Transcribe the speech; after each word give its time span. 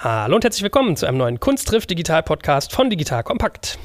Hallo 0.00 0.36
und 0.36 0.44
herzlich 0.44 0.62
willkommen 0.62 0.94
zu 0.94 1.06
einem 1.06 1.18
neuen 1.18 1.40
Kunsttriff 1.40 1.84
Digital 1.84 2.22
Podcast 2.22 2.72
von 2.72 2.88
Digital 2.88 3.24
Kompakt. 3.24 3.80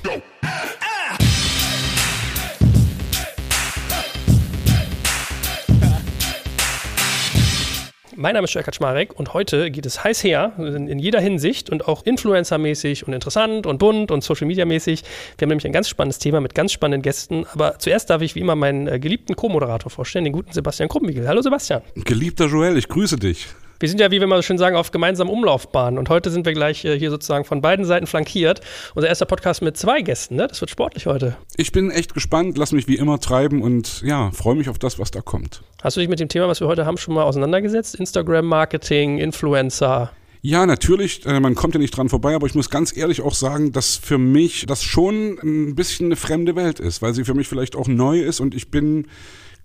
Mein 8.16 8.36
Name 8.36 8.46
ist 8.46 8.54
Jörg 8.54 8.64
Kaczmarek 8.64 9.18
und 9.18 9.34
heute 9.34 9.72
geht 9.72 9.88
es 9.88 10.04
heiß 10.04 10.24
her, 10.24 10.54
in, 10.60 10.88
in 10.88 11.00
jeder 11.00 11.20
Hinsicht 11.20 11.72
und 11.72 11.88
auch 11.88 12.06
Influencer-mäßig 12.06 13.08
und 13.08 13.14
interessant 13.14 13.66
und 13.66 13.80
bunt 13.80 14.12
und 14.12 14.24
Social-Media-mäßig. 14.24 15.02
Wir 15.40 15.46
haben 15.48 15.50
nämlich 15.50 15.66
ein 15.66 15.74
ganz 15.74 15.90
spannendes 15.90 16.20
Thema 16.20 16.42
mit 16.42 16.54
ganz 16.54 16.74
spannenden 16.74 17.02
Gästen. 17.02 17.48
Aber 17.52 17.80
zuerst 17.80 18.12
darf 18.12 18.22
ich 18.22 18.36
wie 18.36 18.42
immer 18.42 18.56
meinen 18.56 18.88
äh, 18.88 19.00
geliebten 19.00 19.36
Co-Moderator 19.36 19.90
vorstellen, 19.90 20.26
den 20.26 20.34
guten 20.34 20.54
Sebastian 20.54 20.90
Krumbiegel. 20.90 21.28
Hallo 21.28 21.42
Sebastian. 21.42 21.82
Geliebter 21.96 22.46
Joel, 22.46 22.78
ich 22.78 22.88
grüße 22.88 23.16
dich. 23.16 23.48
Wir 23.84 23.90
sind 23.90 24.00
ja, 24.00 24.12
wie 24.12 24.22
wir 24.22 24.28
mal 24.28 24.38
so 24.38 24.44
schön 24.44 24.58
sagen, 24.58 24.78
auf 24.78 24.92
gemeinsamen 24.92 25.30
Umlaufbahnen. 25.30 26.00
Und 26.00 26.08
heute 26.08 26.32
sind 26.32 26.46
wir 26.46 26.54
gleich 26.54 26.86
äh, 26.86 26.98
hier 26.98 27.10
sozusagen 27.10 27.44
von 27.44 27.60
beiden 27.60 27.84
Seiten 27.84 28.08
flankiert. 28.08 28.62
Unser 28.96 29.10
erster 29.10 29.26
Podcast 29.26 29.62
mit 29.62 29.76
zwei 29.76 30.02
Gästen, 30.02 30.38
ne? 30.38 30.48
Das 30.48 30.62
wird 30.62 30.72
sportlich 30.72 31.06
heute. 31.06 31.36
Ich 31.58 31.74
bin 31.74 31.92
echt 31.92 32.14
gespannt, 32.14 32.58
lass 32.58 32.72
mich 32.72 32.88
wie 32.88 32.96
immer 32.96 33.20
treiben 33.20 33.62
und 33.62 34.02
ja, 34.02 34.32
freue 34.32 34.56
mich 34.56 34.70
auf 34.70 34.80
das, 34.80 35.00
was 35.00 35.12
da 35.12 35.20
kommt. 35.20 35.64
Hast 35.82 35.98
du 35.98 36.00
dich 36.00 36.08
mit 36.08 36.22
dem 36.22 36.30
Thema, 36.30 36.48
was 36.48 36.62
wir 36.62 36.68
heute 36.68 36.86
haben, 36.86 36.96
schon 36.96 37.14
mal 37.14 37.24
auseinandergesetzt? 37.24 37.96
Instagram-Marketing, 37.96 39.18
Influencer? 39.18 40.14
Ja, 40.40 40.66
natürlich, 40.66 41.26
äh, 41.26 41.42
man 41.42 41.54
kommt 41.54 41.74
ja 41.74 41.82
nicht 41.82 41.92
dran 41.92 42.08
vorbei, 42.08 42.36
aber 42.36 42.48
ich 42.48 42.56
muss 42.56 42.70
ganz 42.70 42.96
ehrlich 42.96 43.20
auch 43.20 43.34
sagen, 43.34 43.74
dass 43.74 43.98
für 43.98 44.18
mich 44.18 44.66
das 44.66 44.82
schon 44.82 45.38
ein 45.44 45.76
bisschen 45.76 46.06
eine 46.06 46.16
fremde 46.16 46.56
Welt 46.56 46.80
ist, 46.80 47.02
weil 47.02 47.14
sie 47.14 47.26
für 47.26 47.34
mich 47.34 47.50
vielleicht 47.50 47.76
auch 47.76 47.90
neu 47.90 48.22
ist 48.22 48.40
und 48.40 48.56
ich 48.56 48.72
bin 48.72 49.08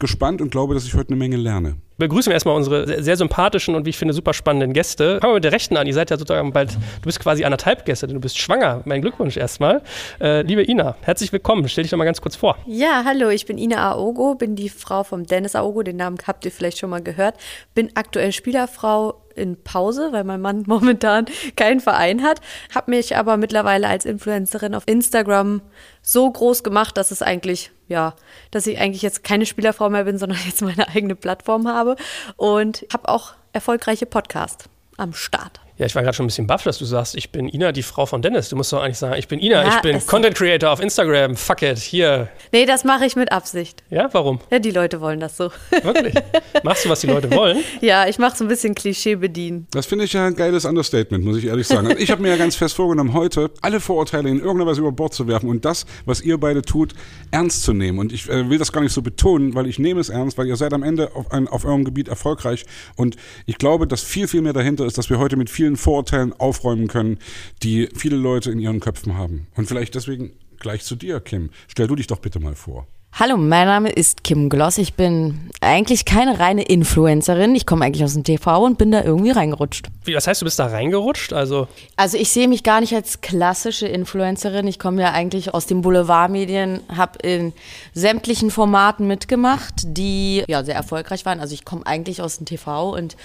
gespannt 0.01 0.41
und 0.41 0.51
glaube, 0.51 0.75
dass 0.75 0.87
ich 0.87 0.95
heute 0.95 1.11
eine 1.11 1.19
Menge 1.19 1.37
lerne. 1.37 1.77
Begrüßen 1.99 2.31
wir 2.31 2.35
erstmal 2.35 2.55
unsere 2.55 2.87
sehr, 2.87 3.03
sehr 3.03 3.17
sympathischen 3.17 3.75
und 3.75 3.85
wie 3.85 3.91
ich 3.91 3.99
finde 3.99 4.15
super 4.15 4.33
spannenden 4.33 4.73
Gäste. 4.73 5.19
Fangen 5.21 5.33
wir 5.33 5.39
mit 5.39 5.45
der 5.45 5.51
Rechten 5.51 5.77
an. 5.77 5.85
Ihr 5.89 5.95
seid 5.95 6.11
ja 6.11 6.17
sozusagen 6.17 6.53
bald, 6.53 6.75
du 6.75 7.03
bist 7.03 7.19
quasi 7.19 7.45
anderthalb 7.45 7.85
Gäste, 7.85 8.07
denn 8.07 8.15
du 8.15 8.21
bist 8.21 8.39
schwanger. 8.39 8.83
Mein 8.85 9.03
Glückwunsch 9.03 9.37
erstmal. 9.37 9.83
Äh, 10.21 10.43
liebe 10.43 10.63
Ina, 10.63 10.95
herzlich 11.01 11.33
willkommen. 11.33 11.69
Stell 11.69 11.83
dich 11.83 11.91
doch 11.91 11.99
mal 11.99 12.05
ganz 12.05 12.21
kurz 12.21 12.37
vor. 12.37 12.57
Ja, 12.67 13.03
hallo, 13.05 13.31
ich 13.31 13.47
bin 13.47 13.59
Ina 13.59 13.91
Aogo, 13.91 14.37
bin 14.37 14.55
die 14.55 14.69
Frau 14.69 15.03
vom 15.03 15.27
Dennis 15.27 15.57
Aogo, 15.57 15.83
den 15.83 15.97
Namen 15.97 16.19
habt 16.25 16.45
ihr 16.45 16.53
vielleicht 16.53 16.79
schon 16.79 16.91
mal 16.91 17.03
gehört. 17.03 17.35
Bin 17.75 17.91
aktuell 17.97 18.31
Spielerfrau 18.31 19.21
in 19.39 19.63
Pause, 19.63 20.09
weil 20.13 20.25
mein 20.25 20.41
Mann 20.41 20.65
momentan 20.67 21.27
keinen 21.57 21.81
Verein 21.81 22.23
hat. 22.23 22.41
Habe 22.75 22.91
mich 22.91 23.17
aber 23.17 23.37
mittlerweile 23.37 23.89
als 23.89 24.05
Influencerin 24.05 24.75
auf 24.75 24.83
Instagram 24.87 25.63
so 26.03 26.31
groß 26.31 26.63
gemacht, 26.63 26.97
dass 26.97 27.11
es 27.11 27.23
eigentlich, 27.23 27.71
ja, 27.87 28.15
dass 28.51 28.67
ich 28.67 28.79
eigentlich 28.79 29.03
jetzt 29.03 29.25
keine 29.25 29.47
Spielerfrau 29.47 29.89
mehr 29.89 30.05
bin, 30.05 30.19
sondern 30.19 30.39
jetzt 30.47 30.63
meine 30.63 30.89
eigene 30.89 31.15
Plattform 31.15 31.69
habe 31.69 31.88
und 32.37 32.87
habe 32.93 33.09
auch 33.09 33.35
erfolgreiche 33.53 34.07
Podcasts 34.07 34.69
am 34.97 35.15
Start. 35.15 35.61
Ja, 35.79 35.87
ich 35.87 35.95
war 35.95 36.03
gerade 36.03 36.17
schon 36.17 36.25
ein 36.25 36.27
bisschen 36.27 36.49
baff, 36.49 36.65
dass 36.65 36.79
du 36.79 36.85
sagst, 36.85 37.17
ich 37.17 37.31
bin 37.31 37.49
Ina, 37.49 37.71
die 37.71 37.85
Frau 37.85 38.05
von 38.05 38.21
Dennis. 38.21 38.49
Du 38.49 38.57
musst 38.57 38.73
doch 38.73 38.83
eigentlich 38.83 38.99
sagen, 38.99 39.15
ich 39.17 39.29
bin 39.29 39.39
Ina, 39.39 39.63
ja, 39.63 39.77
ich 39.77 39.81
bin 39.81 40.05
Content 40.05 40.35
Creator 40.35 40.73
auf 40.73 40.81
Instagram. 40.81 41.37
Fuck 41.37 41.63
it, 41.63 41.79
hier. 41.79 42.29
Nee, 42.51 42.67
das 42.67 42.83
mache 42.83 43.07
ich 43.07 43.15
mit 43.15 43.31
Absicht. 43.31 43.85
Ja, 43.89 44.09
warum? 44.11 44.41
Ja, 44.51 44.59
die 44.59 44.73
Leute 44.73 45.01
wollen 45.01 45.21
das 45.21 45.37
so. 45.37 45.53
Wirklich? 45.71 46.15
Machst 46.65 46.85
du, 46.85 46.89
was 46.89 47.01
die 47.01 47.07
Leute 47.07 47.31
wollen? 47.31 47.59
ja, 47.81 48.09
ich 48.09 48.19
mache 48.19 48.37
so 48.37 48.45
ein 48.45 48.49
bisschen 48.49 48.75
Klischee 48.75 49.15
bedienen. 49.15 49.69
Das 49.71 49.87
finde 49.87 50.07
ich 50.07 50.15
ja 50.15 50.27
ein 50.27 50.35
geiles 50.35 50.65
Understatement, 50.65 51.25
muss 51.25 51.37
ich 51.37 51.45
ehrlich 51.45 51.69
sagen. 51.69 51.87
Also 51.87 51.99
ich 52.01 52.11
habe 52.11 52.23
mir 52.23 52.31
ja 52.31 52.37
ganz 52.37 52.57
fest 52.57 52.75
vorgenommen, 52.75 53.15
heute 53.15 53.49
alle 53.63 53.79
Vorurteile 53.79 54.29
in 54.29 54.39
irgendeiner 54.39 54.69
Weise 54.69 54.81
über 54.81 54.91
Bord 54.91 55.15
zu 55.15 55.29
werfen 55.29 55.49
und 55.49 55.65
das, 55.65 55.87
was 56.07 56.21
ihr 56.23 56.39
beide 56.39 56.63
tut, 56.63 56.93
ernst 57.31 57.63
zu 57.63 57.73
nehmen. 57.73 58.01
Und 58.01 58.13
ich 58.13 58.29
äh, 58.29 58.51
will 58.51 58.59
das 58.59 58.73
gar 58.73 58.81
nicht 58.81 58.93
so 58.93 59.01
betonen, 59.01 59.55
weil 59.55 59.69
ich 59.69 59.79
nehme 59.79 60.01
es 60.01 60.09
ernst, 60.09 60.39
weil 60.39 60.49
ihr 60.49 60.57
seid 60.57 60.73
am 60.73 60.83
Ende 60.83 61.15
auf, 61.15 61.31
ein, 61.31 61.47
auf 61.47 61.65
eurem 61.65 61.85
Gebiet 61.85 62.09
erfolgreich. 62.09 62.67
Und 62.97 63.15
ich 63.47 63.59
glaube, 63.59 63.87
dass 63.87 64.03
viel, 64.03 64.27
viel 64.27 64.43
mehr 64.43 64.53
dahinter 64.53 64.85
ist, 64.85 64.99
dass 64.99 65.09
wir 65.09 65.21
heute 65.21 65.37
mit 65.37 65.49
vielen 65.51 65.68
Vorurteilen 65.77 66.33
aufräumen 66.33 66.89
können, 66.89 67.19
die 67.63 67.89
viele 67.95 68.17
Leute 68.17 68.51
in 68.51 68.59
ihren 68.59 68.81
Köpfen 68.81 69.17
haben. 69.17 69.47
Und 69.57 69.67
vielleicht 69.67 69.95
deswegen 69.95 70.33
gleich 70.59 70.85
zu 70.85 70.97
dir, 70.97 71.21
Kim. 71.21 71.51
Stell 71.69 71.87
du 71.87 71.95
dich 71.95 72.07
doch 72.07 72.19
bitte 72.19 72.41
mal 72.41 72.55
vor. 72.55 72.87
Hallo, 73.13 73.37
mein 73.37 73.67
Name 73.67 73.91
ist 73.91 74.23
Kim 74.23 74.49
Gloss. 74.49 74.79
Ich 74.79 74.95
bin 74.95 75.51
eigentlich 75.61 76.05
keine 76.05 76.39
reine 76.39 76.63
Influencerin. 76.63 77.53
Ich 77.57 77.67
komme 77.67 77.85
eigentlich 77.85 78.05
aus 78.05 78.15
dem 78.15 78.23
TV 78.23 78.65
und 78.65 78.79
bin 78.79 78.93
da 78.93 79.03
irgendwie 79.03 79.33
reingerutscht. 79.33 79.89
Wie, 80.05 80.15
was 80.15 80.29
heißt, 80.29 80.41
du 80.41 80.45
bist 80.45 80.61
da 80.61 80.67
reingerutscht? 80.67 81.33
Also, 81.33 81.67
also 81.97 82.17
ich 82.17 82.29
sehe 82.29 82.47
mich 82.47 82.63
gar 82.63 82.81
nicht 82.81 82.95
als 82.95 83.21
klassische 83.21 83.89
Influencerin. 83.89 84.69
Ich 84.69 84.79
komme 84.79 85.03
ja 85.03 85.11
eigentlich 85.11 85.53
aus 85.53 85.67
den 85.67 85.83
Boulevardmedien, 85.83 86.81
habe 86.95 87.19
in 87.27 87.53
sämtlichen 87.93 88.53
Formaten 88.53 89.09
mitgemacht, 89.09 89.75
die 89.85 90.45
ja 90.47 90.63
sehr 90.63 90.77
erfolgreich 90.77 91.27
waren. 91.27 91.41
Also 91.41 91.55
ich 91.55 91.65
komme 91.65 91.85
eigentlich 91.87 92.23
aus 92.23 92.37
dem 92.37 92.47
TV 92.47 92.95
und 92.95 93.17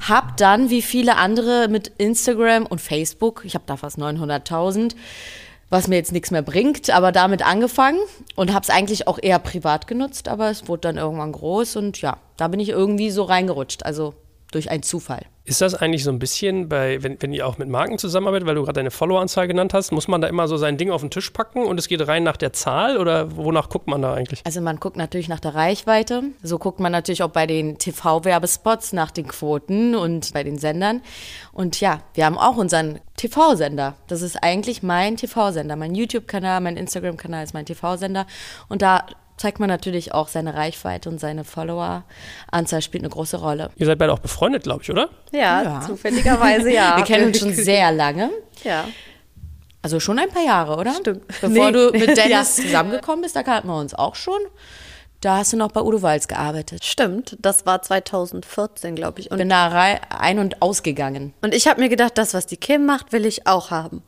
habe 0.00 0.34
dann, 0.36 0.68
wie 0.68 0.82
viele 0.82 1.16
andere, 1.16 1.68
mit 1.68 1.88
Instagram 1.96 2.66
und 2.66 2.82
Facebook, 2.82 3.42
ich 3.46 3.54
habe 3.54 3.64
da 3.66 3.78
fast 3.78 3.98
900.000, 3.98 4.94
was 5.70 5.88
mir 5.88 5.96
jetzt 5.96 6.12
nichts 6.12 6.30
mehr 6.30 6.42
bringt, 6.42 6.90
aber 6.90 7.12
damit 7.12 7.46
angefangen 7.46 8.00
und 8.34 8.52
habe 8.52 8.64
es 8.64 8.70
eigentlich 8.70 9.06
auch 9.06 9.18
eher 9.22 9.38
privat 9.38 9.86
genutzt, 9.86 10.28
aber 10.28 10.50
es 10.50 10.68
wurde 10.68 10.82
dann 10.82 10.96
irgendwann 10.98 11.32
groß 11.32 11.76
und 11.76 12.00
ja, 12.02 12.18
da 12.36 12.48
bin 12.48 12.60
ich 12.60 12.68
irgendwie 12.68 13.10
so 13.10 13.22
reingerutscht, 13.22 13.84
also 13.84 14.14
durch 14.50 14.70
einen 14.70 14.82
Zufall. 14.82 15.26
Ist 15.44 15.60
das 15.60 15.74
eigentlich 15.74 16.04
so 16.04 16.10
ein 16.10 16.18
bisschen 16.18 16.68
bei, 16.68 17.02
wenn, 17.02 17.20
wenn 17.20 17.32
ihr 17.32 17.46
auch 17.46 17.58
mit 17.58 17.68
Marken 17.68 17.98
zusammenarbeitet, 17.98 18.46
weil 18.46 18.54
du 18.54 18.62
gerade 18.62 18.74
deine 18.74 18.90
Followeranzahl 18.90 19.48
genannt 19.48 19.74
hast, 19.74 19.90
muss 19.90 20.06
man 20.06 20.20
da 20.20 20.28
immer 20.28 20.46
so 20.46 20.56
sein 20.56 20.76
Ding 20.76 20.90
auf 20.90 21.00
den 21.00 21.10
Tisch 21.10 21.30
packen 21.30 21.64
und 21.64 21.78
es 21.80 21.88
geht 21.88 22.06
rein 22.06 22.22
nach 22.22 22.36
der 22.36 22.52
Zahl 22.52 22.98
oder 22.98 23.36
wonach 23.36 23.68
guckt 23.68 23.88
man 23.88 24.02
da 24.02 24.14
eigentlich? 24.14 24.42
Also 24.44 24.60
man 24.60 24.78
guckt 24.78 24.96
natürlich 24.96 25.28
nach 25.28 25.40
der 25.40 25.54
Reichweite. 25.54 26.22
So 26.42 26.58
guckt 26.58 26.78
man 26.78 26.92
natürlich 26.92 27.22
auch 27.22 27.30
bei 27.30 27.46
den 27.46 27.78
TV-Werbespots 27.78 28.92
nach 28.92 29.10
den 29.10 29.26
Quoten 29.26 29.94
und 29.96 30.32
bei 30.32 30.44
den 30.44 30.58
Sendern. 30.58 31.00
Und 31.52 31.80
ja, 31.80 32.00
wir 32.14 32.26
haben 32.26 32.38
auch 32.38 32.56
unseren 32.56 33.00
TV-Sender. 33.16 33.96
Das 34.06 34.22
ist 34.22 34.36
eigentlich 34.42 34.82
mein 34.82 35.16
TV-Sender. 35.16 35.74
Mein 35.74 35.94
YouTube-Kanal, 35.94 36.60
mein 36.60 36.76
Instagram-Kanal 36.76 37.44
ist 37.44 37.54
mein 37.54 37.66
TV-Sender. 37.66 38.26
Und 38.68 38.82
da 38.82 39.04
zeigt 39.40 39.58
man 39.58 39.70
natürlich 39.70 40.12
auch 40.12 40.28
seine 40.28 40.54
Reichweite 40.54 41.08
und 41.08 41.18
seine 41.18 41.44
Follower-Anzahl 41.44 42.82
spielt 42.82 43.02
eine 43.02 43.10
große 43.10 43.38
Rolle. 43.38 43.70
Ihr 43.76 43.86
seid 43.86 43.98
beide 43.98 44.12
auch 44.12 44.18
befreundet, 44.18 44.64
glaube 44.64 44.82
ich, 44.82 44.90
oder? 44.90 45.08
Ja, 45.32 45.62
ja. 45.62 45.80
zufälligerweise 45.80 46.70
ja. 46.70 46.96
Wir 46.98 47.04
kennen 47.04 47.28
uns 47.28 47.38
schon 47.38 47.54
sehr 47.54 47.90
lange. 47.90 48.30
Ja. 48.64 48.84
Also 49.80 49.98
schon 49.98 50.18
ein 50.18 50.28
paar 50.28 50.44
Jahre, 50.44 50.76
oder? 50.76 50.92
Stimmt. 50.92 51.26
Bevor 51.40 51.70
nee. 51.70 51.72
du 51.72 51.90
mit 51.90 52.08
Dennis 52.18 52.28
ja. 52.58 52.64
zusammengekommen 52.64 53.22
bist, 53.22 53.34
da 53.34 53.42
kannten 53.42 53.68
wir 53.68 53.78
uns 53.78 53.94
auch 53.94 54.14
schon. 54.14 54.40
Da 55.22 55.38
hast 55.38 55.54
du 55.54 55.56
noch 55.56 55.72
bei 55.72 55.80
Udo 55.80 56.02
Walz 56.02 56.28
gearbeitet. 56.28 56.84
Stimmt, 56.84 57.38
das 57.40 57.64
war 57.64 57.80
2014, 57.80 58.94
glaube 58.94 59.20
ich. 59.20 59.30
Und 59.30 59.38
bin 59.38 59.48
da 59.48 59.70
ein- 59.70 60.38
und 60.38 60.60
ausgegangen. 60.60 61.32
Und 61.40 61.54
ich 61.54 61.66
habe 61.66 61.80
mir 61.80 61.88
gedacht, 61.88 62.18
das, 62.18 62.34
was 62.34 62.44
die 62.44 62.58
Kim 62.58 62.84
macht, 62.84 63.12
will 63.12 63.24
ich 63.24 63.46
auch 63.46 63.70
haben 63.70 64.02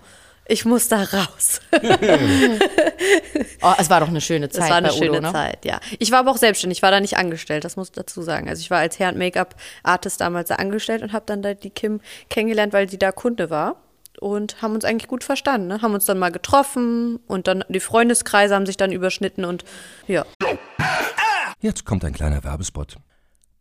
ich 0.47 0.65
muss 0.65 0.89
da 0.89 1.03
raus. 1.05 1.61
oh, 3.63 3.73
es 3.79 3.91
war 3.91 4.01
doch 4.01 4.09
eine 4.09 4.21
schöne 4.21 4.49
Zeit. 4.49 4.65
Es 4.65 4.71
war 4.71 4.77
eine 4.77 4.89
bei 4.89 4.95
schöne 4.95 5.11
Udo, 5.11 5.21
ne? 5.21 5.33
Zeit, 5.33 5.65
ja. 5.65 5.81
Ich 5.99 6.11
war 6.11 6.19
aber 6.21 6.31
auch 6.31 6.37
selbstständig, 6.37 6.79
ich 6.79 6.83
war 6.83 6.91
da 6.91 7.01
nicht 7.01 7.17
angestellt, 7.17 7.65
das 7.65 7.77
muss 7.77 7.89
ich 7.89 7.93
dazu 7.93 8.23
sagen. 8.23 8.49
Also 8.49 8.61
ich 8.61 8.71
war 8.71 8.79
als 8.79 8.99
Hair- 8.99 9.11
und 9.11 9.19
Make-up-Artist 9.19 10.21
damals 10.21 10.49
da 10.49 10.57
angestellt 10.57 11.03
und 11.03 11.13
habe 11.13 11.25
dann 11.27 11.43
da 11.43 11.55
die 11.55 11.71
Kim 11.71 12.01
kennengelernt, 12.29 12.73
weil 12.73 12.89
sie 12.89 12.99
da 12.99 13.13
Kunde 13.13 13.51
war. 13.51 13.77
Und 14.21 14.63
haben 14.63 14.75
uns 14.75 14.85
eigentlich 14.85 15.09
gut 15.09 15.25
verstanden, 15.25 15.67
ne? 15.67 15.83
haben 15.83 15.95
uns 15.95 16.05
dann 16.05 16.19
mal 16.19 16.31
getroffen 16.31 17.19
und 17.27 17.49
dann 17.49 17.65
die 17.69 17.81
Freundeskreise 17.81 18.55
haben 18.55 18.67
sich 18.67 18.77
dann 18.77 18.93
überschnitten 18.93 19.45
und 19.45 19.65
ja. 20.07 20.25
Jetzt 21.61 21.85
kommt 21.85 22.05
ein 22.05 22.13
kleiner 22.13 22.45
Werbespot. 22.45 22.99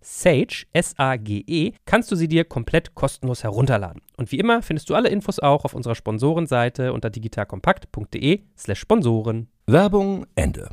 Sage, 0.00 0.66
S-A-G-E, 0.72 1.72
kannst 1.84 2.10
du 2.10 2.16
sie 2.16 2.28
dir 2.28 2.44
komplett 2.44 2.94
kostenlos 2.94 3.42
herunterladen. 3.42 4.02
Und 4.16 4.32
wie 4.32 4.38
immer 4.38 4.62
findest 4.62 4.90
du 4.90 4.94
alle 4.94 5.08
Infos 5.08 5.38
auch 5.38 5.64
auf 5.64 5.74
unserer 5.74 5.94
Sponsorenseite 5.94 6.92
unter 6.92 7.10
digitalkompakt.de 7.10 8.42
slash 8.56 8.80
Sponsoren. 8.80 9.48
Werbung 9.66 10.26
Ende. 10.34 10.70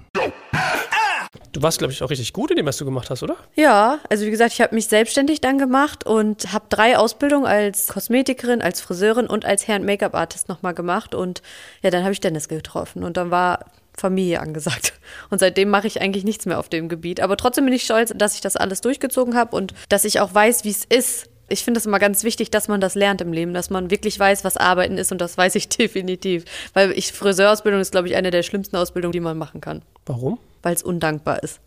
Du 1.52 1.62
warst, 1.62 1.78
glaube 1.78 1.94
ich, 1.94 2.04
auch 2.04 2.10
richtig 2.10 2.34
gut 2.34 2.52
in 2.52 2.58
dem, 2.58 2.66
was 2.66 2.78
du 2.78 2.86
gemacht 2.86 3.10
hast, 3.10 3.24
oder? 3.24 3.36
Ja, 3.56 4.00
also 4.10 4.26
wie 4.26 4.32
gesagt, 4.32 4.54
ich 4.54 4.62
habe 4.62 4.76
mich 4.76 4.88
selbstständig 4.88 5.42
dann 5.42 5.58
gemacht 5.58 6.06
und 6.06 6.52
habe 6.52 6.66
drei 6.70 6.98
Ausbildungen 6.98 7.46
als 7.46 7.88
Kosmetikerin, 7.88 8.62
als 8.62 8.82
Friseurin 8.82 9.28
und 9.28 9.46
als 9.46 9.68
Hair- 9.68 9.80
und 9.80 9.86
Make-up-Artist 9.86 10.50
nochmal 10.50 10.74
gemacht. 10.74 11.16
Und 11.16 11.42
ja, 11.82 11.92
dann 11.92 12.04
habe 12.04 12.14
ich 12.14 12.20
Dennis 12.20 12.48
getroffen 12.48 13.04
und 13.04 13.18
dann 13.18 13.32
war 13.32 13.66
Familie 13.98 14.40
angesagt. 14.40 14.94
Und 15.30 15.40
seitdem 15.40 15.70
mache 15.70 15.88
ich 15.88 16.02
eigentlich 16.02 16.24
nichts 16.24 16.46
mehr 16.46 16.60
auf 16.60 16.70
dem 16.70 16.90
Gebiet. 16.90 17.20
Aber 17.22 17.38
trotzdem 17.38 17.66
bin 17.66 17.74
ich 17.74 17.84
stolz, 17.84 18.14
dass 18.16 18.36
ich 18.36 18.42
das 18.42 18.56
alles 18.56 18.82
durchgezogen 18.82 19.36
habe 19.36 19.56
und 19.56 19.74
dass 19.90 20.06
ich 20.06 20.20
auch 20.20 20.34
weiß, 20.34 20.64
wie 20.64 20.70
es 20.70 20.86
ist. 20.86 21.30
Ich 21.48 21.64
finde 21.64 21.80
es 21.80 21.86
immer 21.86 22.00
ganz 22.00 22.24
wichtig, 22.24 22.50
dass 22.50 22.68
man 22.68 22.82
das 22.82 22.96
lernt 22.96 23.22
im 23.22 23.32
Leben, 23.32 23.54
dass 23.54 23.70
man 23.70 23.92
wirklich 23.92 24.20
weiß, 24.20 24.44
was 24.44 24.58
Arbeiten 24.58 24.98
ist 24.98 25.12
und 25.12 25.20
das 25.20 25.38
weiß 25.38 25.56
ich 25.56 25.70
definitiv. 25.70 26.46
Weil 26.74 26.92
ich 26.92 27.14
Friseurausbildung 27.14 27.82
ist, 27.82 27.92
glaube 27.92 28.08
ich, 28.08 28.16
eine 28.16 28.32
der 28.32 28.44
schlimmsten 28.44 28.76
Ausbildungen, 28.76 29.14
die 29.14 29.20
man 29.20 29.38
machen 29.38 29.62
kann, 29.62 29.82
Warum? 30.06 30.40
weil 30.64 30.74
es 30.74 30.84
undankbar 30.84 31.44
ist. 31.44 31.60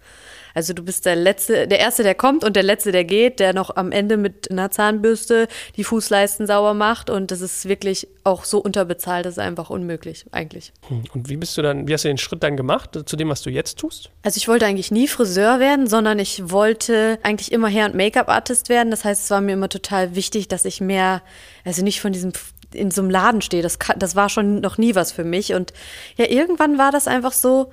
Also 0.59 0.73
du 0.73 0.83
bist 0.83 1.07
der 1.07 1.15
letzte, 1.15 1.69
der 1.69 1.79
erste, 1.79 2.03
der 2.03 2.17
kommt 2.17 2.43
und 2.43 2.57
der 2.57 2.65
letzte, 2.65 2.91
der 2.91 3.05
geht, 3.05 3.39
der 3.39 3.53
noch 3.53 3.77
am 3.77 3.93
Ende 3.93 4.17
mit 4.17 4.51
einer 4.51 4.73
Zahnbürste 4.73 5.47
die 5.77 5.85
Fußleisten 5.85 6.49
sauber 6.49 6.75
macht 6.75 7.11
und 7.11 7.31
das 7.31 7.43
ist 7.43 7.69
wirklich 7.69 8.09
auch 8.25 8.43
so 8.43 8.59
unterbezahlt, 8.59 9.25
das 9.25 9.35
ist 9.35 9.39
einfach 9.39 9.71
unmöglich 9.71 10.25
eigentlich. 10.33 10.73
Hm. 10.89 11.05
Und 11.15 11.29
wie 11.29 11.37
bist 11.37 11.57
du 11.57 11.63
dann, 11.63 11.87
wie 11.87 11.95
hast 11.95 12.03
du 12.03 12.09
den 12.09 12.19
Schritt 12.19 12.43
dann 12.43 12.57
gemacht 12.57 12.99
zu 13.07 13.15
dem, 13.15 13.29
was 13.29 13.43
du 13.43 13.51
jetzt 13.51 13.79
tust? 13.79 14.11
Also 14.25 14.39
ich 14.39 14.49
wollte 14.49 14.67
eigentlich 14.67 14.91
nie 14.91 15.07
Friseur 15.07 15.61
werden, 15.61 15.87
sondern 15.87 16.19
ich 16.19 16.51
wollte 16.51 17.21
eigentlich 17.23 17.53
immer 17.53 17.69
Hair- 17.69 17.87
und 17.87 17.95
Make-up-Artist 17.95 18.69
werden. 18.69 18.91
Das 18.91 19.05
heißt, 19.05 19.23
es 19.23 19.31
war 19.31 19.41
mir 19.41 19.53
immer 19.53 19.69
total 19.69 20.17
wichtig, 20.17 20.49
dass 20.49 20.65
ich 20.65 20.81
mehr, 20.81 21.23
also 21.65 21.85
nicht 21.85 22.01
von 22.01 22.13
diesem 22.13 22.33
in 22.75 22.91
so 22.91 23.01
einem 23.01 23.11
Laden 23.11 23.43
stehe. 23.43 23.63
Das, 23.63 23.79
kann, 23.79 23.97
das 24.01 24.17
war 24.17 24.29
schon 24.29 24.61
noch 24.61 24.77
nie 24.77 24.97
was 24.97 25.13
für 25.13 25.23
mich. 25.23 25.55
Und 25.55 25.73
ja, 26.17 26.29
irgendwann 26.29 26.79
war 26.79 26.91
das 26.91 27.07
einfach 27.07 27.33
so, 27.33 27.71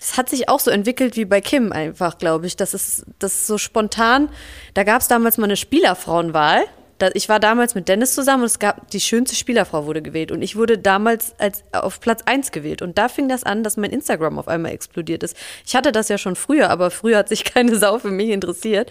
es 0.00 0.16
hat 0.16 0.28
sich 0.28 0.48
auch 0.48 0.60
so 0.60 0.70
entwickelt 0.70 1.16
wie 1.16 1.24
bei 1.24 1.40
Kim 1.40 1.72
einfach, 1.72 2.18
glaube 2.18 2.46
ich. 2.46 2.56
Das 2.56 2.74
ist, 2.74 3.04
das 3.18 3.34
ist 3.34 3.46
so 3.46 3.58
spontan. 3.58 4.28
Da 4.74 4.84
gab 4.84 5.00
es 5.00 5.08
damals 5.08 5.38
mal 5.38 5.44
eine 5.44 5.56
Spielerfrauenwahl. 5.56 6.64
Ich 7.12 7.28
war 7.28 7.40
damals 7.40 7.74
mit 7.74 7.88
Dennis 7.88 8.14
zusammen 8.14 8.42
und 8.42 8.46
es 8.46 8.58
gab 8.58 8.90
die 8.90 9.00
schönste 9.00 9.36
Spielerfrau 9.36 9.84
wurde 9.84 10.00
gewählt 10.00 10.32
und 10.32 10.40
ich 10.40 10.56
wurde 10.56 10.78
damals 10.78 11.34
als 11.38 11.62
auf 11.72 12.00
Platz 12.00 12.22
1 12.24 12.52
gewählt 12.52 12.80
und 12.80 12.96
da 12.96 13.10
fing 13.10 13.28
das 13.28 13.44
an, 13.44 13.62
dass 13.62 13.76
mein 13.76 13.90
Instagram 13.90 14.38
auf 14.38 14.48
einmal 14.48 14.72
explodiert 14.72 15.22
ist. 15.22 15.36
Ich 15.66 15.76
hatte 15.76 15.92
das 15.92 16.08
ja 16.08 16.16
schon 16.16 16.36
früher, 16.36 16.70
aber 16.70 16.90
früher 16.90 17.18
hat 17.18 17.28
sich 17.28 17.44
keine 17.54 17.76
Sau 17.76 17.98
für 17.98 18.10
mich 18.10 18.30
interessiert 18.30 18.90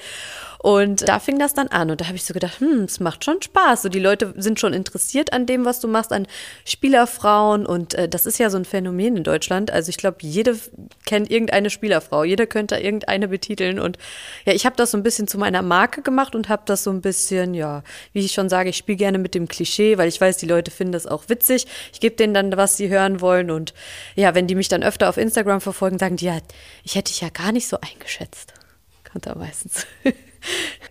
und 0.65 1.07
da 1.07 1.19
fing 1.19 1.38
das 1.38 1.53
dann 1.53 1.67
an 1.67 1.91
und 1.91 2.01
da 2.01 2.07
habe 2.07 2.15
ich 2.15 2.23
so 2.23 2.33
gedacht, 2.33 2.59
hm, 2.59 2.85
es 2.85 3.00
macht 3.00 3.23
schon 3.23 3.39
Spaß. 3.39 3.83
So 3.83 3.89
die 3.89 4.00
Leute 4.00 4.33
sind 4.35 4.59
schon 4.59 4.73
interessiert 4.73 5.31
an 5.31 5.45
dem, 5.45 5.63
was 5.63 5.79
du 5.79 5.88
machst, 5.88 6.12
an 6.12 6.25
Spielerfrauen 6.65 7.67
und 7.67 7.94
äh, 7.94 8.09
das 8.09 8.25
ist 8.25 8.39
ja 8.39 8.50
so 8.50 8.57
ein 8.57 8.65
Phänomen 8.65 9.15
in 9.15 9.23
Deutschland. 9.23 9.69
Also 9.69 9.89
ich 9.89 9.97
glaube, 9.97 10.17
jede 10.21 10.57
kennt 11.06 11.29
irgendeine 11.29 11.69
Spielerfrau, 11.69 12.23
jeder 12.23 12.47
könnte 12.47 12.77
irgendeine 12.77 13.27
betiteln 13.27 13.77
und 13.77 14.00
ja, 14.45 14.53
ich 14.53 14.65
habe 14.65 14.75
das 14.75 14.89
so 14.89 14.97
ein 14.97 15.03
bisschen 15.03 15.27
zu 15.27 15.38
meiner 15.38 15.62
Marke 15.62 16.01
gemacht 16.01 16.33
und 16.33 16.50
habe 16.50 16.63
das 16.65 16.83
so 16.83 16.89
ein 16.89 17.01
bisschen, 17.01 17.53
ja, 17.53 17.83
wie 18.13 18.25
ich 18.25 18.31
schon 18.31 18.50
sage, 18.50 18.69
ich 18.69 18.77
spiele 18.77 18.97
gerne 18.97 19.19
mit 19.19 19.35
dem 19.35 19.47
Klischee, 19.47 20.00
weil 20.00 20.07
ich 20.07 20.19
weiß, 20.19 20.38
die 20.38 20.47
Leute 20.47 20.71
finden 20.71 20.94
das 20.94 21.06
auch 21.06 21.29
witzig. 21.29 21.67
Ich 21.94 22.00
gebe 22.00 22.15
denen 22.15 22.33
dann, 22.33 22.57
was 22.57 22.75
sie 22.75 22.89
hören 22.89 23.21
wollen 23.21 23.51
und 23.51 23.75
ja, 24.15 24.33
wenn 24.33 24.47
die 24.47 24.56
mich 24.56 24.67
dann 24.67 24.81
öfter 24.81 25.09
auf 25.09 25.17
Instagram 25.17 25.62
verfolgen, 25.62 26.00
sagen 26.00 26.15
die 26.15 26.25
ja, 26.25 26.39
ich 26.83 26.95
hätte 26.95 27.12
dich 27.12 27.21
ja 27.21 27.29
gar 27.29 27.51
nicht 27.51 27.67
so 27.67 27.77
eingeschätzt. 27.81 28.56
Kommt 29.03 29.27
da 29.27 29.35
meistens. 29.35 29.85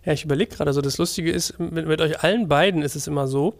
Ja, 0.04 0.12
ich 0.12 0.24
überlege 0.24 0.54
gerade 0.54 0.72
so, 0.72 0.80
das 0.80 0.98
Lustige 0.98 1.30
ist, 1.32 1.58
mit, 1.58 1.86
mit, 1.86 2.00
euch 2.00 2.22
allen 2.22 2.48
beiden 2.48 2.82
ist 2.82 2.94
es 2.94 3.06
immer 3.06 3.26
so, 3.26 3.54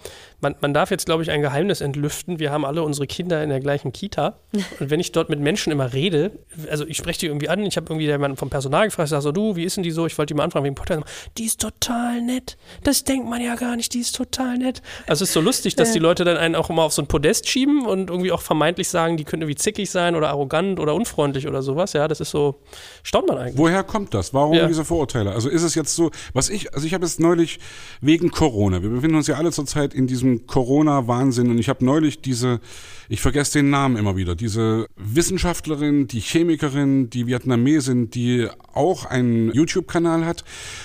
man, 0.45 0.55
man 0.61 0.75
darf 0.75 0.91
jetzt, 0.91 1.07
glaube 1.07 1.23
ich, 1.23 1.31
ein 1.31 1.41
Geheimnis 1.41 1.81
entlüften. 1.81 2.39
Wir 2.39 2.53
haben 2.53 2.65
alle 2.65 2.83
unsere 2.83 3.07
Kinder 3.07 3.43
in 3.43 3.49
der 3.49 3.61
gleichen 3.61 3.93
Kita. 3.93 4.37
Und 4.79 4.91
wenn 4.91 5.01
ich 5.01 5.11
dort 5.11 5.31
mit 5.31 5.41
Menschen 5.41 5.73
immer 5.73 5.93
rede, 5.93 6.33
also 6.71 6.87
ich 6.87 6.97
spreche 6.99 7.21
die 7.21 7.27
irgendwie 7.27 7.49
an, 7.49 7.65
ich 7.65 7.77
habe 7.77 7.87
irgendwie 7.89 8.07
jemanden 8.07 8.37
vom 8.37 8.51
Personal 8.51 8.85
gefragt, 8.87 9.09
sage 9.09 9.23
so, 9.23 9.33
du, 9.33 9.57
wie 9.57 9.65
ist 9.65 9.77
denn 9.77 9.83
die 9.83 9.91
so? 9.91 10.07
Ich 10.07 10.17
wollte 10.19 10.35
die 10.35 10.37
mal 10.37 10.45
anfragen 10.45 10.65
wegen 10.65 10.75
Podcast. 10.75 11.03
Die 11.39 11.45
ist 11.45 11.61
total 11.61 12.21
nett. 12.23 12.57
Das 12.83 13.05
denkt 13.05 13.29
man 13.29 13.41
ja 13.41 13.55
gar 13.57 13.75
nicht, 13.77 13.95
die 13.95 14.01
ist 14.01 14.15
total 14.15 14.59
nett. 14.59 14.83
Also 15.07 15.25
es 15.25 15.31
ist 15.31 15.33
so 15.35 15.41
lustig, 15.41 15.75
dass 15.77 15.93
die 15.93 15.99
Leute 15.99 16.25
dann 16.25 16.37
einen 16.37 16.55
auch 16.55 16.69
immer 16.71 16.83
auf 16.83 16.93
so 16.93 17.03
ein 17.03 17.09
Podest 17.09 17.49
schieben 17.49 17.87
und 17.87 18.11
irgendwie 18.11 18.31
auch 18.31 18.43
vermeintlich 18.43 18.89
sagen, 18.89 19.17
die 19.17 19.25
könnte 19.25 19.45
irgendwie 19.45 19.57
zickig 19.57 19.91
sein 19.91 20.15
oder 20.15 20.29
arrogant 20.29 20.79
oder 20.79 20.95
unfreundlich 20.95 21.49
oder 21.49 21.63
sowas. 21.63 21.95
Ja, 21.95 22.07
das 22.07 22.21
ist 22.21 22.31
so, 22.31 22.57
staunt 23.03 23.29
man 23.29 23.39
eigentlich. 23.39 23.59
Woher 23.59 23.83
kommt 23.83 24.13
das? 24.13 24.35
Warum 24.35 24.55
Ja. 24.55 24.67
diese 24.67 24.85
Vorurteile? 24.85 25.33
Also 25.33 25.49
ist 25.49 25.63
es 25.63 25.75
jetzt 25.75 25.97
so, 25.97 26.11
was 26.35 26.51
ich, 26.51 26.75
also 26.75 26.87
ich 26.87 26.93
habe 26.93 27.07
jetzt 27.07 27.19
neulich 27.19 27.59
wegen 28.03 28.31
Corona, 28.31 28.83
wir 28.83 28.91
befinden 28.91 29.17
uns 29.17 29.27
ja 29.27 29.37
alle 29.37 29.51
zurzeit 29.51 29.95
in 29.95 30.07
diesem 30.07 30.34
Corona-Wahnsinn. 30.47 31.51
Und 31.51 31.59
ich 31.59 31.69
habe 31.69 31.85
neulich 31.85 32.21
diese, 32.21 32.61
ich 33.09 33.21
vergesse 33.21 33.59
den 33.59 33.71
Namen 33.71 33.97
immer 33.97 34.17
wieder, 34.17 34.35
diese 34.35 34.87
Wissenschaftlerin, 34.97 36.07
die 36.09 36.21
Chemikerin, 36.21 37.11
die 37.11 37.27
Vietnamesin, 37.27 38.11
die 38.11 38.49
auch 38.73 39.05
einen 39.05 39.53
YouTube-Kanal 39.53 40.25
hat 40.25 40.45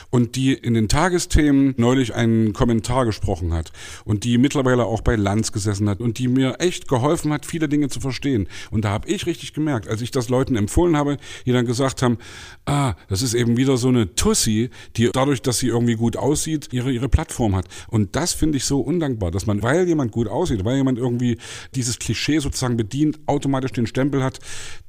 und 0.10 0.36
die 0.36 0.54
in 0.54 0.74
den 0.74 0.88
Tagesthemen 0.88 1.74
neulich 1.78 2.14
einen 2.16 2.54
Kommentar 2.54 3.06
gesprochen 3.06 3.54
hat 3.54 3.72
und 4.06 4.24
die 4.24 4.38
mittlerweile 4.38 4.86
auch 4.86 5.02
bei 5.02 5.16
Lanz 5.16 5.52
gesessen 5.52 5.90
hat 5.90 6.00
und 6.00 6.18
die 6.18 6.28
mir 6.28 6.56
echt 6.60 6.88
geholfen 6.88 7.32
hat, 7.32 7.46
viele 7.46 7.70
Dinge 7.70 7.90
zu 7.90 8.00
verstehen. 8.00 8.48
Und 8.72 8.86
da 8.86 8.90
habe 8.90 9.08
ich 9.08 9.26
richtig 9.26 9.54
gemerkt, 9.54 9.88
als 9.88 10.02
ich 10.02 10.12
das 10.12 10.30
Leuten 10.30 10.56
empfohlen 10.56 10.98
habe, 10.98 11.18
die 11.46 11.52
dann 11.52 11.66
gesagt 11.66 12.02
haben, 12.02 12.18
ah, 12.66 12.96
das 13.08 13.22
ist 13.22 13.34
eben 13.34 13.58
wieder 13.58 13.78
so 13.78 13.88
eine 13.88 14.16
Tussi, 14.16 14.70
die 14.96 15.10
dadurch, 15.12 15.42
dass 15.42 15.60
sie 15.60 15.68
irgendwie 15.68 15.96
gut 15.96 16.18
aussieht, 16.18 16.70
ihre, 16.72 16.92
ihre 16.92 17.10
Plattform 17.10 17.56
hat. 17.56 17.66
Und 17.88 18.16
das 18.16 18.34
finde 18.34 18.58
ich 18.58 18.66
so 18.66 18.82
undankbar, 18.82 19.32
dass 19.32 19.46
man, 19.46 19.64
weil 19.64 19.88
jemand 19.88 20.12
gut 20.12 20.28
aussieht, 20.28 20.66
weil 20.66 20.78
jemand 20.78 20.98
irgendwie 20.98 21.38
dieses 21.76 21.98
Klischee 22.10 22.40
sozusagen 22.40 22.76
bedient, 22.76 23.20
automatisch 23.28 23.72
den 23.72 23.86
Stempel 23.86 24.24
hat, 24.24 24.40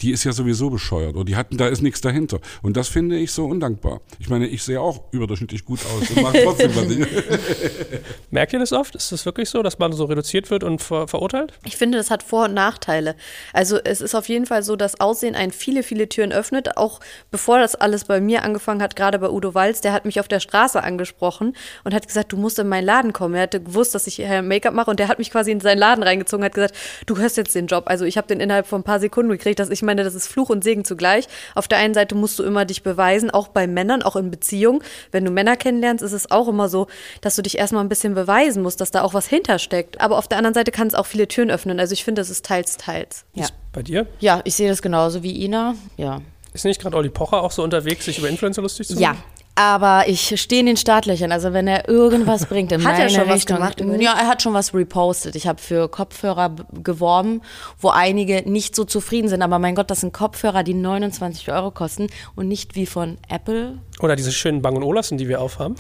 die 0.01 0.11
ist 0.11 0.25
ja 0.25 0.33
sowieso 0.33 0.71
bescheuert 0.71 1.17
oder 1.17 1.27
die 1.27 1.37
hatten, 1.37 1.59
da 1.59 1.69
ist 1.69 1.83
nichts 1.83 2.01
dahinter. 2.01 2.41
Und 2.63 2.79
das 2.79 2.89
finde 2.89 3.19
ich 3.19 3.31
so 3.33 3.45
undankbar. 3.45 4.01
Ich 4.19 4.31
meine, 4.31 4.47
ich 4.47 4.63
sehe 4.63 4.81
auch 4.81 5.13
überdurchschnittlich 5.13 5.67
gut 5.67 5.81
aus 5.85 6.09
und 6.09 6.23
mache 6.23 6.43
trotzdem 6.43 6.75
was 6.75 6.91
ich. 6.91 7.07
Merkt 8.31 8.55
ihr 8.55 8.59
das 8.59 8.73
oft? 8.73 8.95
Ist 8.95 9.13
das 9.13 9.27
wirklich 9.27 9.51
so, 9.51 9.63
dass 9.63 9.79
man 9.79 9.93
so 9.93 10.07
reduziert 10.07 10.51
wird 10.51 10.65
und 10.65 10.81
ver 10.81 11.09
verurteilt? 11.09 11.53
Ich 11.67 11.77
finde, 11.77 11.99
das 11.99 12.11
hat 12.11 12.23
Vor- 12.23 12.47
und 12.47 12.55
Nachteile. 12.55 13.17
Also 13.53 13.79
es 13.85 14.01
ist 14.01 14.15
auf 14.15 14.27
jeden 14.31 14.47
Fall 14.47 14.63
so, 14.63 14.77
dass 14.77 14.99
Aussehen 14.99 15.35
einen 15.35 15.53
viele, 15.53 15.83
viele 15.83 16.09
Türen 16.09 16.33
öffnet. 16.33 16.79
Auch 16.79 17.01
bevor 17.31 17.59
das 17.59 17.75
alles 17.75 18.07
bei 18.07 18.23
mir 18.23 18.45
angefangen 18.45 18.81
hat, 18.81 18.97
gerade 18.97 19.19
bei 19.19 19.29
Udo 19.29 19.53
Walz, 19.53 19.83
der 19.83 19.93
hat 19.93 20.07
mich 20.07 20.21
auf 20.21 20.29
der 20.29 20.41
Straße 20.41 20.83
angesprochen 20.83 21.55
und 21.85 21.93
hat 21.93 22.07
gesagt, 22.07 22.33
du 22.33 22.39
musst 22.39 22.59
in 22.59 22.69
meinen 22.69 22.87
Laden 22.87 23.13
kommen. 23.13 23.35
Er 23.35 23.43
hatte 23.43 23.63
gewusst, 23.63 23.95
dass 23.95 24.07
ich 24.07 24.15
hier 24.15 24.41
Make-up 24.41 24.73
mache 24.73 24.91
und 24.91 24.99
der 24.99 25.09
hat 25.09 25.19
mich 25.19 25.31
quasi 25.31 25.51
in 25.51 25.61
seinen 25.61 25.79
Laden 25.79 26.03
reingezogen 26.03 26.43
und 26.43 26.47
hat 26.47 26.55
gesagt, 26.55 26.75
du 27.11 27.19
hörst 27.19 27.37
jetzt 27.37 27.55
den 27.55 27.67
Job. 27.67 27.85
Also 27.87 28.05
ich 28.05 28.17
habe 28.17 28.29
den 28.29 28.41
innerhalb 28.41 28.67
von 28.67 28.81
ein 28.81 28.85
paar 28.85 29.01
Sekunden 29.01 29.31
gekriegt. 29.31 29.59
Dass 29.59 29.71
ich 29.71 29.83
meine, 29.83 30.05
das 30.05 30.15
ist 30.15 30.29
Fluch 30.29 30.49
und 30.49 30.63
Segen 30.63 30.85
zugleich. 30.85 31.27
Auf 31.55 31.67
der 31.69 31.79
einen 31.79 31.93
Seite 31.93 32.15
musst 32.15 32.39
du 32.39 32.45
immer 32.45 32.65
dich 32.65 32.83
beweisen, 32.83 33.31
auch 33.31 33.49
bei 33.49 33.67
Männern, 33.67 34.03
auch 34.03 34.17
in 34.17 34.31
Beziehungen. 34.31 34.83
Wenn 35.11 35.25
du 35.25 35.31
Männer 35.31 35.57
kennenlernst, 35.57 36.03
ist 36.03 36.13
es 36.13 36.31
auch 36.31 36.49
immer 36.49 36.69
so, 36.69 36.87
dass 37.21 37.37
du 37.37 37.43
dich 37.43 37.59
erstmal 37.59 37.85
ein 37.85 37.89
bisschen 37.89 38.15
beweisen 38.15 38.63
musst, 38.63 38.81
dass 38.81 38.91
da 38.91 39.03
auch 39.03 39.15
was 39.15 39.27
hintersteckt. 39.27 40.01
Aber 40.01 40.19
auf 40.19 40.29
der 40.29 40.39
anderen 40.39 40.55
Seite 40.55 40.71
kann 40.71 40.87
es 40.87 40.95
auch 40.95 41.07
viele 41.07 41.27
Türen 41.27 41.51
öffnen. 41.51 41.81
Also 41.81 41.93
ich 41.93 42.05
finde, 42.05 42.21
das 42.21 42.31
ist 42.31 42.45
teils, 42.45 42.77
teils. 42.77 43.25
Ja. 43.35 43.49
Bei 43.73 43.83
dir? 43.83 44.07
Ja, 44.21 44.41
ich 44.45 44.55
sehe 44.55 44.69
das 44.69 44.83
genauso 44.83 45.23
wie 45.23 45.45
Ina. 45.45 45.75
Ja. 45.97 46.21
Ist 46.53 46.65
nicht 46.65 46.81
gerade 46.81 46.97
Olli 46.97 47.11
Pocher 47.11 47.43
auch 47.43 47.53
so 47.53 47.63
unterwegs, 47.63 48.05
sich 48.05 48.19
über 48.19 48.29
Influencer 48.29 48.63
lustig 48.63 48.89
zu 48.89 48.95
Ja. 48.95 49.17
Aber 49.61 50.09
ich 50.09 50.41
stehe 50.41 50.61
in 50.61 50.67
den 50.67 50.79
Startlöchern. 50.79 51.33
Also 51.33 51.53
wenn 51.53 51.69
er 51.69 51.87
irgendwas 51.87 52.47
bringt 52.47 52.73
in 52.73 52.83
Hat 52.85 52.95
er 52.95 52.99
meine 53.01 53.11
schon 53.11 53.29
was 53.29 53.35
Richtung. 53.37 53.57
gemacht 53.59 53.79
über 53.81 53.93
dich? 53.93 54.03
ja, 54.03 54.15
er 54.19 54.27
hat 54.27 54.41
schon 54.41 54.55
was 54.55 54.73
repostet. 54.73 55.37
Ich 55.37 55.47
habe 55.47 55.61
für 55.61 55.87
Kopfhörer 55.91 56.57
geworben, 56.83 57.43
wo 57.79 57.91
einige 57.91 58.49
nicht 58.51 58.75
so 58.75 58.85
zufrieden 58.85 59.29
sind. 59.29 59.43
Aber 59.43 59.59
mein 59.59 59.75
Gott, 59.75 59.91
das 59.91 60.01
sind 60.01 60.15
Kopfhörer, 60.15 60.63
die 60.63 60.73
29 60.73 61.53
Euro 61.53 61.71
kosten 61.73 62.07
und 62.37 62.49
nicht 62.49 62.75
wie 62.75 62.87
von 62.87 63.19
Apple. 63.29 63.79
Oder 64.01 64.17
diese 64.17 64.33
schönen 64.33 64.63
Bang 64.63 64.83
Olufsen, 64.83 65.19
die 65.19 65.29
wir 65.29 65.43
aufhaben. 65.43 65.75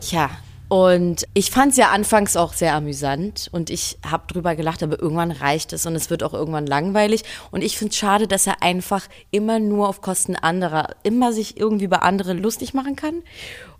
Tja. 0.00 0.30
Und 0.72 1.28
ich 1.34 1.50
fand 1.50 1.72
es 1.72 1.76
ja 1.76 1.90
anfangs 1.90 2.34
auch 2.34 2.54
sehr 2.54 2.74
amüsant 2.74 3.50
und 3.52 3.68
ich 3.68 3.98
habe 4.10 4.26
drüber 4.26 4.56
gelacht, 4.56 4.82
aber 4.82 4.98
irgendwann 4.98 5.30
reicht 5.30 5.74
es 5.74 5.84
und 5.84 5.94
es 5.94 6.08
wird 6.08 6.22
auch 6.22 6.32
irgendwann 6.32 6.66
langweilig. 6.66 7.24
Und 7.50 7.62
ich 7.62 7.76
finde 7.76 7.90
es 7.90 7.98
schade, 7.98 8.26
dass 8.26 8.46
er 8.46 8.62
einfach 8.62 9.06
immer 9.30 9.58
nur 9.58 9.86
auf 9.86 10.00
Kosten 10.00 10.34
anderer, 10.34 10.96
immer 11.02 11.34
sich 11.34 11.60
irgendwie 11.60 11.84
über 11.84 12.02
andere 12.04 12.32
lustig 12.32 12.72
machen 12.72 12.96
kann. 12.96 13.22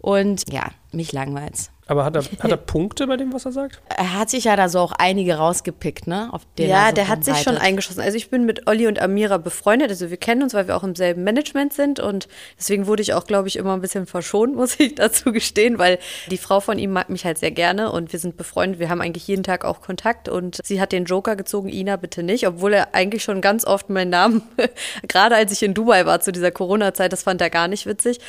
Und 0.01 0.53
ja, 0.53 0.71
mich 0.93 1.13
langweilt's. 1.13 1.71
Aber 1.87 2.05
hat 2.05 2.15
er, 2.15 2.23
hat 2.23 2.51
er 2.51 2.57
Punkte 2.73 3.09
bei 3.09 3.17
dem, 3.17 3.33
was 3.33 3.45
er 3.45 3.53
sagt? 3.53 3.83
Er 3.89 4.17
hat 4.17 4.31
sich 4.31 4.45
ja 4.45 4.55
da 4.55 4.69
so 4.69 4.79
auch 4.79 4.93
einige 4.93 5.35
rausgepickt, 5.35 6.07
ne? 6.07 6.31
Ja, 6.59 6.89
so 6.89 6.95
der 6.95 7.09
hat 7.09 7.25
sich 7.25 7.39
schon 7.39 7.59
eingeschossen. 7.59 8.01
Also 8.01 8.17
ich 8.17 8.31
bin 8.31 8.45
mit 8.45 8.69
Olli 8.69 8.87
und 8.87 9.01
Amira 9.01 9.39
befreundet. 9.39 9.91
Also 9.91 10.09
wir 10.09 10.17
kennen 10.17 10.45
uns, 10.45 10.55
weil 10.55 10.69
wir 10.69 10.77
auch 10.77 10.85
im 10.85 10.95
selben 10.95 11.25
Management 11.25 11.73
sind. 11.73 11.99
Und 11.99 12.29
deswegen 12.57 12.87
wurde 12.87 13.03
ich 13.03 13.15
auch, 13.15 13.27
glaube 13.27 13.49
ich, 13.49 13.57
immer 13.57 13.75
ein 13.75 13.81
bisschen 13.81 14.07
verschont, 14.07 14.55
muss 14.63 14.79
ich 14.79 14.95
dazu 14.95 15.33
gestehen, 15.33 15.79
weil 15.79 15.99
die 16.31 16.39
Frau 16.39 16.61
von 16.61 16.79
ihm 16.79 16.93
mag 16.93 17.11
mich 17.11 17.25
halt 17.25 17.39
sehr 17.39 17.51
gerne 17.51 17.91
und 17.91 18.13
wir 18.13 18.21
sind 18.21 18.37
befreundet. 18.37 18.79
Wir 18.79 18.89
haben 18.89 19.01
eigentlich 19.01 19.27
jeden 19.27 19.43
Tag 19.43 19.65
auch 19.65 19.81
Kontakt 19.81 20.29
und 20.29 20.61
sie 20.65 20.81
hat 20.81 20.93
den 20.93 21.05
Joker 21.05 21.35
gezogen, 21.35 21.69
Ina 21.69 21.97
bitte 21.97 22.23
nicht, 22.23 22.47
obwohl 22.47 22.75
er 22.75 22.95
eigentlich 22.95 23.25
schon 23.25 23.41
ganz 23.41 23.65
oft 23.65 23.91
meinen 23.91 24.11
Namen, 24.11 24.43
gerade 25.09 25.35
als 25.35 25.51
ich 25.51 25.63
in 25.65 25.75
Dubai 25.75 26.07
war 26.07 26.21
zu 26.21 26.31
dieser 26.31 26.53
Corona-Zeit, 26.53 27.13
das 27.13 27.25
fand 27.25 27.41
er 27.41 27.51
gar 27.51 27.67
nicht 27.67 27.87
witzig. 27.87 28.21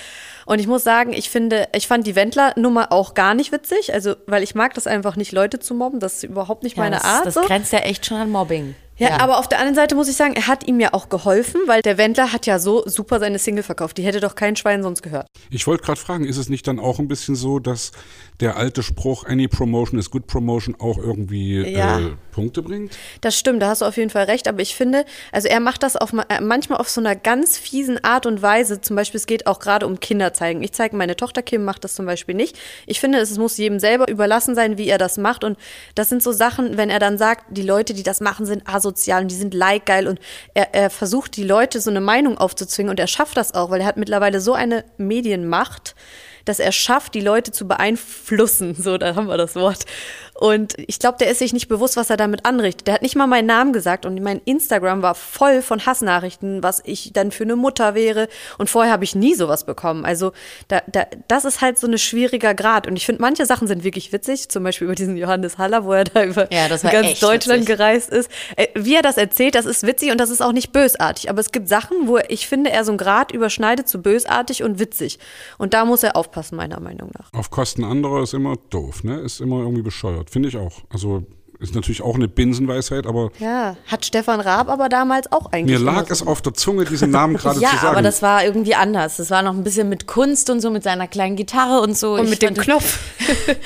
Und 0.45 0.59
ich 0.59 0.67
muss 0.67 0.83
sagen, 0.83 1.13
ich 1.13 1.29
finde, 1.29 1.67
ich 1.75 1.87
fand 1.87 2.05
die 2.05 2.15
Wendler-Nummer 2.15 2.91
auch 2.91 3.13
gar 3.13 3.33
nicht 3.33 3.51
witzig, 3.51 3.93
also 3.93 4.15
weil 4.25 4.43
ich 4.43 4.55
mag 4.55 4.73
das 4.73 4.87
einfach 4.87 5.15
nicht, 5.15 5.31
Leute 5.31 5.59
zu 5.59 5.73
mobben. 5.73 5.99
Das 5.99 6.15
ist 6.15 6.23
überhaupt 6.23 6.63
nicht 6.63 6.77
ja, 6.77 6.83
meine 6.83 6.97
das, 6.97 7.05
Art. 7.05 7.25
Das 7.25 7.33
so. 7.35 7.41
grenzt 7.41 7.73
ja 7.73 7.79
echt 7.79 8.05
schon 8.05 8.17
an 8.17 8.29
Mobbing. 8.29 8.75
Ja, 8.97 9.19
aber 9.19 9.39
auf 9.39 9.47
der 9.49 9.59
anderen 9.59 9.75
Seite 9.75 9.95
muss 9.95 10.07
ich 10.07 10.15
sagen, 10.15 10.33
er 10.35 10.47
hat 10.47 10.67
ihm 10.67 10.79
ja 10.79 10.93
auch 10.93 11.09
geholfen, 11.09 11.61
weil 11.67 11.81
der 11.81 11.97
Wendler 11.97 12.31
hat 12.31 12.45
ja 12.45 12.59
so 12.59 12.83
super 12.87 13.19
seine 13.19 13.39
Single 13.39 13.63
verkauft. 13.63 13.97
Die 13.97 14.03
hätte 14.03 14.19
doch 14.19 14.35
kein 14.35 14.55
Schwein 14.55 14.83
sonst 14.83 15.01
gehört. 15.01 15.27
Ich 15.49 15.65
wollte 15.67 15.83
gerade 15.83 15.99
fragen, 15.99 16.25
ist 16.25 16.37
es 16.37 16.49
nicht 16.49 16.67
dann 16.67 16.79
auch 16.79 16.99
ein 16.99 17.07
bisschen 17.07 17.35
so, 17.35 17.59
dass 17.59 17.91
der 18.39 18.57
alte 18.57 18.83
Spruch, 18.83 19.25
any 19.25 19.47
promotion 19.47 19.99
is 19.99 20.09
good 20.09 20.27
promotion, 20.27 20.75
auch 20.79 20.97
irgendwie 20.97 21.61
Ja. 21.61 21.99
äh, 21.99 22.11
Punkte 22.31 22.61
bringt? 22.61 22.97
Das 23.21 23.37
stimmt, 23.37 23.61
da 23.61 23.67
hast 23.69 23.81
du 23.81 23.85
auf 23.85 23.95
jeden 23.97 24.09
Fall 24.09 24.25
recht. 24.25 24.47
Aber 24.47 24.59
ich 24.61 24.75
finde, 24.75 25.05
also 25.31 25.47
er 25.47 25.59
macht 25.59 25.83
das 25.83 25.95
auf, 25.95 26.13
äh, 26.13 26.41
manchmal 26.41 26.79
auf 26.79 26.89
so 26.89 26.99
einer 26.99 27.15
ganz 27.15 27.57
fiesen 27.57 28.03
Art 28.03 28.25
und 28.25 28.41
Weise. 28.41 28.81
Zum 28.81 28.95
Beispiel, 28.95 29.19
es 29.19 29.27
geht 29.27 29.45
auch 29.47 29.59
gerade 29.59 29.85
um 29.85 29.99
Kinder 29.99 30.33
zeigen. 30.33 30.63
Ich 30.63 30.71
zeige 30.71 30.95
meine 30.95 31.15
Tochter 31.15 31.41
Kim 31.43 31.63
macht 31.63 31.83
das 31.83 31.95
zum 31.95 32.05
Beispiel 32.05 32.35
nicht. 32.35 32.57
Ich 32.85 32.99
finde, 32.99 33.19
es 33.19 33.37
muss 33.37 33.57
jedem 33.57 33.79
selber 33.79 34.07
überlassen 34.09 34.55
sein, 34.55 34.77
wie 34.77 34.87
er 34.87 34.97
das 34.97 35.17
macht. 35.17 35.43
Und 35.43 35.57
das 35.95 36.09
sind 36.09 36.23
so 36.23 36.31
Sachen, 36.31 36.75
wenn 36.77 36.89
er 36.89 36.99
dann 36.99 37.17
sagt, 37.17 37.45
die 37.49 37.61
Leute, 37.61 37.93
die 37.93 38.03
das 38.03 38.19
machen, 38.19 38.45
sind 38.45 38.67
asozial 38.83 39.23
und 39.23 39.31
die 39.31 39.35
sind 39.35 39.53
like-geil. 39.53 40.07
Und 40.07 40.19
er, 40.53 40.73
er 40.73 40.89
versucht, 40.89 41.35
die 41.37 41.43
Leute 41.43 41.79
so 41.79 41.89
eine 41.89 42.01
Meinung 42.01 42.37
aufzuzwingen. 42.37 42.91
Und 42.91 42.99
er 42.99 43.07
schafft 43.07 43.37
das 43.37 43.53
auch, 43.53 43.69
weil 43.69 43.81
er 43.81 43.87
hat 43.87 43.97
mittlerweile 43.97 44.39
so 44.39 44.53
eine 44.53 44.83
Medienmacht, 44.97 45.95
dass 46.45 46.59
er 46.59 46.73
schafft, 46.73 47.13
die 47.13 47.21
Leute 47.21 47.51
zu 47.51 47.67
beeinflussen. 47.67 48.75
So, 48.75 48.97
da 48.97 49.15
haben 49.15 49.27
wir 49.27 49.37
das 49.37 49.55
Wort. 49.55 49.85
Und 50.43 50.73
ich 50.77 50.99
glaube, 50.99 51.17
der 51.19 51.29
ist 51.31 51.39
sich 51.39 51.53
nicht 51.53 51.69
bewusst, 51.69 51.95
was 51.95 52.09
er 52.09 52.17
damit 52.17 52.45
anrichtet. 52.45 52.85
Der 52.87 52.95
hat 52.95 53.01
nicht 53.01 53.15
mal 53.15 53.27
meinen 53.27 53.45
Namen 53.45 53.71
gesagt 53.71 54.05
und 54.05 54.21
mein 54.21 54.41
Instagram 54.43 55.01
war 55.01 55.15
voll 55.15 55.61
von 55.61 55.85
Hassnachrichten, 55.85 56.61
was 56.61 56.81
ich 56.83 57.13
dann 57.13 57.31
für 57.31 57.45
eine 57.45 57.55
Mutter 57.55 57.95
wäre. 57.95 58.27
Und 58.57 58.69
vorher 58.69 58.91
habe 58.91 59.05
ich 59.05 59.15
nie 59.15 59.35
sowas 59.35 59.65
bekommen. 59.65 60.03
Also 60.03 60.33
da, 60.67 60.81
da, 60.91 61.05
das 61.29 61.45
ist 61.45 61.61
halt 61.61 61.79
so 61.79 61.87
ein 61.87 61.97
schwieriger 61.97 62.53
Grad. 62.55 62.87
Und 62.87 62.97
ich 62.97 63.05
finde, 63.05 63.21
manche 63.21 63.45
Sachen 63.45 63.69
sind 63.69 63.85
wirklich 63.85 64.11
witzig. 64.11 64.49
Zum 64.49 64.65
Beispiel 64.65 64.83
über 64.83 64.95
diesen 64.95 65.15
Johannes 65.15 65.57
Haller, 65.57 65.85
wo 65.85 65.93
er 65.93 66.03
da 66.03 66.25
über 66.25 66.51
Ja, 66.51 66.67
ganz 66.67 67.21
Deutschland 67.21 67.61
witzig. 67.61 67.77
gereist 67.77 68.09
ist. 68.09 68.29
Äh, 68.57 68.67
Wie 68.75 68.95
er 68.95 69.01
das 69.01 69.15
erzählt, 69.15 69.55
das 69.55 69.65
ist 69.65 69.87
witzig 69.87 70.11
und 70.11 70.17
das 70.17 70.29
ist 70.29 70.41
auch 70.41 70.51
nicht 70.51 70.73
bösartig. 70.73 71.29
Aber 71.29 71.39
es 71.39 71.53
gibt 71.53 71.69
Sachen, 71.69 72.09
wo 72.09 72.17
ich 72.27 72.49
finde, 72.49 72.69
er 72.69 72.83
so 72.83 72.91
einen 72.91 72.97
Grad 72.97 73.31
überschneidet 73.31 73.87
zu 73.87 74.01
bösartig 74.01 74.61
und 74.61 74.77
witzig. 74.77 75.19
Und 75.57 75.73
da 75.73 75.85
muss 75.85 76.03
er 76.03 76.17
aufpassen, 76.17 76.57
meiner 76.57 76.81
Meinung 76.81 77.11
nach. 77.17 77.31
Auf 77.31 77.49
Kosten 77.49 77.85
anderer 77.85 78.23
ist 78.23 78.33
immer 78.33 78.57
doof, 78.71 79.05
ne? 79.05 79.21
Ist 79.21 79.39
immer 79.39 79.59
irgendwie 79.59 79.83
bescheuert. 79.83 80.32
Finde 80.33 80.49
ich 80.49 80.57
auch. 80.57 80.81
Also 80.89 81.27
ist 81.59 81.75
natürlich 81.75 82.01
auch 82.01 82.15
eine 82.15 82.27
Binsenweisheit, 82.27 83.05
aber 83.07 83.31
Ja, 83.39 83.77
hat 83.87 84.05
Stefan 84.05 84.39
Raab 84.39 84.69
aber 84.69 84.89
damals 84.89 85.31
auch 85.31 85.51
eigentlich. 85.51 85.79
mir 85.79 85.83
lag 85.85 86.01
immer 86.03 86.11
es 86.11 86.19
so. 86.19 86.27
auf 86.27 86.41
der 86.41 86.53
Zunge, 86.53 86.85
diesen 86.85 87.11
Namen 87.11 87.37
gerade 87.37 87.59
ja, 87.59 87.69
zu 87.69 87.75
sagen. 87.77 87.87
aber 87.87 88.01
das 88.01 88.21
war 88.21 88.43
irgendwie 88.43 88.75
anders. 88.75 89.17
Das 89.17 89.29
war 89.31 89.41
noch 89.43 89.53
ein 89.53 89.63
bisschen 89.63 89.89
mit 89.89 90.07
Kunst 90.07 90.49
und 90.49 90.59
so, 90.61 90.69
mit 90.69 90.83
seiner 90.83 91.07
kleinen 91.07 91.35
Gitarre 91.35 91.81
und 91.81 91.97
so. 91.97 92.15
Und 92.15 92.25
Ich 92.25 92.29
mit 92.29 92.41
dem 92.41 92.55
Knopf. 92.55 92.99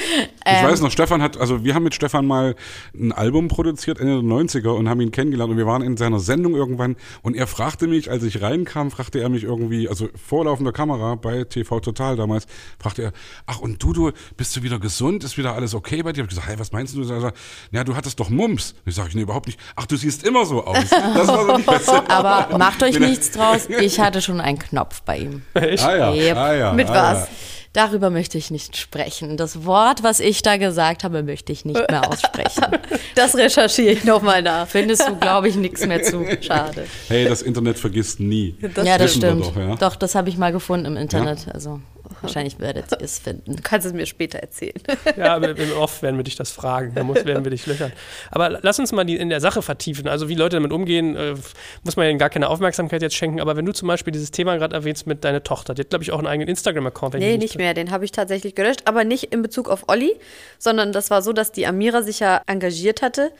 Ich 0.49 0.63
weiß 0.63 0.79
noch, 0.79 0.91
Stefan 0.91 1.21
hat, 1.21 1.35
also 1.37 1.65
wir 1.65 1.75
haben 1.75 1.83
mit 1.83 1.93
Stefan 1.93 2.25
mal 2.25 2.55
ein 2.95 3.11
Album 3.11 3.49
produziert 3.49 3.99
Ende 3.99 4.21
der 4.21 4.23
90er 4.23 4.69
und 4.69 4.87
haben 4.87 5.01
ihn 5.01 5.11
kennengelernt 5.11 5.51
und 5.51 5.57
wir 5.57 5.65
waren 5.65 5.81
in 5.81 5.97
seiner 5.97 6.19
Sendung 6.21 6.55
irgendwann 6.55 6.95
und 7.21 7.35
er 7.35 7.47
fragte 7.47 7.85
mich, 7.87 8.09
als 8.09 8.23
ich 8.23 8.41
reinkam, 8.41 8.89
fragte 8.89 9.19
er 9.19 9.27
mich 9.27 9.43
irgendwie, 9.43 9.89
also 9.89 10.07
vor 10.15 10.45
laufender 10.45 10.71
Kamera 10.71 11.15
bei 11.15 11.43
TV 11.43 11.81
Total 11.81 12.15
damals, 12.15 12.45
fragte 12.79 13.01
er, 13.03 13.11
ach 13.45 13.59
und 13.59 13.83
du, 13.83 13.91
du, 13.91 14.11
bist 14.37 14.55
du 14.55 14.63
wieder 14.63 14.79
gesund? 14.79 15.25
Ist 15.25 15.37
wieder 15.37 15.53
alles 15.53 15.73
okay 15.75 16.01
bei 16.01 16.13
dir? 16.13 16.23
Ich 16.23 16.29
gesagt, 16.29 16.47
hey, 16.47 16.57
was 16.59 16.71
meinst 16.71 16.95
du? 16.95 17.01
Er 17.01 17.19
sagt, 17.19 17.37
ja, 17.71 17.83
du 17.87 17.95
hattest 17.95 18.19
doch 18.19 18.29
Mumps. 18.29 18.75
Ich 18.85 18.95
sage, 18.95 19.09
nee, 19.13 19.21
überhaupt 19.21 19.47
nicht. 19.47 19.59
Ach, 19.75 19.85
du 19.85 19.95
siehst 19.95 20.23
immer 20.25 20.45
so 20.45 20.63
aus. 20.65 20.77
Das 20.89 21.27
war 21.27 21.47
so 21.47 21.57
die 21.57 21.63
beste. 21.71 22.09
Aber 22.09 22.57
macht 22.57 22.83
euch 22.83 22.99
nichts 22.99 23.31
draus. 23.31 23.67
Ich 23.81 23.99
hatte 23.99 24.21
schon 24.21 24.41
einen 24.41 24.59
Knopf 24.59 25.01
bei 25.03 25.17
ihm. 25.19 25.41
Ah 25.53 25.61
ja, 25.95 26.11
Yep. 26.13 26.37
ah 26.37 26.53
ja, 26.53 26.73
Mit 26.73 26.89
ah 26.89 26.93
was? 27.13 27.19
Ja. 27.21 27.27
Darüber 27.73 28.09
möchte 28.09 28.37
ich 28.39 28.49
nicht 28.49 28.75
sprechen. 28.75 29.37
Das 29.37 29.65
Wort, 29.65 30.01
was 30.01 30.19
ich 30.19 30.41
da 30.41 30.57
gesagt 30.57 31.03
habe, 31.03 31.21
möchte 31.21 31.51
ich 31.51 31.63
nicht 31.65 31.79
mehr 31.89 32.09
aussprechen. 32.09 32.65
Das 33.15 33.35
recherchiere 33.35 33.93
ich 33.93 34.03
nochmal 34.03 34.43
nach. 34.43 34.67
Findest 34.67 35.07
du, 35.07 35.15
glaube 35.15 35.49
ich, 35.49 35.55
nichts 35.55 35.83
mehr 35.87 36.03
zu. 36.03 36.23
Schade. 36.39 36.85
Hey, 37.07 37.27
das 37.27 37.41
Internet 37.41 37.79
vergisst 37.79 38.19
nie. 38.19 38.55
ja, 38.61 38.67
das 38.69 39.15
wissen 39.15 39.21
wir 39.23 39.29
stimmt. 39.29 39.45
doch, 39.45 39.55
ja. 39.55 39.75
Doch, 39.75 39.95
das 39.95 40.13
habe 40.13 40.29
ich 40.29 40.37
mal 40.37 40.51
gefunden 40.51 40.85
im 40.85 40.97
Internet. 40.97 41.47
Also 41.51 41.79
wahrscheinlich 42.21 42.59
werdet 42.59 42.91
ihr 42.91 43.01
es 43.01 43.19
finden. 43.19 43.55
Du 43.55 43.61
kannst 43.61 43.85
es 43.87 43.93
mir 43.93 44.05
später 44.05 44.39
erzählen. 44.39 44.79
Ja, 45.15 45.37
im 45.37 45.77
Off 45.77 46.01
werden 46.01 46.17
wir 46.17 46.23
dich 46.23 46.35
das 46.35 46.51
fragen. 46.51 46.93
Da 46.95 47.03
muss, 47.03 47.25
werden 47.25 47.43
wir 47.43 47.51
dich 47.51 47.65
löchern. 47.65 47.91
Aber 48.31 48.59
lass 48.61 48.79
uns 48.79 48.91
mal 48.91 49.03
die, 49.03 49.15
in 49.17 49.29
der 49.29 49.41
Sache 49.41 49.61
vertiefen. 49.61 50.07
Also 50.07 50.29
wie 50.29 50.35
Leute 50.35 50.57
damit 50.57 50.71
umgehen, 50.71 51.15
äh, 51.15 51.35
muss 51.83 51.95
man 51.95 52.07
ja 52.07 52.13
gar 52.17 52.29
keine 52.29 52.49
Aufmerksamkeit 52.49 53.01
jetzt 53.01 53.15
schenken. 53.15 53.39
Aber 53.39 53.55
wenn 53.55 53.65
du 53.65 53.73
zum 53.73 53.87
Beispiel 53.87 54.11
dieses 54.11 54.31
Thema 54.31 54.57
gerade 54.57 54.75
erwähnst 54.75 55.07
mit 55.07 55.23
deiner 55.23 55.43
Tochter, 55.43 55.73
die 55.73 55.81
hat, 55.81 55.89
glaube 55.89 56.03
ich, 56.03 56.11
auch 56.11 56.19
einen 56.19 56.27
eigenen 56.27 56.49
Instagram-Account. 56.49 57.13
wenn 57.13 57.21
ich 57.21 57.27
Nee, 57.27 57.33
mich 57.33 57.41
nicht 57.41 57.57
mehr. 57.57 57.73
Den 57.73 57.91
habe 57.91 58.05
ich 58.05 58.11
tatsächlich 58.11 58.55
gelöscht. 58.55 58.81
Aber 58.85 59.03
nicht 59.03 59.31
in 59.33 59.41
Bezug 59.41 59.69
auf 59.69 59.85
Olli, 59.87 60.15
sondern 60.59 60.91
das 60.91 61.09
war 61.09 61.21
so, 61.21 61.33
dass 61.33 61.51
die 61.51 61.67
Amira 61.67 62.01
sich 62.03 62.19
ja 62.19 62.41
engagiert 62.47 63.01
hatte 63.01 63.31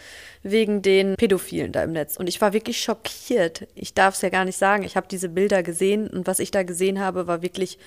wegen 0.44 0.82
den 0.82 1.16
Pädophilen 1.16 1.72
da 1.72 1.84
im 1.84 1.92
Netz. 1.92 2.18
Und 2.18 2.28
ich 2.28 2.40
war 2.42 2.54
wirklich 2.54 2.80
schockiert. 2.82 3.68
Ich 3.76 3.94
darf 3.94 4.16
es 4.16 4.22
ja 4.22 4.30
gar 4.30 4.46
nicht 4.46 4.58
sagen. 4.58 4.84
Ich 4.84 4.96
habe 4.96 5.08
diese 5.10 5.30
Bilder 5.30 5.64
gesehen 5.64 6.08
und 6.08 6.28
was 6.28 6.40
ich 6.40 6.52
da 6.52 6.64
gesehen 6.64 7.00
habe, 7.00 7.28
war 7.28 7.42
wirklich 7.42 7.78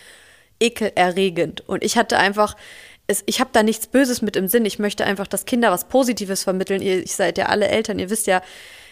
ekelerregend. 0.61 1.69
Und 1.69 1.83
ich 1.83 1.97
hatte 1.97 2.19
einfach, 2.19 2.57
es, 3.07 3.23
ich 3.27 3.41
habe 3.41 3.51
da 3.53 3.63
nichts 3.63 3.87
Böses 3.87 4.23
mit 4.23 4.37
im 4.37 4.49
Sinn. 4.49 4.65
Ich 4.65 4.79
möchte 4.79 5.05
einfach, 5.05 5.27
dass 5.27 5.47
Kinder 5.47 5.71
was 5.73 5.89
Positives 5.89 6.45
vermitteln. 6.45 6.83
Ihr, 6.83 7.03
ich 7.03 7.17
seid 7.17 7.39
ja 7.39 7.47
alle 7.47 7.69
Eltern, 7.69 7.99
ihr 7.99 8.11
wisst 8.11 8.27
ja, 8.27 8.43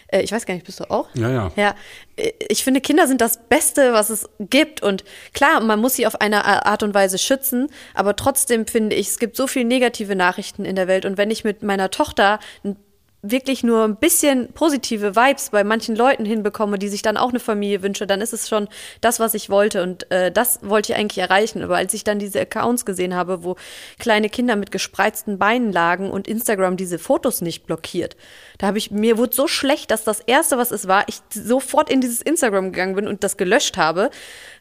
äh, 0.07 0.21
ich 0.21 0.31
weiß 0.31 0.45
gar 0.45 0.53
nicht, 0.53 0.65
bist 0.65 0.79
du 0.79 0.89
auch? 0.89 1.07
Ja, 1.15 1.29
ja. 1.29 1.51
Ja, 1.55 1.75
äh, 2.17 2.31
ich 2.47 2.63
finde, 2.63 2.81
Kinder 2.81 3.07
sind 3.07 3.21
das 3.21 3.47
Beste, 3.47 3.93
was 3.93 4.09
es 4.09 4.29
gibt. 4.39 4.81
Und 4.81 5.03
klar, 5.33 5.61
man 5.61 5.79
muss 5.79 5.95
sie 5.95 6.07
auf 6.07 6.19
eine 6.21 6.45
Art 6.45 6.83
und 6.83 6.93
Weise 6.93 7.17
schützen, 7.17 7.69
aber 7.93 8.15
trotzdem 8.15 8.67
finde 8.67 8.95
ich, 8.95 9.07
es 9.07 9.19
gibt 9.19 9.35
so 9.35 9.47
viele 9.47 9.65
negative 9.65 10.15
Nachrichten 10.15 10.65
in 10.65 10.75
der 10.75 10.87
Welt. 10.87 11.05
Und 11.05 11.17
wenn 11.17 11.31
ich 11.31 11.43
mit 11.43 11.63
meiner 11.63 11.91
Tochter 11.91 12.39
ein 12.63 12.75
wirklich 13.21 13.63
nur 13.63 13.83
ein 13.83 13.97
bisschen 13.97 14.53
positive 14.53 15.15
Vibes 15.15 15.49
bei 15.49 15.63
manchen 15.65 15.95
Leuten 15.95 16.23
hinbekomme, 16.23 16.79
die 16.79 16.87
sich 16.87 17.01
dann 17.01 17.17
auch 17.17 17.29
eine 17.29 17.39
Familie 17.39 17.83
wünsche, 17.83 18.07
dann 18.07 18.21
ist 18.21 18.31
es 18.31 18.47
schon 18.47 18.69
das, 19.01 19.19
was 19.19 19.33
ich 19.33 19.49
wollte. 19.49 19.83
Und 19.83 20.09
äh, 20.09 20.31
das 20.31 20.59
wollte 20.61 20.93
ich 20.93 20.97
eigentlich 20.97 21.17
erreichen. 21.17 21.61
Aber 21.61 21.75
als 21.75 21.93
ich 21.93 22.05
dann 22.05 22.19
diese 22.19 22.39
Accounts 22.39 22.85
gesehen 22.85 23.15
habe, 23.15 23.43
wo 23.43 23.57
kleine 23.97 24.29
Kinder 24.29 24.55
mit 24.55 24.71
gespreizten 24.71 25.37
Beinen 25.37 25.73
lagen 25.73 26.09
und 26.09 26.27
Instagram 26.27 26.77
diese 26.77 26.97
Fotos 26.97 27.41
nicht 27.41 27.65
blockiert, 27.65 28.15
da 28.57 28.67
habe 28.67 28.77
ich, 28.77 28.91
mir 28.91 29.17
wurde 29.17 29.35
so 29.35 29.47
schlecht, 29.47 29.91
dass 29.91 30.03
das 30.05 30.21
Erste, 30.21 30.57
was 30.57 30.71
es 30.71 30.87
war, 30.87 31.03
ich 31.07 31.21
sofort 31.33 31.89
in 31.89 31.99
dieses 32.01 32.21
Instagram 32.21 32.71
gegangen 32.71 32.95
bin 32.95 33.07
und 33.07 33.23
das 33.23 33.35
gelöscht 33.35 33.75
habe. 33.75 34.11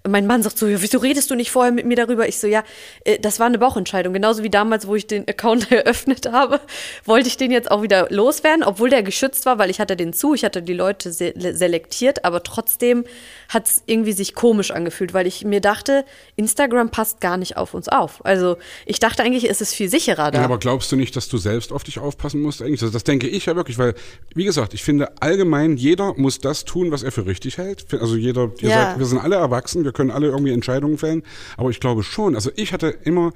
Mein 0.07 0.27
Mann 0.27 0.43
sagt 0.43 0.59
so, 0.59 0.67
ja, 0.67 0.81
wieso 0.81 0.99
redest 0.99 1.31
du 1.31 1.35
nicht 1.35 1.51
vorher 1.51 1.73
mit 1.73 1.87
mir 1.87 1.97
darüber? 1.97 2.29
Ich 2.29 2.39
so, 2.39 2.47
ja, 2.47 2.63
äh, 3.05 3.19
das 3.19 3.41
war 3.41 3.47
eine 3.47 3.59
Bauchentscheidung. 3.59 4.13
Genauso 4.13 4.43
wie 4.43 4.51
damals, 4.51 4.87
wo 4.87 4.95
ich 4.95 5.07
den 5.07 5.27
Account 5.29 5.71
eröffnet 5.73 6.31
habe, 6.31 6.61
wollte 7.05 7.29
ich 7.29 7.37
den 7.37 7.51
jetzt 7.51 7.71
auch 7.71 7.83
wieder 7.83 8.07
loswerden, 8.11 8.63
obwohl 8.65 8.91
der 8.91 9.03
geschützt 9.03 9.47
war, 9.47 9.59
weil 9.59 9.71
ich 9.71 9.81
hatte 9.81 9.97
den 9.97 10.13
zu, 10.13 10.35
ich 10.35 10.45
hatte 10.45 10.63
die 10.63 10.73
Leute 10.75 11.13
se 11.13 11.33
selektiert, 11.37 12.25
aber 12.25 12.43
trotzdem 12.43 13.05
hat 13.49 13.67
es 13.67 13.83
irgendwie 13.87 14.13
sich 14.13 14.35
komisch 14.35 14.71
angefühlt, 14.71 15.15
weil 15.15 15.27
ich 15.27 15.45
mir 15.45 15.61
dachte, 15.61 16.05
Instagram 16.37 16.91
passt 16.91 17.21
gar 17.21 17.37
nicht 17.37 17.57
auf 17.57 17.75
uns 17.75 17.89
auf. 17.89 18.25
Also 18.25 18.57
ich 18.87 19.01
dachte 19.01 19.23
eigentlich, 19.23 19.47
ist 19.47 19.61
es 19.61 19.73
viel 19.75 19.89
sicherer 19.89 20.31
da. 20.31 20.39
Ja, 20.39 20.45
aber 20.45 20.59
glaubst 20.59 20.91
du 20.93 20.97
nicht, 20.97 21.17
dass 21.17 21.29
du 21.29 21.39
selbst 21.39 21.73
auf 21.73 21.85
dich 21.85 21.99
aufpassen 21.99 22.41
musst 22.41 22.63
eigentlich? 22.63 22.81
Das, 22.81 22.91
das 22.93 23.05
denke 23.05 23.27
ich 23.29 23.47
ja 23.47 23.57
wirklich, 23.57 23.79
weil, 23.79 23.95
wie 24.35 24.45
gesagt, 24.45 24.75
ich 24.75 24.83
finde 24.83 25.11
allgemein, 25.21 25.77
jeder 25.77 26.15
muss 26.17 26.39
das 26.39 26.65
tun, 26.65 26.91
was 26.93 27.03
er 27.03 27.13
für 27.13 27.27
richtig 27.27 27.59
hält. 27.59 27.87
Also 27.93 28.17
jeder, 28.17 28.51
ihr 28.61 28.69
Ja. 28.71 28.91
seid, 28.91 28.99
wir 28.99 29.07
sind 29.07 29.19
alle 29.19 29.37
erwachsen, 29.37 29.85
wir 29.89 29.93
können 29.93 30.11
alle 30.11 30.27
irgendwie 30.27 30.53
Entscheidungen 30.53 30.99
fällen, 30.99 31.23
aber 31.57 31.71
ich 31.71 31.81
glaube 31.81 32.03
schon, 32.03 32.35
also 32.35 32.51
ich 32.57 32.75
hatte 32.75 32.89
immer 32.89 33.33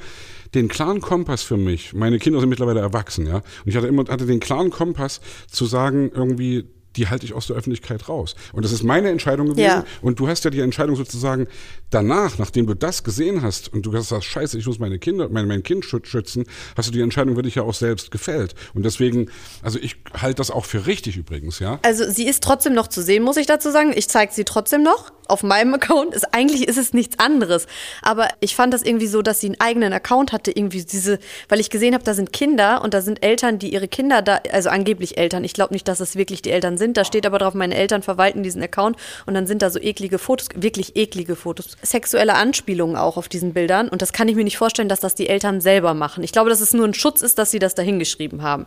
den 0.54 0.68
klaren 0.68 1.00
Kompass 1.00 1.42
für 1.42 1.56
mich. 1.56 1.94
Meine 1.94 2.18
Kinder 2.18 2.38
sind 2.40 2.50
mittlerweile 2.50 2.80
erwachsen, 2.80 3.26
ja. 3.26 3.36
Und 3.36 3.44
ich 3.64 3.74
hatte 3.74 3.86
immer, 3.86 4.04
hatte 4.08 4.26
den 4.26 4.38
klaren 4.38 4.68
Kompass 4.70 5.22
zu 5.50 5.64
sagen, 5.64 6.10
irgendwie, 6.14 6.66
die 6.94 7.08
halte 7.08 7.24
ich 7.24 7.32
aus 7.32 7.46
der 7.46 7.56
Öffentlichkeit 7.56 8.10
raus. 8.10 8.34
Und 8.52 8.66
das 8.66 8.70
ist 8.70 8.82
meine 8.82 9.08
Entscheidung 9.08 9.46
gewesen. 9.46 9.64
Ja. 9.64 9.84
Und 10.02 10.20
du 10.20 10.28
hast 10.28 10.44
ja 10.44 10.50
die 10.50 10.60
Entscheidung 10.60 10.94
sozusagen 10.94 11.46
danach, 11.88 12.36
nachdem 12.36 12.66
du 12.66 12.74
das 12.74 13.02
gesehen 13.02 13.40
hast 13.40 13.72
und 13.72 13.86
du 13.86 13.94
hast 13.94 14.10
gesagt, 14.10 14.24
scheiße, 14.24 14.58
ich 14.58 14.66
muss 14.66 14.78
meine 14.78 14.98
Kinder, 14.98 15.30
mein, 15.30 15.48
mein 15.48 15.62
Kind 15.62 15.86
schü- 15.86 16.04
schützen, 16.04 16.44
hast 16.76 16.88
du 16.88 16.92
die 16.92 17.00
Entscheidung 17.00 17.34
für 17.34 17.40
dich 17.40 17.54
ja 17.54 17.62
auch 17.62 17.72
selbst 17.72 18.10
gefällt. 18.10 18.54
Und 18.74 18.84
deswegen, 18.84 19.30
also 19.62 19.78
ich 19.78 19.96
halte 20.12 20.36
das 20.36 20.50
auch 20.50 20.66
für 20.66 20.86
richtig 20.86 21.16
übrigens, 21.16 21.60
ja. 21.60 21.78
Also 21.82 22.10
sie 22.10 22.28
ist 22.28 22.42
trotzdem 22.42 22.74
noch 22.74 22.88
zu 22.88 23.02
sehen, 23.02 23.22
muss 23.22 23.38
ich 23.38 23.46
dazu 23.46 23.70
sagen. 23.70 23.94
Ich 23.94 24.10
zeige 24.10 24.34
sie 24.34 24.44
trotzdem 24.44 24.82
noch 24.82 25.12
auf 25.32 25.42
meinem 25.42 25.74
Account. 25.74 26.14
Ist, 26.14 26.32
eigentlich 26.32 26.68
ist 26.68 26.76
es 26.76 26.92
nichts 26.92 27.18
anderes. 27.18 27.66
Aber 28.02 28.28
ich 28.40 28.54
fand 28.54 28.74
das 28.74 28.82
irgendwie 28.82 29.06
so, 29.06 29.22
dass 29.22 29.40
sie 29.40 29.46
einen 29.48 29.60
eigenen 29.60 29.92
Account 29.92 30.32
hatte, 30.32 30.50
irgendwie 30.50 30.84
diese, 30.84 31.18
weil 31.48 31.58
ich 31.58 31.70
gesehen 31.70 31.94
habe, 31.94 32.04
da 32.04 32.14
sind 32.14 32.32
Kinder 32.32 32.82
und 32.82 32.94
da 32.94 33.00
sind 33.00 33.24
Eltern, 33.24 33.58
die 33.58 33.72
ihre 33.72 33.88
Kinder 33.88 34.22
da, 34.22 34.40
also 34.52 34.68
angeblich 34.68 35.16
Eltern. 35.16 35.44
Ich 35.44 35.54
glaube 35.54 35.72
nicht, 35.72 35.88
dass 35.88 36.00
es 36.00 36.16
wirklich 36.16 36.42
die 36.42 36.50
Eltern 36.50 36.76
sind. 36.78 36.96
Da 36.96 37.04
steht 37.04 37.26
aber 37.26 37.38
drauf, 37.38 37.54
meine 37.54 37.74
Eltern 37.74 38.02
verwalten 38.02 38.42
diesen 38.42 38.62
Account 38.62 38.96
und 39.26 39.34
dann 39.34 39.46
sind 39.46 39.62
da 39.62 39.70
so 39.70 39.80
eklige 39.80 40.18
Fotos, 40.18 40.48
wirklich 40.54 40.96
eklige 40.96 41.34
Fotos. 41.34 41.76
Sexuelle 41.82 42.34
Anspielungen 42.34 42.96
auch 42.96 43.16
auf 43.16 43.28
diesen 43.28 43.54
Bildern. 43.54 43.88
Und 43.88 44.02
das 44.02 44.12
kann 44.12 44.28
ich 44.28 44.36
mir 44.36 44.44
nicht 44.44 44.58
vorstellen, 44.58 44.88
dass 44.88 45.00
das 45.00 45.14
die 45.14 45.28
Eltern 45.28 45.60
selber 45.60 45.94
machen. 45.94 46.22
Ich 46.22 46.32
glaube, 46.32 46.50
dass 46.50 46.60
es 46.60 46.74
nur 46.74 46.86
ein 46.86 46.94
Schutz 46.94 47.22
ist, 47.22 47.38
dass 47.38 47.50
sie 47.50 47.58
das 47.58 47.74
da 47.74 47.82
hingeschrieben 47.82 48.42
haben. 48.42 48.66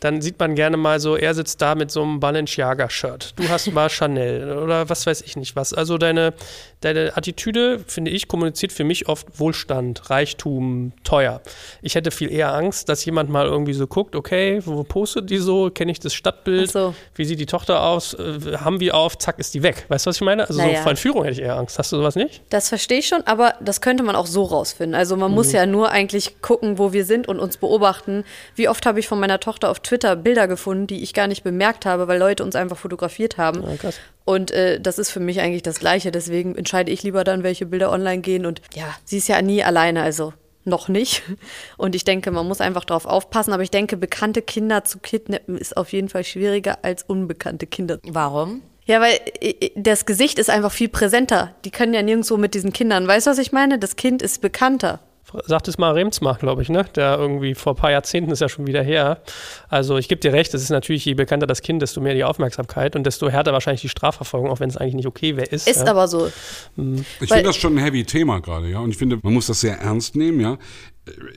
Dann 0.00 0.20
sieht 0.20 0.38
man 0.38 0.54
gerne 0.54 0.76
mal 0.76 1.00
so, 1.00 1.16
er 1.16 1.34
sitzt 1.34 1.62
da 1.62 1.74
mit 1.74 1.90
so 1.90 2.02
einem 2.02 2.20
Balenciaga-Shirt. 2.20 3.34
Du 3.36 3.48
hast 3.48 3.72
mal 3.72 3.88
Chanel 3.88 4.58
oder 4.58 4.88
was 4.88 5.06
weiß 5.06 5.22
ich 5.22 5.36
nicht 5.36 5.45
was. 5.54 5.72
Also 5.72 5.98
deine, 5.98 6.34
deine 6.80 7.16
Attitüde, 7.16 7.78
finde 7.86 8.10
ich, 8.10 8.26
kommuniziert 8.26 8.72
für 8.72 8.84
mich 8.84 9.08
oft 9.08 9.38
Wohlstand, 9.38 10.10
Reichtum, 10.10 10.92
teuer. 11.04 11.40
Ich 11.82 11.94
hätte 11.94 12.10
viel 12.10 12.32
eher 12.32 12.52
Angst, 12.54 12.88
dass 12.88 13.04
jemand 13.04 13.30
mal 13.30 13.46
irgendwie 13.46 13.74
so 13.74 13.86
guckt, 13.86 14.16
okay, 14.16 14.60
wo 14.64 14.82
postet 14.82 15.30
die 15.30 15.38
so? 15.38 15.70
Kenne 15.70 15.92
ich 15.92 16.00
das 16.00 16.14
Stadtbild? 16.14 16.72
So. 16.72 16.94
Wie 17.14 17.24
sieht 17.24 17.38
die 17.38 17.46
Tochter 17.46 17.82
aus? 17.82 18.14
Äh, 18.14 18.56
haben 18.58 18.80
wir 18.80 18.94
auf? 18.94 19.18
Zack, 19.18 19.38
ist 19.38 19.54
die 19.54 19.62
weg. 19.62 19.84
Weißt 19.88 20.06
du, 20.06 20.08
was 20.08 20.16
ich 20.16 20.22
meine? 20.22 20.48
Also 20.48 20.60
Naja. 20.60 20.78
so 20.78 20.82
vor 20.82 20.90
Entführung 20.90 21.22
hätte 21.24 21.34
ich 21.40 21.42
eher 21.46 21.56
Angst. 21.56 21.78
Hast 21.78 21.92
du 21.92 21.96
sowas 21.96 22.16
nicht? 22.16 22.42
Das 22.48 22.68
verstehe 22.68 22.98
ich 22.98 23.08
schon, 23.08 23.22
aber 23.26 23.54
das 23.60 23.80
könnte 23.80 24.02
man 24.02 24.16
auch 24.16 24.26
so 24.26 24.42
rausfinden. 24.44 24.94
Also 24.94 25.16
man 25.16 25.30
muss 25.30 25.52
ja 25.52 25.66
nur 25.66 25.90
eigentlich 25.90 26.40
gucken, 26.40 26.78
wo 26.78 26.92
wir 26.92 27.04
sind 27.04 27.28
und 27.28 27.38
uns 27.38 27.58
beobachten. 27.58 28.24
Wie 28.54 28.68
oft 28.68 28.86
habe 28.86 28.98
ich 29.00 29.08
von 29.08 29.20
meiner 29.20 29.40
Tochter 29.40 29.70
auf 29.70 29.80
Twitter 29.80 30.16
Bilder 30.16 30.48
gefunden, 30.48 30.86
die 30.86 31.02
ich 31.02 31.12
gar 31.14 31.26
nicht 31.26 31.44
bemerkt 31.44 31.86
habe, 31.86 32.08
weil 32.08 32.18
Leute 32.18 32.42
uns 32.42 32.56
einfach 32.56 32.76
fotografiert 32.76 33.36
haben. 33.36 33.62
Ja, 33.62 33.76
krass. 33.76 33.98
Und 34.26 34.50
äh, 34.50 34.80
das 34.80 34.98
ist 34.98 35.10
für 35.10 35.20
mich 35.20 35.40
eigentlich 35.40 35.62
das 35.62 35.78
Gleiche. 35.78 36.10
Deswegen 36.10 36.56
entscheide 36.56 36.90
ich 36.90 37.04
lieber 37.04 37.22
dann, 37.22 37.44
welche 37.44 37.64
Bilder 37.64 37.92
online 37.92 38.20
gehen. 38.20 38.44
Und 38.44 38.60
ja, 38.74 38.94
sie 39.04 39.18
ist 39.18 39.28
ja 39.28 39.40
nie 39.40 39.62
alleine, 39.62 40.02
also 40.02 40.34
noch 40.64 40.88
nicht. 40.88 41.22
Und 41.78 41.94
ich 41.94 42.02
denke, 42.02 42.32
man 42.32 42.46
muss 42.46 42.60
einfach 42.60 42.84
drauf 42.84 43.06
aufpassen. 43.06 43.52
Aber 43.52 43.62
ich 43.62 43.70
denke, 43.70 43.96
bekannte 43.96 44.42
Kinder 44.42 44.82
zu 44.82 44.98
kidnappen 44.98 45.56
ist 45.56 45.76
auf 45.76 45.92
jeden 45.92 46.08
Fall 46.08 46.24
schwieriger 46.24 46.80
als 46.82 47.04
unbekannte 47.04 47.68
Kinder. 47.68 48.00
Warum? 48.02 48.62
Ja, 48.84 49.00
weil 49.00 49.16
äh, 49.40 49.70
das 49.76 50.06
Gesicht 50.06 50.40
ist 50.40 50.50
einfach 50.50 50.72
viel 50.72 50.88
präsenter. 50.88 51.54
Die 51.64 51.70
können 51.70 51.94
ja 51.94 52.02
nirgendwo 52.02 52.36
mit 52.36 52.54
diesen 52.54 52.72
Kindern. 52.72 53.06
Weißt 53.06 53.28
du, 53.28 53.30
was 53.30 53.38
ich 53.38 53.52
meine? 53.52 53.78
Das 53.78 53.94
Kind 53.94 54.22
ist 54.22 54.40
bekannter. 54.40 54.98
Sagt 55.46 55.66
es 55.66 55.76
mal 55.76 55.92
Remsmach, 55.92 56.38
glaube 56.38 56.62
ich, 56.62 56.68
ne? 56.68 56.86
Der 56.94 57.18
irgendwie 57.18 57.54
vor 57.54 57.72
ein 57.72 57.76
paar 57.76 57.90
Jahrzehnten 57.90 58.30
ist 58.30 58.40
ja 58.40 58.48
schon 58.48 58.66
wieder 58.66 58.82
her. 58.82 59.22
Also 59.68 59.98
ich 59.98 60.08
gebe 60.08 60.20
dir 60.20 60.32
recht, 60.32 60.54
es 60.54 60.62
ist 60.62 60.70
natürlich, 60.70 61.04
je 61.04 61.14
bekannter 61.14 61.48
das 61.48 61.62
Kind, 61.62 61.82
desto 61.82 62.00
mehr 62.00 62.14
die 62.14 62.22
Aufmerksamkeit 62.22 62.94
und 62.94 63.04
desto 63.04 63.28
härter 63.28 63.52
wahrscheinlich 63.52 63.80
die 63.80 63.88
Strafverfolgung, 63.88 64.50
auch 64.50 64.60
wenn 64.60 64.70
es 64.70 64.76
eigentlich 64.76 64.94
nicht 64.94 65.06
okay 65.06 65.36
wäre, 65.36 65.48
ist. 65.48 65.66
Ist 65.66 65.82
ja. 65.84 65.90
aber 65.90 66.06
so. 66.06 66.28
Ich 66.28 66.32
Weil- 66.76 67.26
finde 67.26 67.42
das 67.42 67.56
schon 67.56 67.74
ein 67.76 67.82
heavy 67.82 68.04
Thema 68.04 68.40
gerade, 68.40 68.68
ja. 68.70 68.78
Und 68.78 68.90
ich 68.90 68.96
finde, 68.96 69.18
man 69.22 69.32
muss 69.32 69.46
das 69.48 69.60
sehr 69.60 69.78
ernst 69.78 70.14
nehmen, 70.14 70.40
ja. 70.40 70.58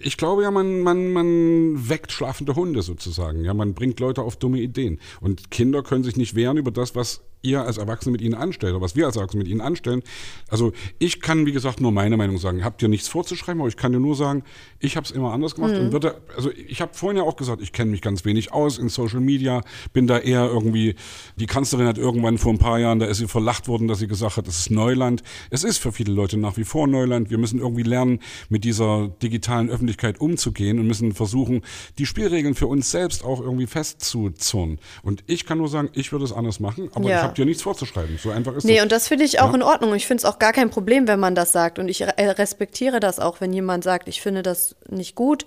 Ich 0.02 0.18
glaube 0.18 0.44
ja, 0.44 0.52
man, 0.52 0.82
man, 0.82 1.12
man 1.12 1.90
weckt 1.90 2.12
schlafende 2.12 2.56
Hunde 2.56 2.82
sozusagen, 2.84 3.44
ja. 3.44 3.54
Man 3.54 3.74
bringt 3.74 4.00
Leute 4.00 4.22
auf 4.22 4.36
dumme 4.36 4.60
Ideen. 4.60 5.00
Und 5.20 5.50
Kinder 5.52 5.82
können 5.84 6.04
sich 6.04 6.16
nicht 6.16 6.36
wehren 6.36 6.58
über 6.58 6.72
das, 6.72 6.96
was 6.96 7.22
ihr 7.42 7.62
als 7.64 7.78
Erwachsene 7.78 8.12
mit 8.12 8.22
ihnen 8.22 8.34
anstellt 8.36 8.74
oder 8.74 8.82
was 8.82 8.96
wir 8.96 9.06
als 9.06 9.16
Erwachsene 9.16 9.44
mit 9.44 9.52
ihnen 9.52 9.62
anstellen. 9.62 10.04
Also 10.50 10.74
ich 10.98 11.22
kann, 11.22 11.46
wie 11.46 11.52
gesagt, 11.52 11.80
nur 11.80 11.92
meine 11.92 12.18
Meinung 12.18 12.38
sagen. 12.38 12.64
Habt 12.64 12.82
ihr 12.82 12.90
nichts 12.90 13.08
vorzuschreiben, 13.08 13.62
aber 13.62 13.70
ich 13.70 13.78
kann 13.78 13.92
dir 13.94 14.00
nur 14.00 14.16
sagen, 14.16 14.44
ich 14.80 14.98
habe 14.98 15.06
es 15.06 15.12
immer 15.12 15.32
anders 15.32 15.56
gemacht 15.56 15.74
und 15.74 15.92
würde, 15.92 16.20
also 16.36 16.52
ich 16.52 16.82
habe 16.82 16.94
vorhin 16.94 17.18
ja 17.18 17.24
auch 17.24 17.36
gesagt, 17.38 17.62
ich 17.62 17.72
kenne 17.72 17.92
mich 17.92 18.02
ganz 18.02 18.26
wenig 18.26 18.52
aus 18.52 18.78
in 18.78 18.90
Social 18.90 19.22
Media, 19.22 19.62
bin 19.94 20.06
da 20.08 20.18
eher 20.20 20.46
irgendwie, 20.48 20.96
die 21.38 21.46
Kanzlerin 21.46 21.88
hat 21.88 21.98
irgendwann 21.98 22.38
vor 22.38 22.52
ein 22.54 22.58
paar 22.60 22.80
Jahren, 22.80 23.00
da 23.00 23.06
ist 23.06 23.18
sie 23.18 23.28
verlacht 23.28 23.68
worden, 23.68 23.88
dass 23.88 24.00
sie 24.00 24.08
gesagt 24.08 24.38
hat, 24.38 24.48
das 24.48 24.58
ist 24.60 24.72
Neuland. 24.72 25.24
Es 25.50 25.64
ist 25.64 25.78
für 25.78 25.92
viele 25.92 26.12
Leute 26.14 26.38
nach 26.38 26.58
wie 26.58 26.64
vor 26.66 26.88
Neuland. 26.88 27.30
Wir 27.30 27.38
müssen 27.38 27.60
irgendwie 27.60 27.84
lernen, 27.84 28.20
mit 28.50 28.64
dieser 28.64 29.08
digitalen 29.22 29.70
Öffentlichkeit 29.70 30.20
umzugehen 30.20 30.80
und 30.80 30.88
müssen 30.88 31.14
versuchen, 31.14 31.62
die 31.98 32.06
Spielregeln 32.06 32.56
für 32.56 32.68
uns 32.68 32.92
selbst 32.92 33.24
auch 33.24 33.40
irgendwie 33.42 33.68
festzuzurren. 33.68 34.80
Und 35.04 35.24
ich 35.28 35.46
kann 35.46 35.58
nur 35.58 35.68
sagen, 35.68 35.90
ich 35.94 36.12
würde 36.12 36.26
es 36.26 36.34
anders 36.34 36.60
machen, 36.60 36.90
aber 36.94 37.10
Ja. 37.10 37.18
ich 37.18 37.24
habe 37.24 37.29
dir 37.34 37.46
nichts 37.46 37.64
vorzuschreiben. 37.64 38.18
So 38.22 38.32
einfach 38.32 38.56
ist 38.56 38.64
Nee, 38.66 38.76
das. 38.76 38.84
und 38.84 38.92
das 38.92 39.08
finde 39.08 39.26
ich 39.26 39.40
auch 39.40 39.50
Ja. 39.50 39.56
in 39.56 39.64
Ordnung. 39.64 39.94
Ich 39.96 40.06
finde 40.08 40.22
es 40.22 40.26
auch 40.26 40.40
gar 40.40 40.54
kein 40.54 40.70
Problem, 40.70 41.08
wenn 41.08 41.20
man 41.20 41.36
das 41.36 41.52
sagt. 41.52 41.80
Und 41.80 41.88
ich 41.90 42.02
äh, 42.02 42.08
respektiere 42.32 43.00
das 43.00 43.20
auch, 43.20 43.42
wenn 43.42 43.54
jemand 43.54 43.84
sagt, 43.84 44.08
ich 44.08 44.22
finde 44.22 44.44
das 44.44 44.76
nicht 44.90 45.16
gut. 45.16 45.46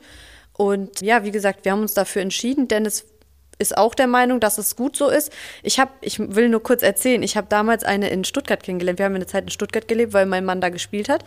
Und 0.55 1.01
ja, 1.01 1.25
wie 1.25 1.31
gesagt, 1.31 1.65
wir 1.65 1.73
haben 1.73 1.83
uns 1.83 1.95
dafür 1.95 2.23
entschieden. 2.23 2.69
Dennis 2.69 3.05
ist 3.59 3.77
auch 3.77 3.95
der 3.95 4.07
Meinung, 4.07 4.41
dass 4.41 4.59
es 4.59 4.77
gut 4.77 4.97
so 4.97 5.09
ist. 5.09 5.31
Ich 5.63 5.79
habe, 5.79 5.93
ich 6.01 6.19
will 6.19 6.49
nur 6.49 6.63
kurz 6.63 6.83
erzählen, 6.83 7.23
ich 7.23 7.37
habe 7.37 7.47
damals 7.49 7.85
eine 7.85 8.09
in 8.11 8.25
Stuttgart 8.25 8.63
kennengelernt. 8.63 8.99
Wir 8.99 9.07
haben 9.07 9.15
eine 9.15 9.27
Zeit 9.27 9.45
in 9.45 9.51
Stuttgart 9.51 9.87
gelebt, 9.87 10.13
weil 10.13 10.27
mein 10.27 10.45
Mann 10.45 10.61
da 10.61 10.69
gespielt 10.69 11.09
hat. 11.09 11.25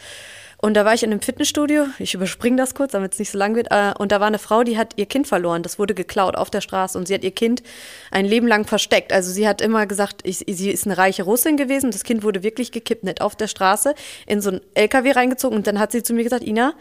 Und 0.66 0.74
da 0.74 0.84
war 0.84 0.96
ich 0.96 1.04
in 1.04 1.12
einem 1.12 1.22
Fitnessstudio. 1.22 1.86
Ich 2.00 2.16
überspringe 2.16 2.58
das 2.58 2.74
kurz, 2.74 2.94
damit 2.94 3.14
es 3.14 3.20
nicht 3.20 3.30
so 3.30 3.38
lang 3.38 3.56
wird. 3.56 3.68
Äh, 3.70 3.94
Und 4.00 4.12
da 4.12 4.20
war 4.20 4.26
eine 4.26 4.40
Frau, 4.40 4.64
die 4.64 4.80
hat 4.80 4.94
ihr 4.96 5.06
Kind 5.06 5.28
verloren. 5.28 5.62
Das 5.62 5.78
wurde 5.78 5.94
geklaut 5.94 6.36
auf 6.36 6.50
der 6.50 6.62
Straße. 6.62 6.98
Und 6.98 7.08
sie 7.08 7.14
hat 7.14 7.24
ihr 7.24 7.30
Kind 7.30 7.62
ein 8.10 8.26
Leben 8.26 8.48
lang 8.48 8.66
versteckt. 8.66 9.14
Also 9.14 9.32
sie 9.32 9.48
hat 9.48 9.62
immer 9.62 9.86
gesagt, 9.86 10.22
ich, 10.24 10.40
sie 10.40 10.72
ist 10.72 10.88
eine 10.88 10.98
reiche 10.98 11.22
Russin 11.22 11.56
gewesen. 11.56 11.92
Das 11.92 12.04
Kind 12.04 12.24
wurde 12.24 12.42
wirklich 12.42 12.72
gekidnappt 12.72 13.22
auf 13.22 13.36
der 13.36 13.48
Straße, 13.48 13.94
in 14.26 14.42
so 14.42 14.50
einen 14.50 14.62
LKW 14.74 15.12
reingezogen. 15.12 15.56
Und 15.56 15.68
dann 15.68 15.78
hat 15.78 15.92
sie 15.92 16.02
zu 16.02 16.16
mir 16.16 16.24
gesagt, 16.24 16.44
Ina, 16.44 16.74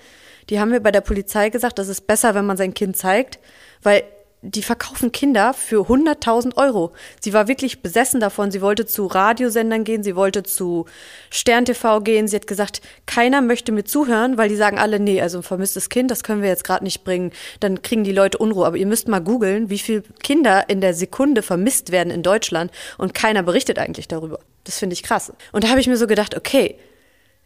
die 0.49 0.61
haben 0.61 0.71
mir 0.71 0.81
bei 0.81 0.91
der 0.91 1.03
Polizei 1.03 1.51
gesagt, 1.51 1.79
das 1.79 1.89
ist 1.89 2.07
besser, 2.07 2.35
wenn 2.35 2.47
man 2.47 2.57
sein 2.57 2.73
Kind 2.73 2.97
zeigt, 2.97 3.39
weil 3.83 4.03
die 4.45 4.63
verkaufen 4.63 5.11
Kinder 5.11 5.55
für 5.55 5.89
100.000 5.89 6.57
Euro. 6.57 6.93
Sie 7.21 7.33
war 7.33 7.49
wirklich 7.49 7.81
besessen 7.81 8.21
davon. 8.21 8.51
Sie 8.51 8.61
wollte 8.61 8.85
zu 8.85 9.07
Radiosendern 9.07 9.85
gehen, 9.85 10.03
sie 10.03 10.17
wollte 10.17 10.43
zu 10.43 10.85
Stern 11.31 11.65
TV 11.65 12.01
gehen. 12.03 12.29
Sie 12.29 12.37
hat 12.37 12.47
gesagt, 12.47 12.83
keiner 13.07 13.41
möchte 13.41 13.73
mir 13.73 13.85
zuhören, 13.85 14.37
weil 14.37 14.51
die 14.51 14.57
sagen 14.57 14.79
alle, 14.79 15.01
nee, 15.01 15.23
also 15.23 15.39
ein 15.39 15.43
vermisstes 15.43 15.89
Kind, 15.89 16.11
das 16.11 16.23
können 16.23 16.43
wir 16.43 16.51
jetzt 16.51 16.65
gerade 16.65 16.85
nicht 16.85 17.05
bringen. 17.05 17.33
Dann 17.61 17.81
kriegen 17.81 18.05
die 18.05 18.13
Leute 18.13 18.37
Unruhe. 18.39 18.67
Aber 18.67 18.77
ihr 18.77 18.87
müsst 18.87 19.09
mal 19.09 19.21
googeln, 19.21 19.71
wie 19.71 19.79
viele 19.79 20.03
Kinder 20.23 20.69
in 20.69 20.83
der 20.83 20.93
Sekunde 20.93 21.41
vermisst 21.43 21.91
werden 21.91 22.11
in 22.11 22.23
Deutschland 22.23 22.71
und 22.99 23.15
keiner 23.15 23.43
berichtet 23.43 23.79
eigentlich 23.79 24.09
darüber. 24.09 24.41
Das 24.65 24.79
finde 24.79 24.93
ich 24.93 25.03
krass. 25.03 25.33
Und 25.53 25.65
da 25.65 25.69
habe 25.69 25.81
ich 25.81 25.87
mir 25.87 25.97
so 25.97 26.07
gedacht, 26.07 26.37
okay, 26.37 26.77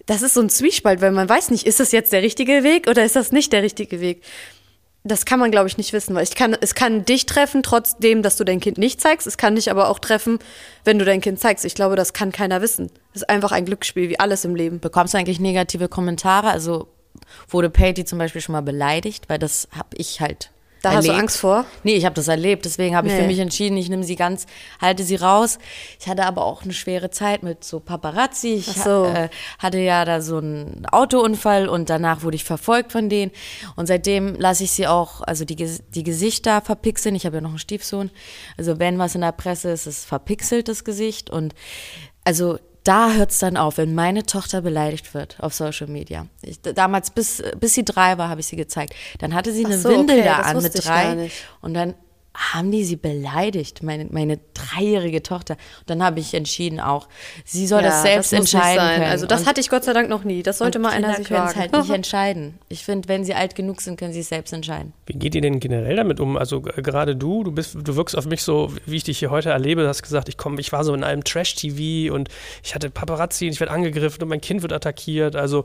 das 0.06 0.22
ist 0.22 0.34
so 0.34 0.40
ein 0.40 0.48
Zwiespalt, 0.48 1.00
weil 1.02 1.12
man 1.12 1.28
weiß 1.28 1.50
nicht, 1.50 1.66
ist 1.66 1.80
das 1.80 1.92
jetzt 1.92 2.12
der 2.12 2.22
richtige 2.22 2.64
Weg 2.64 2.88
oder 2.88 3.04
ist 3.04 3.14
das 3.14 3.30
nicht 3.30 3.52
der 3.52 3.62
richtige 3.62 4.00
Weg? 4.00 4.22
Das 5.04 5.24
kann 5.24 5.38
man, 5.38 5.50
glaube 5.50 5.68
ich, 5.68 5.78
nicht 5.78 5.92
wissen, 5.92 6.14
weil 6.14 6.24
ich 6.24 6.34
kann, 6.34 6.56
es 6.60 6.74
kann 6.74 7.04
dich 7.04 7.24
treffen, 7.24 7.62
trotzdem, 7.62 8.22
dass 8.22 8.36
du 8.36 8.44
dein 8.44 8.60
Kind 8.60 8.78
nicht 8.78 9.00
zeigst. 9.00 9.26
Es 9.26 9.38
kann 9.38 9.54
dich 9.54 9.70
aber 9.70 9.88
auch 9.88 10.00
treffen, 10.00 10.38
wenn 10.84 10.98
du 10.98 11.04
dein 11.04 11.20
Kind 11.20 11.38
zeigst. 11.40 11.64
Ich 11.64 11.74
glaube, 11.74 11.96
das 11.96 12.12
kann 12.12 12.32
keiner 12.32 12.60
wissen. 12.60 12.90
Das 13.12 13.22
ist 13.22 13.30
einfach 13.30 13.52
ein 13.52 13.64
Glücksspiel, 13.64 14.08
wie 14.08 14.20
alles 14.20 14.44
im 14.44 14.54
Leben. 14.54 14.80
Bekommst 14.80 15.14
du 15.14 15.18
eigentlich 15.18 15.40
negative 15.40 15.88
Kommentare? 15.88 16.50
Also 16.50 16.88
wurde 17.48 17.70
Patty 17.70 18.04
zum 18.04 18.18
Beispiel 18.18 18.40
schon 18.40 18.52
mal 18.52 18.60
beleidigt? 18.60 19.28
Weil 19.28 19.38
das 19.38 19.68
habe 19.72 19.96
ich 19.96 20.20
halt. 20.20 20.50
Da 20.82 20.92
hast 20.92 21.04
du 21.04 21.08
erlebt. 21.08 21.22
Angst 21.22 21.36
vor? 21.38 21.64
Nee, 21.82 21.94
ich 21.96 22.04
habe 22.04 22.14
das 22.14 22.28
erlebt. 22.28 22.64
Deswegen 22.64 22.94
habe 22.94 23.08
ich 23.08 23.14
Nee. 23.14 23.20
für 23.22 23.26
mich 23.26 23.38
entschieden, 23.38 23.76
ich 23.76 23.88
nehme 23.88 24.04
sie 24.04 24.16
ganz, 24.16 24.46
halte 24.80 25.02
sie 25.02 25.16
raus. 25.16 25.58
Ich 26.00 26.06
hatte 26.08 26.24
aber 26.24 26.44
auch 26.44 26.62
eine 26.62 26.72
schwere 26.72 27.10
Zeit 27.10 27.42
mit 27.42 27.64
so 27.64 27.80
Paparazzi. 27.80 28.54
Ich 28.54 28.66
so. 28.66 29.04
äh, 29.06 29.28
hatte 29.58 29.78
ja 29.78 30.04
da 30.04 30.20
so 30.20 30.38
einen 30.38 30.86
Autounfall 30.86 31.68
und 31.68 31.90
danach 31.90 32.22
wurde 32.22 32.36
ich 32.36 32.44
verfolgt 32.44 32.92
von 32.92 33.08
denen. 33.08 33.32
Und 33.76 33.86
seitdem 33.86 34.34
lasse 34.36 34.64
ich 34.64 34.70
sie 34.70 34.86
auch, 34.86 35.20
also 35.22 35.44
die, 35.44 35.56
die 35.56 36.02
Gesichter 36.02 36.60
verpixeln. 36.60 37.14
Ich 37.14 37.26
habe 37.26 37.36
ja 37.36 37.40
noch 37.40 37.50
einen 37.50 37.58
Stiefsohn. 37.58 38.10
Also 38.56 38.78
wenn 38.78 38.98
was 38.98 39.14
in 39.14 39.22
der 39.22 39.32
Presse 39.32 39.70
ist, 39.70 39.86
ist 39.86 40.04
verpixelt 40.06 40.68
das 40.68 40.84
Gesicht. 40.84 41.30
Und 41.30 41.54
also 42.24 42.58
da 42.88 43.12
hört 43.12 43.32
es 43.32 43.38
dann 43.38 43.58
auf, 43.58 43.76
wenn 43.76 43.94
meine 43.94 44.24
Tochter 44.24 44.62
beleidigt 44.62 45.12
wird 45.12 45.36
auf 45.40 45.52
Social 45.52 45.88
Media. 45.88 46.26
Ich, 46.40 46.62
damals, 46.62 47.10
bis, 47.10 47.42
bis 47.60 47.74
sie 47.74 47.84
drei 47.84 48.16
war, 48.16 48.30
habe 48.30 48.40
ich 48.40 48.46
sie 48.46 48.56
gezeigt. 48.56 48.94
Dann 49.18 49.34
hatte 49.34 49.52
sie 49.52 49.64
Ach 49.66 49.70
eine 49.70 49.78
so, 49.78 49.90
Windel 49.90 50.20
okay, 50.20 50.24
da 50.24 50.36
an 50.36 50.62
mit 50.62 50.72
drei. 50.86 51.30
Und 51.60 51.74
dann 51.74 51.94
haben 52.38 52.70
die 52.70 52.84
sie 52.84 52.94
beleidigt, 52.96 53.82
meine, 53.82 54.06
meine 54.10 54.38
dreijährige 54.54 55.22
Tochter. 55.24 55.54
Und 55.80 55.90
dann 55.90 56.02
habe 56.04 56.20
ich 56.20 56.34
entschieden 56.34 56.78
auch, 56.78 57.08
sie 57.44 57.66
soll 57.66 57.82
das 57.82 58.02
selbst 58.02 58.30
nicht 58.32 58.40
entscheiden 58.40 58.76
sein. 58.78 58.98
können. 59.00 59.10
Also 59.10 59.26
das 59.26 59.40
Und- 59.40 59.46
hatte 59.48 59.60
ich 59.60 59.68
Gott 59.68 59.82
sei 59.82 59.92
Dank 59.92 60.08
noch 60.08 60.22
nie. 60.22 60.42
Das 60.44 60.58
sollte 60.58 60.78
mal 60.78 60.90
einer 60.90 61.14
sich 61.16 61.26
können 61.26 61.46
es 61.48 61.56
halt 61.56 61.72
nicht 61.72 61.90
entscheiden. 61.94 62.58
Ich 62.68 62.84
finde, 62.84 63.08
wenn 63.08 63.24
sie 63.24 63.34
alt 63.34 63.56
genug 63.56 63.80
sind, 63.80 63.98
können 63.98 64.12
sie 64.12 64.20
es 64.20 64.28
selbst 64.28 64.52
entscheiden. 64.52 64.92
Wie 65.06 65.14
geht 65.14 65.34
ihr 65.34 65.40
denn 65.40 65.58
generell 65.58 65.96
damit 65.96 66.20
um? 66.20 66.36
Also 66.36 66.60
gerade 66.60 67.16
du, 67.16 67.42
du 67.42 67.50
bist, 67.50 67.76
du 67.82 67.96
wirkst 67.96 68.16
auf 68.16 68.26
mich 68.26 68.42
so, 68.44 68.72
wie 68.86 68.96
ich 68.96 69.04
dich 69.04 69.18
hier 69.18 69.30
heute 69.30 69.50
erlebe, 69.50 69.82
du 69.82 69.88
hast 69.88 70.02
gesagt, 70.02 70.28
ich 70.28 70.36
komme, 70.36 70.60
ich 70.60 70.70
war 70.70 70.84
so 70.84 70.94
in 70.94 71.02
einem 71.02 71.24
Trash-TV 71.24 72.14
und 72.14 72.28
ich 72.62 72.74
hatte 72.74 72.88
Paparazzi 72.88 73.46
und 73.46 73.52
ich 73.52 73.60
werde 73.60 73.72
angegriffen 73.72 74.22
und 74.22 74.28
mein 74.28 74.40
Kind 74.40 74.62
wird 74.62 74.72
attackiert. 74.72 75.34
Also 75.34 75.64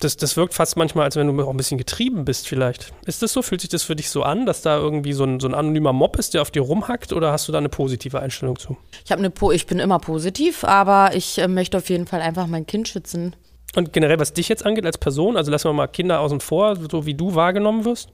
das, 0.00 0.16
das 0.18 0.36
wirkt 0.36 0.52
fast 0.52 0.76
manchmal, 0.76 1.06
als 1.06 1.16
wenn 1.16 1.34
du 1.34 1.42
auch 1.42 1.50
ein 1.50 1.56
bisschen 1.56 1.78
getrieben 1.78 2.26
bist 2.26 2.46
vielleicht. 2.46 2.92
Ist 3.06 3.22
das 3.22 3.32
so? 3.32 3.40
Fühlt 3.40 3.62
sich 3.62 3.70
das 3.70 3.82
für 3.84 3.96
dich 3.96 4.10
so 4.10 4.22
an, 4.22 4.44
dass 4.44 4.60
da 4.60 4.76
irgendwie 4.76 5.14
so 5.14 5.24
ein, 5.24 5.40
so 5.40 5.48
ein 5.48 5.54
anonymer 5.54 5.92
Mob 5.94 6.09
Mob 6.10 6.18
ist, 6.18 6.34
der 6.34 6.42
auf 6.42 6.50
dir 6.50 6.62
rumhackt 6.62 7.12
oder 7.12 7.30
hast 7.30 7.46
du 7.46 7.52
da 7.52 7.58
eine 7.58 7.68
positive 7.68 8.18
Einstellung 8.18 8.58
zu? 8.58 8.76
Ich 9.04 9.12
habe 9.12 9.20
eine 9.20 9.30
po 9.30 9.52
ich 9.52 9.68
bin 9.68 9.78
immer 9.78 10.00
positiv, 10.00 10.64
aber 10.64 11.14
ich 11.14 11.38
äh, 11.38 11.46
möchte 11.46 11.76
auf 11.76 11.88
jeden 11.88 12.08
Fall 12.08 12.20
einfach 12.20 12.48
mein 12.48 12.66
Kind 12.66 12.88
schützen. 12.88 13.36
Und 13.76 13.92
generell, 13.92 14.18
was 14.18 14.32
dich 14.32 14.48
jetzt 14.48 14.66
angeht 14.66 14.84
als 14.84 14.98
Person, 14.98 15.36
also 15.36 15.52
lassen 15.52 15.68
wir 15.68 15.72
mal 15.72 15.86
Kinder 15.86 16.18
außen 16.18 16.40
vor, 16.40 16.74
so 16.74 17.06
wie 17.06 17.14
du 17.14 17.36
wahrgenommen 17.36 17.84
wirst. 17.84 18.08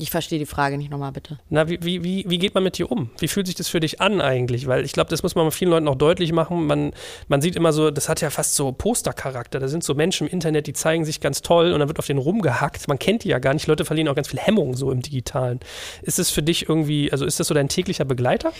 Ich 0.00 0.10
verstehe 0.10 0.38
die 0.38 0.46
Frage 0.46 0.78
nicht 0.78 0.90
nochmal, 0.90 1.10
bitte. 1.10 1.38
Na, 1.50 1.68
wie, 1.68 1.78
wie, 1.82 2.04
wie, 2.04 2.24
wie 2.28 2.38
geht 2.38 2.54
man 2.54 2.62
mit 2.62 2.78
dir 2.78 2.90
um? 2.90 3.10
Wie 3.18 3.26
fühlt 3.26 3.46
sich 3.46 3.56
das 3.56 3.68
für 3.68 3.80
dich 3.80 4.00
an 4.00 4.20
eigentlich? 4.20 4.68
Weil 4.68 4.84
ich 4.84 4.92
glaube, 4.92 5.10
das 5.10 5.24
muss 5.24 5.34
man 5.34 5.50
vielen 5.50 5.72
Leuten 5.72 5.88
auch 5.88 5.96
deutlich 5.96 6.32
machen. 6.32 6.66
Man, 6.66 6.92
man 7.26 7.42
sieht 7.42 7.56
immer 7.56 7.72
so, 7.72 7.90
das 7.90 8.08
hat 8.08 8.20
ja 8.20 8.30
fast 8.30 8.54
so 8.54 8.70
Postercharakter. 8.70 9.58
Da 9.58 9.66
sind 9.66 9.82
so 9.82 9.94
Menschen 9.94 10.28
im 10.28 10.32
Internet, 10.32 10.68
die 10.68 10.72
zeigen 10.72 11.04
sich 11.04 11.20
ganz 11.20 11.42
toll 11.42 11.72
und 11.72 11.80
dann 11.80 11.88
wird 11.88 11.98
auf 11.98 12.06
den 12.06 12.18
rumgehackt. 12.18 12.86
Man 12.86 13.00
kennt 13.00 13.24
die 13.24 13.28
ja 13.28 13.40
gar 13.40 13.54
nicht. 13.54 13.66
Leute 13.66 13.84
verlieren 13.84 14.08
auch 14.08 14.14
ganz 14.14 14.28
viel 14.28 14.38
Hemmung 14.38 14.74
so 14.74 14.92
im 14.92 15.02
Digitalen. 15.02 15.58
Ist 16.02 16.20
es 16.20 16.30
für 16.30 16.42
dich 16.42 16.68
irgendwie, 16.68 17.10
also 17.10 17.24
ist 17.24 17.40
das 17.40 17.48
so 17.48 17.54
dein 17.54 17.68
täglicher 17.68 18.04
Begleiter? 18.04 18.52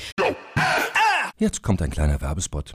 Jetzt 1.39 1.63
kommt 1.63 1.81
ein 1.83 1.91
kleiner 1.91 2.21
Werbespot. 2.21 2.75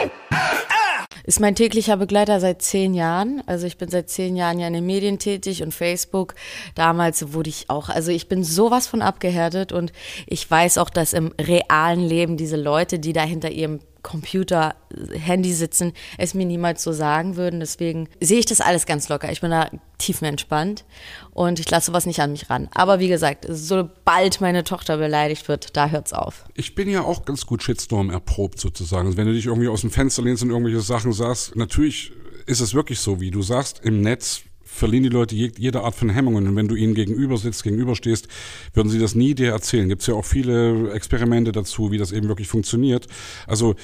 Ist 1.25 1.39
mein 1.39 1.55
täglicher 1.55 1.97
Begleiter 1.97 2.39
seit 2.39 2.61
zehn 2.61 2.93
Jahren. 2.93 3.41
Also 3.45 3.67
ich 3.67 3.77
bin 3.77 3.89
seit 3.89 4.09
zehn 4.09 4.35
Jahren 4.35 4.59
ja 4.59 4.67
in 4.67 4.73
den 4.73 4.85
Medien 4.85 5.19
tätig 5.19 5.63
und 5.63 5.73
Facebook. 5.73 6.35
Damals 6.75 7.33
wurde 7.33 7.49
ich 7.49 7.69
auch, 7.69 7.89
also 7.89 8.11
ich 8.11 8.27
bin 8.27 8.43
sowas 8.43 8.87
von 8.87 9.01
abgehärtet 9.01 9.71
und 9.71 9.93
ich 10.27 10.49
weiß 10.49 10.77
auch, 10.77 10.89
dass 10.89 11.13
im 11.13 11.33
realen 11.39 12.01
Leben 12.01 12.37
diese 12.37 12.57
Leute, 12.57 12.99
die 12.99 13.13
da 13.13 13.23
hinter 13.23 13.51
ihrem 13.51 13.79
Computer, 14.03 14.75
Handy 15.13 15.53
sitzen, 15.53 15.93
es 16.17 16.33
mir 16.33 16.45
niemals 16.45 16.83
so 16.83 16.91
sagen 16.91 17.35
würden. 17.35 17.59
Deswegen 17.59 18.09
sehe 18.19 18.39
ich 18.39 18.45
das 18.45 18.61
alles 18.61 18.85
ganz 18.85 19.09
locker. 19.09 19.31
Ich 19.31 19.41
bin 19.41 19.51
da 19.51 19.69
tiefenentspannt 19.97 20.85
und 21.31 21.59
ich 21.59 21.69
lasse 21.69 21.87
sowas 21.87 22.05
nicht 22.05 22.19
an 22.19 22.31
mich 22.31 22.49
ran. 22.49 22.67
Aber 22.73 22.99
wie 22.99 23.07
gesagt, 23.07 23.45
sobald 23.49 24.41
meine 24.41 24.63
Tochter 24.63 24.97
beleidigt 24.97 25.47
wird, 25.47 25.77
da 25.77 25.89
hört's 25.89 26.13
auf. 26.13 26.45
Ich 26.55 26.75
bin 26.75 26.89
ja 26.89 27.01
auch 27.03 27.25
ganz 27.25 27.45
gut 27.45 27.63
Shitstorm 27.63 28.09
erprobt 28.09 28.59
sozusagen. 28.59 29.05
Also 29.05 29.17
wenn 29.17 29.27
du 29.27 29.33
dich 29.33 29.45
irgendwie 29.45 29.67
aus 29.67 29.81
dem 29.81 29.91
Fenster 29.91 30.23
lehnst 30.23 30.43
und 30.43 30.49
irgendwelche 30.49 30.81
Sachen 30.81 31.13
sagst, 31.13 31.55
natürlich 31.55 32.11
ist 32.47 32.59
es 32.59 32.73
wirklich 32.73 32.99
so, 32.99 33.21
wie 33.21 33.31
du 33.31 33.41
sagst, 33.41 33.81
im 33.83 34.01
Netz 34.01 34.41
verlieren 34.73 35.03
die 35.03 35.09
Leute 35.09 35.35
jede 35.35 35.81
Art 35.81 35.95
von 35.95 36.09
Hemmungen. 36.09 36.47
Und 36.47 36.55
wenn 36.55 36.67
du 36.67 36.75
ihnen 36.75 36.93
gegenüber 36.93 37.37
sitzt, 37.37 37.63
gegenüber 37.63 37.95
stehst, 37.95 38.27
würden 38.73 38.89
sie 38.89 38.99
das 38.99 39.15
nie 39.15 39.35
dir 39.35 39.51
erzählen. 39.51 39.89
Gibt 39.89 40.01
es 40.01 40.07
ja 40.07 40.15
auch 40.15 40.25
viele 40.25 40.91
Experimente 40.93 41.51
dazu, 41.51 41.91
wie 41.91 41.97
das 41.97 42.11
eben 42.11 42.27
wirklich 42.27 42.47
funktioniert. 42.47 43.07
Also 43.47 43.75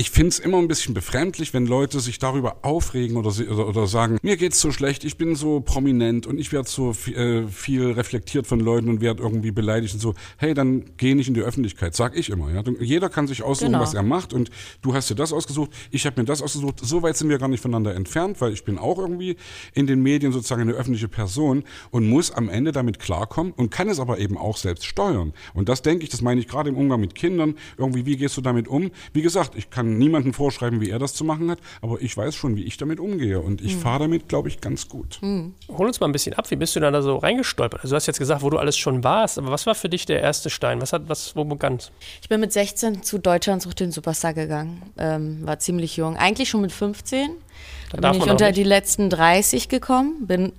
ich 0.00 0.10
finde 0.10 0.28
es 0.28 0.38
immer 0.38 0.56
ein 0.56 0.66
bisschen 0.66 0.94
befremdlich, 0.94 1.52
wenn 1.52 1.66
Leute 1.66 2.00
sich 2.00 2.18
darüber 2.18 2.56
aufregen 2.62 3.18
oder, 3.18 3.34
oder, 3.52 3.68
oder 3.68 3.86
sagen, 3.86 4.16
mir 4.22 4.38
geht's 4.38 4.58
so 4.58 4.72
schlecht, 4.72 5.04
ich 5.04 5.18
bin 5.18 5.34
so 5.34 5.60
prominent 5.60 6.26
und 6.26 6.38
ich 6.38 6.52
werde 6.52 6.70
so 6.70 6.92
äh, 6.92 7.46
viel 7.48 7.90
reflektiert 7.90 8.46
von 8.46 8.60
Leuten 8.60 8.88
und 8.88 9.02
werde 9.02 9.22
irgendwie 9.22 9.50
beleidigt 9.50 9.92
und 9.92 10.00
so. 10.00 10.14
Hey, 10.38 10.54
dann 10.54 10.86
geh 10.96 11.14
nicht 11.14 11.28
in 11.28 11.34
die 11.34 11.42
Öffentlichkeit, 11.42 11.94
sag 11.94 12.16
ich 12.16 12.30
immer. 12.30 12.50
Ja? 12.50 12.62
Jeder 12.80 13.10
kann 13.10 13.26
sich 13.26 13.42
aussuchen, 13.42 13.72
genau. 13.72 13.82
was 13.82 13.92
er 13.92 14.02
macht 14.02 14.32
und 14.32 14.48
du 14.80 14.94
hast 14.94 15.10
dir 15.10 15.16
das 15.16 15.34
ausgesucht, 15.34 15.70
ich 15.90 16.06
habe 16.06 16.18
mir 16.18 16.24
das 16.24 16.40
ausgesucht. 16.40 16.80
So 16.80 17.02
weit 17.02 17.18
sind 17.18 17.28
wir 17.28 17.36
gar 17.36 17.48
nicht 17.48 17.60
voneinander 17.60 17.94
entfernt, 17.94 18.40
weil 18.40 18.54
ich 18.54 18.64
bin 18.64 18.78
auch 18.78 18.96
irgendwie 18.96 19.36
in 19.74 19.86
den 19.86 20.02
Medien 20.02 20.32
sozusagen 20.32 20.62
eine 20.62 20.72
öffentliche 20.72 21.08
Person 21.08 21.62
und 21.90 22.08
muss 22.08 22.30
am 22.30 22.48
Ende 22.48 22.72
damit 22.72 23.00
klarkommen 23.00 23.52
und 23.52 23.70
kann 23.70 23.90
es 23.90 24.00
aber 24.00 24.18
eben 24.18 24.38
auch 24.38 24.56
selbst 24.56 24.86
steuern. 24.86 25.34
Und 25.52 25.68
das 25.68 25.82
denke 25.82 26.04
ich, 26.04 26.08
das 26.08 26.22
meine 26.22 26.40
ich 26.40 26.48
gerade 26.48 26.70
im 26.70 26.78
Umgang 26.78 27.00
mit 27.00 27.14
Kindern. 27.14 27.56
Irgendwie, 27.76 28.06
wie 28.06 28.16
gehst 28.16 28.38
du 28.38 28.40
damit 28.40 28.66
um? 28.66 28.92
Wie 29.12 29.20
gesagt, 29.20 29.56
ich 29.56 29.68
kann 29.68 29.89
niemandem 29.98 30.32
vorschreiben, 30.32 30.80
wie 30.80 30.90
er 30.90 30.98
das 30.98 31.14
zu 31.14 31.24
machen 31.24 31.50
hat, 31.50 31.58
aber 31.82 32.00
ich 32.00 32.16
weiß 32.16 32.34
schon, 32.34 32.56
wie 32.56 32.64
ich 32.64 32.76
damit 32.76 33.00
umgehe 33.00 33.40
und 33.40 33.60
ich 33.60 33.76
mhm. 33.76 33.80
fahre 33.80 33.98
damit, 34.00 34.28
glaube 34.28 34.48
ich, 34.48 34.60
ganz 34.60 34.88
gut. 34.88 35.18
Mhm. 35.22 35.54
Hol 35.68 35.86
uns 35.86 36.00
mal 36.00 36.08
ein 36.08 36.12
bisschen 36.12 36.34
ab, 36.34 36.50
wie 36.50 36.56
bist 36.56 36.76
du 36.76 36.80
da 36.80 37.02
so 37.02 37.16
reingestolpert? 37.16 37.82
Also 37.82 37.92
du 37.92 37.96
hast 37.96 38.06
jetzt 38.06 38.18
gesagt, 38.18 38.42
wo 38.42 38.50
du 38.50 38.58
alles 38.58 38.76
schon 38.76 39.04
warst, 39.04 39.38
aber 39.38 39.50
was 39.50 39.66
war 39.66 39.74
für 39.74 39.88
dich 39.88 40.06
der 40.06 40.20
erste 40.20 40.50
Stein? 40.50 40.80
Was 40.80 40.92
hat, 40.92 41.08
was, 41.08 41.36
wo 41.36 41.44
begann 41.44 41.78
Ich 42.22 42.28
bin 42.28 42.40
mit 42.40 42.52
16 42.52 43.02
zu 43.02 43.18
Deutschland 43.18 43.62
sucht 43.62 43.80
den 43.80 43.92
Superstar 43.92 44.34
gegangen, 44.34 44.82
ähm, 44.98 45.46
war 45.46 45.58
ziemlich 45.58 45.96
jung, 45.96 46.16
eigentlich 46.16 46.48
schon 46.48 46.60
mit 46.60 46.72
15. 46.72 47.30
Da 47.92 48.10
bin 48.10 48.20
ich 48.20 48.30
unter 48.30 48.52
die 48.52 48.62
letzten 48.62 49.10
30 49.10 49.68
gekommen, 49.68 50.26
bin 50.26 50.52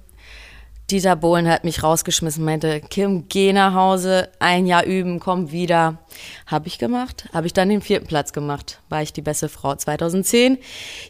Dieter 0.91 1.15
Bohlen 1.15 1.49
hat 1.49 1.63
mich 1.63 1.83
rausgeschmissen, 1.83 2.43
meinte, 2.43 2.81
Kim, 2.81 3.27
geh 3.29 3.53
nach 3.53 3.73
Hause, 3.73 4.29
ein 4.39 4.65
Jahr 4.65 4.85
üben, 4.85 5.19
komm 5.19 5.51
wieder. 5.51 5.99
Habe 6.45 6.67
ich 6.67 6.79
gemacht. 6.79 7.29
Habe 7.33 7.47
ich 7.47 7.53
dann 7.53 7.69
den 7.69 7.81
vierten 7.81 8.07
Platz 8.07 8.33
gemacht. 8.33 8.81
War 8.89 9.01
ich 9.01 9.13
die 9.13 9.21
beste 9.21 9.47
Frau 9.47 9.73
2010. 9.73 10.57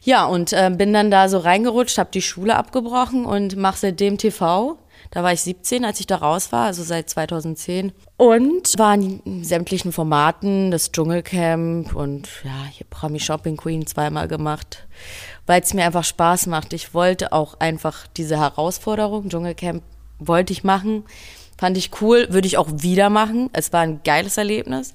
Ja, 0.03 0.25
und 0.25 0.53
äh, 0.53 0.71
bin 0.73 0.93
dann 0.93 1.09
da 1.09 1.27
so 1.27 1.39
reingerutscht, 1.39 1.97
habe 1.97 2.11
die 2.13 2.21
Schule 2.21 2.55
abgebrochen 2.55 3.25
und 3.25 3.55
mache 3.55 3.77
seitdem 3.77 4.17
TV. 4.17 4.77
Da 5.09 5.23
war 5.23 5.33
ich 5.33 5.41
17, 5.41 5.83
als 5.83 5.99
ich 5.99 6.07
da 6.07 6.17
raus 6.17 6.51
war, 6.51 6.67
also 6.67 6.83
seit 6.83 7.09
2010. 7.09 7.91
Und 8.17 8.77
war 8.77 8.93
in 8.93 9.43
sämtlichen 9.43 9.91
Formaten, 9.91 10.69
das 10.69 10.91
Dschungelcamp 10.91 11.95
und 11.95 12.29
ja, 12.43 12.65
hier 12.69 12.85
Promi 12.89 13.19
Shopping 13.19 13.57
Queen 13.57 13.87
zweimal 13.87 14.27
gemacht 14.27 14.87
weil 15.51 15.61
es 15.61 15.73
mir 15.73 15.83
einfach 15.83 16.05
Spaß 16.05 16.47
macht. 16.47 16.71
Ich 16.71 16.93
wollte 16.93 17.33
auch 17.33 17.59
einfach 17.59 18.07
diese 18.15 18.39
Herausforderung, 18.39 19.27
Dschungelcamp 19.27 19.83
wollte 20.17 20.53
ich 20.53 20.63
machen. 20.63 21.03
Fand 21.57 21.75
ich 21.75 21.91
cool, 21.99 22.27
würde 22.29 22.47
ich 22.47 22.57
auch 22.57 22.69
wieder 22.71 23.09
machen. 23.09 23.49
Es 23.51 23.73
war 23.73 23.81
ein 23.81 23.99
geiles 24.05 24.37
Erlebnis. 24.37 24.93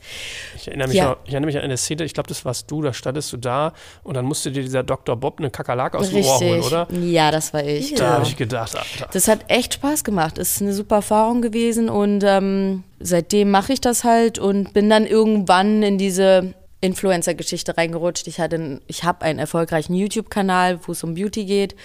Ich 0.57 0.66
erinnere 0.66 0.88
mich, 0.88 0.97
ja. 0.97 1.11
noch, 1.11 1.19
ich 1.27 1.33
erinnere 1.33 1.49
mich 1.49 1.59
an 1.59 1.62
eine 1.62 1.77
Szene, 1.77 2.05
ich 2.05 2.14
glaube, 2.14 2.31
das 2.31 2.47
warst 2.47 2.71
du, 2.71 2.81
da 2.81 2.95
standest 2.95 3.35
du 3.35 3.37
da 3.37 3.75
und 4.03 4.14
dann 4.14 4.25
musste 4.25 4.51
dir 4.51 4.62
dieser 4.62 4.83
Dr. 4.83 5.14
Bob 5.14 5.40
eine 5.40 5.51
Kakerlake 5.51 5.99
aus 5.99 6.09
dem 6.09 6.25
Ohr 6.25 6.40
holen, 6.40 6.62
oder? 6.62 6.88
Ja, 6.90 7.31
das 7.31 7.53
war 7.53 7.62
ich. 7.62 7.92
Da 7.92 8.14
habe 8.14 8.25
ich 8.25 8.38
gedacht, 8.38 8.75
Alter. 8.77 9.11
Das 9.12 9.29
hat 9.29 9.40
echt 9.49 9.75
Spaß 9.75 10.05
gemacht. 10.05 10.38
Es 10.38 10.53
ist 10.53 10.62
eine 10.62 10.73
super 10.73 10.97
Erfahrung 10.97 11.42
gewesen 11.42 11.90
und 11.90 12.25
ähm, 12.25 12.83
seitdem 12.99 13.51
mache 13.51 13.75
ich 13.75 13.83
das 13.83 14.05
halt 14.05 14.38
und 14.38 14.73
bin 14.73 14.88
dann 14.88 15.07
irgendwann 15.07 15.83
in 15.83 15.99
diese 15.99 16.55
Influencer-Geschichte 16.87 17.77
reingerutscht. 17.77 18.27
Ich 18.29 18.38
hatte, 18.38 18.81
ich 18.87 19.05
habe 19.05 19.22
einen 19.25 19.38
erfolgreichen 19.38 19.94
YouTube-Kanal, 19.94 20.81
wo 20.87 20.92
es 20.92 21.03
um 21.05 21.14
Beauty 21.14 21.44
geht 21.44 21.77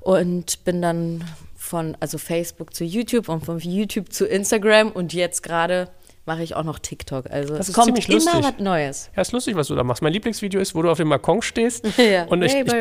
und 0.00 0.64
bin 0.64 0.82
dann 0.82 1.24
von 1.56 1.96
also 2.00 2.18
Facebook 2.18 2.74
zu 2.74 2.84
YouTube 2.84 3.28
und 3.28 3.44
von 3.44 3.58
YouTube 3.58 4.12
zu 4.12 4.26
Instagram 4.26 4.92
und 4.92 5.14
jetzt 5.14 5.42
gerade 5.42 5.88
mache 6.26 6.42
ich 6.42 6.54
auch 6.54 6.62
noch 6.62 6.78
TikTok. 6.78 7.30
Also 7.30 7.56
das 7.56 7.68
es 7.68 7.74
kommt 7.74 7.88
immer 7.88 8.14
lustig. 8.14 8.42
was 8.42 8.58
Neues. 8.58 9.10
Ja, 9.14 9.22
ist 9.22 9.32
lustig, 9.32 9.56
was 9.56 9.68
du 9.68 9.74
da 9.74 9.84
machst. 9.84 10.02
Mein 10.02 10.12
Lieblingsvideo 10.12 10.60
ist, 10.60 10.74
wo 10.74 10.82
du 10.82 10.90
auf 10.90 10.98
dem 10.98 11.08
Balkon 11.08 11.42
stehst. 11.42 11.86
ja. 11.98 12.24
Und 12.24 12.42
ich, 12.42 12.54
ich, 12.54 12.72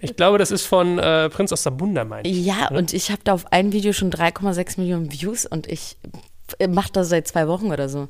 ich, 0.00 0.16
glaube, 0.16 0.38
das 0.38 0.50
ist 0.50 0.66
von 0.66 0.98
äh, 0.98 1.28
Prinz 1.28 1.52
aus 1.52 1.62
der 1.62 1.72
Bunda, 1.72 2.04
meine 2.04 2.28
ich. 2.28 2.44
Ja, 2.44 2.70
ne? 2.70 2.78
und 2.78 2.92
ich 2.92 3.10
habe 3.10 3.20
da 3.24 3.34
auf 3.34 3.52
ein 3.52 3.72
Video 3.72 3.92
schon 3.92 4.10
3,6 4.10 4.80
Millionen 4.80 5.12
Views 5.12 5.46
und 5.46 5.66
ich 5.66 5.96
mache 6.68 6.92
das 6.92 7.08
seit 7.08 7.28
zwei 7.28 7.48
Wochen 7.48 7.70
oder 7.72 7.88
so. 7.88 8.08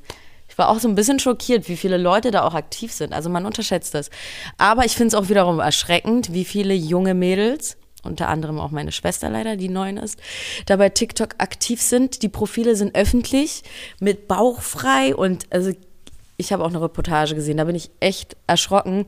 Ich 0.56 0.58
war 0.58 0.70
auch 0.70 0.78
so 0.78 0.88
ein 0.88 0.94
bisschen 0.94 1.18
schockiert, 1.18 1.68
wie 1.68 1.76
viele 1.76 1.98
Leute 1.98 2.30
da 2.30 2.42
auch 2.42 2.54
aktiv 2.54 2.90
sind. 2.90 3.12
Also 3.12 3.28
man 3.28 3.44
unterschätzt 3.44 3.92
das. 3.92 4.08
Aber 4.56 4.86
ich 4.86 4.92
finde 4.92 5.08
es 5.08 5.14
auch 5.14 5.28
wiederum 5.28 5.60
erschreckend, 5.60 6.32
wie 6.32 6.46
viele 6.46 6.72
junge 6.72 7.12
Mädels 7.12 7.76
unter 8.04 8.28
anderem 8.28 8.58
auch 8.58 8.70
meine 8.70 8.90
Schwester 8.90 9.28
leider, 9.28 9.56
die 9.56 9.68
neun 9.68 9.98
ist, 9.98 10.18
da 10.64 10.76
bei 10.76 10.88
TikTok 10.88 11.34
aktiv 11.36 11.82
sind. 11.82 12.22
Die 12.22 12.30
Profile 12.30 12.74
sind 12.74 12.96
öffentlich 12.96 13.64
mit 14.00 14.28
Bauch 14.28 14.62
frei 14.62 15.14
und 15.14 15.44
also 15.50 15.72
ich 16.38 16.54
habe 16.54 16.64
auch 16.64 16.70
eine 16.70 16.80
Reportage 16.80 17.34
gesehen, 17.34 17.58
da 17.58 17.64
bin 17.64 17.76
ich 17.76 17.90
echt 18.00 18.34
erschrocken. 18.46 19.04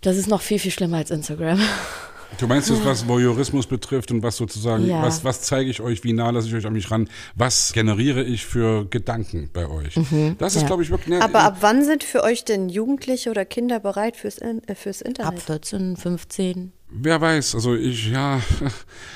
Das 0.00 0.16
ist 0.16 0.28
noch 0.28 0.40
viel, 0.40 0.58
viel 0.58 0.70
schlimmer 0.70 0.96
als 0.96 1.10
Instagram. 1.10 1.60
Du 2.38 2.46
meinst 2.48 2.70
jetzt, 2.70 2.84
was 2.84 3.06
Voyeurismus 3.06 3.66
betrifft 3.66 4.10
und 4.10 4.22
was 4.22 4.36
sozusagen, 4.36 4.86
Ja. 4.86 5.02
was, 5.02 5.24
was 5.24 5.42
zeige 5.42 5.70
ich 5.70 5.80
euch, 5.80 6.02
wie 6.02 6.12
nah 6.12 6.30
lasse 6.30 6.48
ich 6.48 6.54
euch 6.54 6.66
an 6.66 6.72
mich 6.72 6.90
ran, 6.90 7.08
was 7.34 7.72
generiere 7.72 8.22
ich 8.24 8.44
für 8.44 8.84
Gedanken 8.86 9.50
bei 9.52 9.68
euch? 9.68 9.94
Das 10.38 10.56
ist, 10.56 10.62
ja. 10.62 10.66
glaube 10.66 10.82
ich, 10.82 10.90
wirklich... 10.90 11.08
ne, 11.08 11.22
Aber 11.22 11.40
ab 11.44 11.58
wann 11.60 11.84
sind 11.84 12.04
für 12.04 12.22
euch 12.24 12.44
denn 12.44 12.68
Jugendliche 12.68 13.30
oder 13.30 13.44
Kinder 13.44 13.78
bereit 13.80 14.16
fürs, 14.16 14.38
äh, 14.38 14.54
fürs 14.74 15.02
Ab 15.02 15.08
Internet? 15.08 15.42
14, 15.42 15.96
15. 15.96 16.72
Wer 16.94 17.20
weiß, 17.20 17.54
also 17.54 17.74
ich, 17.74 18.10
ja, 18.10 18.40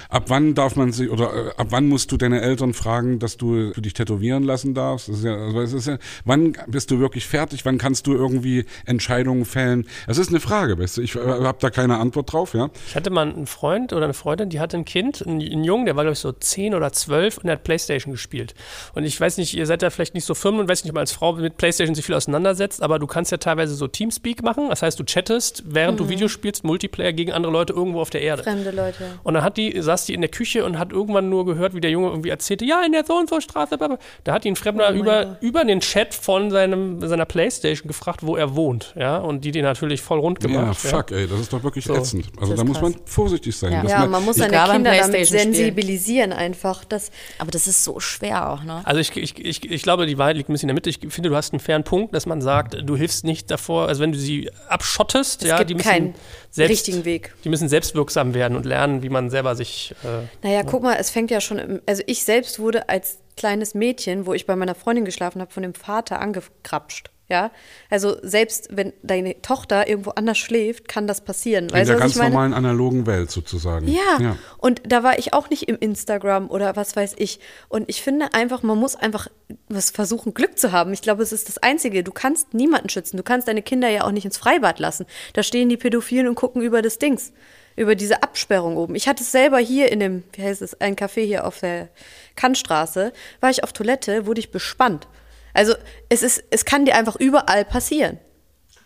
ab 0.08 0.24
wann 0.28 0.54
darf 0.54 0.76
man 0.76 0.92
sich, 0.92 1.10
oder 1.10 1.34
äh, 1.34 1.50
ab 1.56 1.68
wann 1.70 1.88
musst 1.88 2.10
du 2.10 2.16
deine 2.16 2.40
Eltern 2.40 2.72
fragen, 2.74 3.18
dass 3.18 3.36
du, 3.36 3.72
dich 3.72 3.92
tätowieren 3.92 4.44
lassen 4.44 4.74
darfst? 4.74 5.08
Das 5.08 5.18
ist 5.18 5.24
ja, 5.24 5.36
also 5.36 5.60
es 5.60 5.72
ist 5.72 5.86
ja, 5.86 5.98
wann 6.24 6.56
bist 6.66 6.90
du 6.90 7.00
wirklich 7.00 7.26
fertig? 7.26 7.64
Wann 7.64 7.78
kannst 7.78 8.06
du 8.06 8.14
irgendwie 8.14 8.64
Entscheidungen 8.86 9.44
fällen? 9.44 9.86
Das 10.06 10.18
ist 10.18 10.30
eine 10.30 10.40
Frage, 10.40 10.78
weißt 10.78 10.96
du, 10.96 11.02
ich 11.02 11.16
äh, 11.16 11.20
habe 11.20 11.58
da 11.60 11.70
keine 11.70 11.98
Antwort 11.98 12.32
drauf, 12.32 12.54
ja. 12.54 12.70
Ich 12.88 12.96
hatte 12.96 13.10
mal 13.10 13.28
einen 13.28 13.46
Freund 13.46 13.92
oder 13.92 14.04
eine 14.04 14.14
Freundin, 14.14 14.48
die 14.48 14.60
hatte 14.60 14.76
ein 14.76 14.84
Kind, 14.84 15.26
einen, 15.26 15.40
einen 15.40 15.64
Jungen, 15.64 15.84
der 15.84 15.96
war, 15.96 16.04
glaube 16.04 16.14
ich, 16.14 16.20
so 16.20 16.32
10 16.32 16.74
oder 16.74 16.92
12 16.92 17.38
und 17.38 17.44
der 17.44 17.54
hat 17.54 17.64
Playstation 17.64 18.12
gespielt. 18.12 18.54
Und 18.94 19.04
ich 19.04 19.20
weiß 19.20 19.36
nicht, 19.36 19.54
ihr 19.54 19.66
seid 19.66 19.82
da 19.82 19.90
vielleicht 19.90 20.14
nicht 20.14 20.24
so 20.24 20.34
firm 20.34 20.58
und 20.58 20.68
weiß 20.68 20.84
nicht, 20.84 20.90
ob 20.90 20.94
man 20.94 21.02
als 21.02 21.12
Frau 21.12 21.34
mit 21.34 21.58
Playstation 21.58 21.94
sich 21.94 22.06
viel 22.06 22.14
auseinandersetzt, 22.14 22.82
aber 22.82 22.98
du 22.98 23.06
kannst 23.06 23.32
ja 23.32 23.38
teilweise 23.38 23.74
so 23.74 23.86
Teamspeak 23.86 24.42
machen. 24.42 24.68
Das 24.70 24.82
heißt, 24.82 24.98
du 24.98 25.04
chattest, 25.04 25.64
während 25.66 26.00
du 26.00 26.08
Videos 26.08 26.30
spielst, 26.30 26.64
Multiplayer 26.64 27.12
gegen 27.12 27.32
andere 27.32 27.52
Leute 27.52 27.65
irgendwo 27.70 28.00
auf 28.00 28.10
der 28.10 28.22
Erde. 28.22 28.42
Fremde 28.42 28.70
Leute. 28.70 29.04
Und 29.22 29.34
dann 29.34 29.42
hat 29.42 29.56
die, 29.56 29.80
saß 29.80 30.06
die 30.06 30.14
in 30.14 30.20
der 30.20 30.30
Küche 30.30 30.64
und 30.64 30.78
hat 30.78 30.92
irgendwann 30.92 31.28
nur 31.28 31.44
gehört, 31.46 31.74
wie 31.74 31.80
der 31.80 31.90
Junge 31.90 32.08
irgendwie 32.08 32.30
erzählte, 32.30 32.64
ja, 32.64 32.82
in 32.84 32.92
der 32.92 33.04
so 33.04 33.14
und 33.16 33.28
so 33.28 33.40
Straße. 33.40 33.76
bla, 33.78 33.88
bla. 33.88 33.98
Da 34.24 34.32
hat 34.34 34.44
ihn 34.44 34.52
ein 34.52 34.56
Fremder 34.56 34.90
Oh 34.92 34.94
über, 34.94 35.24
Gott. 35.26 35.36
über 35.40 35.64
den 35.64 35.80
Chat 35.80 36.14
von 36.14 36.50
seinem, 36.50 37.06
seiner 37.06 37.24
Playstation 37.24 37.88
gefragt, 37.88 38.20
wo 38.22 38.36
er 38.36 38.54
wohnt. 38.56 38.94
Ja, 38.96 39.18
und 39.18 39.44
die 39.44 39.50
den 39.52 39.64
natürlich 39.64 40.00
voll 40.00 40.18
rund 40.18 40.42
Ja, 40.42 40.48
gemacht. 40.48 40.76
fuck, 40.78 41.10
ey, 41.12 41.26
das 41.26 41.40
ist 41.40 41.52
doch 41.52 41.62
wirklich 41.62 41.84
So. 41.84 41.94
ätzend. 41.94 42.26
Also 42.40 42.54
da 42.54 42.62
ist 42.62 42.68
muss 42.68 42.80
man 42.80 42.92
krass. 42.92 43.02
vorsichtig 43.06 43.56
sein. 43.56 43.72
Ja. 43.72 43.84
Ja, 43.84 44.06
man 44.06 44.24
muss 44.24 44.36
seine 44.36 44.56
Kinder 44.72 44.94
damit 44.96 45.26
sensibilisieren 45.26 46.32
einfach. 46.32 46.84
Das, 46.84 47.10
Aber 47.38 47.50
das 47.50 47.66
ist 47.66 47.84
so 47.84 48.00
schwer 48.00 48.50
auch, 48.50 48.62
ne? 48.62 48.82
Also 48.84 49.00
ich, 49.00 49.16
ich, 49.16 49.38
ich, 49.44 49.70
ich 49.70 49.82
glaube, 49.82 50.06
die 50.06 50.18
Wahrheit 50.18 50.36
liegt 50.36 50.48
ein 50.48 50.52
bisschen 50.52 50.68
in 50.68 50.74
der 50.76 50.82
Mitte. 50.82 50.90
Ich 50.90 51.12
finde, 51.12 51.30
du 51.30 51.36
hast 51.36 51.52
einen 51.52 51.60
fairen 51.60 51.84
Punkt, 51.84 52.14
dass 52.14 52.26
man 52.26 52.40
sagt, 52.40 52.76
du 52.82 52.96
hilfst 52.96 53.24
nicht 53.24 53.50
davor, 53.50 53.88
also 53.88 54.02
wenn 54.02 54.12
du 54.12 54.18
sie 54.18 54.50
abschottest, 54.68 55.42
es 55.42 55.48
ja, 55.48 55.58
gibt 55.58 55.70
die 55.70 55.74
müssen 55.74 55.88
keinen 55.88 56.14
selbst, 56.56 56.70
richtigen 56.70 57.04
Weg. 57.04 57.34
die 57.44 57.48
müssen 57.48 57.68
selbstwirksam 57.68 58.34
werden 58.34 58.56
und 58.56 58.66
lernen, 58.66 59.02
wie 59.02 59.08
man 59.08 59.30
selber 59.30 59.54
sich 59.54 59.94
äh, 60.04 60.26
Naja, 60.46 60.62
guck 60.64 60.82
mal, 60.82 60.96
es 60.98 61.10
fängt 61.10 61.30
ja 61.30 61.40
schon, 61.40 61.58
im, 61.58 61.82
also 61.86 62.02
ich 62.06 62.24
selbst 62.24 62.58
wurde 62.58 62.88
als 62.88 63.18
kleines 63.36 63.74
Mädchen, 63.74 64.26
wo 64.26 64.34
ich 64.34 64.46
bei 64.46 64.56
meiner 64.56 64.74
Freundin 64.74 65.04
geschlafen 65.04 65.40
habe, 65.40 65.52
von 65.52 65.62
dem 65.62 65.74
Vater 65.74 66.20
angekrapscht. 66.20 67.10
Ja, 67.28 67.50
also 67.90 68.16
selbst 68.22 68.68
wenn 68.70 68.92
deine 69.02 69.42
Tochter 69.42 69.88
irgendwo 69.88 70.10
anders 70.10 70.38
schläft, 70.38 70.86
kann 70.86 71.08
das 71.08 71.22
passieren. 71.22 71.64
in 71.64 71.72
Weißt 71.72 71.90
der 71.90 71.96
du, 71.96 72.04
was 72.04 72.14
ganz 72.14 72.28
normalen 72.28 72.54
analogen 72.54 73.04
Welt 73.06 73.32
sozusagen. 73.32 73.88
Ja. 73.88 74.20
ja. 74.20 74.36
und 74.58 74.80
da 74.86 75.02
war 75.02 75.18
ich 75.18 75.32
auch 75.32 75.50
nicht 75.50 75.68
im 75.68 75.76
Instagram 75.76 76.48
oder 76.48 76.76
was 76.76 76.94
weiß 76.94 77.14
ich. 77.18 77.40
Und 77.68 77.88
ich 77.88 78.00
finde 78.00 78.32
einfach, 78.32 78.62
man 78.62 78.78
muss 78.78 78.94
einfach 78.94 79.26
was 79.68 79.90
versuchen, 79.90 80.34
Glück 80.34 80.56
zu 80.56 80.70
haben. 80.70 80.92
Ich 80.92 81.02
glaube, 81.02 81.24
es 81.24 81.32
ist 81.32 81.48
das 81.48 81.58
Einzige. 81.58 82.04
Du 82.04 82.12
kannst 82.12 82.54
niemanden 82.54 82.90
schützen. 82.90 83.16
Du 83.16 83.24
kannst 83.24 83.48
deine 83.48 83.62
Kinder 83.62 83.88
ja 83.88 84.04
auch 84.04 84.12
nicht 84.12 84.24
ins 84.24 84.38
Freibad 84.38 84.78
lassen. 84.78 85.04
Da 85.32 85.42
stehen 85.42 85.68
die 85.68 85.76
Pädophilen 85.76 86.28
und 86.28 86.36
gucken 86.36 86.62
über 86.62 86.80
das 86.80 86.98
Dings, 86.98 87.32
über 87.74 87.96
diese 87.96 88.22
Absperrung 88.22 88.76
oben. 88.76 88.94
Ich 88.94 89.08
hatte 89.08 89.24
es 89.24 89.32
selber 89.32 89.58
hier 89.58 89.90
in 89.90 89.98
dem, 89.98 90.22
wie 90.32 90.44
heißt 90.44 90.62
es, 90.62 90.80
ein 90.80 90.94
Café 90.94 91.24
hier 91.24 91.44
auf 91.44 91.58
der 91.58 91.88
Kannstraße, 92.36 93.12
war 93.40 93.50
ich 93.50 93.64
auf 93.64 93.72
Toilette, 93.72 94.26
wurde 94.26 94.38
ich 94.38 94.52
bespannt. 94.52 95.08
Also 95.56 95.74
es 96.08 96.22
ist, 96.22 96.44
es 96.50 96.64
kann 96.64 96.84
dir 96.84 96.94
einfach 96.96 97.16
überall 97.16 97.64
passieren. 97.64 98.18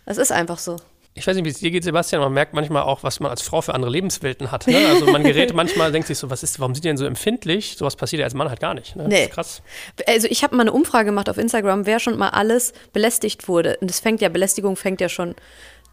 Es 0.07 0.17
ist 0.19 0.33
einfach 0.33 0.59
so. 0.59 0.77
Ich 1.15 1.27
weiß 1.27 1.35
nicht, 1.35 1.45
wie 1.45 1.49
es 1.51 1.59
dir 1.59 1.73
geht, 1.73 1.83
Sebastian, 1.83 2.23
man 2.23 2.33
merkt 2.33 2.55
manchmal 2.55 2.83
auch, 2.85 3.03
was 3.03 3.19
man 3.19 3.31
als 3.33 3.43
Frau 3.43 3.61
für 3.61 3.75
andere 3.75 3.91
Lebenswelten 3.91 4.53
hat. 4.53 4.67
Ne? 4.69 4.77
Also 4.89 5.07
man 5.07 5.25
gerät 5.25 5.53
manchmal, 5.55 5.91
denkt 5.91 6.07
sich 6.07 6.17
so, 6.17 6.31
was 6.31 6.43
ist, 6.45 6.61
warum 6.61 6.73
sind 6.75 6.85
die 6.85 6.89
denn 6.89 6.97
so 6.97 7.05
empfindlich? 7.05 7.77
Sowas 7.77 7.97
passiert 7.97 8.21
ja 8.21 8.25
als 8.27 8.35
Mann 8.35 8.49
halt 8.49 8.61
gar 8.61 8.75
nicht. 8.75 8.95
Ne? 8.95 9.03
Das 9.05 9.13
Nee. 9.13 9.25
ist 9.25 9.31
krass. 9.33 9.63
Also 10.07 10.29
ich 10.31 10.45
habe 10.45 10.55
mal 10.55 10.63
eine 10.63 10.73
Umfrage 10.73 11.07
gemacht 11.07 11.29
auf 11.29 11.37
Instagram, 11.37 11.85
wer 11.85 11.99
schon 11.99 12.17
mal 12.17 12.29
alles 12.31 12.73
belästigt 12.93 13.49
wurde. 13.49 13.77
Und 13.81 13.91
das 13.91 13.99
fängt 14.01 14.21
ja, 14.21 14.29
Belästigung 14.29 14.77
fängt 14.77 15.01
ja 15.01 15.09
schon 15.09 15.35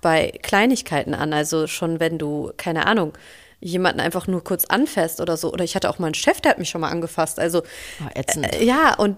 bei 0.02 0.32
Kleinigkeiten 0.44 1.16
an. 1.16 1.34
Also 1.34 1.66
schon, 1.66 2.00
wenn 2.00 2.20
du, 2.20 2.52
keine 2.56 2.86
Ahnung, 2.86 3.14
jemanden 3.60 4.00
einfach 4.00 4.28
nur 4.28 4.44
kurz 4.44 4.66
anfasst 4.66 5.20
oder 5.20 5.36
so. 5.36 5.52
Oder 5.52 5.64
ich 5.64 5.76
hatte 5.76 5.90
auch 5.90 5.98
mal 5.98 6.06
einen 6.08 6.14
Chef, 6.14 6.42
der 6.42 6.52
hat 6.52 6.60
mich 6.60 6.70
schon 6.70 6.82
mal 6.82 6.92
angefasst. 6.92 7.40
Also 7.40 7.64
Oh, 8.02 8.10
ätzend. 8.14 8.54
äh, 8.54 8.64
ja, 8.64 8.94
und 8.96 9.18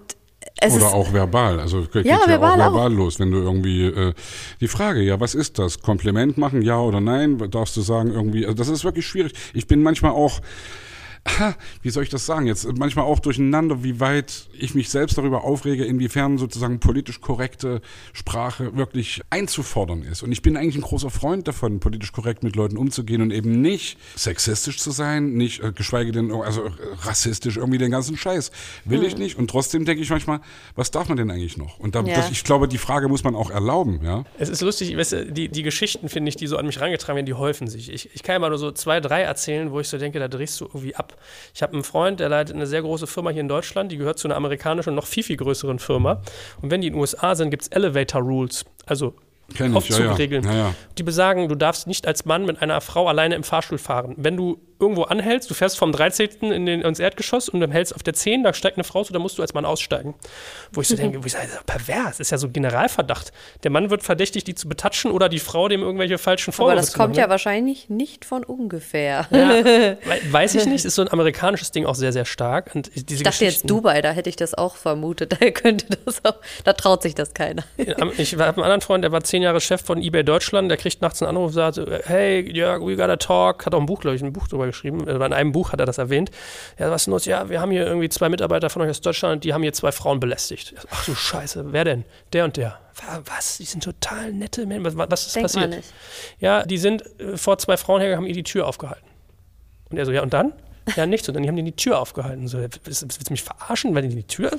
es 0.61 0.73
Oder 0.75 0.93
auch 0.93 1.13
verbal. 1.13 1.59
Also 1.59 1.83
geht 1.83 2.05
Ja, 2.05 2.19
ja, 2.21 2.27
verbal 2.27 2.59
auch 2.61 2.67
auch. 2.67 2.73
verbal 2.73 2.93
los, 2.93 3.19
wenn 3.19 3.31
du 3.31 3.37
irgendwie 3.37 3.85
äh, 3.85 4.13
die 4.59 4.67
Frage, 4.67 5.01
ja, 5.01 5.19
was 5.19 5.35
ist 5.35 5.59
das? 5.59 5.79
Kompliment 5.79 6.37
machen, 6.37 6.61
ja 6.61 6.79
oder 6.79 6.99
nein? 7.01 7.37
Darfst 7.51 7.77
du 7.77 7.81
sagen 7.81 8.11
irgendwie, 8.11 8.45
also 8.45 8.57
das 8.57 8.67
ist 8.67 8.83
wirklich 8.83 9.07
schwierig. 9.07 9.33
Ich 9.53 9.67
bin 9.67 9.81
manchmal 9.83 10.11
auch, 10.11 10.41
wie 11.81 11.89
soll 11.89 12.03
ich 12.03 12.09
das 12.09 12.25
sagen 12.25 12.45
jetzt, 12.47 12.67
manchmal 12.77 13.05
auch 13.05 13.19
durcheinander, 13.19 13.83
wie 13.83 13.99
weit 13.99 14.49
ich 14.57 14.75
mich 14.75 14.89
selbst 14.89 15.17
darüber 15.17 15.43
aufrege, 15.43 15.85
inwiefern 15.85 16.37
sozusagen 16.37 16.79
politisch 16.79 17.21
korrekte 17.21 17.81
Sprache 18.13 18.75
wirklich 18.75 19.21
einzufordern 19.29 20.03
ist. 20.03 20.23
Und 20.23 20.31
ich 20.31 20.41
bin 20.41 20.57
eigentlich 20.57 20.75
ein 20.75 20.81
großer 20.81 21.09
Freund 21.09 21.47
davon, 21.47 21.79
politisch 21.79 22.11
korrekt 22.11 22.43
mit 22.43 22.55
Leuten 22.55 22.77
umzugehen 22.77 23.21
und 23.21 23.31
eben 23.31 23.61
nicht 23.61 23.97
sexistisch 24.15 24.77
zu 24.79 24.91
sein, 24.91 25.33
nicht 25.33 25.61
äh, 25.63 25.71
geschweige 25.71 26.11
denn 26.11 26.31
also 26.31 26.65
äh, 26.65 26.71
rassistisch 27.01 27.57
irgendwie 27.57 27.77
den 27.77 27.91
ganzen 27.91 28.17
Scheiß. 28.17 28.51
Will 28.85 29.03
ich 29.03 29.17
nicht. 29.17 29.37
Und 29.37 29.49
trotzdem 29.49 29.85
denke 29.85 30.01
ich 30.03 30.09
manchmal, 30.09 30.41
was 30.75 30.91
darf 30.91 31.07
man 31.09 31.17
denn 31.17 31.31
eigentlich 31.31 31.57
noch? 31.57 31.79
Und 31.79 31.95
da, 31.95 32.01
Ja. 32.01 32.15
das, 32.15 32.31
ich 32.31 32.43
glaube, 32.43 32.67
die 32.67 32.77
Frage 32.77 33.07
muss 33.07 33.23
man 33.23 33.35
auch 33.35 33.49
erlauben, 33.49 33.99
ja. 34.03 34.23
Es 34.37 34.49
ist 34.49 34.61
lustig, 34.61 34.95
weißt 34.95 35.11
du, 35.13 35.25
die, 35.31 35.49
die 35.49 35.63
Geschichten, 35.63 36.09
finde 36.09 36.29
ich, 36.29 36.35
die 36.35 36.47
so 36.47 36.57
an 36.57 36.65
mich 36.65 36.77
herangetragen 36.77 37.15
werden, 37.15 37.25
die 37.25 37.33
häufen 37.33 37.67
sich. 37.67 37.91
Ich, 37.91 38.09
ich 38.13 38.23
kann 38.23 38.33
ja 38.33 38.39
mal 38.39 38.49
nur 38.49 38.57
so 38.59 38.71
zwei, 38.71 38.99
drei 38.99 39.21
erzählen, 39.21 39.71
wo 39.71 39.79
ich 39.79 39.87
so 39.87 39.97
denke, 39.97 40.19
da 40.19 40.27
drehst 40.27 40.59
du 40.61 40.65
irgendwie 40.65 40.95
ab. 40.95 41.18
Ich 41.53 41.61
habe 41.61 41.73
einen 41.73 41.83
Freund, 41.83 42.19
der 42.19 42.29
leitet 42.29 42.55
eine 42.55 42.67
sehr 42.67 42.81
große 42.81 43.07
Firma 43.07 43.29
hier 43.29 43.41
in 43.41 43.47
Deutschland, 43.47 43.91
die 43.91 43.97
gehört 43.97 44.19
zu 44.19 44.27
einer 44.27 44.35
amerikanischen 44.35 44.89
und 44.89 44.95
noch 44.95 45.07
viel, 45.07 45.23
viel 45.23 45.37
größeren 45.37 45.79
Firma. 45.79 46.21
Und 46.61 46.71
wenn 46.71 46.81
die 46.81 46.87
in 46.87 46.93
den 46.93 46.99
USA 46.99 47.35
sind, 47.35 47.49
gibt 47.49 47.63
es 47.63 47.67
Elevator 47.69 48.21
Rules, 48.21 48.65
also 48.85 49.15
Kenn 49.55 49.67
ich, 49.67 49.71
ja. 49.71 49.77
Aufzugregeln. 49.77 50.43
Ja, 50.43 50.53
ja. 50.53 50.75
Die 50.97 51.03
besagen, 51.03 51.49
du 51.49 51.55
darfst 51.55 51.87
nicht 51.87 52.07
als 52.07 52.25
Mann 52.25 52.45
mit 52.45 52.61
einer 52.61 52.79
Frau 52.81 53.07
alleine 53.07 53.35
im 53.35 53.43
Fahrstuhl 53.43 53.77
fahren. 53.77 54.13
Wenn 54.17 54.37
du 54.37 54.59
irgendwo 54.79 55.03
anhältst, 55.03 55.49
du 55.49 55.53
fährst 55.53 55.77
vom 55.77 55.91
13. 55.91 56.29
In 56.51 56.65
den, 56.65 56.81
ins 56.81 56.99
Erdgeschoss 56.99 57.49
und 57.49 57.59
dann 57.59 57.71
hältst 57.71 57.93
auf 57.95 58.03
der 58.03 58.13
10, 58.13 58.43
da 58.43 58.53
steigt 58.53 58.77
eine 58.77 58.83
Frau 58.83 59.03
zu, 59.03 59.11
dann 59.13 59.21
musst 59.21 59.37
du 59.37 59.41
als 59.41 59.53
Mann 59.53 59.65
aussteigen. 59.65 60.15
Wo 60.71 60.81
ich 60.81 60.87
so 60.87 60.95
denke, 60.95 61.21
wo 61.21 61.25
ich 61.25 61.33
sage, 61.33 61.45
das 61.47 61.55
ist 61.55 61.65
pervers, 61.65 62.19
ist 62.19 62.31
ja 62.31 62.37
so 62.37 62.49
Generalverdacht. 62.49 63.31
Der 63.63 63.71
Mann 63.71 63.89
wird 63.89 64.03
verdächtig, 64.03 64.43
die 64.43 64.55
zu 64.55 64.69
betatschen 64.69 65.11
oder 65.11 65.27
die 65.29 65.39
Frau 65.39 65.67
dem 65.67 65.81
irgendwelche 65.81 66.17
falschen 66.17 66.51
aber 66.51 66.55
Vorwürfe 66.57 66.77
das 66.81 66.91
zu 66.91 66.97
kommt 66.97 67.09
machen, 67.15 67.19
ja 67.19 67.29
wahrscheinlich 67.29 67.89
nicht 67.89 68.25
von 68.25 68.43
ungefähr. 68.43 69.27
Ja, 69.31 69.49
we- 69.65 69.97
weiß 70.31 70.55
ich 70.55 70.65
nicht, 70.65 70.85
ist 70.85 70.95
so 70.95 71.01
ein 71.01 71.11
amerikanisches 71.11 71.71
Ding 71.71 71.85
auch 71.85 71.95
sehr, 71.95 72.13
sehr 72.13 72.25
stark. 72.25 72.73
Und 72.75 72.89
diese 72.95 73.15
Ich 73.15 73.23
dachte 73.23 73.45
jetzt 73.45 73.69
Dubai, 73.69 74.01
da 74.01 74.11
hätte 74.11 74.29
ich 74.29 74.35
das 74.35 74.53
auch 74.53 74.75
vermutet. 74.75 75.37
Da 75.39 75.51
könnte 75.51 75.85
das 76.05 76.23
auch, 76.25 76.35
da 76.63 76.73
traut 76.73 77.01
sich 77.01 77.15
das 77.15 77.33
keiner. 77.33 77.63
Ich 77.77 78.33
habe 78.33 78.43
einen 78.53 78.63
anderen 78.63 78.81
Freund, 78.81 79.03
der 79.03 79.11
war 79.11 79.23
zehn 79.23 79.41
Jahre 79.41 79.59
Chef 79.61 79.81
von 79.81 80.01
eBay 80.01 80.23
Deutschland, 80.23 80.69
der 80.69 80.77
kriegt 80.77 81.01
nachts 81.01 81.21
einen 81.21 81.29
Anruf 81.29 81.47
und 81.47 81.53
sagt, 81.53 81.79
hey, 82.05 82.41
Jörg, 82.51 82.81
we 82.85 82.95
gotta 82.95 83.15
talk, 83.17 83.65
hat 83.65 83.73
auch 83.73 83.79
ein 83.79 83.85
Buch, 83.85 83.99
glaube 84.01 84.15
ich, 84.15 84.21
ein 84.21 84.31
Buch 84.33 84.47
drüber 84.47 84.68
geschrieben, 84.69 85.01
oder 85.01 85.25
in 85.25 85.33
einem 85.33 85.51
Buch 85.51 85.71
hat 85.71 85.79
er 85.79 85.85
das 85.85 85.97
erwähnt. 85.97 86.31
Ja, 86.77 86.89
was 86.91 87.01
ist 87.01 87.05
denn 87.07 87.11
los? 87.11 87.25
Ja, 87.25 87.49
wir 87.49 87.61
haben 87.61 87.71
hier 87.71 87.85
irgendwie 87.85 88.09
zwei 88.09 88.29
Mitarbeiter 88.29 88.69
von 88.69 88.81
euch 88.81 88.89
aus 88.89 89.01
Deutschland, 89.01 89.43
die 89.43 89.53
haben 89.53 89.61
hier 89.63 89.73
zwei 89.73 89.91
Frauen 89.91 90.19
belästigt. 90.19 90.73
Ach 90.91 91.05
du 91.05 91.13
Scheiße, 91.15 91.71
wer 91.73 91.83
denn? 91.83 92.05
Der 92.33 92.45
und 92.45 92.57
der. 92.57 92.79
Wa- 92.95 93.21
Was? 93.25 93.57
Die 93.57 93.65
sind 93.65 93.83
total 93.83 94.31
nette 94.33 94.65
Menschen. 94.65 94.97
Was, 94.97 95.09
was 95.11 95.27
ist 95.27 95.35
Denkt 95.35 95.53
man 95.55 95.63
passiert? 95.65 95.83
nicht. 95.85 95.93
Ja, 96.39 96.63
die 96.63 96.77
sind 96.77 97.03
äh, 97.19 97.37
vor 97.37 97.57
zwei 97.57 97.77
Frauen 97.77 97.99
hergegangen, 98.01 98.25
haben 98.25 98.29
ihr 98.29 98.35
die 98.35 98.43
Tür 98.43 98.67
aufgehalten. 98.67 99.05
Und 99.89 99.97
er 99.97 100.05
so, 100.05 100.11
ja, 100.11 100.21
und 100.21 100.33
dann? 100.33 100.53
Ja, 100.95 101.05
nichts. 101.05 101.27
Und 101.27 101.35
dann 101.35 101.47
haben 101.47 101.55
die 101.55 101.63
die 101.63 101.71
Tür 101.75 101.99
aufgehalten. 101.99 102.47
So, 102.47 102.57
willst, 102.59 102.83
willst 102.85 103.27
du 103.29 103.33
mich 103.33 103.43
verarschen, 103.43 103.93
weil 103.95 104.03
die 104.03 104.15
die 104.15 104.23
Tür. 104.23 104.51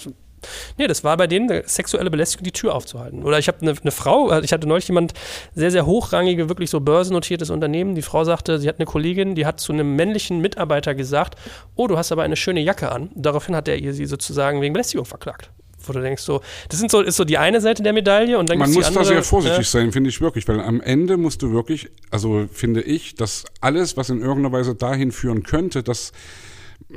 Nee, 0.79 0.87
das 0.87 1.05
war 1.05 1.17
bei 1.17 1.27
denen 1.27 1.51
eine 1.51 1.63
sexuelle 1.67 2.11
Belästigung, 2.11 2.45
die 2.45 2.53
Tür 2.53 2.75
aufzuhalten. 2.75 3.23
Oder 3.23 3.39
ich 3.39 3.49
habe 3.49 3.59
eine, 3.63 3.75
eine 3.81 3.91
Frau, 3.91 4.29
also 4.29 4.45
ich 4.45 4.53
hatte 4.53 4.67
neulich 4.67 4.89
jemand, 4.89 5.13
sehr, 5.55 5.71
sehr 5.71 5.87
hochrangige, 5.87 6.49
wirklich 6.49 6.71
so 6.71 6.81
börsennotiertes 6.81 7.51
Unternehmen. 7.51 7.95
Die 7.95 8.03
Frau 8.03 8.25
sagte, 8.25 8.59
sie 8.59 8.69
hat 8.69 8.79
eine 8.79 8.87
Kollegin, 8.87 9.35
die 9.35 9.47
hat 9.47 9.61
zu 9.61 9.73
einem 9.73 9.97
männlichen 9.97 10.41
Mitarbeiter 10.41 10.95
gesagt, 10.95 11.37
oh, 11.77 11.87
du 11.87 11.97
hast 11.97 12.13
aber 12.13 12.23
eine 12.23 12.37
schöne 12.37 12.61
Jacke 12.61 12.91
an. 12.93 13.11
Daraufhin 13.15 13.55
hat 13.57 13.69
er 13.69 13.77
ihr 13.77 13.95
sie 13.95 14.07
sozusagen 14.07 14.61
wegen 14.61 14.73
Belästigung 14.73 15.07
verklagt. 15.07 15.51
Wo 15.83 15.93
du 15.93 16.01
denkst 16.01 16.23
so, 16.23 16.43
das 16.69 16.79
sind 16.79 16.91
so, 16.91 17.01
ist 17.01 17.17
so 17.17 17.25
die 17.25 17.39
eine 17.39 17.61
Seite 17.61 17.83
der 17.83 17.93
Medaille 17.93 18.39
und 18.39 18.51
dann 18.51 18.59
Man 18.59 18.71
muss 18.71 18.87
die 18.87 18.93
da 18.93 19.01
andere, 19.01 19.15
sehr 19.15 19.23
vorsichtig 19.23 19.67
äh, 19.67 19.71
sein, 19.71 19.93
finde 19.93 20.11
ich 20.11 20.21
wirklich, 20.21 20.47
weil 20.47 20.61
am 20.61 20.81
Ende 20.81 21.17
musst 21.17 21.41
du 21.43 21.53
wirklich, 21.53 21.89
also 22.11 22.47
finde 22.53 22.83
ich, 22.83 23.15
dass 23.15 23.45
alles, 23.61 23.97
was 23.97 24.11
in 24.11 24.21
irgendeiner 24.21 24.53
Weise 24.53 24.75
dahin 24.75 25.11
führen 25.11 25.43
könnte, 25.43 25.83
dass 25.83 26.13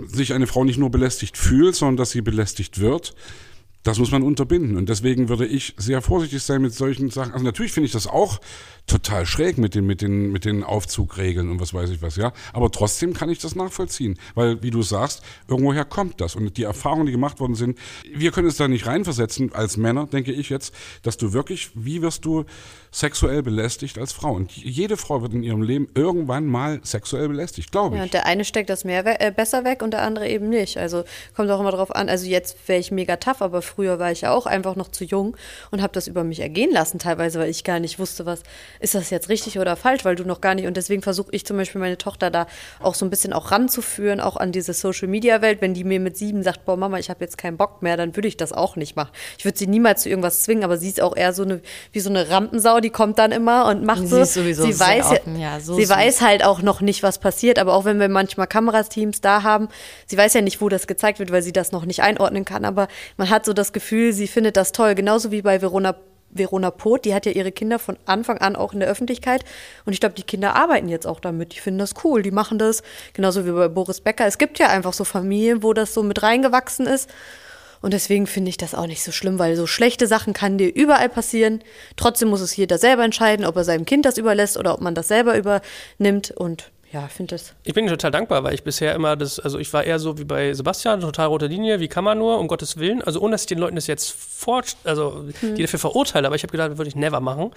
sich 0.07 0.33
eine 0.33 0.47
Frau 0.47 0.63
nicht 0.63 0.77
nur 0.77 0.89
belästigt 0.89 1.37
fühlt, 1.37 1.75
sondern 1.75 1.97
dass 1.97 2.11
sie 2.11 2.21
belästigt 2.21 2.79
wird, 2.79 3.13
Das 3.83 3.99
muss 3.99 4.11
man 4.11 4.23
unterbinden. 4.23 4.77
Und 4.77 4.87
deswegen 4.87 5.27
würde 5.27 5.45
ich 5.45 5.75
sehr 5.77 6.01
vorsichtig 6.01 6.41
sein 6.41 6.61
mit 6.61 6.73
solchen 6.73 7.09
Sachen. 7.09 7.33
Also 7.33 7.43
natürlich 7.43 7.73
finde 7.73 7.85
ich 7.85 7.91
das 7.91 8.07
auch 8.07 8.39
total 8.87 9.25
schräg 9.25 9.57
mit 9.57 9.75
den, 9.75 9.85
mit 9.85 10.01
den, 10.01 10.31
mit 10.31 10.45
den 10.45 10.63
Aufzugregeln 10.63 11.49
und 11.49 11.59
was 11.59 11.73
weiß 11.73 11.89
ich 11.89 12.01
was, 12.01 12.15
ja. 12.15 12.33
Aber 12.53 12.71
trotzdem 12.71 13.13
kann 13.13 13.29
ich 13.29 13.39
das 13.39 13.55
nachvollziehen. 13.55 14.17
Weil, 14.35 14.63
wie 14.63 14.71
du 14.71 14.81
sagst, 14.81 15.21
irgendwoher 15.47 15.85
kommt 15.85 16.21
das. 16.21 16.35
Und 16.35 16.57
die 16.57 16.63
Erfahrungen, 16.63 17.05
die 17.05 17.11
gemacht 17.11 17.39
worden 17.39 17.55
sind, 17.55 17.77
wir 18.13 18.31
können 18.31 18.47
es 18.47 18.57
da 18.57 18.67
nicht 18.67 18.85
reinversetzen 18.85 19.53
als 19.53 19.77
Männer, 19.77 20.07
denke 20.07 20.31
ich 20.31 20.49
jetzt, 20.49 20.73
dass 21.01 21.17
du 21.17 21.33
wirklich, 21.33 21.71
wie 21.75 22.01
wirst 22.01 22.25
du 22.25 22.45
sexuell 22.93 23.43
belästigt 23.43 23.97
als 23.97 24.13
Frau? 24.13 24.31
Und 24.31 24.55
jede 24.55 24.95
Frau 24.95 25.21
wird 25.21 25.33
in 25.33 25.43
ihrem 25.43 25.61
Leben 25.61 25.89
irgendwann 25.95 26.45
mal 26.45 26.79
sexuell 26.83 27.27
belästigt, 27.27 27.71
glaube 27.71 27.95
ich. 27.95 27.97
Ja, 27.97 28.03
und 28.03 28.13
der 28.13 28.25
eine 28.25 28.45
steckt 28.45 28.69
das 28.69 28.85
mehr 28.85 29.03
we 29.03 29.19
äh, 29.19 29.31
besser 29.31 29.65
weg 29.65 29.81
und 29.81 29.91
der 29.91 30.03
andere 30.03 30.29
eben 30.29 30.47
nicht. 30.47 30.77
Also 30.77 31.03
kommt 31.35 31.49
auch 31.49 31.59
immer 31.59 31.71
drauf 31.71 31.93
an. 31.93 32.07
Also 32.07 32.27
jetzt 32.27 32.55
wäre 32.67 32.79
ich 32.79 32.91
mega 32.91 33.17
tough, 33.17 33.41
aber 33.41 33.61
früher 33.61 33.99
war 33.99 34.11
ich 34.11 34.21
ja 34.21 34.31
auch 34.31 34.45
einfach 34.45 34.75
noch 34.75 34.89
zu 34.89 35.03
jung 35.03 35.35
und 35.71 35.81
habe 35.81 35.93
das 35.93 36.07
über 36.07 36.23
mich 36.23 36.39
ergehen 36.39 36.71
lassen, 36.71 36.99
teilweise, 36.99 37.39
weil 37.39 37.49
ich 37.49 37.63
gar 37.63 37.79
nicht 37.79 37.99
wusste, 37.99 38.25
was 38.25 38.43
ist 38.79 38.95
das 38.95 39.09
jetzt 39.09 39.29
richtig 39.29 39.59
oder 39.59 39.75
falsch, 39.75 40.05
weil 40.05 40.15
du 40.15 40.23
noch 40.23 40.39
gar 40.39 40.55
nicht. 40.55 40.67
Und 40.67 40.77
deswegen 40.77 41.01
versuche 41.01 41.31
ich 41.31 41.45
zum 41.45 41.57
Beispiel 41.57 41.81
meine 41.81 41.97
Tochter 41.97 42.29
da 42.29 42.47
auch 42.79 42.93
so 42.93 43.05
ein 43.05 43.09
bisschen 43.09 43.33
auch 43.33 43.51
ranzuführen, 43.51 44.19
auch 44.19 44.37
an 44.37 44.51
diese 44.51 44.73
Social 44.73 45.07
Media 45.07 45.41
Welt. 45.41 45.61
Wenn 45.61 45.73
die 45.73 45.83
mir 45.83 45.99
mit 45.99 46.15
sieben 46.15 46.43
sagt, 46.43 46.65
boah, 46.65 46.77
Mama, 46.77 46.99
ich 46.99 47.09
habe 47.09 47.23
jetzt 47.23 47.37
keinen 47.37 47.57
Bock 47.57 47.81
mehr, 47.81 47.97
dann 47.97 48.15
würde 48.15 48.27
ich 48.27 48.37
das 48.37 48.53
auch 48.53 48.75
nicht 48.75 48.95
machen. 48.95 49.11
Ich 49.37 49.45
würde 49.45 49.57
sie 49.57 49.67
niemals 49.67 50.03
zu 50.03 50.09
irgendwas 50.09 50.43
zwingen, 50.43 50.63
aber 50.63 50.77
sie 50.77 50.89
ist 50.89 51.01
auch 51.01 51.15
eher 51.15 51.33
so 51.33 51.43
eine, 51.43 51.61
wie 51.91 51.99
so 51.99 52.09
eine 52.09 52.29
Rampensau, 52.29 52.79
die 52.83 52.91
kommt 52.91 53.17
dann 53.17 53.31
immer 53.31 53.65
und 53.65 53.83
macht 53.83 54.01
Sie 54.01 54.07
so. 54.07 54.21
ist 54.21 54.35
sowieso 54.35 54.63
sie 54.63 54.79
weiß, 54.79 55.05
offen, 55.11 55.39
ja, 55.39 55.59
so 55.59 55.73
sie 55.75 55.85
süß. 55.85 55.89
weiß 55.89 56.21
halt 56.21 56.43
auch 56.43 56.61
noch 56.61 56.81
nicht, 56.81 57.01
was 57.01 57.17
passiert. 57.17 57.57
Aber 57.57 57.73
auch 57.73 57.85
wenn 57.85 57.99
wir 57.99 58.09
manchmal 58.09 58.45
Kamerateams 58.47 59.21
da 59.21 59.41
haben, 59.43 59.69
sie 60.05 60.17
weiß 60.17 60.33
ja 60.35 60.41
nicht, 60.41 60.61
wo 60.61 60.69
das 60.69 60.85
gezeigt 60.85 61.19
wird, 61.19 61.31
weil 61.31 61.41
sie 61.41 61.53
das 61.53 61.71
noch 61.71 61.85
nicht 61.85 62.03
einordnen 62.03 62.45
kann. 62.45 62.65
Aber 62.65 62.87
man 63.17 63.29
hat 63.29 63.45
so 63.45 63.53
das 63.53 63.73
Gefühl, 63.73 64.13
sie 64.13 64.27
findet 64.27 64.57
das 64.57 64.71
toll. 64.71 64.93
Genauso 64.93 65.31
wie 65.31 65.41
bei 65.41 65.61
Verona 65.61 65.95
Verona 66.35 66.71
Poth, 66.71 67.05
die 67.05 67.13
hat 67.13 67.25
ja 67.25 67.31
ihre 67.31 67.51
Kinder 67.51 67.77
von 67.79 67.97
Anfang 68.05 68.39
an 68.39 68.55
auch 68.55 68.73
in 68.73 68.79
der 68.79 68.89
Öffentlichkeit. 68.89 69.45
Und 69.85 69.93
ich 69.93 69.99
glaube, 69.99 70.15
die 70.15 70.23
Kinder 70.23 70.55
arbeiten 70.55 70.89
jetzt 70.89 71.05
auch 71.05 71.19
damit. 71.19 71.53
Die 71.53 71.59
finden 71.59 71.79
das 71.79 71.93
cool, 72.03 72.23
die 72.23 72.31
machen 72.31 72.57
das. 72.57 72.81
Genauso 73.13 73.45
wie 73.45 73.51
bei 73.51 73.67
Boris 73.67 74.01
Becker. 74.01 74.25
Es 74.25 74.37
gibt 74.37 74.59
ja 74.59 74.67
einfach 74.69 74.93
so 74.93 75.03
Familien, 75.03 75.63
wo 75.63 75.73
das 75.73 75.93
so 75.93 76.03
mit 76.03 76.23
reingewachsen 76.23 76.87
ist. 76.87 77.09
Und 77.83 77.91
deswegen 77.93 78.27
finde 78.27 78.47
ich 78.47 78.55
das 78.55 78.75
auch 78.75 78.87
nicht 78.87 79.03
so 79.03 79.11
schlimm, 79.11 79.39
weil 79.39 79.57
so 79.57 79.67
schlechte 79.67 80.07
Sachen 80.07 80.31
kann 80.31 80.57
dir 80.57 80.73
überall 80.73 81.09
passieren. 81.09 81.61
Trotzdem 81.97 82.29
muss 82.29 82.39
es 82.39 82.55
jeder 82.55 82.77
selber 82.77 83.03
entscheiden, 83.03 83.45
ob 83.45 83.57
er 83.57 83.65
seinem 83.65 83.83
Kind 83.83 84.05
das 84.05 84.17
überlässt 84.17 84.55
oder 84.55 84.73
ob 84.73 84.79
man 84.79 84.95
das 84.95 85.09
selber 85.09 85.35
übernimmt. 85.35 86.31
Und 86.31 86.71
ja, 86.93 87.05
ich 87.07 87.11
finde 87.11 87.35
das. 87.35 87.55
Ich 87.63 87.73
bin 87.73 87.87
total 87.87 88.11
dankbar, 88.11 88.43
weil 88.43 88.53
ich 88.53 88.63
bisher 88.63 88.93
immer 88.93 89.15
das, 89.15 89.39
also 89.39 89.57
ich 89.57 89.73
war 89.73 89.83
eher 89.83 89.97
so 89.97 90.19
wie 90.19 90.25
bei 90.25 90.53
Sebastian, 90.53 91.01
total 91.01 91.25
rote 91.25 91.47
Linie, 91.47 91.79
wie 91.79 91.87
kann 91.87 92.03
man 92.03 92.19
nur, 92.19 92.37
um 92.37 92.47
Gottes 92.47 92.77
Willen. 92.77 93.01
Also 93.01 93.19
ohne, 93.19 93.31
dass 93.31 93.41
ich 93.41 93.47
den 93.47 93.57
Leuten 93.57 93.75
das 93.75 93.87
jetzt 93.87 94.11
vor, 94.11 94.61
also 94.83 95.25
die 95.41 95.61
dafür 95.63 95.79
verurteile, 95.79 96.27
aber 96.27 96.35
ich 96.35 96.43
habe 96.43 96.51
gedacht, 96.51 96.71
das 96.71 96.77
würde 96.77 96.89
ich 96.89 96.95
never 96.95 97.19
machen. 97.19 97.51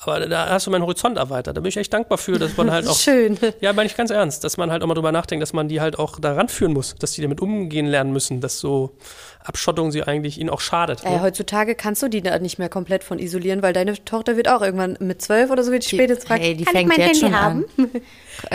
Aber 0.00 0.26
da 0.26 0.50
hast 0.50 0.66
du 0.66 0.70
meinen 0.70 0.82
Horizont 0.82 1.16
erweitert. 1.16 1.56
Da 1.56 1.62
bin 1.62 1.70
ich 1.70 1.76
echt 1.78 1.94
dankbar 1.94 2.18
für, 2.18 2.38
dass 2.38 2.58
man 2.58 2.70
halt 2.72 2.86
auch. 2.86 2.98
Schön. 2.98 3.38
Ja, 3.60 3.72
meine 3.72 3.86
ich 3.86 3.96
ganz 3.96 4.10
ernst, 4.10 4.44
dass 4.44 4.58
man 4.58 4.70
halt 4.70 4.82
auch 4.82 4.86
mal 4.86 4.94
drüber 4.94 5.12
nachdenkt, 5.12 5.42
dass 5.42 5.54
man 5.54 5.66
die 5.66 5.80
halt 5.80 5.98
auch 5.98 6.20
da 6.20 6.34
ranführen 6.34 6.74
muss, 6.74 6.94
dass 6.96 7.12
die 7.12 7.22
damit 7.22 7.40
umgehen 7.40 7.86
lernen 7.86 8.12
müssen, 8.12 8.42
dass 8.42 8.58
so 8.58 8.98
Abschottung 9.44 9.92
sie 9.92 10.02
eigentlich 10.02 10.40
ihnen 10.40 10.48
auch 10.50 10.60
schadet. 10.60 11.04
Äh, 11.04 11.10
ne? 11.10 11.20
heutzutage 11.22 11.74
kannst 11.74 12.02
du 12.02 12.08
die 12.08 12.22
da 12.22 12.38
nicht 12.38 12.58
mehr 12.58 12.68
komplett 12.70 13.04
von 13.04 13.18
isolieren, 13.18 13.62
weil 13.62 13.72
deine 13.74 14.02
Tochter 14.04 14.36
wird 14.36 14.48
auch 14.48 14.62
irgendwann 14.62 14.96
mit 15.00 15.20
zwölf 15.22 15.50
oder 15.50 15.62
so 15.62 15.70
wird 15.70 15.84
die 15.84 15.94
spätestens 15.96 16.26
fragen, 16.26 16.42
hey, 16.42 16.56
die 16.56 16.64
kann 16.64 16.72
fängt 16.74 16.92
ich 16.92 16.98
mein 16.98 17.06
jetzt 17.08 17.22
Handy 17.22 17.34
schon 17.34 17.40
haben? 17.40 17.64
an. 17.78 17.90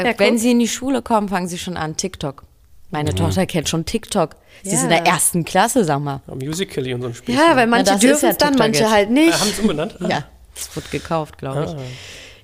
Äh, 0.04 0.08
Ja, 0.10 0.20
Wenn 0.20 0.34
guck. 0.34 0.40
sie 0.40 0.52
in 0.52 0.60
die 0.60 0.68
Schule 0.68 1.02
kommen, 1.02 1.30
fangen 1.30 1.48
sie 1.48 1.58
schon 1.60 1.78
an, 1.78 1.96
TikTok. 1.96 2.44
Meine 2.92 3.14
Tochter 3.14 3.46
kennt 3.46 3.70
schon 3.70 3.86
TikTok. 3.86 4.36
Sie 4.64 4.72
ist 4.72 4.84
in 4.84 4.90
Ja. 4.90 4.98
der 5.02 5.06
ersten 5.06 5.46
Klasse, 5.46 5.86
sag 5.86 6.00
mal. 6.00 6.22
Ja, 6.28 6.34
Musical.ly 6.34 6.96
und 6.96 7.02
so 7.04 7.08
ein 7.10 7.14
Spiel. 7.14 7.36
Ja, 7.36 7.56
weil 7.56 7.68
manche 7.68 7.96
dürfen 8.00 8.26
ja 8.26 8.32
es 8.32 8.38
dann, 8.38 8.50
TikTok 8.54 8.58
manche 8.58 8.82
jetzt. 8.82 8.92
halt 8.92 9.10
nicht. 9.12 9.40
Haben 9.40 9.52
sie 9.52 9.62
umbenannt? 9.62 9.96
Ja, 10.10 10.24
das 10.56 10.76
wird 10.76 10.90
gekauft, 10.90 11.38
glaube 11.38 11.66
ich. 11.66 11.70
Ah. 11.70 11.78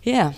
Ja. 0.03 0.33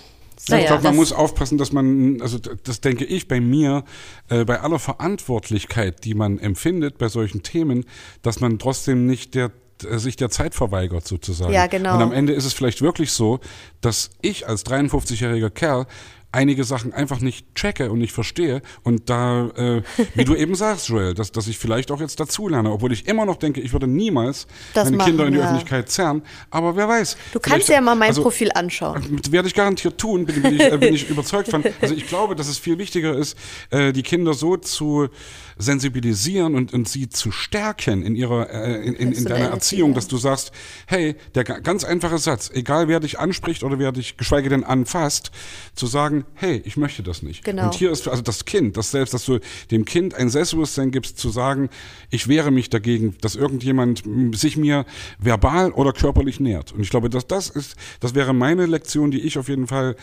Ja, 0.48 0.56
ich 0.56 0.64
Naja, 0.64 0.74
glaube, 0.74 0.84
man 0.84 0.96
muss 0.96 1.12
aufpassen, 1.12 1.58
dass 1.58 1.72
man, 1.72 2.20
also 2.20 2.38
das 2.38 2.80
denke 2.80 3.04
ich 3.04 3.28
bei 3.28 3.40
mir, 3.40 3.84
äh, 4.28 4.44
bei 4.44 4.60
aller 4.60 4.78
Verantwortlichkeit, 4.78 6.04
die 6.04 6.14
man 6.14 6.38
empfindet 6.38 6.98
bei 6.98 7.08
solchen 7.08 7.42
Themen, 7.42 7.84
dass 8.22 8.40
man 8.40 8.58
trotzdem 8.58 9.06
nicht 9.06 9.34
der 9.34 9.50
äh, 9.84 9.98
sich 9.98 10.16
der 10.16 10.30
Zeit 10.30 10.54
verweigert 10.54 11.06
sozusagen. 11.06 11.52
Ja, 11.52 11.66
genau. 11.66 11.94
Und 11.94 12.02
am 12.02 12.12
Ende 12.12 12.32
ist 12.32 12.44
es 12.44 12.52
vielleicht 12.52 12.82
wirklich 12.82 13.12
so, 13.12 13.40
dass 13.80 14.10
ich 14.20 14.48
als 14.48 14.64
53-jähriger 14.66 15.50
Kerl 15.50 15.86
einige 16.30 16.64
Sachen 16.64 16.92
einfach 16.92 17.20
nicht 17.20 17.54
checke 17.54 17.90
und 17.90 17.98
nicht 17.98 18.12
verstehe 18.12 18.60
und 18.82 19.08
da, 19.08 19.48
äh, 19.56 19.82
wie 20.14 20.24
du 20.24 20.34
eben 20.34 20.54
sagst, 20.54 20.88
Joel, 20.88 21.14
dass, 21.14 21.32
dass 21.32 21.48
ich 21.48 21.56
vielleicht 21.58 21.90
auch 21.90 22.00
jetzt 22.00 22.20
dazulerne, 22.20 22.70
obwohl 22.70 22.92
ich 22.92 23.06
immer 23.08 23.24
noch 23.24 23.36
denke, 23.36 23.62
ich 23.62 23.72
würde 23.72 23.86
niemals 23.86 24.46
Das 24.74 24.84
meine 24.84 24.98
machen, 24.98 25.08
Kinder 25.08 25.26
in 25.26 25.32
die 25.32 25.38
ja. 25.38 25.44
Öffentlichkeit 25.46 25.88
zerren, 25.90 26.22
aber 26.50 26.76
wer 26.76 26.86
weiß. 26.86 27.16
Du 27.32 27.40
kannst 27.40 27.68
ja 27.68 27.80
mal 27.80 27.94
mein 27.94 28.10
also, 28.10 28.22
Profil 28.22 28.50
anschauen. 28.54 29.20
werde 29.30 29.48
ich 29.48 29.54
garantiert 29.54 29.96
tun, 29.98 30.26
bin, 30.26 30.42
bin, 30.42 30.56
ich, 30.56 30.60
äh, 30.60 30.76
bin 30.76 30.94
ich 30.94 31.08
überzeugt 31.08 31.48
von. 31.48 31.64
Also 31.80 31.94
ich 31.94 32.06
glaube, 32.06 32.34
dass 32.36 32.48
es 32.48 32.58
viel 32.58 32.76
wichtiger 32.78 33.16
ist, 33.16 33.36
äh, 33.70 33.92
die 33.94 34.02
Kinder 34.02 34.34
so 34.34 34.58
zu 34.58 35.08
sensibilisieren 35.56 36.54
und, 36.54 36.72
und 36.72 36.88
sie 36.88 37.08
zu 37.08 37.32
stärken 37.32 38.02
in 38.02 38.14
ihrer 38.14 38.48
äh, 38.50 38.86
in, 38.86 38.94
in, 38.94 39.12
in 39.12 39.24
deiner 39.24 39.48
Erziehung, 39.48 39.92
dass 39.94 40.06
du 40.08 40.16
sagst, 40.16 40.52
hey, 40.86 41.16
der 41.34 41.44
ga- 41.44 41.58
ganz 41.58 41.84
einfache 41.84 42.18
Satz, 42.18 42.50
egal 42.54 42.86
wer 42.88 43.00
dich 43.00 43.18
anspricht 43.18 43.64
oder 43.64 43.78
wer 43.78 43.92
dich 43.92 44.16
geschweige 44.16 44.48
denn 44.48 44.62
anfasst, 44.62 45.30
zu 45.74 45.86
sagen, 45.86 46.17
hey, 46.34 46.62
ich 46.64 46.76
möchte 46.76 47.02
das 47.02 47.22
nicht. 47.22 47.44
Genau. 47.44 47.64
Und 47.64 47.74
hier 47.74 47.90
ist 47.90 48.08
also 48.08 48.22
das 48.22 48.44
Kind, 48.44 48.76
das 48.76 48.90
selbst, 48.90 49.14
dass 49.14 49.24
du 49.24 49.38
dem 49.70 49.84
Kind 49.84 50.14
ein 50.14 50.28
Selbstbewusstsein 50.28 50.90
gibst, 50.90 51.18
zu 51.18 51.30
sagen, 51.30 51.68
ich 52.10 52.28
wehre 52.28 52.50
mich 52.50 52.70
dagegen, 52.70 53.16
dass 53.20 53.36
irgendjemand 53.36 54.02
sich 54.34 54.56
mir 54.56 54.84
verbal 55.18 55.72
oder 55.72 55.92
körperlich 55.92 56.40
nähert. 56.40 56.72
Und 56.72 56.80
ich 56.80 56.90
glaube, 56.90 57.10
dass 57.10 57.26
das 57.26 57.50
ist, 57.50 57.76
das 58.00 58.14
wäre 58.14 58.32
meine 58.32 58.66
Lektion, 58.66 59.10
die 59.10 59.20
ich 59.20 59.38
auf 59.38 59.48
jeden 59.48 59.66
Fall 59.66 59.96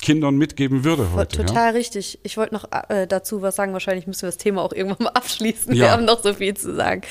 Kindern 0.00 0.36
mitgeben 0.36 0.84
würde 0.84 1.12
heute. 1.12 1.44
Total 1.44 1.72
richtig. 1.72 2.20
Ich 2.22 2.36
wollte 2.36 2.54
noch 2.54 2.66
äh, 2.88 3.06
dazu 3.06 3.42
was 3.42 3.56
sagen. 3.56 3.72
Wahrscheinlich 3.72 4.06
müssen 4.06 4.22
wir 4.22 4.28
das 4.28 4.36
Thema 4.36 4.62
auch 4.62 4.72
irgendwann 4.72 5.04
mal 5.04 5.10
abschließen. 5.14 5.74
Ja. 5.74 5.84
Wir 5.84 5.90
haben 5.90 6.04
noch 6.04 6.22
so 6.22 6.34
viel 6.34 6.54
zu 6.54 6.74
sagen. 6.74 7.02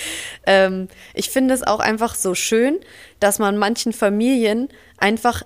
Ähm, 0.46 0.88
ich 1.14 1.30
finde 1.30 1.54
es 1.54 1.64
auch 1.64 1.80
einfach 1.80 2.16
so 2.16 2.34
schön, 2.34 2.80
dass 3.20 3.40
man 3.40 3.58
manchen 3.58 3.92
Familien 3.92 4.70
einfach 4.98 5.44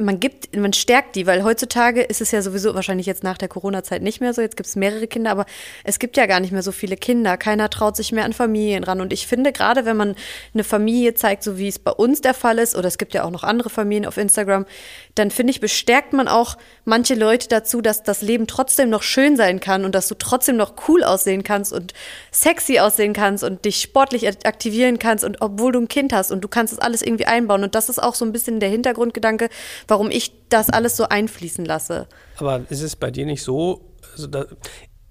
man 0.00 0.18
gibt, 0.18 0.56
man 0.56 0.72
stärkt 0.72 1.14
die, 1.14 1.26
weil 1.26 1.44
heutzutage 1.44 2.02
ist 2.02 2.20
es 2.20 2.32
ja 2.32 2.42
sowieso 2.42 2.74
wahrscheinlich 2.74 3.06
jetzt 3.06 3.22
nach 3.22 3.38
der 3.38 3.48
Corona-Zeit 3.48 4.02
nicht 4.02 4.20
mehr 4.20 4.34
so. 4.34 4.42
Jetzt 4.42 4.56
gibt 4.56 4.66
es 4.66 4.74
mehrere 4.74 5.06
Kinder, 5.06 5.30
aber 5.30 5.46
es 5.84 6.00
gibt 6.00 6.16
ja 6.16 6.26
gar 6.26 6.40
nicht 6.40 6.50
mehr 6.50 6.62
so 6.62 6.72
viele 6.72 6.96
Kinder. 6.96 7.36
Keiner 7.36 7.70
traut 7.70 7.94
sich 7.96 8.10
mehr 8.10 8.24
an 8.24 8.32
Familien 8.32 8.82
ran. 8.82 9.00
Und 9.00 9.12
ich 9.12 9.28
finde, 9.28 9.52
gerade 9.52 9.84
wenn 9.84 9.96
man 9.96 10.16
eine 10.52 10.64
Familie 10.64 11.14
zeigt, 11.14 11.44
so 11.44 11.58
wie 11.58 11.68
es 11.68 11.78
bei 11.78 11.92
uns 11.92 12.20
der 12.20 12.34
Fall 12.34 12.58
ist, 12.58 12.74
oder 12.74 12.88
es 12.88 12.98
gibt 12.98 13.14
ja 13.14 13.22
auch 13.22 13.30
noch 13.30 13.44
andere 13.44 13.70
Familien 13.70 14.06
auf 14.06 14.16
Instagram, 14.16 14.66
dann 15.14 15.30
finde 15.30 15.52
ich, 15.52 15.60
bestärkt 15.60 16.12
man 16.12 16.26
auch 16.26 16.56
manche 16.84 17.14
Leute 17.14 17.46
dazu, 17.48 17.80
dass 17.80 18.02
das 18.02 18.20
Leben 18.20 18.48
trotzdem 18.48 18.90
noch 18.90 19.02
schön 19.02 19.36
sein 19.36 19.60
kann 19.60 19.84
und 19.84 19.94
dass 19.94 20.08
du 20.08 20.16
trotzdem 20.16 20.56
noch 20.56 20.74
cool 20.88 21.04
aussehen 21.04 21.44
kannst 21.44 21.72
und 21.72 21.94
sexy 22.32 22.80
aussehen 22.80 23.12
kannst 23.12 23.44
und 23.44 23.64
dich 23.64 23.80
sportlich 23.80 24.26
aktivieren 24.26 24.98
kannst 24.98 25.24
und 25.24 25.40
obwohl 25.40 25.70
du 25.70 25.80
ein 25.80 25.88
Kind 25.88 26.12
hast 26.12 26.32
und 26.32 26.40
du 26.40 26.48
kannst 26.48 26.72
das 26.72 26.80
alles 26.80 27.00
irgendwie 27.00 27.26
einbauen. 27.26 27.62
Und 27.62 27.76
das 27.76 27.88
ist 27.88 28.02
auch 28.02 28.16
so 28.16 28.24
ein 28.24 28.32
bisschen 28.32 28.58
der 28.58 28.70
Hintergrundgedanke, 28.70 29.48
warum 29.88 30.10
ich 30.10 30.32
das 30.48 30.70
alles 30.70 30.96
so 30.96 31.04
einfließen 31.08 31.64
lasse. 31.64 32.08
Aber 32.38 32.62
ist 32.68 32.82
es 32.82 32.96
bei 32.96 33.10
dir 33.10 33.26
nicht 33.26 33.42
so, 33.42 33.92
also 34.12 34.26
da, 34.26 34.46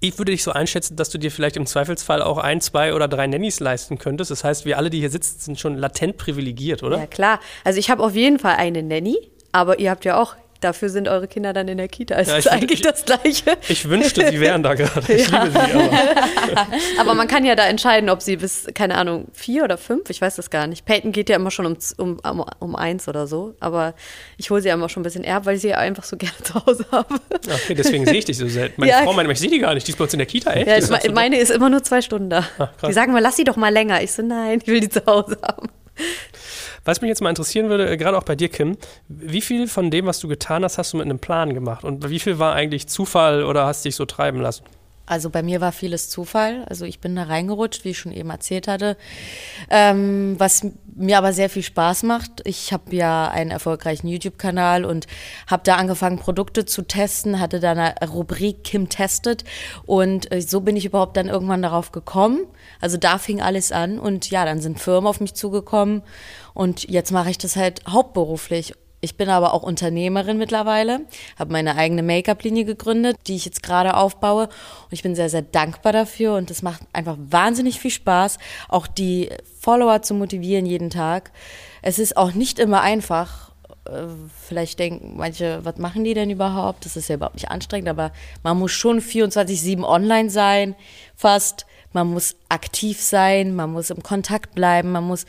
ich 0.00 0.18
würde 0.18 0.32
dich 0.32 0.42
so 0.42 0.52
einschätzen, 0.52 0.96
dass 0.96 1.08
du 1.08 1.18
dir 1.18 1.30
vielleicht 1.30 1.56
im 1.56 1.66
Zweifelsfall 1.66 2.22
auch 2.22 2.38
ein, 2.38 2.60
zwei 2.60 2.94
oder 2.94 3.08
drei 3.08 3.26
Nannies 3.26 3.60
leisten 3.60 3.98
könntest. 3.98 4.30
Das 4.30 4.44
heißt, 4.44 4.66
wir 4.66 4.76
alle, 4.76 4.90
die 4.90 5.00
hier 5.00 5.10
sitzen, 5.10 5.38
sind 5.40 5.58
schon 5.58 5.78
latent 5.78 6.18
privilegiert, 6.18 6.82
oder? 6.82 6.98
Ja, 6.98 7.06
klar. 7.06 7.40
Also 7.64 7.78
ich 7.78 7.88
habe 7.90 8.02
auf 8.02 8.14
jeden 8.14 8.38
Fall 8.38 8.56
eine 8.56 8.82
Nanny, 8.82 9.16
aber 9.52 9.78
ihr 9.78 9.90
habt 9.90 10.04
ja 10.04 10.20
auch, 10.20 10.36
dafür 10.64 10.88
sind 10.88 11.06
eure 11.08 11.28
Kinder 11.28 11.52
dann 11.52 11.68
in 11.68 11.78
der 11.78 11.88
Kita. 11.88 12.14
Es 12.16 12.28
Ja, 12.28 12.36
ist 12.38 12.46
ich- 12.46 12.52
eigentlich 12.52 12.80
ich- 12.80 12.86
das 12.86 13.04
Gleiche. 13.04 13.56
Ich 13.68 13.88
wünschte, 13.88 14.26
sie 14.28 14.40
wären 14.40 14.62
da 14.62 14.74
gerade. 14.74 15.12
Ich 15.12 15.28
liebe 15.30 15.50
sie, 15.50 15.58
aber. 15.58 15.90
Aber 16.98 17.14
man 17.14 17.28
kann 17.28 17.44
ja 17.44 17.54
da 17.54 17.66
entscheiden, 17.66 18.08
ob 18.10 18.22
sie 18.22 18.36
bis, 18.36 18.66
keine 18.74 18.96
Ahnung, 18.96 19.26
vier 19.32 19.64
oder 19.64 19.76
fünf, 19.78 20.08
ich 20.10 20.20
weiß 20.20 20.36
das 20.36 20.50
gar 20.50 20.66
nicht. 20.66 20.84
Peyton 20.86 21.12
geht 21.12 21.28
ja 21.28 21.36
immer 21.36 21.50
schon 21.50 21.66
um, 21.66 21.76
um, 21.98 22.18
um, 22.20 22.44
um 22.60 22.76
eins 22.76 23.08
oder 23.08 23.26
so, 23.26 23.54
aber 23.60 23.94
ich 24.38 24.50
hole 24.50 24.60
sie 24.62 24.68
ja 24.68 24.74
immer 24.74 24.88
schon 24.88 25.00
ein 25.00 25.04
bisschen 25.04 25.24
eher, 25.24 25.44
weil 25.46 25.56
ich 25.56 25.62
sie 25.62 25.68
ja 25.68 25.78
einfach 25.78 26.04
so 26.04 26.16
gerne 26.18 26.34
zu 26.42 26.54
Hause 26.54 26.84
habe. 26.90 27.14
Okay, 27.30 27.74
deswegen 27.74 28.04
sehe 28.06 28.14
ich 28.18 28.24
dich 28.24 28.38
so 28.38 28.46
selten. 28.48 28.80
Meine 28.80 28.92
Ja. 28.92 29.02
Frau 29.02 29.12
meint, 29.12 29.30
ich 29.30 29.38
sehe 29.38 29.50
die 29.50 29.58
gar 29.58 29.74
nicht. 29.74 29.86
Die 29.86 29.92
ist 29.92 29.96
bei 29.98 30.04
uns 30.04 30.12
in 30.14 30.18
der 30.18 30.26
Kita, 30.26 30.52
echt? 30.52 30.66
Ja, 30.66 30.74
ist 30.76 30.90
absolut- 30.92 31.14
meine 31.14 31.38
ist 31.38 31.50
immer 31.50 31.68
nur 31.70 31.82
zwei 31.82 32.00
Stunden 32.02 32.30
da. 32.30 32.42
Krass. 32.56 32.70
die 32.86 32.92
sagen 32.92 33.12
mal, 33.12 33.20
lass 33.22 33.36
sie 33.36 33.44
doch 33.44 33.56
mal 33.56 33.72
länger. 33.72 34.02
Ich 34.02 34.12
so, 34.12 34.22
nein, 34.22 34.60
ich 34.62 34.66
will 34.68 34.80
die 34.80 34.88
zu 34.88 35.04
Hause 35.06 35.36
haben. 35.42 35.68
Was 36.84 37.00
mich 37.00 37.08
jetzt 37.08 37.22
mal 37.22 37.30
interessieren 37.30 37.68
würde, 37.68 37.90
äh, 37.90 37.96
gerade 37.96 38.18
auch 38.18 38.24
bei 38.24 38.36
dir, 38.36 38.48
Kim, 38.48 38.76
wie 39.08 39.40
viel 39.40 39.68
von 39.68 39.90
dem, 39.90 40.06
was 40.06 40.20
du 40.20 40.28
getan 40.28 40.64
hast, 40.64 40.78
hast 40.78 40.92
du 40.92 40.98
mit 40.98 41.06
einem 41.06 41.18
Plan 41.18 41.54
gemacht? 41.54 41.84
Und 41.84 42.08
wie 42.08 42.18
viel 42.18 42.38
war 42.38 42.54
eigentlich 42.54 42.86
Zufall 42.88 43.44
oder 43.44 43.66
hast 43.66 43.84
dich 43.84 43.96
so 43.96 44.04
treiben 44.04 44.40
lassen? 44.40 44.64
Also 45.06 45.28
bei 45.28 45.42
mir 45.42 45.60
war 45.60 45.72
vieles 45.72 46.08
Zufall. 46.08 46.64
Also 46.64 46.86
ich 46.86 46.98
bin 46.98 47.14
da 47.14 47.24
reingerutscht, 47.24 47.84
wie 47.84 47.90
ich 47.90 47.98
schon 47.98 48.12
eben 48.12 48.30
erzählt 48.30 48.68
hatte. 48.68 48.96
Ähm, 49.68 50.36
was 50.38 50.66
mir 50.94 51.18
aber 51.18 51.34
sehr 51.34 51.50
viel 51.50 51.62
Spaß 51.62 52.04
macht. 52.04 52.40
Ich 52.44 52.72
habe 52.72 52.94
ja 52.94 53.28
einen 53.28 53.50
erfolgreichen 53.50 54.08
YouTube-Kanal 54.08 54.84
und 54.84 55.06
habe 55.46 55.62
da 55.64 55.76
angefangen, 55.76 56.18
Produkte 56.18 56.64
zu 56.64 56.82
testen, 56.82 57.38
hatte 57.38 57.60
da 57.60 57.72
eine 57.72 57.94
Rubrik 58.08 58.64
Kim 58.64 58.88
testet 58.88 59.44
und 59.84 60.32
äh, 60.32 60.40
so 60.40 60.60
bin 60.60 60.76
ich 60.76 60.86
überhaupt 60.86 61.16
dann 61.16 61.26
irgendwann 61.26 61.62
darauf 61.62 61.92
gekommen. 61.92 62.46
Also 62.80 62.96
da 62.96 63.18
fing 63.18 63.42
alles 63.42 63.72
an 63.72 63.98
und 63.98 64.30
ja, 64.30 64.44
dann 64.44 64.60
sind 64.60 64.80
Firmen 64.80 65.08
auf 65.08 65.20
mich 65.20 65.34
zugekommen 65.34 66.02
und 66.54 66.88
jetzt 66.88 67.10
mache 67.10 67.30
ich 67.30 67.38
das 67.38 67.56
halt 67.56 67.82
hauptberuflich 67.86 68.74
ich 69.04 69.18
bin 69.18 69.28
aber 69.28 69.52
auch 69.52 69.62
Unternehmerin 69.62 70.38
mittlerweile, 70.38 71.02
habe 71.38 71.52
meine 71.52 71.76
eigene 71.76 72.02
Make-up-Linie 72.02 72.64
gegründet, 72.64 73.18
die 73.26 73.36
ich 73.36 73.44
jetzt 73.44 73.62
gerade 73.62 73.98
aufbaue. 73.98 74.44
Und 74.44 74.92
ich 74.92 75.02
bin 75.02 75.14
sehr, 75.14 75.28
sehr 75.28 75.42
dankbar 75.42 75.92
dafür 75.92 76.36
und 76.36 76.50
es 76.50 76.62
macht 76.62 76.80
einfach 76.94 77.18
wahnsinnig 77.18 77.78
viel 77.78 77.90
Spaß, 77.90 78.38
auch 78.66 78.86
die 78.86 79.28
Follower 79.60 80.00
zu 80.00 80.14
motivieren 80.14 80.64
jeden 80.64 80.88
Tag. 80.88 81.32
Es 81.82 81.98
ist 81.98 82.16
auch 82.16 82.32
nicht 82.32 82.58
immer 82.58 82.80
einfach. 82.80 83.52
Äh, 83.84 84.06
vielleicht 84.40 84.78
denken 84.78 85.18
manche, 85.18 85.62
was 85.66 85.76
machen 85.76 86.02
die 86.04 86.14
denn 86.14 86.30
überhaupt? 86.30 86.86
Das 86.86 86.96
ist 86.96 87.08
ja 87.08 87.16
überhaupt 87.16 87.36
nicht 87.36 87.50
anstrengend, 87.50 87.90
aber 87.90 88.10
man 88.42 88.58
muss 88.58 88.72
schon 88.72 89.02
24-7 89.02 89.84
online 89.84 90.30
sein, 90.30 90.74
fast. 91.14 91.66
Man 91.92 92.08
muss 92.08 92.36
aktiv 92.48 93.00
sein, 93.02 93.54
man 93.54 93.70
muss 93.70 93.90
im 93.90 94.02
Kontakt 94.02 94.54
bleiben, 94.54 94.92
man 94.92 95.04
muss 95.04 95.26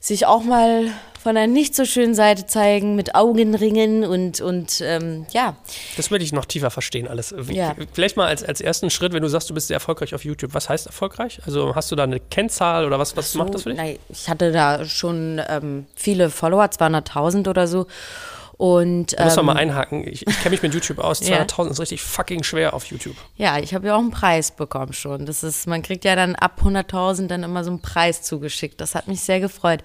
sich 0.00 0.26
auch 0.26 0.42
mal 0.42 0.90
von 1.22 1.36
einer 1.36 1.46
nicht 1.46 1.76
so 1.76 1.84
schönen 1.84 2.14
Seite 2.14 2.46
zeigen, 2.46 2.96
mit 2.96 3.14
Augenringen 3.14 4.04
und, 4.04 4.40
und 4.40 4.80
ähm, 4.80 5.26
ja. 5.32 5.54
Das 5.98 6.10
würde 6.10 6.24
ich 6.24 6.32
noch 6.32 6.46
tiefer 6.46 6.70
verstehen, 6.70 7.06
alles. 7.06 7.34
Ja. 7.50 7.76
Vielleicht 7.92 8.16
mal 8.16 8.26
als, 8.26 8.42
als 8.42 8.62
ersten 8.62 8.88
Schritt, 8.88 9.12
wenn 9.12 9.22
du 9.22 9.28
sagst, 9.28 9.50
du 9.50 9.54
bist 9.54 9.68
sehr 9.68 9.76
erfolgreich 9.76 10.14
auf 10.14 10.24
YouTube. 10.24 10.54
Was 10.54 10.70
heißt 10.70 10.86
erfolgreich? 10.86 11.40
Also 11.44 11.74
hast 11.74 11.92
du 11.92 11.96
da 11.96 12.04
eine 12.04 12.20
Kennzahl 12.20 12.86
oder 12.86 12.98
was, 12.98 13.16
was 13.18 13.32
so, 13.32 13.38
macht 13.38 13.54
das 13.54 13.64
für 13.64 13.70
dich? 13.70 13.78
Nein, 13.78 13.98
ich 14.08 14.30
hatte 14.30 14.50
da 14.50 14.86
schon 14.86 15.42
ähm, 15.46 15.86
viele 15.94 16.30
Follower, 16.30 16.64
200.000 16.64 17.50
oder 17.50 17.66
so. 17.66 17.86
Und, 18.60 19.18
da 19.18 19.24
muss 19.24 19.36
man 19.36 19.44
ähm, 19.44 19.46
mal 19.46 19.56
einhaken. 19.56 20.06
Ich, 20.06 20.26
ich 20.26 20.38
kenne 20.40 20.50
mich 20.50 20.60
mit 20.60 20.74
YouTube 20.74 20.98
aus. 20.98 21.20
Ja. 21.30 21.44
200.000 21.44 21.70
ist 21.70 21.80
richtig 21.80 22.02
fucking 22.02 22.42
schwer 22.42 22.74
auf 22.74 22.84
YouTube. 22.86 23.16
Ja, 23.36 23.58
ich 23.58 23.72
habe 23.72 23.86
ja 23.86 23.94
auch 23.94 24.00
einen 24.00 24.10
Preis 24.10 24.50
bekommen 24.50 24.92
schon. 24.92 25.24
Das 25.24 25.42
ist, 25.42 25.66
man 25.66 25.80
kriegt 25.80 26.04
ja 26.04 26.14
dann 26.14 26.34
ab 26.34 26.60
100.000 26.62 27.28
dann 27.28 27.42
immer 27.42 27.64
so 27.64 27.70
einen 27.70 27.80
Preis 27.80 28.20
zugeschickt. 28.20 28.80
Das 28.82 28.94
hat 28.94 29.08
mich 29.08 29.22
sehr 29.22 29.40
gefreut. 29.40 29.82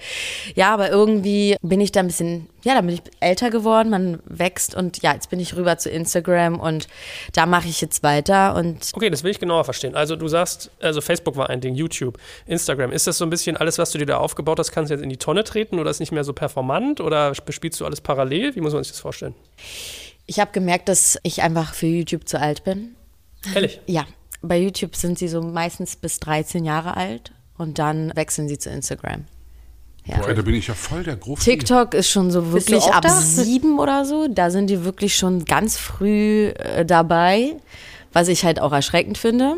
Ja, 0.56 0.74
aber 0.74 0.90
irgendwie 0.90 1.56
bin 1.62 1.80
ich 1.80 1.94
da 1.94 2.02
ein 2.02 2.08
bisschen, 2.08 2.50
ja, 2.66 2.76
da 2.76 2.82
bin 2.82 2.90
ich 2.90 3.02
älter 3.22 3.50
geworden, 3.50 3.90
man 3.90 4.20
wächst 4.26 4.76
und 4.76 5.02
ja, 5.02 5.14
jetzt 5.14 5.30
bin 5.30 5.40
ich 5.40 5.56
rüber 5.56 5.78
zu 5.78 5.90
Instagram 5.90 6.60
und 6.60 6.88
da 7.34 7.46
mache 7.46 7.68
ich 7.68 7.80
jetzt 7.80 8.04
weiter 8.04 8.56
und 8.56 8.92
Okay, 8.94 9.10
das 9.10 9.24
will 9.24 9.32
ich 9.32 9.40
genauer 9.40 9.64
verstehen. 9.64 9.96
Also 9.96 10.16
du 10.16 10.28
sagst, 10.28 10.72
also 10.82 11.00
Facebook 11.00 11.38
war 11.38 11.50
ein 11.50 11.62
Ding, 11.62 11.76
YouTube, 11.76 12.18
Instagram. 12.46 12.92
Ist 12.92 13.08
das 13.08 13.18
so 13.18 13.26
ein 13.26 13.30
bisschen 13.30 13.56
alles, 13.56 13.78
was 13.78 13.92
du 13.92 13.98
dir 13.98 14.06
da 14.06 14.18
aufgebaut 14.18 14.60
hast, 14.60 14.72
kannst 14.72 14.90
du 14.90 14.96
jetzt 14.96 15.04
in 15.04 15.10
die 15.10 15.18
Tonne 15.18 15.44
treten 15.46 15.80
oder 15.80 15.90
ist 15.90 16.00
nicht 16.00 16.12
mehr 16.12 16.24
so 16.26 16.34
performant 16.34 17.00
oder 17.00 17.32
bespielst 17.46 17.80
du 17.80 17.86
alles 17.86 18.02
parallel? 18.02 18.56
Wie 18.56 18.62
muss 18.62 18.74
man 18.74 18.84
sich 18.84 18.92
das 18.92 19.00
vorstellen? 19.00 19.36
ich 20.28 20.40
habe 20.40 20.52
gemerkt, 20.52 20.90
dass 20.90 21.20
ich 21.24 21.42
einfach 21.42 21.74
für 21.74 21.88
YouTube 21.88 22.28
zu 22.28 22.40
alt 22.40 22.64
bin. 22.64 22.96
Ehrlich? 23.54 23.80
Ja, 23.88 24.06
bei 24.42 24.58
YouTube 24.58 24.96
sind 24.96 25.18
sie 25.18 25.28
so 25.28 25.42
meistens 25.42 25.96
bis 25.96 26.20
13 26.20 26.66
Jahre 26.66 26.98
alt 26.98 27.32
und 27.58 27.80
dann 27.80 28.16
wechseln 28.16 28.48
sie 28.48 28.58
zu 28.58 28.70
Instagram. 28.70 29.26
Ja. 30.06 30.18
Boah, 30.18 30.34
da 30.34 30.42
bin 30.44 30.54
ich 30.54 30.68
ja 30.68 30.76
voll 30.76 31.04
der 31.04 31.16
Große. 31.16 31.44
TikTok 31.44 31.94
ist 31.96 32.10
schon 32.10 32.30
so 32.30 32.52
wirklich 32.54 32.84
ab 32.84 33.02
da? 33.02 33.10
sieben 33.10 33.80
oder 33.80 34.06
so. 34.06 34.28
Da 34.28 34.52
sind 34.52 34.70
die 34.70 34.84
wirklich 34.84 35.16
schon 35.16 35.46
ganz 35.46 35.78
früh 35.78 36.50
äh, 36.50 36.86
dabei, 36.86 37.56
was 38.14 38.28
ich 38.28 38.46
halt 38.46 38.62
auch 38.62 38.72
erschreckend 38.72 39.18
finde. 39.18 39.58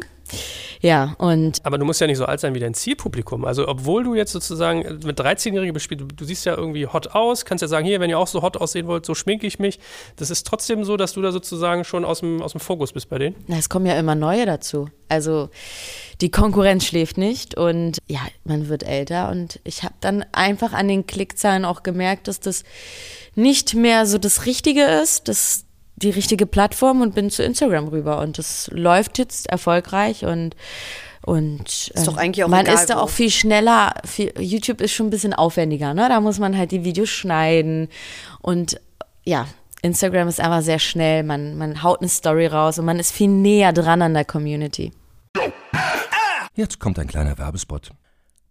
Ja, 0.82 1.16
und 1.18 1.60
Aber 1.64 1.78
du 1.78 1.86
musst 1.86 2.02
ja 2.02 2.08
nicht 2.08 2.18
so 2.18 2.26
alt 2.26 2.40
sein 2.40 2.54
wie 2.54 2.60
dein 2.60 2.74
Zielpublikum. 2.74 3.46
Also, 3.46 3.68
obwohl 3.68 4.04
du 4.04 4.16
jetzt 4.16 4.32
sozusagen 4.32 5.00
mit 5.04 5.20
13-Jährigen 5.20 5.74
bespielst, 5.74 6.02
du, 6.02 6.08
du 6.08 6.26
siehst 6.26 6.46
ja 6.46 6.56
irgendwie 6.56 6.88
hot 6.88 7.08
aus, 7.16 7.46
kannst 7.46 7.62
ja 7.62 7.68
sagen, 7.68 7.86
hier, 7.86 8.00
wenn 8.00 8.10
ihr 8.10 8.20
auch 8.20 8.28
so 8.28 8.42
hot 8.42 8.58
aussehen 8.58 8.88
wollt, 8.88 9.06
so 9.06 9.16
schminke 9.16 9.48
ich 9.48 9.60
mich. 9.60 9.80
Das 10.18 10.30
ist 10.30 10.46
trotzdem 10.46 10.84
so, 10.84 10.98
dass 10.98 11.14
du 11.14 11.22
da 11.22 11.32
sozusagen 11.32 11.84
schon 11.84 12.06
aus 12.06 12.20
dem, 12.20 12.42
aus 12.42 12.52
dem 12.52 12.62
Fokus 12.62 12.94
bist 12.94 13.10
bei 13.10 13.18
denen. 13.18 13.36
na, 13.48 13.58
es 13.58 13.70
kommen 13.70 13.86
ja 13.86 13.98
immer 13.98 14.16
neue 14.16 14.46
dazu. 14.46 14.90
Also 15.10 15.50
die 16.22 16.32
Konkurrenz 16.32 16.86
schläft 16.86 17.18
nicht 17.18 17.56
und 17.56 18.00
ja, 18.08 18.20
man 18.44 18.68
wird 18.70 18.84
älter 18.84 19.30
und 19.30 19.60
ich 19.64 19.84
habe 19.84 19.96
dann 20.02 20.26
einfach 20.34 20.74
an 20.74 20.88
den 20.88 21.08
Klickzahlen 21.08 21.64
auch 21.64 21.84
gemerkt, 21.84 22.28
dass 22.28 22.40
das 22.40 22.64
nicht 23.36 23.74
mehr 23.74 24.06
so 24.06 24.18
das 24.18 24.46
Richtige 24.46 24.84
ist, 24.84 25.28
das 25.28 25.67
die 25.98 26.10
richtige 26.10 26.46
Plattform 26.46 27.02
und 27.02 27.14
bin 27.16 27.30
zu 27.30 27.44
Instagram 27.44 27.88
rüber 27.90 28.20
und 28.20 28.38
das 28.38 28.70
läuft 28.72 29.18
jetzt 29.18 29.50
erfolgreich 29.50 30.26
und 30.26 30.56
und 31.24 31.92
Ist 31.94 32.08
doch 32.08 32.14
ähm, 32.14 32.20
eigentlich 32.20 32.46
auch 32.46 32.48
man 32.48 32.66
egal, 32.66 32.76
ist 32.76 32.90
da 32.90 32.96
wo. 32.96 33.00
auch 33.00 33.10
viel 33.10 33.30
schneller. 33.30 33.94
Viel, 34.06 34.32
YouTube 34.40 34.80
ist 34.80 34.94
schon 34.94 35.08
ein 35.08 35.10
bisschen 35.10 35.34
aufwendiger, 35.34 35.94
ne? 35.94 36.08
Da 36.08 36.22
muss 36.22 36.40
man 36.40 36.58
halt 36.58 36.72
die 36.72 36.86
Videos 36.86 37.10
schneiden 37.10 37.90
und 38.42 38.80
ja, 39.26 39.46
Instagram 39.82 40.30
ist 40.30 40.40
einfach 40.40 40.62
sehr 40.62 40.80
schnell. 40.80 41.24
Man 41.24 41.58
man 41.58 41.84
haut 41.84 42.00
eine 42.00 42.08
Story 42.08 42.48
raus 42.48 42.80
und 42.80 42.86
man 42.86 42.98
ist 42.98 43.12
viel 43.12 43.28
näher 43.28 43.74
dran 43.74 44.02
an 44.02 44.14
der 44.14 44.24
Community. 44.24 44.94
Jetzt 46.56 46.80
kommt 46.80 46.98
ein 46.98 47.08
kleiner 47.08 47.38
Werbespot. 47.38 47.92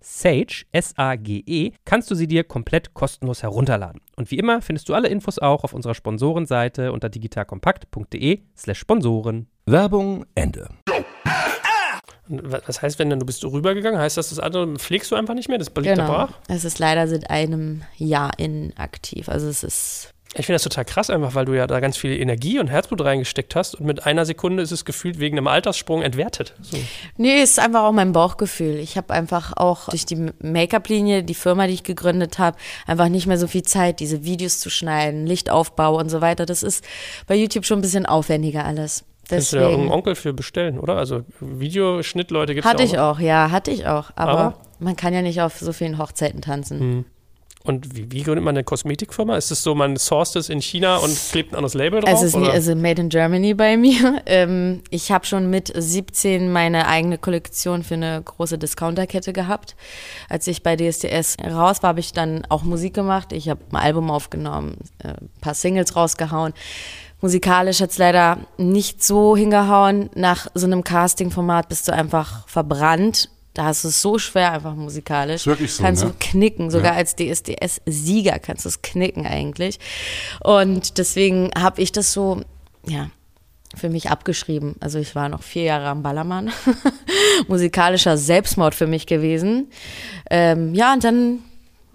Sage, 0.00 0.64
S-A-G-E, 0.72 1.72
kannst 1.84 2.10
du 2.10 2.14
sie 2.14 2.26
dir 2.26 2.44
komplett 2.44 2.94
kostenlos 2.94 3.42
herunterladen. 3.42 4.00
Und 4.16 4.30
wie 4.30 4.38
immer 4.38 4.62
findest 4.62 4.88
du 4.88 4.94
alle 4.94 5.08
Infos 5.08 5.38
auch 5.38 5.64
auf 5.64 5.72
unserer 5.72 5.94
Sponsorenseite 5.94 6.92
unter 6.92 7.08
digitalkompakt.de 7.08 8.40
slash 8.56 8.78
Sponsoren. 8.78 9.48
Werbung 9.66 10.24
Ende. 10.34 10.68
Was 12.30 12.82
heißt, 12.82 12.98
wenn 12.98 13.08
dann 13.08 13.20
du 13.20 13.26
bist 13.26 13.42
rübergegangen? 13.44 13.98
Heißt 13.98 14.18
das, 14.18 14.28
das 14.28 14.38
andere 14.38 14.76
pflegst 14.76 15.10
du 15.10 15.16
einfach 15.16 15.32
nicht 15.34 15.48
mehr? 15.48 15.56
Das 15.58 15.68
liegt 15.68 15.86
da 15.86 15.94
Genau. 15.94 16.06
brach? 16.06 16.32
Es 16.48 16.64
ist 16.64 16.78
leider 16.78 17.08
seit 17.08 17.30
einem 17.30 17.82
Jahr 17.96 18.38
inaktiv. 18.38 19.28
Also 19.30 19.48
es 19.48 19.64
ist 19.64 20.10
Ich 20.38 20.46
finde 20.46 20.54
das 20.54 20.62
total 20.62 20.84
krass 20.84 21.10
einfach, 21.10 21.34
weil 21.34 21.44
du 21.44 21.54
ja 21.54 21.66
da 21.66 21.80
ganz 21.80 21.96
viel 21.96 22.12
Energie 22.12 22.60
und 22.60 22.68
Herzblut 22.68 23.04
reingesteckt 23.04 23.56
hast 23.56 23.74
und 23.74 23.86
mit 23.86 24.06
einer 24.06 24.24
Sekunde 24.24 24.62
ist 24.62 24.70
es 24.70 24.84
gefühlt 24.84 25.18
wegen 25.18 25.36
einem 25.36 25.48
Alterssprung 25.48 26.00
entwertet. 26.02 26.54
So. 26.60 26.78
Nee, 27.16 27.42
ist 27.42 27.58
einfach 27.58 27.82
auch 27.82 27.92
mein 27.92 28.12
Bauchgefühl. 28.12 28.76
Ich 28.76 28.96
habe 28.96 29.12
einfach 29.12 29.52
auch 29.56 29.88
durch 29.88 30.06
die 30.06 30.30
Make-up-Linie, 30.40 31.24
die 31.24 31.34
Firma, 31.34 31.66
die 31.66 31.74
ich 31.74 31.82
gegründet 31.82 32.38
habe, 32.38 32.56
einfach 32.86 33.08
nicht 33.08 33.26
mehr 33.26 33.38
so 33.38 33.48
viel 33.48 33.64
Zeit, 33.64 33.98
diese 33.98 34.24
Videos 34.24 34.60
zu 34.60 34.70
schneiden, 34.70 35.26
Lichtaufbau 35.26 35.98
und 35.98 36.08
so 36.08 36.20
weiter. 36.20 36.46
Das 36.46 36.62
ist 36.62 36.84
bei 37.26 37.34
YouTube 37.34 37.64
schon 37.64 37.80
ein 37.80 37.82
bisschen 37.82 38.06
aufwendiger 38.06 38.64
alles. 38.64 39.04
Kannst 39.28 39.52
du 39.52 39.56
da 39.56 39.62
irgendeinen 39.62 39.92
Onkel 39.92 40.14
für 40.14 40.32
bestellen, 40.32 40.78
oder? 40.78 40.96
Also 40.96 41.24
Videoschnittleute 41.40 42.54
gibt 42.54 42.64
es 42.64 42.70
hatte 42.70 42.84
ja 42.84 43.10
auch. 43.10 43.18
ich 43.18 43.18
auch, 43.18 43.20
ja, 43.20 43.50
hatte 43.50 43.70
ich 43.70 43.86
auch. 43.86 44.10
Aber, 44.16 44.38
Aber? 44.38 44.54
man 44.78 44.96
kann 44.96 45.12
ja 45.12 45.20
nicht 45.20 45.42
auf 45.42 45.58
so 45.58 45.72
vielen 45.72 45.98
Hochzeiten 45.98 46.40
tanzen. 46.40 46.80
Hm. 46.80 47.04
Und 47.64 47.96
wie, 47.96 48.10
wie 48.12 48.22
gründet 48.22 48.44
man 48.44 48.56
eine 48.56 48.64
Kosmetikfirma? 48.64 49.36
Ist 49.36 49.50
es 49.50 49.62
so, 49.62 49.74
man 49.74 49.96
sourced 49.96 50.36
es 50.36 50.48
in 50.48 50.60
China 50.62 50.98
und 50.98 51.18
klebt 51.30 51.52
ein 51.52 51.56
anderes 51.56 51.74
Label 51.74 52.00
drauf? 52.00 52.14
Es 52.14 52.22
ist 52.22 52.34
oder? 52.34 52.52
also 52.52 52.74
made 52.74 53.02
in 53.02 53.08
Germany 53.08 53.54
bei 53.54 53.76
mir. 53.76 54.22
Ähm, 54.30 54.82
ich 54.90 55.10
habe 55.10 55.24
schon 55.24 55.48
mit 55.48 55.72
17 55.74 56.52
meine 56.52 56.86
eigene 56.86 57.18
Kollektion 57.18 57.82
für 57.82 57.94
eine 57.94 58.20
große 58.22 58.58
Discounterkette 58.58 59.32
gehabt. 59.32 59.74
Als 60.28 60.46
ich 60.46 60.62
bei 60.62 60.76
DSDS 60.76 61.36
raus 61.44 61.82
war, 61.82 61.88
habe 61.90 62.00
ich 62.00 62.12
dann 62.12 62.44
auch 62.48 62.62
Musik 62.62 62.94
gemacht. 62.94 63.32
Ich 63.32 63.48
habe 63.48 63.60
ein 63.70 63.76
Album 63.76 64.10
aufgenommen, 64.10 64.76
äh, 64.98 65.08
ein 65.08 65.30
paar 65.40 65.54
Singles 65.54 65.96
rausgehauen. 65.96 66.52
Musikalisch 67.20 67.80
hat 67.80 67.90
es 67.90 67.98
leider 67.98 68.38
nicht 68.58 69.02
so 69.02 69.36
hingehauen. 69.36 70.10
Nach 70.14 70.48
so 70.54 70.66
einem 70.66 70.84
Casting-Format 70.84 71.68
bist 71.68 71.88
du 71.88 71.92
einfach 71.92 72.46
verbrannt. 72.48 73.30
Da 73.58 73.64
hast 73.64 73.82
du 73.82 73.88
es 73.88 74.00
so 74.00 74.18
schwer, 74.18 74.52
einfach 74.52 74.76
musikalisch. 74.76 75.40
Ist 75.42 75.46
wirklich 75.48 75.72
so, 75.72 75.82
Kannst 75.82 76.04
ne? 76.04 76.10
du 76.10 76.14
knicken, 76.20 76.70
sogar 76.70 76.92
Ja. 76.92 76.98
als 76.98 77.16
DSDS-Sieger 77.16 78.38
kannst 78.38 78.64
du 78.64 78.68
es 78.68 78.82
knicken 78.82 79.26
eigentlich. 79.26 79.80
Und 80.44 80.96
deswegen 80.98 81.50
habe 81.58 81.82
ich 81.82 81.90
das 81.90 82.12
so, 82.12 82.40
ja, 82.86 83.10
für 83.76 83.88
mich 83.88 84.10
abgeschrieben. 84.10 84.76
Also 84.78 85.00
ich 85.00 85.16
war 85.16 85.28
noch 85.28 85.42
vier 85.42 85.64
Jahre 85.64 85.88
am 85.88 86.04
Ballermann. 86.04 86.52
Musikalischer 87.48 88.16
Selbstmord 88.16 88.76
für 88.76 88.86
mich 88.86 89.06
gewesen. 89.06 89.72
Ähm, 90.30 90.72
ja, 90.76 90.92
und 90.92 91.02
dann 91.02 91.40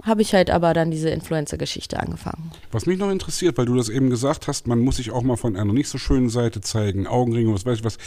habe 0.04 0.22
ich 0.22 0.34
halt 0.34 0.52
aber 0.52 0.74
dann 0.74 0.92
diese 0.92 1.10
Influencer-Geschichte 1.10 2.00
angefangen. 2.00 2.52
Was 2.72 2.86
mich 2.86 3.00
noch 3.00 3.10
interessiert, 3.10 3.58
weil 3.58 3.66
du 3.66 3.76
das 3.76 3.88
eben 3.88 4.10
gesagt 4.10 4.48
hast, 4.48 4.68
man 4.68 4.80
muss 4.80 4.98
sich 4.98 5.12
auch 5.12 5.24
mal 5.24 5.38
von 5.38 5.56
einer 5.56 5.72
nicht 5.72 5.88
so 5.88 5.98
schönen 5.98 6.30
Seite 6.30 6.60
zeigen, 6.60 7.08
Augenringe, 7.08 7.54
was 7.54 7.66
weiß 7.66 7.80
ich 7.80 7.84
was. 7.86 7.98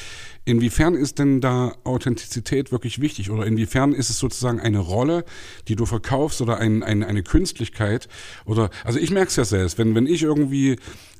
Inwiefern 0.44 0.94
ist 0.94 1.18
denn 1.18 1.40
da 1.40 1.74
Authentizität 1.84 2.70
wirklich 2.70 3.00
wichtig? 3.00 3.30
Oder 3.30 3.46
inwiefern 3.46 3.92
ist 3.92 4.10
es 4.10 4.18
sozusagen 4.18 4.60
eine 4.60 4.78
Rolle, 4.78 5.24
die 5.68 5.76
du 5.76 5.86
verkaufst 5.86 6.42
oder 6.42 6.58
ein, 6.58 6.82
ein, 6.82 7.02
eine 7.02 7.22
Künstlichkeit? 7.22 8.08
Oder, 8.44 8.70
also 8.84 8.98
ich 8.98 9.10
merke 9.10 9.28
es 9.28 9.36
ja 9.36 9.44
selbst, 9.44 9.78
wenn, 9.78 9.94
wenn 9.94 10.06
ich 10.06 10.22
irgendwie 10.22 10.76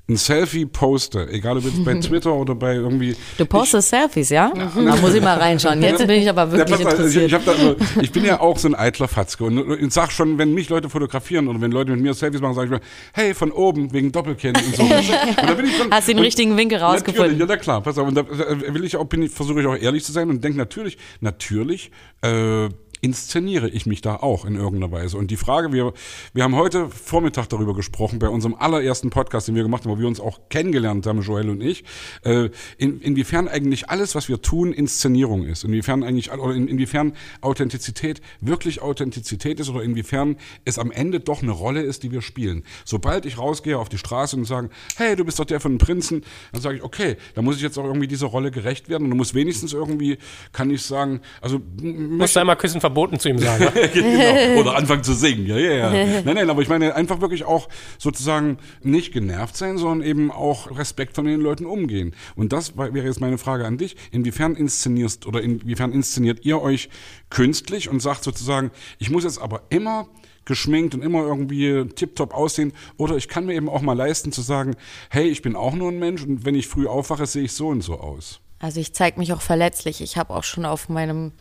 ein 0.09 0.17
Selfie 0.17 0.67
poste, 0.67 1.29
egal 1.31 1.59
ob 1.59 1.65
jetzt 1.65 1.85
bei 1.85 1.95
Twitter 2.01 2.33
oder 2.33 2.55
bei 2.55 2.77
irgendwie. 2.77 3.17
Du 3.39 3.45
postest 3.45 3.89
Selfies, 3.89 4.31
ja? 4.31 4.53
Da 4.55 4.97
muss 4.97 5.15
ich 5.15 5.23
mal 5.23 5.37
reinschauen. 5.37 5.83
Jetzt 5.83 6.07
bin 6.07 6.23
ich 6.23 6.29
aber 6.29 6.43
Ja, 6.45 6.53
wirklich 6.53 6.87
auf, 6.87 6.93
also 6.93 7.07
ich, 7.07 7.17
interessiert. 7.17 7.27
ich, 7.27 7.35
hab 7.35 7.45
da, 7.45 7.51
also, 7.53 7.77
ich 8.01 8.13
bin 8.13 8.25
ja 8.25 8.41
auch 8.41 8.57
so 8.57 8.69
ein 8.69 8.77
eitler 8.77 9.09
Fatzke 9.09 9.45
und, 9.45 9.59
und 9.59 9.93
sag 9.93 10.13
schon, 10.13 10.39
wenn 10.39 10.55
mich 10.55 10.69
Leute 10.69 10.89
fotografieren 10.89 11.49
oder 11.49 11.61
wenn 11.61 11.73
Leute 11.73 11.91
mit 11.91 12.03
mir 12.03 12.15
Selfies 12.15 12.41
machen, 12.41 12.55
sage 12.55 12.67
ich 12.67 12.71
mir, 12.71 12.81
hey, 13.15 13.35
von 13.35 13.51
oben, 13.51 13.93
wegen 13.93 14.13
Doppelkinn 14.13 14.55
und 14.55 14.77
so. 14.77 14.83
und 14.85 14.93
da 14.93 15.55
bin 15.55 15.67
ich 15.67 15.77
schon, 15.77 15.91
Hast 15.91 16.07
du 16.07 16.13
den 16.15 16.23
richtigen 16.23 16.57
Winkel 16.57 16.79
rausgefunden? 16.79 17.39
Ja, 17.41 17.47
na 17.49 17.57
klar, 17.57 17.81
pass 17.81 17.99
auf. 17.99 18.07
Und 18.07 18.15
da 18.15 18.25
will 18.29 18.85
ich 18.85 18.97
auch, 18.97 19.07
bin 19.07 19.23
ich, 19.23 19.33
versuche 19.33 19.61
ich 19.61 19.67
auch 19.67 19.77
ehrlich 19.77 20.05
zu 20.05 20.13
sein 20.13 20.31
und 20.31 20.43
denke 20.45 20.57
natürlich, 20.57 20.99
natürlich, 21.21 21.91
äh, 22.23 22.69
inszeniere 23.07 23.69
ich 23.69 23.87
mich 23.87 24.01
da 24.01 24.17
auch 24.17 24.45
in 24.45 24.57
irgendeiner 24.57 24.91
Weise. 24.91 25.17
Und 25.17 25.31
die 25.31 25.37
Frage, 25.37 25.73
wir, 25.73 25.93
wir 26.35 26.43
haben 26.43 26.57
heute 26.57 26.91
Vormittag 26.91 27.49
darüber 27.49 27.73
gesprochen, 27.73 28.19
bei 28.19 28.29
unserem 28.29 28.57
allerersten 28.57 29.11
Podcast, 29.11 29.47
den 29.47 29.55
wir 29.55 29.63
gemacht 29.63 29.85
haben, 29.85 29.93
wo 29.93 29.99
wir 30.01 30.09
uns 30.09 30.19
auch 30.19 30.41
kennengelernt 30.49 31.07
haben, 31.07 31.23
Joel 31.23 31.49
und 31.51 31.61
ich, 31.61 31.85
äh, 32.25 32.51
in, 32.79 33.01
inwiefern 33.01 33.47
eigentlich 33.47 33.91
alles, 33.91 34.17
was 34.17 34.29
wir 34.29 34.43
tun, 34.43 34.73
Inszenierung 34.73 35.45
ist. 35.45 35.63
Inwiefern 35.63 36.03
eigentlich, 36.03 36.33
oder 36.33 36.53
in, 36.53 36.67
inwiefern 36.67 37.13
Authentizität 37.43 38.21
wirklich 38.41 38.83
Authentizität 38.83 39.61
ist 39.61 39.69
oder 39.69 39.85
inwiefern 39.85 40.37
es 40.65 40.79
am 40.79 40.91
Ende 40.91 41.21
doch 41.21 41.43
eine 41.43 41.53
Rolle 41.53 41.83
ist, 41.83 42.03
die 42.03 42.11
wir 42.11 42.23
spielen. 42.23 42.65
Sobald 42.85 43.25
ich 43.25 43.39
rausgehe 43.39 43.79
auf 43.79 43.89
die 43.89 43.99
Straße 43.99 44.37
und 44.37 44.47
sage, 44.47 44.69
hey, 44.97 45.15
du 45.15 45.25
bist 45.25 45.39
doch 45.39 45.45
der 45.45 45.61
von 45.61 45.75
den 45.75 45.79
Prinzen, 45.79 46.25
dann 46.51 46.61
sage 46.61 46.79
ich, 46.79 46.83
okay, 46.83 47.17
da 47.35 47.43
muss 47.43 47.55
ich 47.55 47.63
jetzt 47.63 47.79
auch 47.79 47.85
irgendwie 47.85 48.09
dieser 48.09 48.27
Rolle 48.27 48.51
gerecht 48.51 48.89
werden 48.89 49.05
und 49.05 49.11
du 49.11 49.17
musst 49.17 49.35
wenigstens 49.35 49.73
irgendwie, 49.73 50.19
kann 50.51 50.71
ich 50.71 50.83
sagen, 50.83 51.21
also 51.41 51.61
Musst 51.81 52.37
einmal 52.37 52.57
küssen 52.57 52.81
verboten 52.97 53.19
zu 53.19 53.29
ihm 53.29 53.39
sagen. 53.39 53.69
genau. 53.93 54.61
Oder 54.61 54.77
anfangen 54.77 55.05
zu 55.05 55.13
singen. 55.13 55.47
Ja, 55.47 55.59
ja, 55.59 55.73
ja. 55.73 55.91
Nein, 56.25 56.35
nein, 56.35 56.49
aber 56.49 56.63
ich 56.63 56.69
meine 56.69 56.95
einfach 56.95 57.21
wirklich 57.21 57.45
auch 57.45 57.69
sozusagen 57.99 58.57
nicht 58.83 59.13
genervt 59.13 59.57
sein, 59.57 59.77
sondern 59.77 60.07
eben 60.07 60.31
auch 60.31 60.77
Respekt 60.79 61.15
von 61.15 61.27
den 61.27 61.41
Leuten 61.41 61.67
umgehen. 61.67 62.15
Und 62.37 62.53
das 62.55 62.79
wäre 62.79 63.05
jetzt 63.07 63.21
meine 63.21 63.37
Frage 63.37 63.67
an 63.67 63.77
dich. 63.77 63.97
Inwiefern 64.13 64.55
inszenierst 64.55 65.27
oder 65.27 65.43
inwiefern 65.43 65.93
inszeniert 65.93 66.45
ihr 66.47 66.63
euch 66.63 66.89
künstlich 67.29 67.91
und 67.91 68.01
sagt 68.01 68.25
sozusagen, 68.25 68.71
ich 68.99 69.11
muss 69.11 69.25
jetzt 69.25 69.41
aber 69.41 69.63
immer 69.69 70.09
geschminkt 70.47 70.95
und 70.95 71.03
immer 71.03 71.23
irgendwie 71.23 71.85
tiptop 71.95 72.33
aussehen. 72.33 72.73
Oder 72.97 73.17
ich 73.17 73.29
kann 73.29 73.45
mir 73.45 73.55
eben 73.55 73.69
auch 73.69 73.83
mal 73.83 73.97
leisten 73.97 74.33
zu 74.33 74.41
sagen, 74.41 74.75
hey, 75.11 75.29
ich 75.29 75.43
bin 75.43 75.55
auch 75.55 75.75
nur 75.75 75.91
ein 75.91 75.99
Mensch 75.99 76.23
und 76.23 76.47
wenn 76.47 76.55
ich 76.55 76.67
früh 76.67 76.87
aufwache, 76.87 77.27
sehe 77.27 77.45
ich 77.45 77.53
so 77.53 77.69
und 77.69 77.83
so 77.83 78.01
aus. 78.01 78.41
Also 78.59 78.81
ich 78.81 78.95
zeige 78.95 79.19
mich 79.19 79.33
auch 79.33 79.43
verletzlich. 79.43 80.01
Ich 80.01 80.17
habe 80.17 80.35
auch 80.35 80.45
schon 80.45 80.65
auf 80.65 80.89
meinem, 80.89 81.33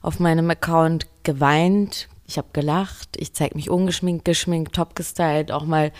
auf 0.00 0.20
meinem 0.20 0.48
Account 0.50 1.06
geweint. 1.22 2.08
Ich 2.26 2.36
habe 2.36 2.48
gelacht. 2.52 3.16
Ich 3.16 3.32
zeige 3.32 3.56
mich 3.56 3.70
ungeschminkt, 3.70 4.24
geschminkt, 4.24 4.74
top 4.74 4.94
gestylt, 4.94 5.50
auch 5.50 5.64
mal 5.64 5.92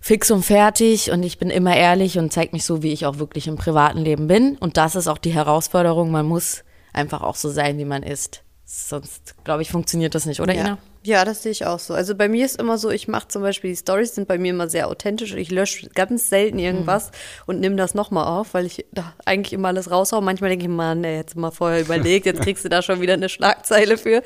fix 0.00 0.30
und 0.30 0.44
fertig. 0.44 1.12
Und 1.12 1.22
ich 1.22 1.38
bin 1.38 1.48
immer 1.50 1.76
ehrlich 1.76 2.18
und 2.18 2.32
zeige 2.32 2.52
mich 2.52 2.64
so, 2.64 2.82
wie 2.82 2.92
ich 2.92 3.06
auch 3.06 3.18
wirklich 3.18 3.46
im 3.46 3.56
privaten 3.56 3.98
Leben 3.98 4.26
bin. 4.26 4.56
Und 4.58 4.76
das 4.76 4.96
ist 4.96 5.06
auch 5.06 5.18
die 5.18 5.32
Herausforderung. 5.32 6.10
Man 6.10 6.26
muss 6.26 6.64
einfach 6.92 7.22
auch 7.22 7.36
so 7.36 7.50
sein, 7.50 7.78
wie 7.78 7.84
man 7.84 8.02
ist. 8.02 8.42
Sonst, 8.64 9.36
glaube 9.44 9.62
ich, 9.62 9.70
funktioniert 9.70 10.14
das 10.14 10.26
nicht, 10.26 10.40
oder 10.40 10.54
Ja. 10.54 10.60
Ina? 10.60 10.78
Ja, 11.02 11.24
das 11.24 11.42
sehe 11.42 11.52
ich 11.52 11.64
auch 11.64 11.78
so. 11.78 11.94
Also 11.94 12.14
bei 12.14 12.28
mir 12.28 12.44
ist 12.44 12.60
immer 12.60 12.76
so, 12.76 12.90
ich 12.90 13.08
mache 13.08 13.28
zum 13.28 13.40
Beispiel, 13.40 13.70
die 13.70 13.76
Stories 13.76 14.14
sind 14.14 14.28
bei 14.28 14.36
mir 14.36 14.50
immer 14.50 14.68
sehr 14.68 14.88
authentisch. 14.88 15.32
Ich 15.34 15.50
lösche 15.50 15.88
ganz 15.88 16.28
selten 16.28 16.58
irgendwas 16.58 17.10
und 17.46 17.60
nehme 17.60 17.76
das 17.76 17.94
nochmal 17.94 18.26
auf, 18.26 18.52
weil 18.52 18.66
ich 18.66 18.84
da 18.92 19.14
eigentlich 19.24 19.54
immer 19.54 19.68
alles 19.68 19.90
raushaue. 19.90 20.20
Manchmal 20.20 20.50
denke 20.50 20.66
ich, 20.66 20.70
Mann, 20.70 21.02
ey, 21.02 21.16
jetzt 21.16 21.36
mal 21.36 21.50
vorher 21.50 21.80
überlegt, 21.80 22.26
jetzt 22.26 22.42
kriegst 22.42 22.66
du 22.66 22.68
da 22.68 22.82
schon 22.82 23.00
wieder 23.00 23.14
eine 23.14 23.30
Schlagzeile 23.30 23.96
für. 23.96 24.22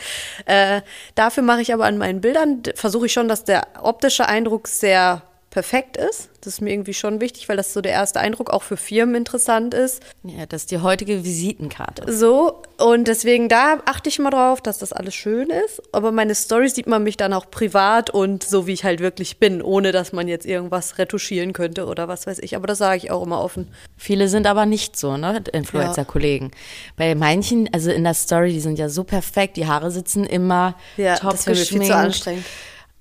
Äh, 0.46 0.80
dafür 1.14 1.44
mache 1.44 1.62
ich 1.62 1.72
aber 1.72 1.84
an 1.84 1.96
meinen 1.96 2.20
Bildern, 2.20 2.62
versuche 2.74 3.06
ich 3.06 3.12
schon, 3.12 3.28
dass 3.28 3.44
der 3.44 3.66
optische 3.80 4.26
Eindruck 4.26 4.66
sehr 4.66 5.22
perfekt 5.54 5.96
ist. 5.96 6.30
Das 6.40 6.54
ist 6.54 6.60
mir 6.60 6.72
irgendwie 6.72 6.92
schon 6.94 7.20
wichtig, 7.20 7.48
weil 7.48 7.56
das 7.56 7.72
so 7.72 7.80
der 7.80 7.92
erste 7.92 8.18
Eindruck 8.20 8.50
auch 8.50 8.62
für 8.64 8.76
Firmen 8.76 9.14
interessant 9.14 9.72
ist. 9.72 10.02
Ja, 10.24 10.44
das 10.46 10.62
ist 10.62 10.72
die 10.72 10.78
heutige 10.80 11.24
Visitenkarte. 11.24 12.12
So, 12.12 12.60
und 12.76 13.06
deswegen 13.06 13.48
da 13.48 13.78
achte 13.86 14.08
ich 14.08 14.18
mal 14.18 14.30
drauf, 14.30 14.60
dass 14.60 14.78
das 14.78 14.92
alles 14.92 15.14
schön 15.14 15.48
ist. 15.50 15.80
Aber 15.92 16.10
meine 16.10 16.34
Stories 16.34 16.74
sieht 16.74 16.88
man 16.88 17.04
mich 17.04 17.16
dann 17.16 17.32
auch 17.32 17.50
privat 17.50 18.10
und 18.10 18.42
so, 18.42 18.66
wie 18.66 18.72
ich 18.72 18.82
halt 18.82 18.98
wirklich 18.98 19.38
bin, 19.38 19.62
ohne 19.62 19.92
dass 19.92 20.12
man 20.12 20.26
jetzt 20.26 20.44
irgendwas 20.44 20.98
retuschieren 20.98 21.52
könnte 21.52 21.86
oder 21.86 22.08
was 22.08 22.26
weiß 22.26 22.40
ich. 22.40 22.56
Aber 22.56 22.66
das 22.66 22.78
sage 22.78 22.96
ich 22.98 23.10
auch 23.12 23.22
immer 23.22 23.40
offen. 23.40 23.68
Viele 23.96 24.28
sind 24.28 24.48
aber 24.48 24.66
nicht 24.66 24.96
so, 24.98 25.16
ne? 25.16 25.40
Influencer-Kollegen. 25.52 26.50
Bei 26.96 27.14
manchen, 27.14 27.72
also 27.72 27.92
in 27.92 28.02
der 28.02 28.14
Story, 28.14 28.52
die 28.52 28.60
sind 28.60 28.76
ja 28.78 28.88
so 28.88 29.04
perfekt, 29.04 29.56
die 29.56 29.66
Haare 29.68 29.92
sitzen 29.92 30.26
immer 30.26 30.74
Ja, 30.96 31.14
top 31.14 31.30
das 31.30 31.46
mir 31.46 31.54
viel 31.54 31.62
geschminkt. 31.62 31.86
zu 31.86 31.94
anstrengend. 31.96 32.44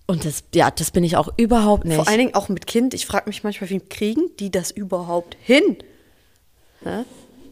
Und 0.06 0.26
das, 0.26 0.44
ja, 0.54 0.70
das 0.70 0.92
bin 0.92 1.04
ich 1.04 1.16
auch 1.16 1.30
überhaupt 1.38 1.86
nicht. 1.86 1.96
Vor 1.96 2.08
allen 2.08 2.18
Dingen 2.18 2.36
auch 2.36 2.50
mit 2.50 2.68
Kind. 2.68 2.94
Ich 2.94 3.06
frage 3.06 3.28
mich 3.28 3.44
manchmal, 3.44 3.70
wie 3.70 3.80
kriegen 3.80 4.30
die 4.40 4.52
das 4.52 4.70
überhaupt 4.72 5.38
hin? 5.42 5.78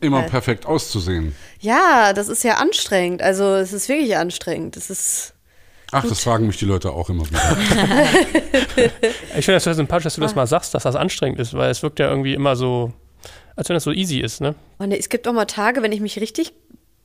Immer 0.02 0.24
perfekt 0.24 0.66
auszusehen. 0.66 1.34
Ja, 1.60 2.12
das 2.14 2.28
ist 2.28 2.44
ja 2.44 2.56
anstrengend. 2.56 3.22
Also 3.22 3.56
es 3.56 3.72
ist 3.72 3.88
wirklich 3.88 4.18
anstrengend. 4.18 4.76
Es 4.76 4.90
ist 4.90 5.34
Ach, 5.94 6.06
das 6.08 6.22
fragen 6.22 6.48
mich 6.48 6.58
die 6.58 6.66
Leute 6.66 6.92
auch 6.92 7.10
immer 7.10 7.26
wieder. 7.30 7.58
Ich 9.38 9.46
finde 9.46 9.58
das 9.58 9.66
sehr 9.66 9.74
sympathisch, 9.74 10.06
dass 10.06 10.16
du 10.16 10.22
das 10.22 10.36
mal 10.36 10.48
sagst, 10.48 10.74
dass 10.74 10.84
das 10.84 10.96
anstrengend 10.96 11.40
ist, 11.40 11.54
weil 11.54 11.70
es 11.70 11.84
wirkt 11.84 12.00
ja 12.00 12.10
irgendwie 12.10 12.34
immer 12.34 12.56
so, 12.56 12.94
als 13.56 13.70
wenn 13.70 13.76
das 13.76 13.84
so 13.84 13.92
easy 13.92 14.20
ist, 14.20 14.42
ne? 14.42 14.56
Und 14.78 14.92
es 14.92 15.10
gibt 15.10 15.28
auch 15.28 15.34
mal 15.34 15.46
Tage, 15.46 15.82
wenn 15.84 15.92
ich 15.92 16.00
mich 16.00 16.20
richtig 16.20 16.54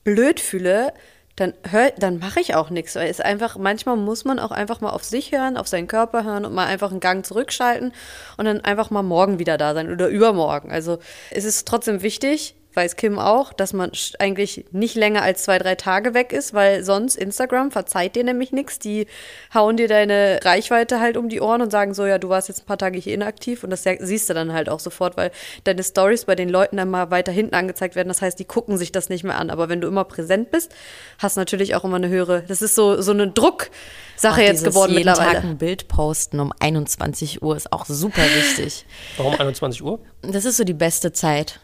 blöd 0.03 0.39
fühle, 0.39 0.93
dann 1.37 1.53
hör, 1.69 1.91
dann 1.97 2.19
mache 2.19 2.41
ich 2.41 2.55
auch 2.55 2.69
nichts. 2.69 2.95
Weil 2.95 3.09
es 3.09 3.21
einfach, 3.21 3.57
manchmal 3.57 3.95
muss 3.95 4.25
man 4.25 4.39
auch 4.39 4.51
einfach 4.51 4.81
mal 4.81 4.89
auf 4.89 5.03
sich 5.03 5.31
hören, 5.31 5.55
auf 5.55 5.67
seinen 5.67 5.87
Körper 5.87 6.23
hören 6.23 6.45
und 6.45 6.53
mal 6.53 6.65
einfach 6.65 6.91
einen 6.91 6.99
Gang 6.99 7.25
zurückschalten 7.25 7.93
und 8.37 8.45
dann 8.45 8.61
einfach 8.61 8.89
mal 8.89 9.03
morgen 9.03 9.39
wieder 9.39 9.57
da 9.57 9.73
sein 9.73 9.91
oder 9.91 10.07
übermorgen. 10.07 10.71
Also 10.71 10.97
es 11.31 11.45
ist 11.45 11.67
trotzdem 11.67 12.01
wichtig, 12.01 12.55
weiß 12.77 12.95
Kim 12.95 13.17
auch, 13.19 13.51
dass 13.51 13.73
man 13.73 13.91
eigentlich 14.19 14.65
nicht 14.71 14.95
länger 14.95 15.23
als 15.23 15.43
zwei, 15.43 15.57
drei 15.57 15.75
Tage 15.75 16.13
weg 16.13 16.31
ist, 16.31 16.53
weil 16.53 16.83
sonst 16.83 17.17
Instagram 17.17 17.71
verzeiht 17.71 18.15
dir 18.15 18.23
nämlich 18.23 18.51
nichts. 18.51 18.77
Die 18.79 19.07
hauen 19.53 19.75
dir 19.75 19.87
deine 19.87 20.39
Reichweite 20.43 20.99
halt 20.99 21.17
um 21.17 21.27
die 21.27 21.41
Ohren 21.41 21.61
und 21.63 21.71
sagen 21.71 21.95
so, 21.95 22.05
ja, 22.05 22.19
du 22.19 22.29
warst 22.29 22.47
jetzt 22.47 22.61
ein 22.61 22.65
paar 22.65 22.77
Tage 22.77 22.99
hier 22.99 23.15
inaktiv 23.15 23.63
und 23.63 23.71
das 23.71 23.83
siehst 23.99 24.29
du 24.29 24.33
dann 24.35 24.53
halt 24.53 24.69
auch 24.69 24.79
sofort, 24.79 25.17
weil 25.17 25.31
deine 25.63 25.83
Stories 25.83 26.25
bei 26.25 26.35
den 26.35 26.49
Leuten 26.49 26.77
dann 26.77 26.89
mal 26.89 27.09
weiter 27.09 27.31
hinten 27.31 27.55
angezeigt 27.55 27.95
werden. 27.95 28.09
Das 28.09 28.21
heißt, 28.21 28.37
die 28.39 28.45
gucken 28.45 28.77
sich 28.77 28.91
das 28.91 29.09
nicht 29.09 29.23
mehr 29.23 29.37
an. 29.37 29.49
Aber 29.49 29.69
wenn 29.69 29.81
du 29.81 29.87
immer 29.87 30.03
präsent 30.03 30.51
bist, 30.51 30.71
hast 31.17 31.35
du 31.35 31.41
natürlich 31.41 31.73
auch 31.73 31.83
immer 31.83 31.97
eine 31.97 32.09
höhere, 32.09 32.43
das 32.47 32.61
ist 32.61 32.75
so, 32.75 33.01
so 33.01 33.11
eine 33.11 33.27
Drucksache 33.27 34.43
jetzt 34.43 34.63
geworden 34.63 34.93
jeden 34.93 35.05
Tag 35.05 35.17
mittlerweile. 35.17 35.49
ein 35.49 35.57
Bild 35.57 35.87
posten 35.87 36.39
um 36.39 36.53
21 36.59 37.41
Uhr 37.41 37.57
ist 37.57 37.73
auch 37.73 37.87
super 37.87 38.21
wichtig. 38.21 38.85
Warum 39.17 39.33
21 39.33 39.81
Uhr? 39.83 39.99
Das 40.21 40.45
ist 40.45 40.57
so 40.57 40.63
die 40.63 40.75
beste 40.75 41.11
Zeit. 41.11 41.59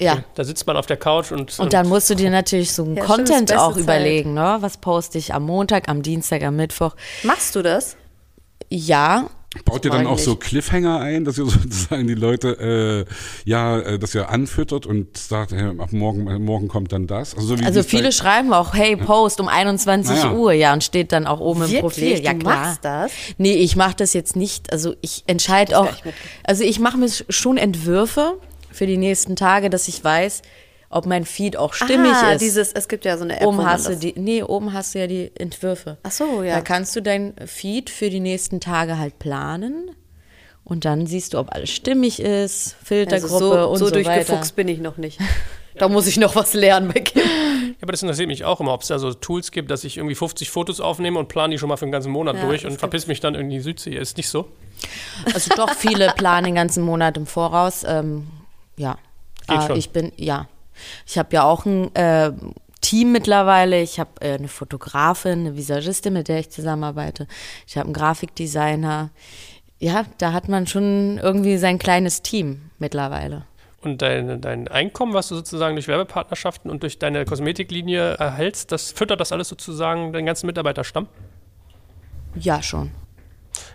Ja. 0.00 0.24
Da 0.34 0.42
sitzt 0.44 0.66
man 0.66 0.76
auf 0.76 0.86
der 0.86 0.96
Couch 0.96 1.30
und, 1.30 1.56
Und 1.60 1.72
dann 1.72 1.88
musst 1.88 2.10
du 2.10 2.14
dir 2.16 2.30
natürlich 2.30 2.72
so 2.72 2.82
einen 2.84 2.96
Ja, 2.96 3.04
Content 3.04 3.52
auch 3.56 3.74
Zeit. 3.74 3.82
überlegen, 3.82 4.34
ne? 4.34 4.56
Was 4.60 4.76
poste 4.78 5.18
ich 5.18 5.32
am 5.34 5.44
Montag, 5.44 5.88
am 5.88 6.02
Dienstag, 6.02 6.42
am 6.42 6.56
Mittwoch? 6.56 6.96
Machst 7.22 7.54
du 7.54 7.62
das? 7.62 7.96
Ja, 8.70 9.28
Baut 9.64 9.84
ihr 9.84 9.92
dann 9.92 10.08
auch 10.08 10.18
so. 10.18 10.34
Cliffhanger 10.34 10.98
ein, 10.98 11.24
dass 11.24 11.38
ihr 11.38 11.44
sozusagen 11.48 12.08
die 12.08 12.14
Leute, 12.14 13.06
äh, 13.06 13.48
ja, 13.48 13.78
äh, 13.78 13.98
dass 14.00 14.12
ihr 14.16 14.28
anfüttert 14.28 14.84
und 14.84 15.16
sagt, 15.16 15.52
hey, 15.52 15.68
ab 15.78 15.92
morgen, 15.92 16.26
äh, 16.26 16.40
morgen 16.40 16.66
kommt 16.66 16.90
dann 16.90 17.06
das? 17.06 17.36
Also, 17.36 17.46
so 17.54 17.60
wie 17.60 17.64
Also 17.64 17.84
viele 17.84 18.04
Zeit- 18.10 18.14
schreiben 18.14 18.52
auch, 18.52 18.74
hey, 18.74 18.96
Post 18.96 19.38
um 19.40 19.46
21 19.46 20.12
Naja. 20.16 20.32
Uhr, 20.32 20.52
ja, 20.54 20.72
und 20.72 20.82
steht 20.82 21.12
dann 21.12 21.28
auch 21.28 21.38
oben 21.38 21.62
im 21.62 21.80
Profil. 21.80 22.02
Wirklich? 22.08 22.24
Ja, 22.24 22.32
Du 22.32 22.40
klar. 22.40 22.56
machst 22.66 22.84
das? 22.84 23.12
Nee, 23.38 23.54
ich 23.54 23.76
mache 23.76 23.94
das 23.96 24.12
jetzt 24.12 24.34
nicht. 24.34 24.72
Also 24.72 24.96
ich 25.02 25.22
entscheide 25.28 25.78
auch, 25.78 25.88
also 26.42 26.64
ich 26.64 26.80
mache 26.80 26.98
mir 26.98 27.08
schon 27.28 27.56
Entwürfe 27.56 28.40
für 28.74 28.86
die 28.86 28.96
nächsten 28.96 29.36
Tage, 29.36 29.70
dass 29.70 29.88
ich 29.88 30.02
weiß, 30.02 30.42
ob 30.90 31.06
mein 31.06 31.24
Feed 31.24 31.56
auch 31.56 31.74
stimmig 31.74 32.12
ah, 32.12 32.32
ist. 32.32 32.40
dieses, 32.40 32.72
es 32.72 32.88
gibt 32.88 33.04
ja 33.04 33.16
so 33.16 33.24
eine 33.24 33.40
App, 33.40 33.46
Oben 33.46 33.64
hast 33.64 33.88
du 33.88 33.96
die, 33.96 34.14
nee, 34.16 34.42
oben 34.42 34.72
hast 34.72 34.94
du 34.94 35.00
ja 35.00 35.06
die 35.06 35.30
Entwürfe. 35.36 35.98
Ach 36.02 36.10
so, 36.10 36.42
ja. 36.42 36.56
Da 36.56 36.60
kannst 36.60 36.94
du 36.94 37.00
dein 37.00 37.34
Feed 37.46 37.90
für 37.90 38.10
die 38.10 38.20
nächsten 38.20 38.60
Tage 38.60 38.98
halt 38.98 39.18
planen 39.18 39.90
und 40.64 40.84
dann 40.84 41.06
siehst 41.06 41.34
du, 41.34 41.38
ob 41.38 41.52
alles 41.54 41.70
stimmig 41.70 42.20
ist, 42.20 42.76
Filtergruppe 42.82 43.34
also 43.34 43.50
so, 43.50 43.68
und 43.68 43.78
so 43.78 43.84
so, 43.86 43.90
durchgefuchst 43.92 44.30
weiter. 44.30 44.52
bin 44.56 44.68
ich 44.68 44.80
noch 44.80 44.96
nicht. 44.96 45.20
Da 45.76 45.88
muss 45.88 46.06
ich 46.06 46.18
noch 46.18 46.36
was 46.36 46.54
lernen 46.54 46.92
bei 46.94 47.00
Kim. 47.00 47.20
Ja, 47.20 47.74
aber 47.82 47.90
das 47.90 48.00
interessiert 48.00 48.28
mich 48.28 48.44
auch 48.44 48.60
immer, 48.60 48.72
ob 48.72 48.82
es 48.82 48.86
da 48.86 49.00
so 49.00 49.12
Tools 49.12 49.50
gibt, 49.50 49.72
dass 49.72 49.82
ich 49.82 49.96
irgendwie 49.96 50.14
50 50.14 50.48
Fotos 50.48 50.80
aufnehme 50.80 51.18
und 51.18 51.26
plane 51.26 51.52
die 51.52 51.58
schon 51.58 51.68
mal 51.68 51.76
für 51.76 51.84
den 51.84 51.90
ganzen 51.90 52.12
Monat 52.12 52.36
Ja, 52.36 52.46
durch 52.46 52.64
und 52.64 52.78
verpiss 52.78 53.08
mich 53.08 53.18
dann 53.18 53.34
irgendwie 53.34 53.56
in 53.56 53.60
die 53.60 53.64
Südsee. 53.64 53.96
Ist 53.96 54.16
nicht 54.16 54.28
so? 54.28 54.48
Also 55.32 55.52
doch 55.56 55.74
viele 55.74 56.12
planen 56.16 56.44
den 56.44 56.54
ganzen 56.54 56.84
Monat 56.84 57.16
im 57.16 57.26
Voraus. 57.26 57.84
Ähm, 57.86 58.28
ja, 58.76 58.98
Äh, 59.48 59.78
ich 59.78 59.90
bin 59.90 60.12
ja, 60.16 60.48
ich 61.06 61.18
habe 61.18 61.28
ja 61.32 61.44
auch 61.44 61.66
ein 61.66 61.94
äh, 61.94 62.32
Team 62.80 63.12
mittlerweile. 63.12 63.80
Ich 63.80 63.98
habe 63.98 64.10
äh, 64.20 64.34
eine 64.34 64.48
Fotografin, 64.48 65.40
eine 65.40 65.56
Visagistin, 65.56 66.12
mit 66.12 66.28
der 66.28 66.40
ich 66.40 66.50
zusammenarbeite. 66.50 67.26
Ich 67.66 67.76
habe 67.76 67.86
einen 67.86 67.94
Grafikdesigner. 67.94 69.10
Ja, 69.78 70.04
da 70.18 70.32
hat 70.32 70.48
man 70.48 70.66
schon 70.66 71.18
irgendwie 71.18 71.56
sein 71.56 71.78
kleines 71.78 72.22
Team 72.22 72.70
mittlerweile. 72.78 73.44
Und 73.82 74.00
dein, 74.00 74.40
dein 74.40 74.68
Einkommen, 74.68 75.12
was 75.12 75.28
du 75.28 75.34
sozusagen 75.34 75.76
durch 75.76 75.88
Werbepartnerschaften 75.88 76.70
und 76.70 76.82
durch 76.82 76.98
deine 76.98 77.26
Kosmetiklinie 77.26 78.14
erhältst, 78.14 78.72
das 78.72 78.92
füttert 78.92 79.20
das 79.20 79.30
alles 79.30 79.48
sozusagen 79.48 80.12
den 80.12 80.24
ganzen 80.24 80.46
Mitarbeiterstamm? 80.46 81.06
Ja, 82.34 82.62
schon. 82.62 82.92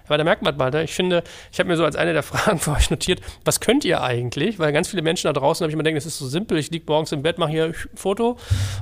Weil 0.08 0.18
da 0.18 0.24
merkt 0.24 0.42
man 0.42 0.56
mal, 0.58 0.72
ne? 0.72 0.84
ich 0.84 0.94
finde, 0.94 1.24
ich 1.52 1.60
habe 1.60 1.70
mir 1.70 1.78
so 1.78 1.86
als 1.86 1.96
eine 1.96 2.14
der 2.14 2.24
Fragen 2.30 2.60
für 2.60 2.72
euch 2.72 2.90
notiert, 2.90 3.22
was 3.46 3.60
könnt 3.60 3.86
ihr 3.86 4.02
eigentlich? 4.02 4.60
Weil 4.60 4.72
ganz 4.74 4.88
viele 4.90 5.02
Menschen 5.02 5.28
da 5.28 5.34
draußen, 5.34 5.64
habe 5.64 5.70
ich 5.72 5.74
immer 5.74 5.84
denkt, 5.84 5.98
es 5.98 6.06
ist 6.06 6.18
so 6.18 6.28
simpel, 6.28 6.58
ich 6.58 6.72
liege 6.72 6.86
morgens 6.88 7.12
im 7.12 7.22
Bett, 7.22 7.38
mache 7.38 7.52
hier 7.52 7.66
ein 7.66 7.76
Foto 7.96 8.38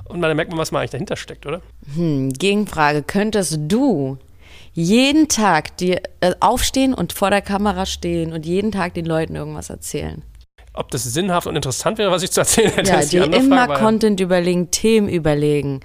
und 0.05 0.21
dann 0.21 0.35
merkt 0.35 0.51
man, 0.51 0.59
was 0.59 0.71
man 0.71 0.79
eigentlich 0.81 0.91
dahinter 0.91 1.15
steckt, 1.15 1.45
oder? 1.45 1.61
Hm, 1.95 2.31
Gegenfrage, 2.33 3.03
könntest 3.03 3.57
du 3.67 4.17
jeden 4.73 5.27
Tag 5.27 5.75
dir 5.77 6.01
äh, 6.21 6.33
aufstehen 6.39 6.93
und 6.93 7.11
vor 7.11 7.29
der 7.31 7.41
Kamera 7.41 7.85
stehen 7.85 8.31
und 8.31 8.45
jeden 8.45 8.71
Tag 8.71 8.93
den 8.93 9.05
Leuten 9.05 9.35
irgendwas 9.35 9.69
erzählen? 9.69 10.21
Ob 10.73 10.91
das 10.91 11.03
sinnhaft 11.03 11.47
und 11.47 11.55
interessant 11.55 11.97
wäre, 11.97 12.11
was 12.11 12.21
ich 12.21 12.29
zu 12.29 12.41
erzählen 12.41 12.71
hätte, 12.71 12.91
Ja, 12.91 12.99
die 13.01 13.09
dir 13.09 13.23
andere 13.23 13.41
immer 13.41 13.65
Frage. 13.65 13.79
Content 13.81 14.19
überlegen, 14.19 14.69
Themen 14.69 15.09
überlegen. 15.09 15.79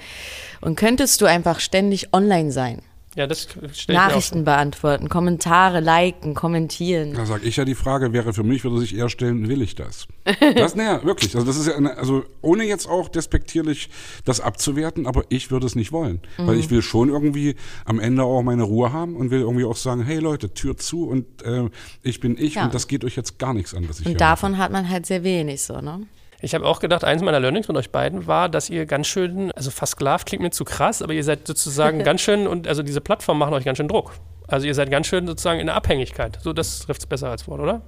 Und 0.61 0.77
könntest 0.77 1.23
du 1.23 1.27
einfach 1.27 1.61
ständig 1.61 2.13
online 2.13 2.53
sein? 2.53 2.83
Ja, 3.15 3.27
das 3.27 3.47
Nachrichten 3.89 4.45
beantworten, 4.45 5.11
Kommentare 5.11 5.81
liken, 5.81 6.35
kommentieren. 6.35 7.13
Da 7.13 7.27
sage 7.27 7.45
ich 7.47 7.57
ja, 7.57 7.67
die 7.67 7.75
Frage 7.75 8.15
wäre 8.15 8.33
für 8.33 8.43
mich, 8.43 8.65
würde 8.65 8.79
sich 8.79 8.97
eher 8.97 9.11
stellen, 9.11 9.49
will 9.49 9.61
ich 9.61 9.75
das? 9.75 10.07
Das, 10.55 10.75
naja, 10.77 11.05
wirklich. 11.05 11.35
Also 11.35 11.47
das 11.47 11.57
ist 11.59 11.67
ja, 11.67 11.77
eine, 11.77 11.97
also 11.99 12.25
ohne 12.41 12.65
jetzt 12.65 12.89
auch 12.89 13.09
despektierlich 13.11 13.91
das 14.25 14.41
abzuwerten, 14.41 15.07
aber 15.07 15.25
ich 15.29 15.51
würde 15.51 15.67
es 15.67 15.75
nicht 15.75 15.93
wollen. 15.93 16.21
Weil 16.39 16.55
Mhm. 16.55 16.61
ich 16.61 16.71
will 16.71 16.81
schon 16.81 17.11
irgendwie 17.11 17.57
am 17.85 18.01
Ende 18.01 18.23
auch 18.25 18.43
meine 18.43 18.63
Ruhe 18.63 18.93
haben 18.95 19.17
und 19.17 19.31
will 19.31 19.41
irgendwie 19.41 19.65
auch 19.65 19.77
sagen, 19.77 20.03
hey 20.05 20.19
Leute, 20.19 20.55
Tür 20.55 20.77
zu 20.79 21.07
und 21.09 21.43
äh, 21.45 21.69
ich 22.03 22.21
bin 22.21 22.39
ich 22.39 22.55
Ja. 22.55 22.65
und 22.65 22.73
das 22.75 22.87
geht 22.89 23.05
euch 23.05 23.17
jetzt 23.17 23.39
gar 23.39 23.53
nichts 23.53 23.75
an, 23.75 23.89
was 23.89 24.01
ich 24.01 24.07
Und 24.07 24.21
davon 24.21 24.57
hat 24.59 24.73
man 24.73 24.89
halt 24.89 25.05
sehr 25.07 25.23
wenig 25.23 25.61
so, 25.63 25.81
ne? 25.81 26.07
Ich 26.43 26.55
habe 26.55 26.67
auch 26.67 26.81
gedacht, 26.81 27.05
eins 27.05 27.23
meiner 27.23 27.39
Learnings 27.39 27.69
mit 27.69 27.77
euch 27.77 27.91
beiden 27.91 28.27
war, 28.27 28.49
dass 28.49 28.69
ihr 28.69 28.85
ganz 28.85 29.07
schön, 29.07 29.53
also 29.53 29.71
versklavt 29.71 30.27
klingt 30.27 30.43
mir 30.43 30.51
zu 30.51 30.65
krass, 30.65 31.01
aber 31.01 31.13
ihr 31.13 31.23
seid 31.23 31.47
sozusagen 31.47 31.99
ganz 32.05 32.21
schön, 32.21 32.49
und 32.49 32.67
also 32.67 32.83
diese 32.83 33.01
Plattformen 33.01 33.39
machen 33.39 33.55
euch 33.55 33.65
ganz 33.65 33.79
schön 33.79 33.89
Druck. 33.89 34.13
Also 34.49 34.67
ihr 34.67 34.75
seid 34.75 34.91
ganz 34.91 35.07
schön 35.07 35.27
sozusagen 35.27 35.61
in 35.61 35.67
der 35.67 35.77
Abhängigkeit. 35.77 36.39
So, 36.43 36.53
das 36.53 36.81
trifft 36.81 37.01
es 37.03 37.07
besser 37.07 37.31
als 37.31 37.47
Wort, 37.47 37.61
oder? 37.61 37.81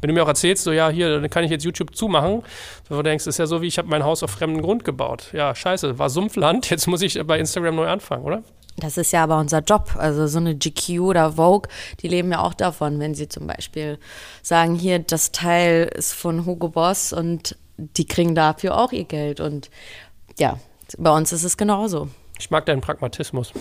Wenn 0.00 0.08
du 0.08 0.14
mir 0.14 0.24
auch 0.24 0.28
erzählst, 0.28 0.64
so 0.64 0.72
ja, 0.72 0.88
hier, 0.88 1.20
dann 1.20 1.30
kann 1.30 1.44
ich 1.44 1.50
jetzt 1.50 1.64
YouTube 1.64 1.94
zumachen, 1.94 2.42
wo 2.88 2.96
du 2.96 3.02
denkst, 3.02 3.26
ist 3.26 3.38
ja 3.38 3.46
so, 3.46 3.62
wie 3.62 3.66
ich 3.66 3.78
habe 3.78 3.88
mein 3.88 4.04
Haus 4.04 4.22
auf 4.22 4.30
fremden 4.30 4.62
Grund 4.62 4.84
gebaut. 4.84 5.28
Ja, 5.32 5.54
scheiße, 5.54 5.98
war 5.98 6.10
Sumpfland, 6.10 6.68
jetzt 6.70 6.88
muss 6.88 7.02
ich 7.02 7.20
bei 7.24 7.38
Instagram 7.38 7.76
neu 7.76 7.86
anfangen, 7.86 8.24
oder? 8.24 8.42
Das 8.78 8.98
ist 8.98 9.12
ja 9.12 9.22
aber 9.22 9.38
unser 9.38 9.60
Job. 9.60 9.94
Also 9.96 10.26
so 10.26 10.38
eine 10.38 10.54
GQ 10.54 11.00
oder 11.00 11.32
Vogue, 11.32 11.70
die 12.00 12.08
leben 12.08 12.32
ja 12.32 12.40
auch 12.40 12.52
davon, 12.52 12.98
wenn 12.98 13.14
sie 13.14 13.28
zum 13.28 13.46
Beispiel 13.46 13.98
sagen, 14.42 14.74
hier, 14.74 14.98
das 14.98 15.32
Teil 15.32 15.90
ist 15.94 16.12
von 16.12 16.44
Hugo 16.44 16.68
Boss 16.68 17.12
und 17.12 17.56
die 17.76 18.06
kriegen 18.06 18.34
dafür 18.34 18.76
auch 18.78 18.92
ihr 18.92 19.04
Geld. 19.04 19.40
Und 19.40 19.70
ja, 20.38 20.58
bei 20.98 21.10
uns 21.10 21.32
ist 21.32 21.44
es 21.44 21.56
genauso. 21.56 22.08
Ich 22.38 22.50
mag 22.50 22.66
deinen 22.66 22.82
Pragmatismus. 22.82 23.52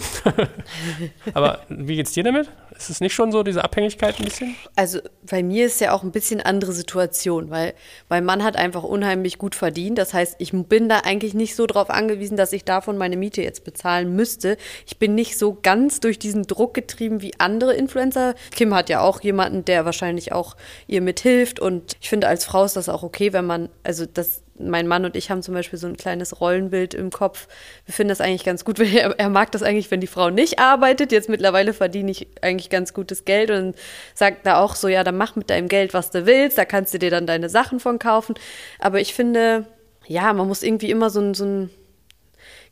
aber 1.34 1.61
wie 1.69 1.95
geht's 1.95 2.11
dir 2.11 2.23
damit? 2.23 2.49
Ist 2.78 2.89
es 2.89 2.99
nicht 2.99 3.13
schon 3.13 3.32
so, 3.32 3.41
diese 3.41 3.63
Abhängigkeit 3.63 4.19
ein 4.19 4.26
bisschen? 4.26 4.55
Also 4.76 4.99
bei 5.30 5.43
mir 5.43 5.65
ist 5.65 5.80
ja 5.80 5.93
auch 5.93 6.03
ein 6.03 6.11
bisschen 6.11 6.41
andere 6.41 6.73
Situation, 6.73 7.49
weil 7.49 7.73
mein 8.09 8.26
Mann 8.26 8.43
hat 8.43 8.57
einfach 8.57 8.84
unheimlich 8.84 9.38
gut 9.38 9.55
verdient. 9.55 9.97
Das 9.97 10.13
heißt, 10.13 10.36
ich 10.39 10.51
bin 10.51 10.89
da 10.89 10.99
eigentlich 10.99 11.34
nicht 11.34 11.55
so 11.55 11.67
drauf 11.67 11.89
angewiesen, 11.89 12.36
dass 12.36 12.51
ich 12.51 12.65
davon 12.65 12.97
meine 12.97 13.15
Miete 13.15 13.41
jetzt 13.41 13.63
bezahlen 13.63 14.13
müsste. 14.13 14.57
Ich 14.86 14.97
bin 14.99 15.15
nicht 15.15 15.38
so 15.38 15.57
ganz 15.61 16.01
durch 16.01 16.19
diesen 16.19 16.43
Druck 16.43 16.73
getrieben 16.73 17.21
wie 17.21 17.32
andere 17.39 17.73
Influencer. 17.76 18.36
Kim 18.51 18.73
hat 18.73 18.89
ja 18.89 18.99
auch 18.99 19.21
jemanden, 19.21 19.63
der 19.63 19.86
wahrscheinlich 19.86 20.34
auch 20.34 20.57
ihr 20.88 21.01
mithilft. 21.01 21.61
Und 21.61 21.95
ich 22.01 22.09
finde, 22.09 22.28
als 22.28 22.43
Frau 22.43 22.65
ist 22.65 22.76
das 22.76 22.89
auch 22.89 23.03
okay, 23.03 23.32
wenn 23.32 23.45
man, 23.45 23.69
also 23.84 24.05
das 24.05 24.41
mein 24.57 24.87
Mann 24.87 25.05
und 25.05 25.15
ich 25.15 25.29
haben 25.29 25.41
zum 25.41 25.53
Beispiel 25.53 25.77
so 25.77 25.87
ein 25.87 25.97
kleines 25.97 26.39
Rollenbild 26.39 26.93
im 26.93 27.09
Kopf. 27.09 27.47
Wir 27.85 27.93
finden 27.93 28.09
das 28.09 28.21
eigentlich 28.21 28.43
ganz 28.43 28.63
gut. 28.63 28.79
Er, 28.95 29.19
er 29.19 29.29
mag 29.29 29.51
das 29.51 29.61
eigentlich, 29.61 29.91
wenn 29.91 29.99
die 29.99 30.07
Frau 30.07 30.29
nicht 30.29 30.59
arbeitet. 30.59 31.11
Jetzt 31.11 31.27
mittlerweile 31.27 31.73
verdiene 31.73 32.11
ich 32.11 32.27
eigentlich 32.41 32.69
ganz 32.69 32.93
gutes 32.93 33.25
Geld 33.25 33.51
und 33.51 33.75
sagt 34.13 34.45
da 34.45 34.61
auch 34.61 34.75
so, 34.75 34.87
ja, 34.87 35.03
dann 35.03 35.17
mach 35.17 35.35
mit 35.35 35.49
deinem 35.49 35.67
Geld, 35.67 35.93
was 35.93 36.11
du 36.11 36.25
willst. 36.25 36.57
Da 36.57 36.65
kannst 36.65 36.93
du 36.93 36.99
dir 36.99 37.09
dann 37.09 37.27
deine 37.27 37.49
Sachen 37.49 37.79
von 37.79 37.99
kaufen. 37.99 38.35
Aber 38.79 39.01
ich 39.01 39.13
finde, 39.13 39.65
ja, 40.07 40.31
man 40.31 40.47
muss 40.47 40.63
irgendwie 40.63 40.91
immer 40.91 41.09
so 41.09 41.19
ein, 41.19 41.33
so 41.33 41.45
ein 41.45 41.69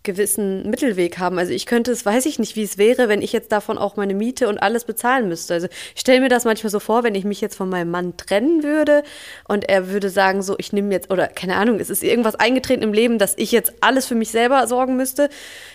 gewissen 0.04 0.70
Mittelweg 0.70 1.18
haben. 1.18 1.40
Also 1.40 1.54
ich 1.54 1.66
könnte 1.66 1.92
es, 1.92 2.06
weiß 2.06 2.26
ich 2.26 2.38
nicht, 2.38 2.56
wie 2.56 2.64
es 2.64 2.78
wäre, 2.78 3.10
wenn 3.10 3.22
ich 3.22 3.32
jetzt 3.32 3.52
davon 3.52 3.78
auch 3.78 3.96
meine 3.96 4.14
Miete 4.14 4.48
und 4.50 4.58
alles 4.58 4.84
bezahlen 4.84 5.28
müsste. 5.30 5.54
Also 5.54 5.68
ich 5.96 6.02
stelle 6.02 6.22
mir 6.22 6.30
das 6.30 6.46
manchmal 6.46 6.70
so 6.70 6.80
vor, 6.80 7.04
wenn 7.04 7.16
ich 7.16 7.24
mich 7.24 7.42
jetzt 7.42 7.56
von 7.56 7.70
meinem 7.70 7.90
Mann 7.90 8.18
trennen 8.18 8.64
würde 8.64 9.04
und 9.48 9.70
er 9.70 9.90
würde 9.90 10.10
sagen, 10.10 10.42
so, 10.42 10.56
ich 10.58 10.74
nehme 10.74 10.94
jetzt, 10.94 11.10
oder 11.12 11.28
keine 11.28 11.56
Ahnung, 11.56 11.80
es 11.80 11.90
ist 11.90 12.04
irgendwas 12.04 12.36
eingetreten 12.36 12.84
im 12.84 12.94
Leben, 12.94 13.18
dass 13.18 13.34
ich 13.38 13.52
jetzt 13.52 13.74
alles 13.82 14.06
für 14.06 14.16
mich 14.16 14.32
selber 14.32 14.68
sorgen 14.68 14.98
müsste, 14.98 15.30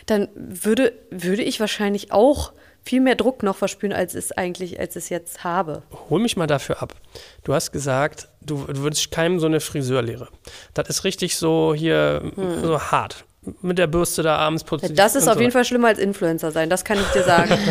dann 0.06 0.28
würde, 0.34 0.92
würde 1.10 1.42
ich 1.42 1.58
wahrscheinlich 1.58 2.12
auch 2.12 2.52
viel 2.82 3.00
mehr 3.00 3.16
Druck 3.16 3.42
noch 3.42 3.56
verspüren, 3.56 3.92
als 3.92 4.14
es 4.14 4.32
eigentlich, 4.32 4.80
als 4.80 4.96
es 4.96 5.08
jetzt 5.08 5.44
habe. 5.44 5.82
Hol 6.08 6.20
mich 6.20 6.36
mal 6.36 6.46
dafür 6.46 6.82
ab. 6.82 6.94
Du 7.44 7.52
hast 7.52 7.72
gesagt, 7.72 8.28
du, 8.40 8.64
du 8.64 8.82
würdest 8.82 9.10
keinem 9.10 9.40
so 9.40 9.46
eine 9.46 9.60
Friseurlehre. 9.60 10.28
Das 10.74 10.88
ist 10.88 11.04
richtig 11.04 11.36
so 11.36 11.74
hier 11.74 12.32
so 12.62 12.80
hart. 12.80 13.24
Mit 13.62 13.78
der 13.78 13.86
Bürste 13.86 14.22
da 14.22 14.36
abends 14.36 14.64
putzen. 14.64 14.94
Das 14.94 15.14
ist 15.14 15.28
auf 15.28 15.34
so. 15.34 15.40
jeden 15.40 15.52
Fall 15.52 15.64
schlimmer 15.64 15.88
als 15.88 15.98
Influencer 15.98 16.50
sein, 16.50 16.70
das 16.70 16.84
kann 16.84 16.98
ich 16.98 17.06
dir 17.08 17.22
sagen. 17.24 17.56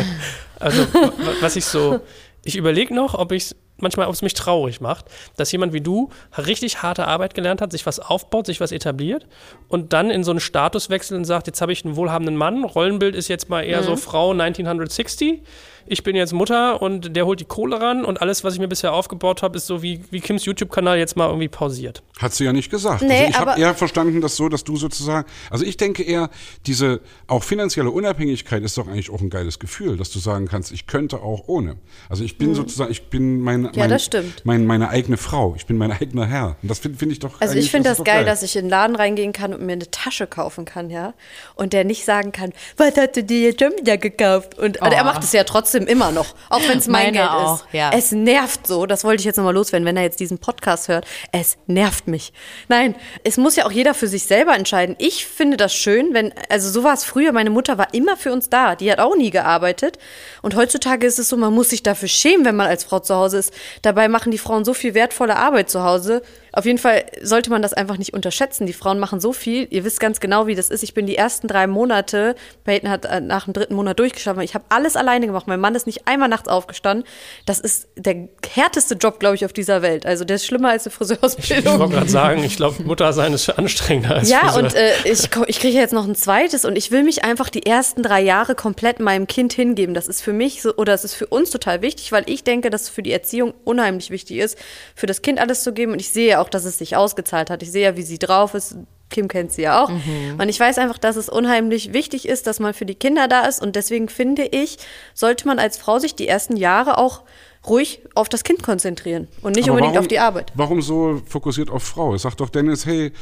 Also, 0.60 0.82
wa- 0.92 1.12
was 1.40 1.54
ich 1.54 1.64
so, 1.66 2.00
ich 2.42 2.56
überlege 2.56 2.92
noch, 2.92 3.14
ob 3.14 3.30
ich 3.30 3.54
manchmal, 3.76 4.08
ob 4.08 4.12
es 4.14 4.22
mich 4.22 4.34
traurig 4.34 4.80
macht, 4.80 5.04
dass 5.36 5.52
jemand 5.52 5.72
wie 5.72 5.80
du 5.80 6.10
richtig 6.36 6.82
harte 6.82 7.06
Arbeit 7.06 7.34
gelernt 7.34 7.60
hat, 7.60 7.70
sich 7.70 7.86
was 7.86 8.00
aufbaut, 8.00 8.46
sich 8.46 8.60
was 8.60 8.72
etabliert 8.72 9.28
und 9.68 9.92
dann 9.92 10.10
in 10.10 10.24
so 10.24 10.32
einen 10.32 10.40
Status 10.40 10.90
wechselt 10.90 11.16
und 11.16 11.26
sagt, 11.26 11.46
jetzt 11.46 11.60
habe 11.60 11.70
ich 11.70 11.84
einen 11.84 11.94
wohlhabenden 11.94 12.34
Mann, 12.36 12.64
Rollenbild 12.64 13.14
ist 13.14 13.28
jetzt 13.28 13.48
mal 13.48 13.62
eher 13.62 13.84
so 13.84 13.94
Frau 13.94 14.32
1960, 14.32 15.42
ich 15.90 16.02
bin 16.02 16.16
jetzt 16.16 16.32
Mutter 16.32 16.80
und 16.80 17.14
der 17.14 17.26
holt 17.26 17.40
die 17.40 17.44
Kohle 17.44 17.80
ran 17.80 18.04
und 18.04 18.22
alles, 18.22 18.44
was 18.44 18.54
ich 18.54 18.60
mir 18.60 18.68
bisher 18.68 18.92
aufgebaut 18.94 19.42
habe, 19.42 19.56
ist 19.58 19.66
so 19.66 19.82
wie, 19.82 20.00
wie 20.10 20.20
Kims 20.20 20.44
YouTube-Kanal 20.46 20.98
jetzt 20.98 21.16
mal 21.16 21.26
irgendwie 21.26 21.48
pausiert. 21.48 22.02
Hat 22.18 22.32
sie 22.32 22.44
ja 22.44 22.52
nicht 22.52 22.70
gesagt. 22.70 23.02
Nee, 23.02 23.26
also 23.26 23.28
ich 23.28 23.38
habe 23.38 23.60
eher 23.60 23.74
verstanden, 23.74 24.20
dass 24.22 24.36
so, 24.36 24.48
dass 24.48 24.64
du 24.64 24.76
sozusagen, 24.76 25.28
also 25.50 25.64
ich 25.64 25.76
denke 25.76 26.02
eher, 26.02 26.30
diese 26.66 27.00
auch 27.26 27.44
finanzielle 27.44 27.90
Unabhängigkeit 27.90 28.62
ist 28.62 28.78
doch 28.78 28.88
eigentlich 28.88 29.10
auch 29.10 29.20
ein 29.20 29.30
geiles 29.30 29.58
Gefühl, 29.58 29.96
dass 29.96 30.10
du 30.10 30.18
sagen 30.18 30.46
kannst, 30.48 30.72
ich 30.72 30.86
könnte 30.86 31.18
auch 31.22 31.44
ohne. 31.48 31.76
Also 32.08 32.24
ich 32.24 32.38
bin 32.38 32.54
sozusagen, 32.54 32.90
ich 32.90 33.08
bin 33.10 33.40
mein 33.40 33.58
mein, 33.62 33.72
Ja, 33.74 33.88
das 33.88 34.04
stimmt. 34.04 34.42
Mein, 34.44 34.66
meine 34.66 34.88
eigene 34.90 35.16
Frau. 35.16 35.54
Ich 35.56 35.66
bin 35.66 35.76
mein 35.78 35.92
eigener 35.92 36.26
Herr. 36.26 36.56
Und 36.62 36.70
das 36.70 36.78
finde 36.78 36.98
find 36.98 37.12
ich 37.12 37.18
doch. 37.18 37.40
Also 37.40 37.56
ich 37.56 37.70
finde 37.70 37.88
ist 37.90 37.98
das 37.98 37.98
doch 37.98 38.04
geil, 38.04 38.24
dass 38.24 38.42
ich 38.42 38.56
in 38.56 38.64
den 38.66 38.70
Laden 38.70 38.96
reingehen 38.96 39.32
kann 39.32 39.54
und 39.54 39.62
mir 39.62 39.72
eine 39.72 39.90
Tasche 39.90 40.26
kaufen 40.26 40.64
kann, 40.64 40.90
ja. 40.90 41.14
Und 41.54 41.72
der 41.72 41.84
nicht 41.84 42.04
sagen 42.04 42.32
kann, 42.32 42.52
was 42.76 42.96
hast 42.96 43.16
du 43.16 43.24
dir 43.24 43.40
jetzt 43.40 43.60
schon 43.60 43.72
wieder 43.78 43.96
gekauft? 43.98 44.58
Und 44.58 44.82
also 44.82 44.94
er 44.96 45.02
Oh. 45.02 45.06
macht 45.06 45.22
es 45.24 45.32
ja 45.32 45.44
trotzdem 45.44 45.77
immer 45.86 46.10
noch, 46.12 46.34
auch 46.48 46.60
wenn 46.68 46.78
es 46.78 46.88
mein 46.88 47.14
Meine 47.14 47.18
Geld 47.18 47.30
auch, 47.30 47.64
ist. 47.64 47.72
ja. 47.72 47.90
Es 47.94 48.12
nervt 48.12 48.66
so, 48.66 48.86
das 48.86 49.04
wollte 49.04 49.20
ich 49.20 49.24
jetzt 49.24 49.36
nochmal 49.36 49.54
loswerden, 49.54 49.86
wenn 49.86 49.96
er 49.96 50.02
jetzt 50.02 50.20
diesen 50.20 50.38
Podcast 50.38 50.88
hört. 50.88 51.06
Es 51.32 51.56
nervt 51.66 52.08
mich. 52.08 52.32
Nein, 52.68 52.94
es 53.24 53.36
muss 53.36 53.56
ja 53.56 53.66
auch 53.66 53.72
jeder 53.72 53.94
für 53.94 54.08
sich 54.08 54.24
selber 54.24 54.54
entscheiden. 54.54 54.96
Ich 54.98 55.26
finde 55.26 55.56
das 55.56 55.74
schön, 55.74 56.14
wenn, 56.14 56.32
also 56.48 56.70
so 56.70 56.82
war 56.84 56.94
es 56.94 57.04
früher, 57.04 57.32
meine 57.32 57.50
Mutter 57.50 57.78
war 57.78 57.92
immer 57.94 58.16
für 58.16 58.32
uns 58.32 58.48
da. 58.48 58.74
Die 58.74 58.90
hat 58.90 58.98
auch 58.98 59.16
nie 59.16 59.30
gearbeitet. 59.30 59.98
Und 60.42 60.56
heutzutage 60.56 61.06
ist 61.06 61.18
es 61.18 61.28
so, 61.28 61.36
man 61.36 61.54
muss 61.54 61.70
sich 61.70 61.82
dafür 61.82 62.08
schämen, 62.08 62.44
wenn 62.44 62.56
man 62.56 62.66
als 62.66 62.84
Frau 62.84 62.98
zu 63.00 63.14
Hause 63.14 63.38
ist. 63.38 63.52
Dabei 63.82 64.08
machen 64.08 64.32
die 64.32 64.38
Frauen 64.38 64.64
so 64.64 64.74
viel 64.74 64.94
wertvolle 64.94 65.36
Arbeit 65.36 65.70
zu 65.70 65.82
Hause. 65.82 66.22
Auf 66.52 66.64
jeden 66.64 66.78
Fall 66.78 67.04
sollte 67.22 67.50
man 67.50 67.62
das 67.62 67.72
einfach 67.74 67.98
nicht 67.98 68.14
unterschätzen. 68.14 68.66
Die 68.66 68.72
Frauen 68.72 68.98
machen 68.98 69.20
so 69.20 69.32
viel. 69.32 69.66
Ihr 69.70 69.84
wisst 69.84 70.00
ganz 70.00 70.20
genau, 70.20 70.46
wie 70.46 70.54
das 70.54 70.70
ist. 70.70 70.82
Ich 70.82 70.94
bin 70.94 71.06
die 71.06 71.16
ersten 71.16 71.46
drei 71.48 71.66
Monate, 71.66 72.34
Peyton 72.64 72.90
hat 72.90 73.04
äh, 73.04 73.20
nach 73.20 73.44
dem 73.44 73.52
dritten 73.52 73.74
Monat 73.74 73.98
durchgeschlafen. 73.98 74.42
Ich 74.42 74.54
habe 74.54 74.64
alles 74.68 74.96
alleine 74.96 75.26
gemacht. 75.26 75.46
Mein 75.46 75.60
Mann 75.60 75.74
ist 75.74 75.86
nicht 75.86 76.06
einmal 76.08 76.28
nachts 76.28 76.48
aufgestanden. 76.48 77.04
Das 77.46 77.58
ist 77.60 77.88
der 77.96 78.28
härteste 78.52 78.94
Job, 78.94 79.20
glaube 79.20 79.34
ich, 79.36 79.44
auf 79.44 79.52
dieser 79.52 79.82
Welt. 79.82 80.06
Also 80.06 80.24
der 80.24 80.36
ist 80.36 80.46
schlimmer 80.46 80.70
als 80.70 80.86
eine 80.86 80.92
Ich 80.94 81.00
wollte 81.00 81.16
Friseurausbildung. 81.16 81.90
gerade 81.90 82.08
sagen, 82.08 82.44
ich 82.44 82.56
glaube, 82.56 82.82
Mutter 82.82 83.12
sein 83.12 83.32
ist 83.32 83.48
anstrengender 83.50 84.16
als 84.16 84.28
Ja, 84.30 84.40
Friseur. 84.40 84.62
und 84.64 84.74
äh, 84.74 84.92
ich, 85.04 85.28
ich 85.46 85.60
kriege 85.60 85.78
jetzt 85.78 85.92
noch 85.92 86.06
ein 86.06 86.14
zweites 86.14 86.64
und 86.64 86.76
ich 86.76 86.90
will 86.90 87.02
mich 87.02 87.24
einfach 87.24 87.48
die 87.50 87.66
ersten 87.66 88.02
drei 88.02 88.20
Jahre 88.20 88.54
komplett 88.54 89.00
meinem 89.00 89.26
Kind 89.26 89.52
hingeben. 89.52 89.94
Das 89.94 90.08
ist 90.08 90.22
für 90.22 90.32
mich 90.32 90.62
so, 90.62 90.74
oder 90.76 90.94
es 90.94 91.04
ist 91.04 91.14
für 91.14 91.26
uns 91.26 91.50
total 91.50 91.82
wichtig, 91.82 92.12
weil 92.12 92.24
ich 92.26 92.44
denke, 92.44 92.70
dass 92.70 92.82
es 92.82 92.88
für 92.88 93.02
die 93.02 93.12
Erziehung 93.12 93.54
unheimlich 93.64 94.10
wichtig 94.10 94.38
ist, 94.38 94.58
für 94.94 95.06
das 95.06 95.22
Kind 95.22 95.38
alles 95.40 95.62
zu 95.62 95.72
geben. 95.72 95.92
Und 95.92 96.00
ich 96.00 96.10
sehe 96.10 96.40
auch, 96.40 96.47
dass 96.50 96.64
es 96.64 96.78
sich 96.78 96.96
ausgezahlt 96.96 97.50
hat. 97.50 97.62
Ich 97.62 97.70
sehe 97.72 97.84
ja, 97.84 97.96
wie 97.96 98.02
sie 98.02 98.18
drauf 98.18 98.54
ist. 98.54 98.76
Kim 99.10 99.26
kennt 99.28 99.52
sie 99.52 99.62
ja 99.62 99.82
auch. 99.82 99.88
Und 99.88 100.48
ich 100.50 100.60
weiß 100.60 100.76
einfach, 100.76 100.98
dass 100.98 101.16
es 101.16 101.30
unheimlich 101.30 101.94
wichtig 101.94 102.28
ist, 102.28 102.46
dass 102.46 102.60
man 102.60 102.74
für 102.74 102.84
die 102.84 102.94
Kinder 102.94 103.26
da 103.26 103.46
ist. 103.46 103.62
Und 103.62 103.74
deswegen 103.74 104.08
finde 104.10 104.44
ich, 104.44 104.76
sollte 105.14 105.46
man 105.46 105.58
als 105.58 105.78
Frau 105.78 105.98
sich 105.98 106.14
die 106.14 106.28
ersten 106.28 106.56
Jahre 106.58 106.98
auch 106.98 107.22
ruhig 107.66 108.02
auf 108.14 108.28
das 108.28 108.44
Kind 108.44 108.62
konzentrieren 108.62 109.26
und 109.40 109.56
nicht 109.56 109.64
Aber 109.64 109.72
unbedingt 109.72 109.94
warum- 109.94 110.04
auf 110.04 110.08
die 110.08 110.18
Arbeit. 110.18 110.52
Warum 110.54 110.82
so 110.82 111.22
fokussiert 111.26 111.70
auf 111.70 111.82
Frau? 111.84 112.16
Sagt 112.18 112.40
doch 112.40 112.50
Dennis, 112.50 112.84
hey, 112.84 113.12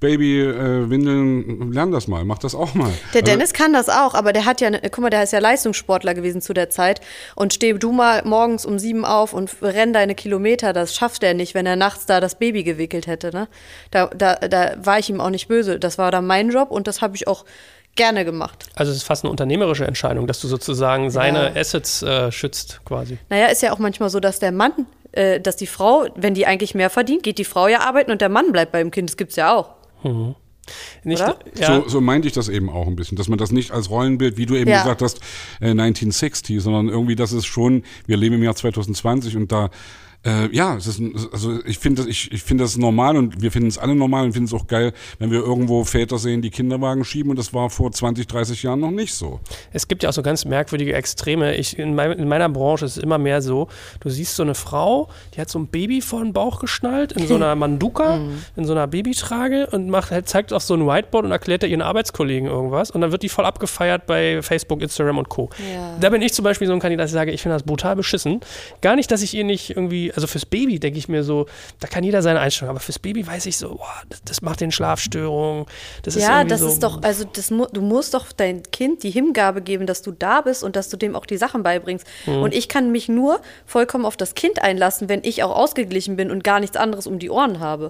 Baby, 0.00 0.40
äh, 0.40 0.88
Windeln, 0.88 1.72
lern 1.72 1.92
das 1.92 2.08
mal, 2.08 2.24
mach 2.24 2.38
das 2.38 2.54
auch 2.54 2.74
mal. 2.74 2.90
Der 3.12 3.20
Also, 3.22 3.32
Dennis 3.32 3.52
kann 3.52 3.74
das 3.74 3.90
auch, 3.90 4.14
aber 4.14 4.32
der 4.32 4.46
hat 4.46 4.62
ja, 4.62 4.68
eine, 4.68 4.80
guck 4.80 4.98
mal, 4.98 5.10
der 5.10 5.22
ist 5.22 5.32
ja 5.32 5.38
Leistungssportler 5.38 6.14
gewesen 6.14 6.40
zu 6.40 6.54
der 6.54 6.70
Zeit 6.70 7.02
und 7.34 7.52
steh 7.52 7.74
du 7.74 7.92
mal 7.92 8.22
morgens 8.24 8.64
um 8.64 8.78
sieben 8.78 9.04
auf 9.04 9.34
und 9.34 9.50
renn 9.60 9.92
deine 9.92 10.14
Kilometer, 10.14 10.72
das 10.72 10.94
schafft 10.94 11.22
er 11.22 11.34
nicht, 11.34 11.54
wenn 11.54 11.66
er 11.66 11.76
nachts 11.76 12.06
da 12.06 12.20
das 12.20 12.36
Baby 12.36 12.64
gewickelt 12.64 13.06
hätte, 13.06 13.30
ne? 13.30 13.48
Da, 13.90 14.06
da, 14.06 14.36
da 14.36 14.74
war 14.78 14.98
ich 14.98 15.10
ihm 15.10 15.20
auch 15.20 15.30
nicht 15.30 15.48
böse. 15.48 15.78
Das 15.78 15.98
war 15.98 16.10
dann 16.10 16.26
mein 16.26 16.50
Job 16.50 16.70
und 16.70 16.86
das 16.86 17.02
habe 17.02 17.14
ich 17.16 17.28
auch 17.28 17.44
gerne 17.96 18.24
gemacht. 18.24 18.66
also 18.76 18.92
es 18.92 18.98
ist 18.98 19.04
fast 19.04 19.24
eine 19.24 19.30
unternehmerische 19.30 19.84
Entscheidung, 19.84 20.26
dass 20.26 20.40
du 20.40 20.48
sozusagen 20.48 21.10
seine 21.10 21.54
Assets 21.56 22.02
äh, 22.02 22.32
schützt 22.32 22.80
quasi. 22.84 23.18
Naja, 23.28 23.46
ist 23.46 23.62
ja 23.62 23.72
auch 23.72 23.78
manchmal 23.78 24.08
so, 24.08 24.20
dass 24.20 24.38
der 24.38 24.52
Mann, 24.52 24.72
äh, 25.12 25.40
dass 25.40 25.56
die 25.56 25.66
Frau, 25.66 26.06
wenn 26.14 26.32
die 26.32 26.46
eigentlich 26.46 26.74
mehr 26.74 26.88
verdient, 26.88 27.22
geht 27.22 27.36
die 27.38 27.44
Frau 27.44 27.68
ja 27.68 27.80
arbeiten 27.80 28.10
und 28.10 28.20
der 28.20 28.28
Mann 28.28 28.52
bleibt 28.52 28.72
beim 28.72 28.90
Kind. 28.90 29.10
Das 29.10 29.16
gibt's 29.16 29.36
ja 29.36 29.54
auch. 29.54 29.79
Nicht, 31.04 31.22
Oder? 31.22 31.38
Ja, 31.58 31.82
So, 31.82 31.88
so 31.88 32.00
meinte 32.00 32.28
ich 32.28 32.34
das 32.34 32.48
eben 32.48 32.68
auch 32.68 32.86
ein 32.86 32.94
bisschen, 32.96 33.16
dass 33.16 33.28
man 33.28 33.38
das 33.38 33.50
nicht 33.50 33.72
als 33.72 33.90
Rollenbild, 33.90 34.36
wie 34.36 34.46
du 34.46 34.54
eben 34.54 34.70
Ja. 34.70 34.78
gesagt 34.82 35.02
hast, 35.02 35.20
äh, 35.60 35.74
1960, 35.74 36.60
sondern 36.62 36.88
irgendwie, 36.88 37.16
das 37.16 37.32
ist 37.32 37.46
schon, 37.46 37.82
wir 38.06 38.16
leben 38.16 38.36
im 38.36 38.42
Jahr 38.42 38.54
2020 38.54 39.36
und 39.36 39.50
da, 39.50 39.70
äh, 40.26 40.54
ja, 40.54 40.76
es 40.76 40.86
ist, 40.86 40.98
ein- 40.98 41.14
also 41.32 41.58
ich 41.64 41.78
finde 41.78 42.02
das, 42.02 42.06
ich, 42.10 42.30
ich 42.32 42.42
finde 42.42 42.64
das 42.64 42.76
normal 42.76 43.16
und 43.16 43.40
wir 43.40 43.50
finden 43.50 43.68
es 43.68 43.78
alle 43.78 43.94
normal 43.94 44.26
und 44.26 44.32
finden 44.32 44.46
es 44.46 44.52
auch 44.54 44.66
geil, 44.66 44.92
wenn 45.18 45.30
wir 45.30 45.38
irgendwo 45.40 45.82
Väter 45.84 46.18
sehen, 46.18 46.42
die 46.42 46.50
Kinderwagen 46.50 47.04
schieben 47.04 47.30
und 47.30 47.38
das 47.38 47.54
war 47.54 47.70
vor 47.70 47.90
20, 47.90 48.26
30 48.26 48.62
Jahren 48.62 48.80
noch 48.80 48.90
nicht 48.90 49.14
so. 49.14 49.40
Es 49.72 49.88
gibt 49.88 50.02
ja 50.02 50.10
auch 50.10 50.12
so 50.12 50.22
ganz 50.22 50.44
merkwürdige 50.44 50.92
Extreme. 50.92 51.54
Ich, 51.56 51.78
in, 51.78 51.94
mein, 51.94 52.12
in 52.12 52.28
meiner 52.28 52.48
Branche 52.50 52.84
ist 52.84 52.98
es 52.98 53.02
immer 53.02 53.16
mehr 53.18 53.40
so, 53.40 53.68
du 54.00 54.10
siehst 54.10 54.36
so 54.36 54.42
eine 54.42 54.54
Frau, 54.54 55.08
die 55.34 55.40
hat 55.40 55.48
so 55.48 55.58
ein 55.58 55.68
Baby 55.68 56.00
vor 56.02 56.22
den 56.22 56.32
Bauch 56.34 56.60
geschnallt, 56.60 57.12
in 57.12 57.26
so 57.26 57.36
einer 57.36 57.54
Manduka, 57.56 58.20
in 58.56 58.64
so 58.66 58.72
einer 58.72 58.86
Babytrage 58.86 59.68
und 59.72 59.88
macht, 59.88 60.10
halt, 60.10 60.28
zeigt 60.28 60.52
auf 60.52 60.62
so 60.62 60.74
ein 60.74 60.86
Whiteboard 60.86 61.24
und 61.24 61.30
erklärt 61.32 61.62
da 61.62 61.66
ihren 61.66 61.82
Arbeitskollegen 61.82 62.48
irgendwas 62.48 62.90
und 62.90 63.00
dann 63.00 63.10
wird 63.12 63.22
die 63.22 63.28
voll 63.30 63.46
abgefeiert 63.46 64.06
bei 64.06 64.42
Facebook, 64.42 64.82
Instagram 64.82 65.16
und 65.18 65.28
Co. 65.30 65.48
Ja. 65.74 65.96
Da 65.98 66.10
bin 66.10 66.20
ich 66.20 66.32
zum 66.34 66.42
Beispiel 66.44 66.66
so 66.66 66.74
ein 66.74 66.80
Kandidat, 66.80 67.06
ich 67.06 67.12
sage, 67.12 67.30
ich 67.32 67.40
finde 67.40 67.54
das 67.56 67.62
brutal 67.62 67.96
beschissen. 67.96 68.40
Gar 68.82 68.96
nicht, 68.96 69.10
dass 69.10 69.22
ich 69.22 69.34
ihr 69.34 69.44
nicht 69.44 69.70
irgendwie, 69.70 70.09
also 70.14 70.26
fürs 70.26 70.46
Baby 70.46 70.78
denke 70.78 70.98
ich 70.98 71.08
mir 71.08 71.22
so, 71.22 71.46
da 71.80 71.88
kann 71.88 72.04
jeder 72.04 72.22
seine 72.22 72.40
Einstellung, 72.40 72.70
aber 72.70 72.80
fürs 72.80 72.98
Baby 72.98 73.26
weiß 73.26 73.46
ich 73.46 73.56
so, 73.56 73.76
boah, 73.76 74.02
das, 74.08 74.22
das 74.24 74.42
macht 74.42 74.60
den 74.60 74.72
Schlafstörungen. 74.72 75.66
Das 76.02 76.16
ist 76.16 76.22
Ja, 76.22 76.38
irgendwie 76.38 76.48
das 76.50 76.60
so, 76.60 76.68
ist 76.68 76.82
doch, 76.82 77.02
also 77.02 77.24
das 77.24 77.48
du 77.48 77.80
musst 77.80 78.14
doch 78.14 78.32
dein 78.32 78.62
Kind 78.70 79.02
die 79.02 79.10
Hingabe 79.10 79.62
geben, 79.62 79.86
dass 79.86 80.02
du 80.02 80.12
da 80.12 80.40
bist 80.40 80.62
und 80.64 80.76
dass 80.76 80.88
du 80.88 80.96
dem 80.96 81.16
auch 81.16 81.26
die 81.26 81.36
Sachen 81.36 81.62
beibringst. 81.62 82.06
Mhm. 82.26 82.42
Und 82.42 82.54
ich 82.54 82.68
kann 82.68 82.92
mich 82.92 83.08
nur 83.08 83.40
vollkommen 83.66 84.04
auf 84.04 84.16
das 84.16 84.34
Kind 84.34 84.62
einlassen, 84.62 85.08
wenn 85.08 85.22
ich 85.24 85.42
auch 85.42 85.54
ausgeglichen 85.54 86.16
bin 86.16 86.30
und 86.30 86.44
gar 86.44 86.60
nichts 86.60 86.76
anderes 86.76 87.06
um 87.06 87.18
die 87.18 87.30
Ohren 87.30 87.60
habe. 87.60 87.86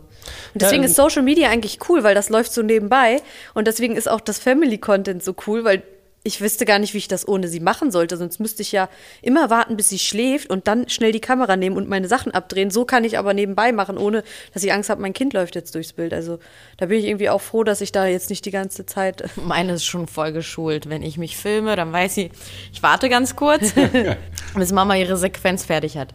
Und 0.54 0.62
deswegen 0.62 0.82
Ja, 0.82 0.88
ist 0.88 0.96
Social 0.96 1.22
Media 1.22 1.48
eigentlich 1.50 1.78
cool, 1.88 2.02
weil 2.02 2.14
das 2.14 2.28
läuft 2.28 2.52
so 2.52 2.62
nebenbei. 2.62 3.22
Und 3.54 3.66
deswegen 3.66 3.96
ist 3.96 4.08
auch 4.08 4.20
das 4.20 4.38
Family 4.38 4.78
Content 4.78 5.22
so 5.22 5.34
cool, 5.46 5.64
weil 5.64 5.82
ich 6.22 6.40
wüsste 6.40 6.66
gar 6.66 6.78
nicht, 6.78 6.92
wie 6.92 6.98
ich 6.98 7.08
das 7.08 7.26
ohne 7.26 7.48
sie 7.48 7.60
machen 7.60 7.90
sollte. 7.90 8.16
Sonst 8.16 8.40
müsste 8.40 8.60
ich 8.60 8.72
ja 8.72 8.90
immer 9.22 9.48
warten, 9.48 9.76
bis 9.76 9.88
sie 9.88 9.98
schläft 9.98 10.50
und 10.50 10.68
dann 10.68 10.88
schnell 10.88 11.12
die 11.12 11.20
Kamera 11.20 11.56
nehmen 11.56 11.76
und 11.76 11.88
meine 11.88 12.08
Sachen 12.08 12.32
abdrehen. 12.32 12.70
So 12.70 12.84
kann 12.84 13.04
ich 13.04 13.18
aber 13.18 13.32
nebenbei 13.32 13.72
machen, 13.72 13.96
ohne 13.96 14.22
dass 14.52 14.62
ich 14.62 14.72
Angst 14.72 14.90
habe, 14.90 15.00
mein 15.00 15.14
Kind 15.14 15.32
läuft 15.32 15.54
jetzt 15.54 15.74
durchs 15.74 15.94
Bild. 15.94 16.12
Also 16.12 16.38
da 16.76 16.86
bin 16.86 16.98
ich 16.98 17.06
irgendwie 17.06 17.30
auch 17.30 17.40
froh, 17.40 17.64
dass 17.64 17.80
ich 17.80 17.92
da 17.92 18.06
jetzt 18.06 18.28
nicht 18.28 18.44
die 18.44 18.50
ganze 18.50 18.84
Zeit. 18.84 19.24
Meine 19.36 19.72
ist 19.72 19.84
schon 19.86 20.06
voll 20.06 20.32
geschult. 20.32 20.90
Wenn 20.90 21.02
ich 21.02 21.16
mich 21.16 21.36
filme, 21.38 21.74
dann 21.74 21.92
weiß 21.92 22.14
sie, 22.14 22.30
ich 22.72 22.82
warte 22.82 23.08
ganz 23.08 23.34
kurz, 23.34 23.72
bis 24.54 24.72
Mama 24.72 24.96
ihre 24.96 25.16
Sequenz 25.16 25.64
fertig 25.64 25.96
hat. 25.96 26.12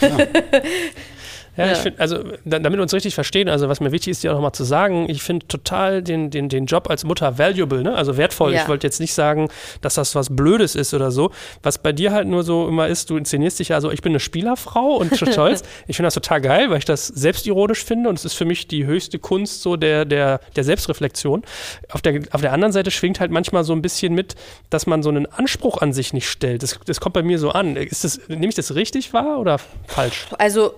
Ja, 0.00 0.16
ich 1.56 1.58
Ja. 1.58 1.74
finde, 1.74 2.00
also 2.00 2.18
da, 2.44 2.58
damit 2.58 2.78
wir 2.78 2.82
uns 2.82 2.94
richtig 2.94 3.14
verstehen, 3.14 3.48
also 3.48 3.68
was 3.68 3.80
mir 3.80 3.92
wichtig 3.92 4.12
ist, 4.12 4.22
dir 4.22 4.30
auch 4.30 4.36
nochmal 4.36 4.52
zu 4.52 4.64
sagen, 4.64 5.08
ich 5.08 5.22
finde 5.22 5.46
total 5.46 6.02
den, 6.02 6.30
den, 6.30 6.48
den 6.48 6.66
Job 6.66 6.88
als 6.88 7.04
Mutter 7.04 7.38
valuable, 7.38 7.82
ne? 7.82 7.94
also 7.94 8.16
wertvoll. 8.16 8.54
Ja. 8.54 8.62
Ich 8.62 8.68
wollte 8.68 8.86
jetzt 8.86 9.00
nicht 9.00 9.12
sagen, 9.14 9.48
dass 9.80 9.94
das 9.94 10.14
was 10.14 10.34
Blödes 10.34 10.74
ist 10.74 10.94
oder 10.94 11.10
so. 11.10 11.30
Was 11.62 11.78
bei 11.78 11.92
dir 11.92 12.12
halt 12.12 12.26
nur 12.28 12.42
so 12.42 12.68
immer 12.68 12.88
ist, 12.88 13.10
du 13.10 13.16
inszenierst 13.16 13.58
dich 13.58 13.68
ja 13.68 13.80
so, 13.80 13.90
ich 13.90 14.02
bin 14.02 14.12
eine 14.12 14.20
Spielerfrau 14.20 14.96
und 14.96 15.16
stolz. 15.16 15.62
ich 15.86 15.96
finde 15.96 16.06
das 16.06 16.14
total 16.14 16.40
geil, 16.40 16.70
weil 16.70 16.78
ich 16.78 16.84
das 16.84 17.06
selbstironisch 17.06 17.84
finde 17.84 18.08
und 18.08 18.18
es 18.18 18.24
ist 18.24 18.34
für 18.34 18.44
mich 18.44 18.68
die 18.68 18.86
höchste 18.86 19.18
Kunst 19.18 19.62
so 19.62 19.76
der, 19.76 20.04
der, 20.04 20.40
der 20.56 20.64
Selbstreflexion. 20.64 21.42
Auf 21.90 22.02
der, 22.02 22.22
auf 22.30 22.40
der 22.40 22.52
anderen 22.52 22.72
Seite 22.72 22.90
schwingt 22.90 23.20
halt 23.20 23.30
manchmal 23.30 23.64
so 23.64 23.72
ein 23.72 23.82
bisschen 23.82 24.14
mit, 24.14 24.34
dass 24.70 24.86
man 24.86 25.02
so 25.02 25.10
einen 25.10 25.26
Anspruch 25.26 25.78
an 25.82 25.92
sich 25.92 26.12
nicht 26.12 26.28
stellt. 26.28 26.62
Das, 26.62 26.78
das 26.86 27.00
kommt 27.00 27.14
bei 27.14 27.22
mir 27.22 27.38
so 27.38 27.50
an. 27.50 27.76
Ist 27.76 28.04
das, 28.04 28.20
nehme 28.28 28.48
ich 28.48 28.54
das 28.54 28.74
richtig 28.74 29.12
wahr 29.12 29.38
oder 29.38 29.58
falsch? 29.86 30.26
Also 30.38 30.72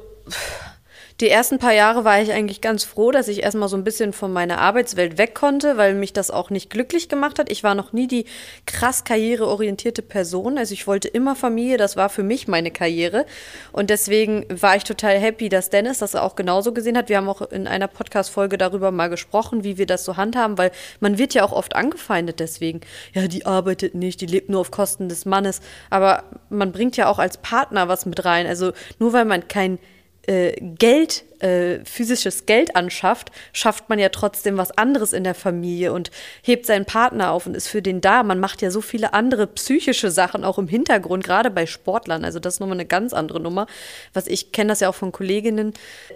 die 1.20 1.28
ersten 1.28 1.60
paar 1.60 1.72
Jahre 1.72 2.04
war 2.04 2.20
ich 2.20 2.32
eigentlich 2.32 2.60
ganz 2.60 2.82
froh, 2.82 3.12
dass 3.12 3.28
ich 3.28 3.44
erstmal 3.44 3.68
so 3.68 3.76
ein 3.76 3.84
bisschen 3.84 4.12
von 4.12 4.32
meiner 4.32 4.58
Arbeitswelt 4.58 5.16
weg 5.16 5.34
konnte, 5.34 5.76
weil 5.76 5.94
mich 5.94 6.12
das 6.12 6.32
auch 6.32 6.50
nicht 6.50 6.70
glücklich 6.70 7.08
gemacht 7.08 7.38
hat. 7.38 7.52
Ich 7.52 7.62
war 7.62 7.76
noch 7.76 7.92
nie 7.92 8.08
die 8.08 8.24
krass 8.66 9.04
karriereorientierte 9.04 10.02
Person. 10.02 10.58
Also 10.58 10.74
ich 10.74 10.88
wollte 10.88 11.06
immer 11.06 11.36
Familie, 11.36 11.76
das 11.76 11.96
war 11.96 12.08
für 12.08 12.24
mich 12.24 12.48
meine 12.48 12.72
Karriere. 12.72 13.26
Und 13.70 13.90
deswegen 13.90 14.44
war 14.48 14.74
ich 14.74 14.82
total 14.82 15.16
happy, 15.20 15.48
dass 15.48 15.70
Dennis 15.70 15.98
das 15.98 16.16
auch 16.16 16.34
genauso 16.34 16.72
gesehen 16.72 16.98
hat. 16.98 17.08
Wir 17.08 17.18
haben 17.18 17.28
auch 17.28 17.42
in 17.42 17.68
einer 17.68 17.86
Podcast-Folge 17.86 18.58
darüber 18.58 18.90
mal 18.90 19.08
gesprochen, 19.08 19.62
wie 19.62 19.78
wir 19.78 19.86
das 19.86 20.04
so 20.04 20.16
handhaben, 20.16 20.58
weil 20.58 20.72
man 20.98 21.16
wird 21.16 21.32
ja 21.32 21.44
auch 21.44 21.52
oft 21.52 21.76
angefeindet 21.76 22.40
deswegen. 22.40 22.80
Ja, 23.12 23.28
die 23.28 23.46
arbeitet 23.46 23.94
nicht, 23.94 24.20
die 24.20 24.26
lebt 24.26 24.48
nur 24.48 24.62
auf 24.62 24.72
Kosten 24.72 25.08
des 25.08 25.26
Mannes. 25.26 25.60
Aber 25.90 26.24
man 26.50 26.72
bringt 26.72 26.96
ja 26.96 27.06
auch 27.06 27.20
als 27.20 27.36
Partner 27.36 27.86
was 27.86 28.04
mit 28.04 28.24
rein. 28.24 28.48
Also 28.48 28.72
nur 28.98 29.12
weil 29.12 29.26
man 29.26 29.46
kein 29.46 29.78
Geld, 30.26 31.24
äh, 31.40 31.84
physisches 31.84 32.46
Geld 32.46 32.76
anschafft, 32.76 33.30
schafft 33.52 33.88
man 33.88 33.98
ja 33.98 34.08
trotzdem 34.08 34.56
was 34.56 34.70
anderes 34.70 35.12
in 35.12 35.24
der 35.24 35.34
Familie 35.34 35.92
und 35.92 36.10
hebt 36.42 36.66
seinen 36.66 36.86
Partner 36.86 37.32
auf 37.32 37.46
und 37.46 37.54
ist 37.56 37.68
für 37.68 37.82
den 37.82 38.00
da. 38.00 38.22
Man 38.22 38.40
macht 38.40 38.62
ja 38.62 38.70
so 38.70 38.80
viele 38.80 39.12
andere 39.12 39.46
psychische 39.46 40.10
Sachen 40.10 40.44
auch 40.44 40.58
im 40.58 40.68
Hintergrund, 40.68 41.24
gerade 41.24 41.50
bei 41.50 41.66
Sportlern. 41.66 42.24
Also 42.24 42.38
das 42.38 42.54
ist 42.54 42.60
nochmal 42.60 42.76
eine 42.76 42.86
ganz 42.86 43.12
andere 43.12 43.40
Nummer. 43.40 43.66
Was 44.12 44.26
ich 44.26 44.52
kenne 44.52 44.68
das 44.68 44.80
ja 44.80 44.88
auch 44.88 44.94
von 44.94 45.12
Kolleginnen. 45.12 45.74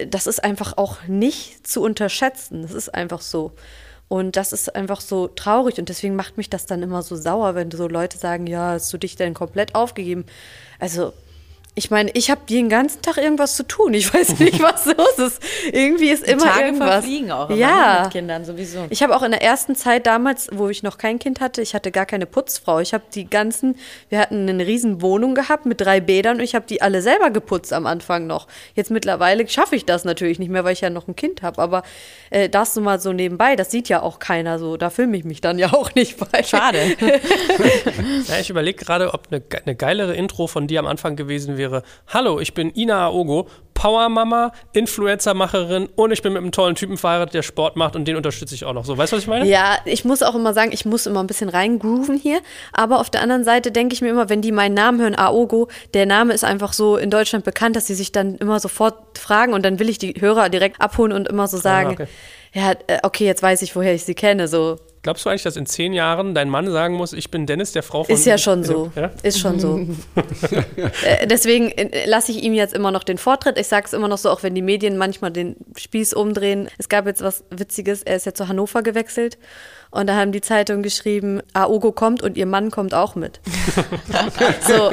Das 0.08 0.26
ist 0.26 0.42
einfach 0.42 0.78
auch 0.78 0.98
nicht 1.06 1.66
zu 1.66 1.82
unterschätzen. 1.82 2.62
Das 2.62 2.72
ist 2.72 2.94
einfach 2.94 3.20
so. 3.20 3.52
Und 4.08 4.36
das 4.36 4.54
ist 4.54 4.74
einfach 4.74 5.02
so 5.02 5.28
traurig 5.28 5.78
und 5.78 5.90
deswegen 5.90 6.16
macht 6.16 6.38
mich 6.38 6.48
das 6.48 6.64
dann 6.64 6.82
immer 6.82 7.02
so 7.02 7.14
sauer, 7.14 7.54
wenn 7.54 7.70
so 7.70 7.88
Leute 7.88 8.16
sagen, 8.16 8.46
ja, 8.46 8.70
hast 8.70 8.90
du 8.90 8.96
dich 8.96 9.16
denn 9.16 9.34
komplett 9.34 9.74
aufgegeben? 9.74 10.24
Also 10.78 11.12
Ich 11.74 11.92
meine, 11.92 12.10
ich 12.14 12.30
habe 12.30 12.40
den 12.48 12.68
ganzen 12.68 13.02
Tag 13.02 13.18
irgendwas 13.18 13.54
zu 13.54 13.62
tun. 13.62 13.94
Ich 13.94 14.12
weiß 14.14 14.40
nicht, 14.40 14.60
was 14.60 14.86
los 14.86 15.18
ist. 15.18 15.42
Irgendwie 15.72 16.08
ist 16.08 16.24
immer 16.24 16.44
Tage 16.44 16.64
irgendwas. 16.64 16.90
verfliegen 16.90 17.30
auch 17.30 17.50
immer 17.50 17.56
ne, 17.56 17.60
ja. 17.60 18.00
mit 18.02 18.12
Kindern 18.12 18.44
sowieso. 18.44 18.86
Ich 18.90 19.02
habe 19.02 19.14
auch 19.14 19.22
in 19.22 19.30
der 19.30 19.42
ersten 19.42 19.76
Zeit 19.76 20.06
damals, 20.06 20.48
wo 20.52 20.68
ich 20.68 20.82
noch 20.82 20.98
kein 20.98 21.18
Kind 21.18 21.40
hatte, 21.40 21.62
ich 21.62 21.74
hatte 21.74 21.92
gar 21.92 22.06
keine 22.06 22.26
Putzfrau. 22.26 22.80
Ich 22.80 22.94
habe 22.94 23.04
die 23.14 23.30
ganzen, 23.30 23.76
wir 24.08 24.18
hatten 24.18 24.48
eine 24.48 24.66
riesen 24.66 25.02
Wohnung 25.02 25.34
gehabt 25.34 25.66
mit 25.66 25.80
drei 25.80 26.00
Bädern 26.00 26.38
und 26.38 26.42
ich 26.42 26.54
habe 26.54 26.66
die 26.68 26.82
alle 26.82 27.00
selber 27.00 27.30
geputzt 27.30 27.72
am 27.72 27.86
Anfang 27.86 28.26
noch. 28.26 28.48
Jetzt 28.74 28.90
mittlerweile 28.90 29.46
schaffe 29.48 29.76
ich 29.76 29.84
das 29.84 30.04
natürlich 30.04 30.38
nicht 30.40 30.50
mehr, 30.50 30.64
weil 30.64 30.72
ich 30.72 30.80
ja 30.80 30.90
noch 30.90 31.06
ein 31.06 31.14
Kind 31.14 31.42
habe. 31.42 31.62
Aber 31.62 31.84
äh, 32.30 32.48
das 32.48 32.74
so 32.74 32.80
mal 32.80 33.00
so 33.00 33.12
nebenbei, 33.12 33.54
das 33.54 33.70
sieht 33.70 33.88
ja 33.88 34.02
auch 34.02 34.18
keiner 34.18 34.58
so. 34.58 34.76
Da 34.76 34.90
filme 34.90 35.16
ich 35.16 35.24
mich 35.24 35.40
dann 35.40 35.58
ja 35.58 35.72
auch 35.72 35.94
nicht 35.94 36.18
bei. 36.18 36.42
Schade. 36.42 36.78
Ja, 38.28 38.38
ich 38.40 38.50
überlege 38.50 38.84
gerade, 38.84 39.14
ob 39.14 39.28
eine, 39.30 39.42
eine 39.64 39.74
geilere 39.74 40.14
Intro 40.14 40.46
von 40.46 40.66
dir 40.66 40.80
am 40.80 40.86
Anfang 40.86 41.16
gewesen 41.16 41.56
wäre. 41.56 41.67
Hallo, 42.08 42.40
ich 42.40 42.54
bin 42.54 42.72
Ina 42.74 43.06
Aogo, 43.06 43.48
Powermama, 43.78 44.50
Influencermacherin 44.72 45.88
und 45.94 46.10
ich 46.10 46.20
bin 46.20 46.32
mit 46.32 46.42
einem 46.42 46.50
tollen 46.50 46.74
Typen 46.74 46.96
verheiratet, 46.96 47.34
der 47.34 47.42
Sport 47.42 47.76
macht 47.76 47.94
und 47.94 48.06
den 48.06 48.16
unterstütze 48.16 48.52
ich 48.56 48.64
auch 48.64 48.72
noch. 48.72 48.84
So, 48.84 48.98
weißt 48.98 49.12
du, 49.12 49.16
was 49.16 49.22
ich 49.22 49.28
meine? 49.28 49.46
Ja, 49.46 49.78
ich 49.84 50.04
muss 50.04 50.24
auch 50.24 50.34
immer 50.34 50.52
sagen, 50.52 50.72
ich 50.72 50.84
muss 50.84 51.06
immer 51.06 51.20
ein 51.20 51.28
bisschen 51.28 51.48
reingrooven 51.48 52.18
hier. 52.18 52.40
Aber 52.72 52.98
auf 52.98 53.08
der 53.08 53.22
anderen 53.22 53.44
Seite 53.44 53.70
denke 53.70 53.94
ich 53.94 54.00
mir 54.00 54.08
immer, 54.08 54.28
wenn 54.28 54.42
die 54.42 54.50
meinen 54.50 54.74
Namen 54.74 55.00
hören, 55.00 55.14
Aogo, 55.16 55.68
der 55.94 56.06
Name 56.06 56.34
ist 56.34 56.42
einfach 56.42 56.72
so 56.72 56.96
in 56.96 57.08
Deutschland 57.08 57.44
bekannt, 57.44 57.76
dass 57.76 57.86
sie 57.86 57.94
sich 57.94 58.10
dann 58.10 58.34
immer 58.38 58.58
sofort 58.58 59.16
fragen 59.16 59.52
und 59.52 59.64
dann 59.64 59.78
will 59.78 59.88
ich 59.88 59.98
die 59.98 60.14
Hörer 60.18 60.48
direkt 60.48 60.80
abholen 60.80 61.12
und 61.12 61.28
immer 61.28 61.46
so 61.46 61.56
sagen, 61.56 61.90
okay. 61.92 62.06
ja, 62.54 62.72
äh, 62.88 62.98
okay, 63.04 63.26
jetzt 63.26 63.44
weiß 63.44 63.62
ich, 63.62 63.76
woher 63.76 63.94
ich 63.94 64.02
sie 64.02 64.16
kenne. 64.16 64.48
So 64.48 64.78
Glaubst 65.02 65.24
du 65.24 65.30
eigentlich, 65.30 65.44
dass 65.44 65.56
in 65.56 65.64
zehn 65.66 65.92
Jahren 65.92 66.34
dein 66.34 66.48
Mann 66.50 66.70
sagen 66.70 66.94
muss, 66.94 67.12
ich 67.12 67.30
bin 67.30 67.46
Dennis, 67.46 67.72
der 67.72 67.82
Frau 67.82 68.04
von. 68.04 68.14
ist 68.14 68.26
ja 68.26 68.36
schon 68.36 68.64
so, 68.64 68.90
Ja? 68.96 69.10
ist 69.22 69.38
schon 69.38 69.58
so. 69.60 69.78
äh, 71.04 71.26
deswegen 71.26 71.70
äh, 71.70 72.06
lasse 72.06 72.32
ich 72.32 72.42
ihm 72.42 72.52
jetzt 72.52 72.74
immer 72.74 72.90
noch 72.90 73.04
den 73.04 73.16
Vortritt. 73.18 73.58
Ich 73.58 73.68
sage 73.68 73.86
es 73.86 73.92
immer 73.92 74.08
noch 74.08 74.18
so, 74.18 74.30
auch 74.30 74.42
wenn 74.42 74.54
die 74.54 74.62
Medien 74.62 74.96
manchmal 74.98 75.30
den 75.30 75.56
Spieß 75.76 76.14
umdrehen. 76.14 76.68
Es 76.78 76.88
gab 76.88 77.06
jetzt 77.06 77.22
was 77.22 77.44
Witziges. 77.50 78.02
Er 78.02 78.16
ist 78.16 78.26
ja 78.26 78.34
zu 78.34 78.48
Hannover 78.48 78.82
gewechselt. 78.82 79.38
Und 79.90 80.06
da 80.08 80.16
haben 80.16 80.32
die 80.32 80.42
Zeitungen 80.42 80.82
geschrieben, 80.82 81.40
Aogo 81.54 81.92
kommt 81.92 82.22
und 82.22 82.36
ihr 82.36 82.44
Mann 82.44 82.70
kommt 82.70 82.92
auch 82.92 83.14
mit. 83.14 83.40
so, 84.68 84.90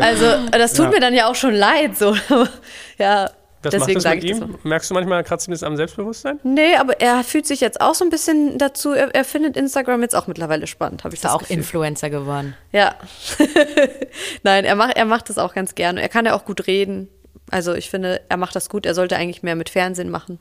also 0.00 0.24
das 0.52 0.72
tut 0.72 0.86
Ja. 0.86 0.90
mir 0.92 1.00
dann 1.00 1.14
ja 1.14 1.28
auch 1.30 1.34
schon 1.34 1.54
leid. 1.54 1.98
So. 1.98 2.16
ja, 2.98 3.30
Was 3.62 3.72
deswegen 3.72 3.98
macht 3.98 4.06
das 4.06 4.14
mit 4.14 4.22
das 4.24 4.30
ihm? 4.30 4.38
so. 4.38 4.68
Merkst 4.68 4.90
du 4.90 4.94
manchmal, 4.94 5.22
kratzt 5.22 5.48
ihm 5.48 5.50
das 5.50 5.62
am 5.62 5.76
Selbstbewusstsein? 5.76 6.40
Nee, 6.42 6.76
aber 6.76 7.00
er 7.00 7.22
fühlt 7.24 7.46
sich 7.46 7.60
jetzt 7.60 7.80
auch 7.80 7.94
so 7.94 8.04
ein 8.04 8.10
bisschen 8.10 8.56
dazu, 8.56 8.92
er, 8.92 9.14
er 9.14 9.24
findet 9.24 9.56
Instagram 9.56 10.00
jetzt 10.02 10.14
auch 10.16 10.26
mittlerweile 10.26 10.66
spannend, 10.66 11.04
habe 11.04 11.14
ich 11.14 11.18
Ist 11.18 11.24
das 11.24 11.32
auch 11.32 11.40
Gefühl. 11.40 11.56
Influencer 11.58 12.08
geworden. 12.08 12.54
Ja. 12.72 12.94
Nein, 14.42 14.64
er 14.64 14.76
macht, 14.76 14.96
er 14.96 15.04
macht 15.04 15.28
das 15.28 15.38
auch 15.38 15.54
ganz 15.54 15.74
gerne. 15.74 16.00
Er 16.00 16.08
kann 16.08 16.24
ja 16.24 16.34
auch 16.34 16.44
gut 16.44 16.66
reden. 16.66 17.08
Also 17.50 17.74
ich 17.74 17.90
finde, 17.90 18.20
er 18.28 18.36
macht 18.36 18.54
das 18.56 18.68
gut. 18.68 18.86
Er 18.86 18.94
sollte 18.94 19.16
eigentlich 19.16 19.42
mehr 19.42 19.56
mit 19.56 19.68
Fernsehen 19.70 20.08
machen. 20.10 20.38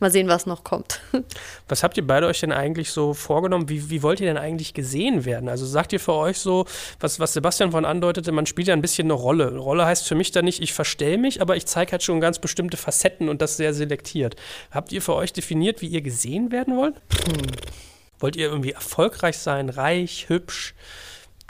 Mal 0.00 0.10
sehen, 0.10 0.26
was 0.28 0.44
noch 0.46 0.64
kommt. 0.64 1.00
Was 1.68 1.84
habt 1.84 1.96
ihr 1.96 2.06
beide 2.06 2.26
euch 2.26 2.40
denn 2.40 2.52
eigentlich 2.52 2.90
so 2.90 3.14
vorgenommen? 3.14 3.68
Wie, 3.68 3.90
wie 3.90 4.02
wollt 4.02 4.20
ihr 4.20 4.26
denn 4.26 4.36
eigentlich 4.36 4.74
gesehen 4.74 5.24
werden? 5.24 5.48
Also 5.48 5.64
sagt 5.66 5.92
ihr 5.92 6.00
für 6.00 6.14
euch 6.14 6.38
so, 6.38 6.66
was, 7.00 7.20
was 7.20 7.32
Sebastian 7.32 7.70
vorhin 7.70 7.86
andeutete, 7.86 8.32
man 8.32 8.44
spielt 8.44 8.68
ja 8.68 8.74
ein 8.74 8.82
bisschen 8.82 9.06
eine 9.06 9.14
Rolle. 9.14 9.46
Eine 9.46 9.58
Rolle 9.58 9.86
heißt 9.86 10.06
für 10.06 10.16
mich 10.16 10.32
da 10.32 10.42
nicht, 10.42 10.60
ich 10.60 10.72
verstell 10.72 11.16
mich, 11.16 11.40
aber 11.40 11.56
ich 11.56 11.66
zeige 11.66 11.92
halt 11.92 12.02
schon 12.02 12.20
ganz 12.20 12.38
bestimmte 12.40 12.76
Facetten 12.76 13.28
und 13.28 13.40
das 13.40 13.56
sehr 13.56 13.72
selektiert. 13.72 14.34
Habt 14.72 14.92
ihr 14.92 15.00
für 15.00 15.14
euch 15.14 15.32
definiert, 15.32 15.80
wie 15.80 15.86
ihr 15.86 16.02
gesehen 16.02 16.50
werden 16.50 16.76
wollt? 16.76 16.96
Wollt 18.18 18.36
ihr 18.36 18.48
irgendwie 18.48 18.72
erfolgreich 18.72 19.38
sein, 19.38 19.68
reich, 19.68 20.28
hübsch, 20.28 20.74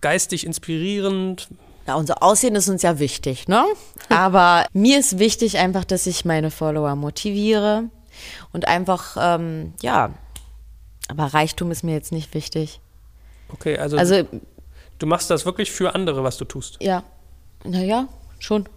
geistig 0.01 0.45
inspirierend? 0.45 1.49
Ja, 1.87 1.97
unser 1.97 2.23
Aussehen 2.23 2.55
ist 2.55 2.69
uns 2.69 2.83
ja 2.83 2.99
wichtig, 2.99 3.49
ne? 3.49 3.65
Aber 4.11 4.67
mir 4.73 4.99
ist 4.99 5.19
wichtig 5.19 5.59
einfach, 5.59 5.85
dass 5.85 6.07
ich 6.07 6.25
meine 6.25 6.51
Follower 6.51 6.95
motiviere 6.95 7.85
und 8.53 8.67
einfach, 8.69 9.17
ähm, 9.21 9.73
ja, 9.83 10.15
aber 11.09 11.25
Reichtum 11.27 11.71
ist 11.71 11.83
mir 11.83 11.93
jetzt 11.93 12.13
nicht 12.13 12.35
wichtig. 12.35 12.81
Okay, 13.53 13.77
also, 13.79 13.97
Also, 13.97 14.23
du 14.99 15.07
machst 15.07 15.31
das 15.31 15.45
wirklich 15.45 15.71
für 15.71 15.95
andere, 15.95 16.25
was 16.25 16.37
du 16.37 16.45
tust. 16.45 16.79
ja, 16.83 17.03
naja, 17.65 18.09
schon. 18.39 18.69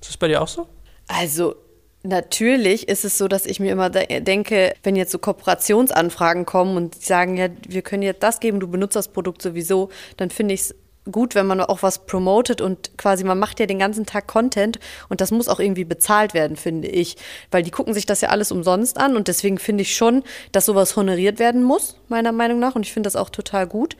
Ist 0.00 0.10
das 0.10 0.16
bei 0.16 0.28
dir 0.28 0.42
auch 0.42 0.48
so? 0.48 0.66
Also 1.08 1.54
natürlich 2.02 2.88
ist 2.88 3.04
es 3.04 3.16
so, 3.16 3.28
dass 3.28 3.46
ich 3.46 3.60
mir 3.60 3.72
immer 3.72 3.90
de 3.90 4.20
denke, 4.20 4.74
wenn 4.82 4.96
jetzt 4.96 5.12
so 5.12 5.18
Kooperationsanfragen 5.18 6.44
kommen 6.46 6.76
und 6.76 6.96
die 6.96 7.04
sagen, 7.04 7.36
ja, 7.36 7.48
wir 7.66 7.82
können 7.82 8.02
jetzt 8.02 8.22
das 8.22 8.40
geben, 8.40 8.60
du 8.60 8.68
benutzt 8.68 8.96
das 8.96 9.08
Produkt 9.08 9.40
sowieso, 9.40 9.88
dann 10.16 10.30
finde 10.30 10.54
ich 10.54 10.60
es 10.62 10.74
gut, 11.10 11.34
wenn 11.34 11.46
man 11.46 11.60
auch 11.60 11.82
was 11.82 12.06
promotet 12.06 12.60
und 12.60 12.96
quasi 12.96 13.24
man 13.24 13.38
macht 13.38 13.60
ja 13.60 13.66
den 13.66 13.78
ganzen 13.78 14.06
Tag 14.06 14.26
Content 14.26 14.78
und 15.08 15.20
das 15.20 15.30
muss 15.30 15.48
auch 15.48 15.60
irgendwie 15.60 15.84
bezahlt 15.84 16.34
werden, 16.34 16.56
finde 16.56 16.88
ich, 16.88 17.16
weil 17.50 17.62
die 17.62 17.70
gucken 17.70 17.94
sich 17.94 18.06
das 18.06 18.20
ja 18.20 18.30
alles 18.30 18.50
umsonst 18.50 18.98
an 18.98 19.16
und 19.16 19.28
deswegen 19.28 19.58
finde 19.58 19.82
ich 19.82 19.94
schon, 19.94 20.22
dass 20.52 20.66
sowas 20.66 20.96
honoriert 20.96 21.38
werden 21.38 21.62
muss, 21.62 21.96
meiner 22.08 22.32
Meinung 22.32 22.58
nach 22.58 22.74
und 22.74 22.86
ich 22.86 22.92
finde 22.92 23.06
das 23.08 23.16
auch 23.16 23.30
total 23.30 23.66
gut. 23.66 23.96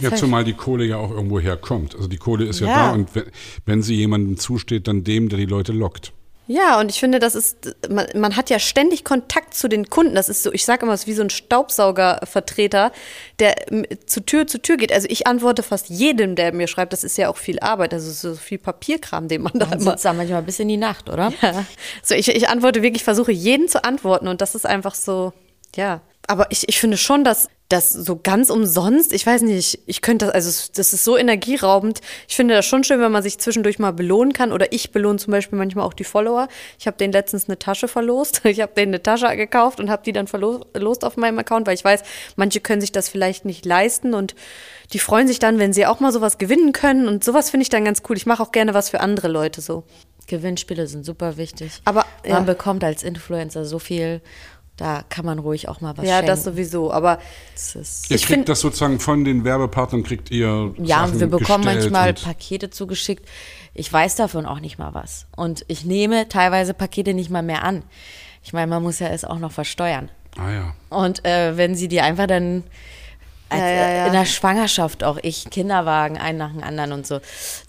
Ja, 0.00 0.14
zumal 0.14 0.44
die 0.44 0.52
Kohle 0.54 0.84
ja 0.84 0.96
auch 0.98 1.10
irgendwo 1.10 1.40
herkommt. 1.40 1.96
Also 1.96 2.06
die 2.08 2.16
Kohle 2.16 2.44
ist 2.44 2.60
ja, 2.60 2.68
Ja. 2.68 2.74
da 2.74 2.92
und 2.92 3.14
wenn, 3.14 3.24
wenn 3.66 3.82
sie 3.82 3.94
jemandem 3.96 4.36
zusteht, 4.36 4.86
dann 4.86 5.02
dem, 5.02 5.28
der 5.28 5.38
die 5.38 5.46
Leute 5.46 5.72
lockt. 5.72 6.12
Ja, 6.52 6.80
und 6.80 6.90
ich 6.90 6.98
finde, 6.98 7.20
das 7.20 7.36
ist, 7.36 7.76
man, 7.88 8.08
man 8.16 8.34
hat 8.34 8.50
ja 8.50 8.58
ständig 8.58 9.04
Kontakt 9.04 9.54
zu 9.54 9.68
den 9.68 9.88
Kunden. 9.88 10.16
Das 10.16 10.28
ist 10.28 10.42
so, 10.42 10.52
ich 10.52 10.64
sage 10.64 10.84
immer, 10.84 10.94
es 10.94 11.02
ist 11.02 11.06
wie 11.06 11.12
so 11.12 11.22
ein 11.22 11.30
Staubsaugervertreter, 11.30 12.90
der 13.38 13.54
zu 14.06 14.18
Tür 14.20 14.48
zu 14.48 14.60
Tür 14.60 14.76
geht. 14.76 14.90
Also 14.92 15.06
ich 15.08 15.28
antworte 15.28 15.62
fast 15.62 15.88
jedem, 15.90 16.34
der 16.34 16.52
mir 16.52 16.66
schreibt, 16.66 16.92
das 16.92 17.04
ist 17.04 17.16
ja 17.18 17.28
auch 17.28 17.36
viel 17.36 17.60
Arbeit, 17.60 17.94
also 17.94 18.10
so 18.10 18.34
viel 18.34 18.58
Papierkram, 18.58 19.28
den 19.28 19.42
man 19.42 19.52
da 19.54 19.66
Man 19.66 19.78
immer. 19.78 19.92
sitzt 19.92 20.04
da 20.04 20.12
manchmal 20.12 20.42
bis 20.42 20.58
in 20.58 20.66
die 20.66 20.76
Nacht, 20.76 21.08
oder? 21.08 21.32
Ja. 21.40 21.64
So, 22.02 22.16
ich, 22.16 22.26
ich 22.26 22.48
antworte 22.48 22.82
wirklich, 22.82 23.04
versuche 23.04 23.30
jeden 23.30 23.68
zu 23.68 23.84
antworten 23.84 24.26
und 24.26 24.40
das 24.40 24.56
ist 24.56 24.66
einfach 24.66 24.96
so, 24.96 25.32
ja. 25.76 26.00
Aber 26.26 26.50
ich, 26.50 26.68
ich 26.68 26.80
finde 26.80 26.96
schon, 26.96 27.22
dass 27.22 27.48
das 27.70 27.90
so 27.92 28.18
ganz 28.20 28.50
umsonst, 28.50 29.12
ich 29.12 29.24
weiß 29.24 29.42
nicht, 29.42 29.78
ich 29.86 30.02
könnte 30.02 30.26
das, 30.26 30.34
also 30.34 30.70
das 30.74 30.92
ist 30.92 31.04
so 31.04 31.16
energieraubend. 31.16 32.00
Ich 32.28 32.36
finde 32.36 32.54
das 32.54 32.66
schon 32.66 32.84
schön, 32.84 33.00
wenn 33.00 33.12
man 33.12 33.22
sich 33.22 33.38
zwischendurch 33.38 33.78
mal 33.78 33.92
belohnen 33.92 34.32
kann. 34.32 34.52
Oder 34.52 34.72
ich 34.72 34.90
belohne 34.90 35.18
zum 35.18 35.30
Beispiel 35.30 35.56
manchmal 35.58 35.86
auch 35.86 35.94
die 35.94 36.04
Follower. 36.04 36.48
Ich 36.78 36.86
habe 36.86 36.96
denen 36.96 37.12
letztens 37.12 37.48
eine 37.48 37.58
Tasche 37.58 37.88
verlost. 37.88 38.42
Ich 38.50 38.60
habe 38.60 38.72
denen 38.76 38.92
eine 38.92 39.02
Tasche 39.02 39.36
gekauft 39.36 39.78
und 39.78 39.90
habe 39.90 40.02
die 40.04 40.12
dann 40.12 40.26
verlost 40.26 41.04
auf 41.04 41.16
meinem 41.16 41.38
Account, 41.38 41.68
weil 41.68 41.74
ich 41.74 41.84
weiß, 41.84 42.02
manche 42.34 42.60
können 42.60 42.80
sich 42.80 42.90
das 42.90 43.08
vielleicht 43.08 43.44
nicht 43.44 43.64
leisten 43.64 44.12
und 44.12 44.34
die 44.92 44.98
freuen 44.98 45.28
sich 45.28 45.38
dann, 45.38 45.60
wenn 45.60 45.72
sie 45.72 45.86
auch 45.86 46.00
mal 46.00 46.10
sowas 46.10 46.38
gewinnen 46.38 46.72
können. 46.72 47.06
Und 47.06 47.22
sowas 47.22 47.50
finde 47.50 47.62
ich 47.62 47.68
dann 47.68 47.84
ganz 47.84 48.02
cool. 48.08 48.16
Ich 48.16 48.26
mache 48.26 48.42
auch 48.42 48.50
gerne 48.50 48.74
was 48.74 48.90
für 48.90 49.00
andere 49.00 49.28
Leute 49.28 49.60
so. 49.60 49.84
Gewinnspiele 50.26 50.86
sind 50.86 51.04
super 51.04 51.36
wichtig. 51.36 51.80
Aber, 51.84 52.04
man 52.24 52.32
ja. 52.32 52.40
bekommt 52.40 52.82
als 52.82 53.02
Influencer 53.02 53.64
so 53.64 53.78
viel, 53.78 54.20
da 54.80 55.04
kann 55.10 55.26
man 55.26 55.38
ruhig 55.38 55.68
auch 55.68 55.80
mal 55.82 55.96
was 55.96 56.06
ja, 56.06 56.14
schenken. 56.14 56.26
das 56.28 56.42
sowieso. 56.42 56.90
Aber 56.90 57.18
Das 57.54 57.74
ist 57.74 58.10
Ihr 58.10 58.16
Ich 58.16 58.22
kriegt 58.22 58.38
find- 58.38 58.48
das 58.48 58.60
sozusagen 58.60 58.98
von 58.98 59.24
den 59.24 59.44
Werbepartnern, 59.44 60.02
kriegt 60.02 60.30
ihr 60.30 60.74
Ja, 60.78 61.06
Sachen 61.06 61.20
wir 61.20 61.26
bekommen 61.26 61.64
manchmal 61.64 62.14
Pakete 62.14 62.70
zugeschickt. 62.70 63.28
Ich 63.74 63.92
weiß 63.92 64.16
davon 64.16 64.46
auch 64.46 64.58
nicht 64.60 64.78
mal 64.78 64.94
was. 64.94 65.26
Und 65.36 65.64
ich 65.68 65.84
nehme 65.84 66.28
teilweise 66.28 66.72
Pakete 66.74 67.12
nicht 67.14 67.30
mal 67.30 67.42
mehr 67.42 67.62
an. 67.62 67.82
Ich 68.42 68.52
meine, 68.54 68.66
man 68.68 68.82
muss 68.82 68.98
ja 69.00 69.08
es 69.08 69.24
auch 69.24 69.38
noch 69.38 69.52
versteuern. 69.52 70.08
Ah 70.38 70.50
ja. 70.50 70.74
Und 70.88 71.24
äh, 71.26 71.56
wenn 71.58 71.74
sie 71.74 71.88
die 71.88 72.00
einfach 72.00 72.26
dann 72.26 72.64
als, 73.50 73.60
Ja, 73.60 73.68
ja, 73.68 73.74
ja. 73.74 74.04
äh, 74.04 74.06
in 74.08 74.12
der 74.12 74.24
Schwangerschaft 74.24 75.04
auch 75.04 75.18
ich 75.22 75.50
Kinderwagen 75.50 76.16
einen 76.18 76.38
nach 76.38 76.52
dem 76.52 76.62
anderen 76.62 76.92
und 76.92 77.06
so. 77.06 77.20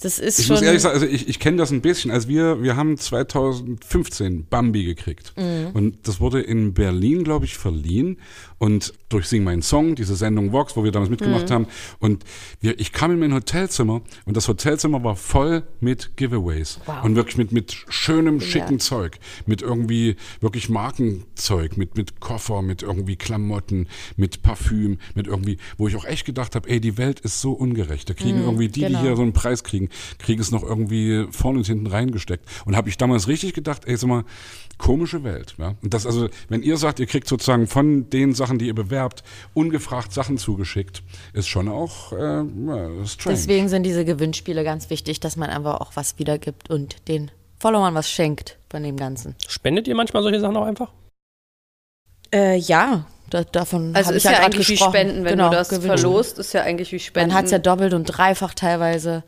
Das 0.02 0.20
ist 0.20 0.40
Ich 0.40 0.46
schon 0.46 0.56
muss 0.56 0.64
ehrlich 0.64 0.82
sagen, 0.82 0.94
also 0.94 1.06
ich, 1.06 1.28
ich 1.28 1.40
kenne 1.40 1.58
das 1.58 1.72
ein 1.72 1.82
bisschen. 1.82 2.12
Also 2.12 2.28
wir, 2.28 2.62
wir 2.62 2.76
haben 2.76 2.98
2015 2.98 4.48
Bambi 4.48 4.84
gekriegt. 4.84 5.34
Mhm. 5.38 5.70
Und 5.74 6.08
das 6.08 6.20
wurde 6.20 6.42
in 6.42 6.74
Berlin, 6.74 7.24
glaube 7.24 7.46
ich, 7.46 7.58
verliehen. 7.58 8.18
Und 8.62 8.94
durch 9.10 9.28
Sing 9.28 9.44
Mein 9.44 9.64
Song, 9.64 9.96
diese 9.96 10.16
Sendung 10.16 10.52
Vox, 10.52 10.78
wo 10.78 10.84
wir 10.84 10.92
damals 10.92 11.10
mitgemacht 11.10 11.50
Mhm. 11.50 11.54
haben. 11.54 11.68
Und 11.98 12.24
wir, 12.60 12.80
ich 12.80 12.92
kam 12.92 13.10
in 13.12 13.18
mein 13.18 13.34
Hotelzimmer 13.34 14.02
und 14.26 14.38
das 14.38 14.48
Hotelzimmer 14.48 15.04
war 15.04 15.16
voll 15.16 15.64
mit 15.80 16.16
Giveaways. 16.16 16.80
Und 17.02 17.16
wirklich 17.16 17.38
mit, 17.38 17.52
mit 17.52 17.76
schönem, 17.90 18.40
schicken 18.40 18.80
Zeug. 18.80 19.18
Mit 19.48 19.64
irgendwie 19.64 20.16
wirklich 20.42 20.70
Markenzeug, 20.70 21.76
mit, 21.76 21.98
mit 21.98 22.20
Koffer, 22.20 22.62
mit 22.62 22.84
irgendwie 22.84 23.16
Klamotten, 23.16 23.88
mit 24.16 24.44
Parfüm, 24.44 25.00
mit 25.16 25.26
irgendwie, 25.26 25.58
wo 25.78 25.88
ich 25.88 25.96
auch 25.96 26.06
echt 26.06 26.26
gedacht 26.26 26.54
habe, 26.54 26.70
ey, 26.70 26.80
die 26.80 27.00
Welt 27.00 27.20
ist 27.22 27.42
so 27.42 27.54
ungerecht. 27.54 28.12
Da 28.12 28.14
kriegen 28.14 28.42
irgendwie 28.42 28.68
die, 28.68 28.82
genau. 28.82 29.00
die 29.00 29.06
hier 29.08 29.16
so 29.16 29.24
einen 29.24 29.34
Preis 29.34 29.64
kriegen, 29.64 29.90
kriegen 30.20 30.40
es 30.40 30.52
noch 30.52 30.62
irgendwie 30.62 31.26
vorne 31.32 31.58
und 31.58 31.66
hinten 31.66 31.88
reingesteckt. 31.88 32.46
Und 32.66 32.76
habe 32.76 32.90
ich 32.90 32.98
damals 32.98 33.28
richtig 33.28 33.56
gedacht, 33.56 33.86
ey, 33.86 33.98
sag 33.98 34.08
mal, 34.08 34.24
komische 34.78 35.24
Welt. 35.24 35.56
Ja? 35.58 35.76
Und 35.82 35.94
das 35.94 36.06
also, 36.06 36.30
wenn 36.50 36.62
ihr 36.64 36.78
sagt, 36.78 37.00
ihr 37.00 37.06
kriegt 37.08 37.28
sozusagen 37.28 37.66
von 37.68 38.10
den 38.10 38.34
Sachen, 38.34 38.51
die 38.60 38.68
ihr 38.68 38.76
bewerbt, 38.76 39.24
ungefragt 39.54 40.14
Sachen 40.14 40.38
zugeschickt, 40.38 41.04
ist 41.34 41.48
schon 41.48 41.68
auch 41.70 42.12
äh, 42.14 42.16
strange. 43.06 43.08
Deswegen 43.28 43.70
sind 43.70 43.84
diese 43.84 44.06
Gewinnspiele 44.06 44.64
ganz 44.64 44.90
wichtig, 44.90 45.20
dass 45.20 45.36
man 45.36 45.50
einfach 45.50 45.82
auch 45.82 45.92
was 45.96 46.18
wiedergibt 46.20 46.70
und 46.70 47.08
den 47.08 47.32
Followern 47.60 47.94
was 47.94 48.10
schenkt 48.10 48.58
von 48.70 48.84
dem 48.84 48.98
Ganzen. 48.98 49.36
Spendet 49.48 49.88
ihr 49.88 49.96
manchmal 49.96 50.24
solche 50.24 50.40
Sachen 50.40 50.58
auch 50.58 50.66
einfach? 50.66 50.92
Äh, 52.34 52.58
ja, 52.58 53.06
Da, 53.30 53.44
davon 53.44 53.96
Also 53.96 54.08
habe 54.08 54.18
ist 54.18 54.26
ich 54.26 54.32
ja, 54.32 54.38
ja, 54.40 54.46
eigentlich 54.46 54.68
wie 54.68 54.74
gesprochen. 54.74 54.92
Spenden, 54.94 55.24
wenn 55.24 55.32
genau, 55.38 55.50
du 55.50 55.56
das 55.56 55.70
Gewinn. 55.70 55.88
verlost, 55.88 56.38
ist 56.40 56.54
ja 56.54 56.64
eigentlich 56.64 56.92
wie 56.92 57.00
Spenden. 57.00 57.30
Man 57.30 57.38
hat 57.38 57.46
es 57.46 57.52
ja 57.52 57.60
doppelt 57.60 57.94
und 57.94 58.06
dreifach 58.06 58.54
teilweise. 58.54 59.24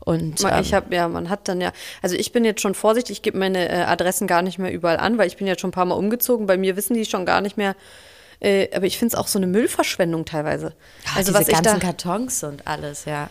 Und 0.00 0.42
Ma- 0.42 0.56
ähm, 0.56 0.62
Ich 0.62 0.72
habe 0.74 0.94
ja, 0.94 1.08
man 1.08 1.28
hat 1.28 1.48
dann 1.48 1.60
ja, 1.60 1.72
also 2.02 2.14
ich 2.16 2.32
bin 2.32 2.44
jetzt 2.44 2.60
schon 2.60 2.74
vorsichtig, 2.74 3.16
ich 3.18 3.22
gebe 3.22 3.38
meine 3.38 3.68
äh, 3.68 3.82
Adressen 3.84 4.26
gar 4.26 4.42
nicht 4.42 4.58
mehr 4.58 4.72
überall 4.72 4.98
an, 4.98 5.18
weil 5.18 5.26
ich 5.28 5.36
bin 5.38 5.46
jetzt 5.46 5.60
schon 5.60 5.68
ein 5.68 5.72
paar 5.74 5.84
Mal 5.86 5.94
umgezogen. 5.96 6.46
Bei 6.46 6.56
mir 6.56 6.76
wissen 6.76 6.94
die 6.94 7.04
schon 7.04 7.26
gar 7.26 7.40
nicht 7.40 7.56
mehr. 7.56 7.74
Äh, 8.42 8.74
aber 8.74 8.86
ich 8.86 8.98
finde 8.98 9.14
es 9.14 9.18
auch 9.18 9.28
so 9.28 9.38
eine 9.38 9.46
Müllverschwendung 9.46 10.24
teilweise. 10.24 10.74
ja, 11.04 11.10
also 11.14 11.30
diese 11.30 11.34
was 11.34 11.48
ich 11.48 11.54
ganzen 11.54 11.78
da, 11.78 11.86
Kartons 11.86 12.42
und 12.42 12.66
alles, 12.66 13.04
ja. 13.04 13.30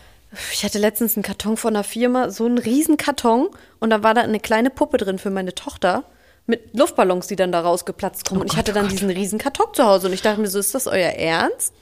ich 0.52 0.64
hatte 0.64 0.78
letztens 0.78 1.16
einen 1.16 1.22
Karton 1.22 1.58
von 1.58 1.76
einer 1.76 1.84
Firma, 1.84 2.30
so 2.30 2.46
einen 2.46 2.56
riesen 2.56 2.96
Karton 2.96 3.50
und 3.78 3.90
da 3.90 4.02
war 4.02 4.14
da 4.14 4.22
eine 4.22 4.40
kleine 4.40 4.70
Puppe 4.70 4.96
drin 4.96 5.18
für 5.18 5.30
meine 5.30 5.54
Tochter 5.54 6.04
mit 6.46 6.74
Luftballons, 6.74 7.26
die 7.26 7.36
dann 7.36 7.52
da 7.52 7.60
rausgeplatzt 7.60 8.26
kommen. 8.26 8.40
und 8.40 8.52
ich 8.52 8.56
hatte 8.56 8.72
dann 8.72 8.88
diesen 8.88 9.10
riesen 9.10 9.38
Karton 9.38 9.66
zu 9.74 9.84
Hause 9.84 10.06
und 10.06 10.14
ich 10.14 10.22
dachte 10.22 10.40
mir 10.40 10.48
so, 10.48 10.58
ist 10.58 10.74
das 10.74 10.86
euer 10.86 11.10
Ernst? 11.10 11.74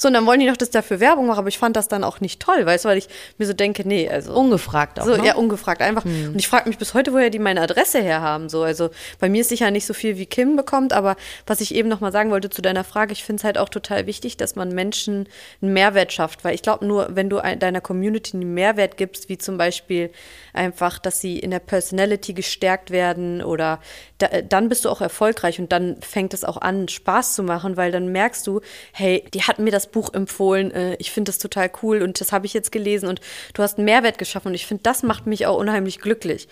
So, 0.00 0.08
und 0.08 0.14
dann 0.14 0.24
wollen 0.24 0.40
die 0.40 0.46
noch, 0.46 0.56
dass 0.56 0.68
ich 0.68 0.72
dafür 0.72 0.98
Werbung 0.98 1.26
mache, 1.26 1.40
aber 1.40 1.48
ich 1.48 1.58
fand 1.58 1.76
das 1.76 1.86
dann 1.86 2.04
auch 2.04 2.20
nicht 2.20 2.40
toll, 2.40 2.64
weißt 2.64 2.86
du, 2.86 2.88
weil 2.88 2.96
ich 2.96 3.08
mir 3.36 3.46
so 3.46 3.52
denke, 3.52 3.86
nee, 3.86 4.08
also. 4.08 4.32
Ungefragt 4.32 4.98
auch. 4.98 5.04
So, 5.04 5.14
ne? 5.14 5.26
ja, 5.26 5.34
ungefragt 5.34 5.82
einfach. 5.82 6.06
Und 6.06 6.36
ich 6.36 6.48
frage 6.48 6.70
mich 6.70 6.78
bis 6.78 6.94
heute, 6.94 7.12
woher 7.12 7.28
die 7.28 7.38
meine 7.38 7.60
Adresse 7.60 8.00
her 8.00 8.22
haben. 8.22 8.48
So, 8.48 8.62
also 8.62 8.88
bei 9.18 9.28
mir 9.28 9.42
ist 9.42 9.50
sicher 9.50 9.70
nicht 9.70 9.84
so 9.84 9.92
viel 9.92 10.16
wie 10.16 10.24
Kim 10.24 10.56
bekommt, 10.56 10.94
aber 10.94 11.16
was 11.46 11.60
ich 11.60 11.74
eben 11.74 11.90
noch 11.90 12.00
mal 12.00 12.12
sagen 12.12 12.30
wollte 12.30 12.48
zu 12.48 12.62
deiner 12.62 12.82
Frage, 12.82 13.12
ich 13.12 13.24
finde 13.24 13.40
es 13.40 13.44
halt 13.44 13.58
auch 13.58 13.68
total 13.68 14.06
wichtig, 14.06 14.38
dass 14.38 14.56
man 14.56 14.70
Menschen 14.70 15.28
einen 15.60 15.74
Mehrwert 15.74 16.14
schafft, 16.14 16.44
weil 16.44 16.54
ich 16.54 16.62
glaube 16.62 16.86
nur, 16.86 17.08
wenn 17.10 17.28
du 17.28 17.36
ein, 17.36 17.58
deiner 17.58 17.82
Community 17.82 18.38
einen 18.38 18.54
Mehrwert 18.54 18.96
gibst, 18.96 19.28
wie 19.28 19.36
zum 19.36 19.58
Beispiel 19.58 20.10
einfach, 20.54 20.98
dass 20.98 21.20
sie 21.20 21.38
in 21.38 21.50
der 21.50 21.58
Personality 21.58 22.32
gestärkt 22.32 22.90
werden 22.90 23.42
oder 23.42 23.80
da, 24.16 24.28
dann 24.28 24.70
bist 24.70 24.86
du 24.86 24.88
auch 24.88 25.02
erfolgreich 25.02 25.58
und 25.58 25.72
dann 25.72 26.00
fängt 26.00 26.32
es 26.32 26.42
auch 26.42 26.56
an, 26.56 26.88
Spaß 26.88 27.34
zu 27.34 27.42
machen, 27.42 27.76
weil 27.76 27.92
dann 27.92 28.08
merkst 28.12 28.46
du, 28.46 28.62
hey, 28.92 29.24
die 29.34 29.42
hat 29.42 29.58
mir 29.58 29.70
das 29.70 29.89
Buch 29.90 30.12
empfohlen, 30.14 30.70
äh, 30.70 30.94
ich 30.96 31.10
finde 31.10 31.30
das 31.30 31.38
total 31.38 31.70
cool 31.82 32.02
und 32.02 32.20
das 32.20 32.32
habe 32.32 32.46
ich 32.46 32.54
jetzt 32.54 32.72
gelesen 32.72 33.08
und 33.08 33.20
du 33.54 33.62
hast 33.62 33.78
einen 33.78 33.84
Mehrwert 33.84 34.18
geschaffen 34.18 34.48
und 34.48 34.54
ich 34.54 34.66
finde, 34.66 34.82
das 34.82 35.02
macht 35.02 35.26
mich 35.26 35.46
auch 35.46 35.58
unheimlich 35.58 36.00
glücklich. 36.00 36.48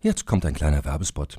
Jetzt 0.00 0.26
kommt 0.26 0.44
ein 0.44 0.54
kleiner 0.54 0.84
Werbespot. 0.84 1.38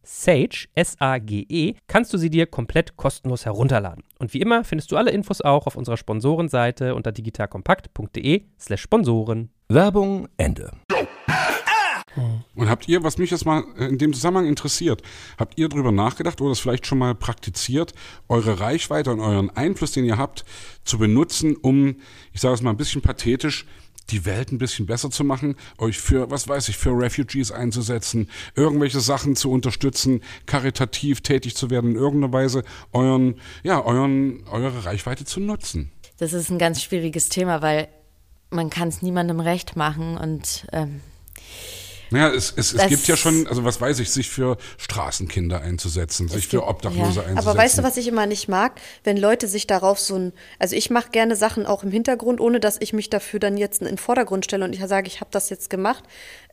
Sage, 0.03 0.67
S-A-G-E, 0.75 1.75
kannst 1.87 2.13
du 2.13 2.17
sie 2.17 2.29
dir 2.29 2.47
komplett 2.47 2.97
kostenlos 2.97 3.45
herunterladen. 3.45 4.03
Und 4.19 4.33
wie 4.33 4.41
immer 4.41 4.63
findest 4.63 4.91
du 4.91 4.97
alle 4.97 5.11
Infos 5.11 5.41
auch 5.41 5.67
auf 5.67 5.75
unserer 5.75 5.97
Sponsorenseite 5.97 6.95
unter 6.95 7.11
digitalkompakt.de 7.11 8.43
slash 8.59 8.81
Sponsoren. 8.81 9.49
Werbung 9.69 10.27
Ende. 10.37 10.71
Und 12.55 12.69
habt 12.69 12.87
ihr, 12.89 13.03
was 13.03 13.17
mich 13.17 13.31
jetzt 13.31 13.45
mal 13.45 13.63
in 13.77 13.97
dem 13.97 14.13
Zusammenhang 14.13 14.45
interessiert, 14.45 15.01
habt 15.37 15.57
ihr 15.57 15.69
darüber 15.69 15.91
nachgedacht 15.91 16.41
oder 16.41 16.49
das 16.49 16.59
vielleicht 16.59 16.85
schon 16.85 16.97
mal 16.97 17.15
praktiziert, 17.15 17.93
eure 18.27 18.59
Reichweite 18.59 19.11
und 19.11 19.21
euren 19.21 19.49
Einfluss, 19.51 19.93
den 19.93 20.03
ihr 20.05 20.17
habt, 20.17 20.43
zu 20.83 20.97
benutzen, 20.97 21.55
um, 21.55 21.95
ich 22.33 22.41
sage 22.41 22.55
es 22.55 22.61
mal 22.61 22.71
ein 22.71 22.77
bisschen 22.77 23.01
pathetisch, 23.01 23.65
die 24.09 24.25
Welt 24.25 24.51
ein 24.51 24.57
bisschen 24.57 24.85
besser 24.85 25.09
zu 25.09 25.23
machen, 25.23 25.55
euch 25.77 25.99
für, 25.99 26.29
was 26.29 26.47
weiß 26.47 26.69
ich, 26.69 26.77
für 26.77 26.91
Refugees 26.91 27.51
einzusetzen, 27.51 28.29
irgendwelche 28.55 28.99
Sachen 28.99 29.35
zu 29.35 29.51
unterstützen, 29.51 30.21
karitativ 30.45 31.21
tätig 31.21 31.55
zu 31.55 31.69
werden, 31.69 31.91
in 31.91 31.97
irgendeiner 31.97 32.33
Weise 32.33 32.63
euren, 32.91 33.39
ja, 33.63 33.83
euren, 33.83 34.45
eure 34.47 34.85
Reichweite 34.85 35.25
zu 35.25 35.39
nutzen. 35.39 35.91
Das 36.17 36.33
ist 36.33 36.49
ein 36.49 36.59
ganz 36.59 36.81
schwieriges 36.83 37.29
Thema, 37.29 37.61
weil 37.61 37.87
man 38.49 38.69
kann 38.69 38.89
es 38.89 39.01
niemandem 39.01 39.39
recht 39.39 39.75
machen 39.75 40.17
und 40.17 40.67
ähm, 40.71 41.01
Naja, 42.11 42.33
es, 42.33 42.53
es, 42.55 42.73
es 42.73 42.87
gibt 42.87 43.07
ja 43.07 43.15
schon, 43.15 43.47
also 43.47 43.63
was 43.63 43.79
weiß 43.79 43.99
ich, 43.99 44.11
sich 44.11 44.29
für 44.29 44.57
Straßenkinder 44.77 45.61
einzusetzen, 45.61 46.27
sich 46.27 46.47
für 46.47 46.57
gibt- 46.57 46.69
Obdachlose 46.69 47.21
ja. 47.21 47.25
einzusetzen. 47.27 47.37
Aber 47.37 47.57
weißt 47.57 47.77
du, 47.77 47.83
was 47.83 47.95
ich 47.97 48.07
immer 48.07 48.25
nicht 48.25 48.49
mag? 48.49 48.79
Wenn 49.03 49.17
Leute 49.17 49.47
sich 49.47 49.65
darauf 49.65 49.99
so 49.99 50.15
ein, 50.15 50.33
also 50.59 50.75
ich 50.75 50.89
mache 50.89 51.09
gerne 51.11 51.35
Sachen 51.35 51.65
auch 51.65 51.83
im 51.83 51.91
Hintergrund, 51.91 52.41
ohne 52.41 52.59
dass 52.59 52.77
ich 52.79 52.91
mich 52.91 53.09
dafür 53.09 53.39
dann 53.39 53.55
jetzt 53.55 53.81
in 53.81 53.87
den 53.87 53.97
Vordergrund 53.97 54.43
stelle 54.45 54.65
und 54.65 54.73
ich 54.73 54.81
sage, 54.85 55.07
ich 55.07 55.21
habe 55.21 55.31
das 55.31 55.49
jetzt 55.49 55.69
gemacht. 55.69 56.03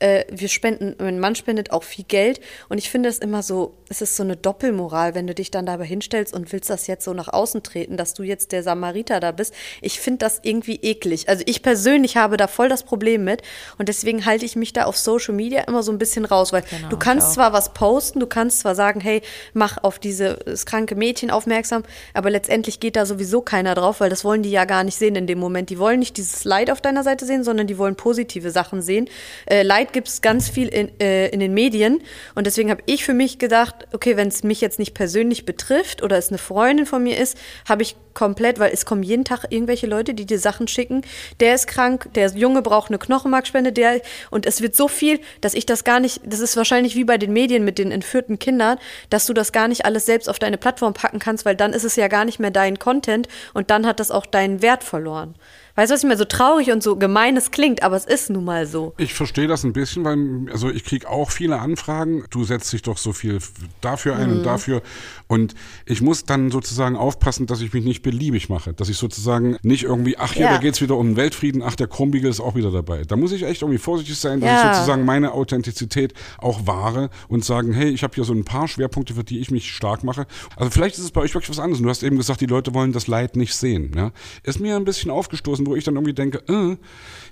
Äh, 0.00 0.24
wir 0.30 0.48
spenden, 0.48 0.94
mein 0.98 1.18
Mann 1.18 1.34
spendet 1.34 1.72
auch 1.72 1.82
viel 1.82 2.04
Geld 2.04 2.40
und 2.68 2.78
ich 2.78 2.88
finde 2.88 3.08
es 3.08 3.18
immer 3.18 3.42
so, 3.42 3.76
es 3.88 4.00
ist 4.00 4.14
so 4.14 4.22
eine 4.22 4.36
Doppelmoral, 4.36 5.16
wenn 5.16 5.26
du 5.26 5.34
dich 5.34 5.50
dann 5.50 5.66
dabei 5.66 5.86
hinstellst 5.86 6.32
und 6.34 6.52
willst 6.52 6.70
das 6.70 6.86
jetzt 6.86 7.04
so 7.04 7.12
nach 7.14 7.28
außen 7.28 7.64
treten, 7.64 7.96
dass 7.96 8.14
du 8.14 8.22
jetzt 8.22 8.52
der 8.52 8.62
Samariter 8.62 9.18
da 9.18 9.32
bist. 9.32 9.52
Ich 9.82 9.98
finde 9.98 10.18
das 10.18 10.38
irgendwie 10.42 10.76
eklig. 10.76 11.28
Also 11.28 11.42
ich 11.46 11.62
persönlich 11.62 12.16
habe 12.16 12.36
da 12.36 12.46
voll 12.46 12.68
das 12.68 12.84
Problem 12.84 13.24
mit 13.24 13.42
und 13.76 13.88
deswegen 13.88 14.24
halte 14.24 14.44
ich 14.44 14.54
mich 14.54 14.72
da 14.72 14.84
auf 14.84 14.96
Social 14.96 15.34
Media 15.34 15.47
immer 15.56 15.82
so 15.82 15.92
ein 15.92 15.98
bisschen 15.98 16.24
raus, 16.24 16.52
weil 16.52 16.62
Genau, 16.70 16.88
du 16.88 16.96
kannst 16.96 17.32
zwar 17.32 17.52
was 17.52 17.72
posten, 17.72 18.20
du 18.20 18.26
kannst 18.26 18.60
zwar 18.60 18.74
sagen, 18.74 19.00
hey, 19.00 19.22
mach 19.52 19.78
auf 19.82 19.98
dieses 19.98 20.66
kranke 20.66 20.94
Mädchen 20.94 21.30
aufmerksam, 21.30 21.82
aber 22.14 22.30
letztendlich 22.30 22.80
geht 22.80 22.96
da 22.96 23.06
sowieso 23.06 23.40
keiner 23.40 23.74
drauf, 23.74 24.00
weil 24.00 24.10
das 24.10 24.24
wollen 24.24 24.42
die 24.42 24.50
ja 24.50 24.64
gar 24.64 24.84
nicht 24.84 24.96
sehen 24.96 25.16
in 25.16 25.26
dem 25.26 25.38
Moment. 25.38 25.70
Die 25.70 25.78
wollen 25.78 25.98
nicht 25.98 26.16
dieses 26.16 26.44
Leid 26.44 26.70
auf 26.70 26.80
deiner 26.80 27.02
Seite 27.02 27.26
sehen, 27.26 27.44
sondern 27.44 27.66
die 27.66 27.78
wollen 27.78 27.96
positive 27.96 28.50
Sachen 28.50 28.82
sehen. 28.82 29.08
Äh, 29.46 29.62
Leid 29.62 29.92
gibt 29.92 30.08
es 30.08 30.20
ganz 30.20 30.48
viel 30.48 30.68
in, 30.68 31.00
äh, 31.00 31.28
in 31.28 31.40
den 31.40 31.54
Medien 31.54 32.02
und 32.34 32.46
deswegen 32.46 32.70
habe 32.70 32.82
ich 32.86 33.04
für 33.04 33.14
mich 33.14 33.38
gedacht, 33.38 33.86
okay, 33.92 34.16
wenn 34.16 34.28
es 34.28 34.42
mich 34.42 34.60
jetzt 34.60 34.78
nicht 34.78 34.94
persönlich 34.94 35.44
betrifft 35.44 36.02
oder 36.02 36.18
es 36.18 36.28
eine 36.28 36.38
Freundin 36.38 36.86
von 36.86 37.02
mir 37.02 37.18
ist, 37.18 37.38
habe 37.68 37.82
ich 37.82 37.96
komplett, 38.18 38.58
weil 38.58 38.72
es 38.72 38.84
kommen 38.84 39.04
jeden 39.04 39.24
Tag 39.24 39.44
irgendwelche 39.48 39.86
Leute, 39.86 40.12
die 40.12 40.26
dir 40.26 40.40
Sachen 40.40 40.66
schicken. 40.66 41.02
Der 41.38 41.54
ist 41.54 41.68
krank, 41.68 42.08
der 42.16 42.28
Junge 42.30 42.62
braucht 42.62 42.90
eine 42.90 42.98
Knochenmarkspende, 42.98 43.72
der 43.72 44.00
und 44.32 44.44
es 44.44 44.60
wird 44.60 44.74
so 44.74 44.88
viel, 44.88 45.20
dass 45.40 45.54
ich 45.54 45.66
das 45.66 45.84
gar 45.84 46.00
nicht, 46.00 46.20
das 46.24 46.40
ist 46.40 46.56
wahrscheinlich 46.56 46.96
wie 46.96 47.04
bei 47.04 47.16
den 47.16 47.32
Medien 47.32 47.64
mit 47.64 47.78
den 47.78 47.92
entführten 47.92 48.40
Kindern, 48.40 48.78
dass 49.08 49.26
du 49.26 49.34
das 49.34 49.52
gar 49.52 49.68
nicht 49.68 49.84
alles 49.84 50.04
selbst 50.04 50.28
auf 50.28 50.40
deine 50.40 50.58
Plattform 50.58 50.94
packen 50.94 51.20
kannst, 51.20 51.44
weil 51.44 51.54
dann 51.54 51.72
ist 51.72 51.84
es 51.84 51.94
ja 51.94 52.08
gar 52.08 52.24
nicht 52.24 52.40
mehr 52.40 52.50
dein 52.50 52.80
Content 52.80 53.28
und 53.54 53.70
dann 53.70 53.86
hat 53.86 54.00
das 54.00 54.10
auch 54.10 54.26
deinen 54.26 54.62
Wert 54.62 54.82
verloren. 54.82 55.36
Weißt 55.78 55.92
du, 55.92 55.94
was 55.94 56.02
ich 56.02 56.08
mir 56.08 56.16
so 56.16 56.24
traurig 56.24 56.72
und 56.72 56.82
so 56.82 56.96
gemein 56.96 57.36
es 57.36 57.52
klingt, 57.52 57.84
aber 57.84 57.94
es 57.94 58.04
ist 58.04 58.30
nun 58.30 58.44
mal 58.44 58.66
so. 58.66 58.94
Ich 58.98 59.14
verstehe 59.14 59.46
das 59.46 59.62
ein 59.62 59.72
bisschen, 59.72 60.02
weil 60.02 60.50
also 60.52 60.70
ich 60.70 60.82
kriege 60.82 61.08
auch 61.08 61.30
viele 61.30 61.60
Anfragen. 61.60 62.24
Du 62.30 62.42
setzt 62.42 62.72
dich 62.72 62.82
doch 62.82 62.98
so 62.98 63.12
viel 63.12 63.38
dafür 63.80 64.16
ein 64.16 64.28
Mhm. 64.28 64.36
und 64.38 64.42
dafür. 64.42 64.82
Und 65.28 65.54
ich 65.86 66.00
muss 66.02 66.24
dann 66.24 66.50
sozusagen 66.50 66.96
aufpassen, 66.96 67.46
dass 67.46 67.60
ich 67.60 67.72
mich 67.72 67.84
nicht 67.84 68.02
beliebig 68.02 68.48
mache. 68.48 68.72
Dass 68.72 68.88
ich 68.88 68.96
sozusagen 68.96 69.56
nicht 69.62 69.84
irgendwie, 69.84 70.18
ach 70.18 70.32
hier, 70.32 70.46
Ja. 70.46 70.54
da 70.54 70.58
geht's 70.58 70.80
wieder 70.80 70.96
um 70.96 71.10
den 71.10 71.16
Weltfrieden, 71.16 71.62
ach, 71.62 71.76
der 71.76 71.86
Krummbiegel 71.86 72.28
ist 72.28 72.40
auch 72.40 72.56
wieder 72.56 72.72
dabei. 72.72 73.04
Da 73.04 73.14
muss 73.14 73.30
ich 73.30 73.44
echt 73.44 73.62
irgendwie 73.62 73.78
vorsichtig 73.78 74.18
sein, 74.18 74.40
dass 74.40 74.50
Ja. 74.50 74.70
ich 74.72 74.76
sozusagen 74.78 75.04
meine 75.04 75.30
Authentizität 75.30 76.12
auch 76.38 76.66
wahre 76.66 77.08
und 77.28 77.44
sagen, 77.44 77.72
hey, 77.72 77.90
ich 77.90 78.02
habe 78.02 78.16
hier 78.16 78.24
so 78.24 78.32
ein 78.32 78.44
paar 78.44 78.66
Schwerpunkte, 78.66 79.14
für 79.14 79.22
die 79.22 79.38
ich 79.38 79.52
mich 79.52 79.70
stark 79.70 80.02
mache. 80.02 80.26
Also 80.56 80.72
vielleicht 80.72 80.98
ist 80.98 81.04
es 81.04 81.12
bei 81.12 81.20
euch 81.20 81.34
wirklich 81.34 81.50
was 81.50 81.60
anderes. 81.60 81.80
Du 81.80 81.88
hast 81.88 82.02
eben 82.02 82.16
gesagt, 82.16 82.40
die 82.40 82.46
Leute 82.46 82.74
wollen 82.74 82.92
das 82.92 83.06
Leid 83.06 83.36
nicht 83.36 83.54
sehen. 83.54 83.92
Ja? 83.94 84.10
Ist 84.42 84.58
mir 84.58 84.74
ein 84.74 84.84
bisschen 84.84 85.12
aufgestoßen, 85.12 85.67
wo 85.68 85.76
ich 85.76 85.84
dann 85.84 85.94
irgendwie 85.94 86.14
denke, 86.14 86.42
äh, 86.48 86.76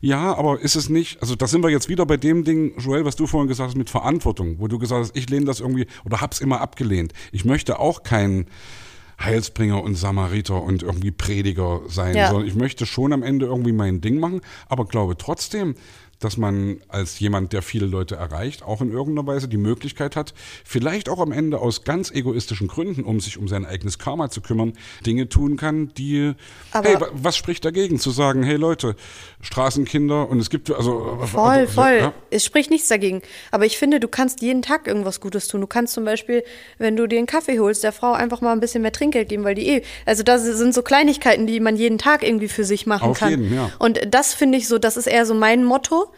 ja, 0.00 0.36
aber 0.36 0.60
ist 0.60 0.76
es 0.76 0.88
nicht, 0.88 1.20
also 1.22 1.34
da 1.34 1.46
sind 1.46 1.62
wir 1.62 1.70
jetzt 1.70 1.88
wieder 1.88 2.06
bei 2.06 2.16
dem 2.16 2.44
Ding, 2.44 2.78
Joel, 2.78 3.04
was 3.04 3.16
du 3.16 3.26
vorhin 3.26 3.48
gesagt 3.48 3.70
hast, 3.70 3.76
mit 3.76 3.90
Verantwortung, 3.90 4.56
wo 4.58 4.68
du 4.68 4.78
gesagt 4.78 5.00
hast, 5.02 5.16
ich 5.16 5.28
lehne 5.30 5.46
das 5.46 5.60
irgendwie 5.60 5.86
oder 6.04 6.20
hab's 6.20 6.40
immer 6.40 6.60
abgelehnt. 6.60 7.12
Ich 7.32 7.44
möchte 7.44 7.78
auch 7.78 8.02
kein 8.02 8.46
Heilsbringer 9.18 9.82
und 9.82 9.94
Samariter 9.94 10.62
und 10.62 10.82
irgendwie 10.82 11.10
Prediger 11.10 11.80
sein, 11.88 12.14
Ja. 12.14 12.28
sondern 12.28 12.46
ich 12.46 12.54
möchte 12.54 12.84
schon 12.84 13.12
am 13.14 13.22
Ende 13.22 13.46
irgendwie 13.46 13.72
mein 13.72 14.00
Ding 14.02 14.20
machen, 14.20 14.40
aber 14.68 14.84
glaube 14.84 15.16
trotzdem, 15.16 15.74
dass 16.18 16.36
man 16.36 16.80
als 16.88 17.18
jemand, 17.20 17.52
der 17.52 17.62
viele 17.62 17.86
Leute 17.86 18.16
erreicht, 18.16 18.62
auch 18.62 18.80
in 18.80 18.90
irgendeiner 18.90 19.26
Weise 19.26 19.48
die 19.48 19.56
Möglichkeit 19.56 20.16
hat, 20.16 20.32
vielleicht 20.64 21.08
auch 21.08 21.18
am 21.20 21.32
Ende 21.32 21.58
aus 21.58 21.84
ganz 21.84 22.10
egoistischen 22.10 22.68
Gründen, 22.68 23.04
um 23.04 23.20
sich 23.20 23.36
um 23.38 23.48
sein 23.48 23.64
eigenes 23.66 23.98
Karma 23.98 24.30
zu 24.30 24.40
kümmern, 24.40 24.72
Dinge 25.04 25.28
tun 25.28 25.56
kann, 25.56 25.92
die, 25.98 26.32
Aber- 26.72 26.88
hey, 26.88 27.00
wa- 27.00 27.08
was 27.12 27.36
spricht 27.36 27.64
dagegen, 27.64 27.98
zu 27.98 28.10
sagen, 28.10 28.42
hey 28.42 28.56
Leute, 28.56 28.96
Straßenkinder 29.46 30.28
und 30.28 30.38
es 30.40 30.50
gibt, 30.50 30.70
also, 30.70 31.18
Voll, 31.24 31.40
also, 31.48 31.72
voll. 31.72 31.96
ja. 32.00 32.12
Es 32.30 32.44
spricht 32.44 32.70
nichts 32.70 32.88
dagegen. 32.88 33.22
Aber 33.50 33.64
ich 33.64 33.78
finde, 33.78 34.00
du 34.00 34.08
kannst 34.08 34.42
jeden 34.42 34.60
Tag 34.62 34.86
irgendwas 34.86 35.20
Gutes 35.20 35.48
tun. 35.48 35.60
Du 35.60 35.66
kannst 35.66 35.94
zum 35.94 36.04
Beispiel, 36.04 36.42
wenn 36.78 36.96
du 36.96 37.06
dir 37.06 37.18
einen 37.18 37.26
Kaffee 37.26 37.58
holst, 37.58 37.82
der 37.84 37.92
Frau 37.92 38.12
einfach 38.12 38.40
mal 38.40 38.52
ein 38.52 38.60
bisschen 38.60 38.82
mehr 38.82 38.92
Trinkgeld 38.92 39.28
geben, 39.28 39.44
weil 39.44 39.54
die 39.54 39.68
eh. 39.68 39.82
Also 40.04 40.22
das 40.22 40.42
sind 40.44 40.74
so 40.74 40.82
Kleinigkeiten, 40.82 41.46
die 41.46 41.60
man 41.60 41.76
jeden 41.76 41.98
Tag 41.98 42.22
irgendwie 42.22 42.48
für 42.48 42.64
sich 42.64 42.86
machen 42.86 43.08
Auf 43.10 43.18
kann. 43.20 43.30
jeden, 43.30 43.54
ja. 43.54 43.70
Und 43.78 44.00
das 44.10 44.34
finde 44.34 44.58
ich 44.58 44.68
so, 44.68 44.78
das 44.78 44.96
ist 44.96 45.06
eher 45.06 45.24
so 45.26 45.34
mein 45.34 45.64
Motto. 45.64 46.12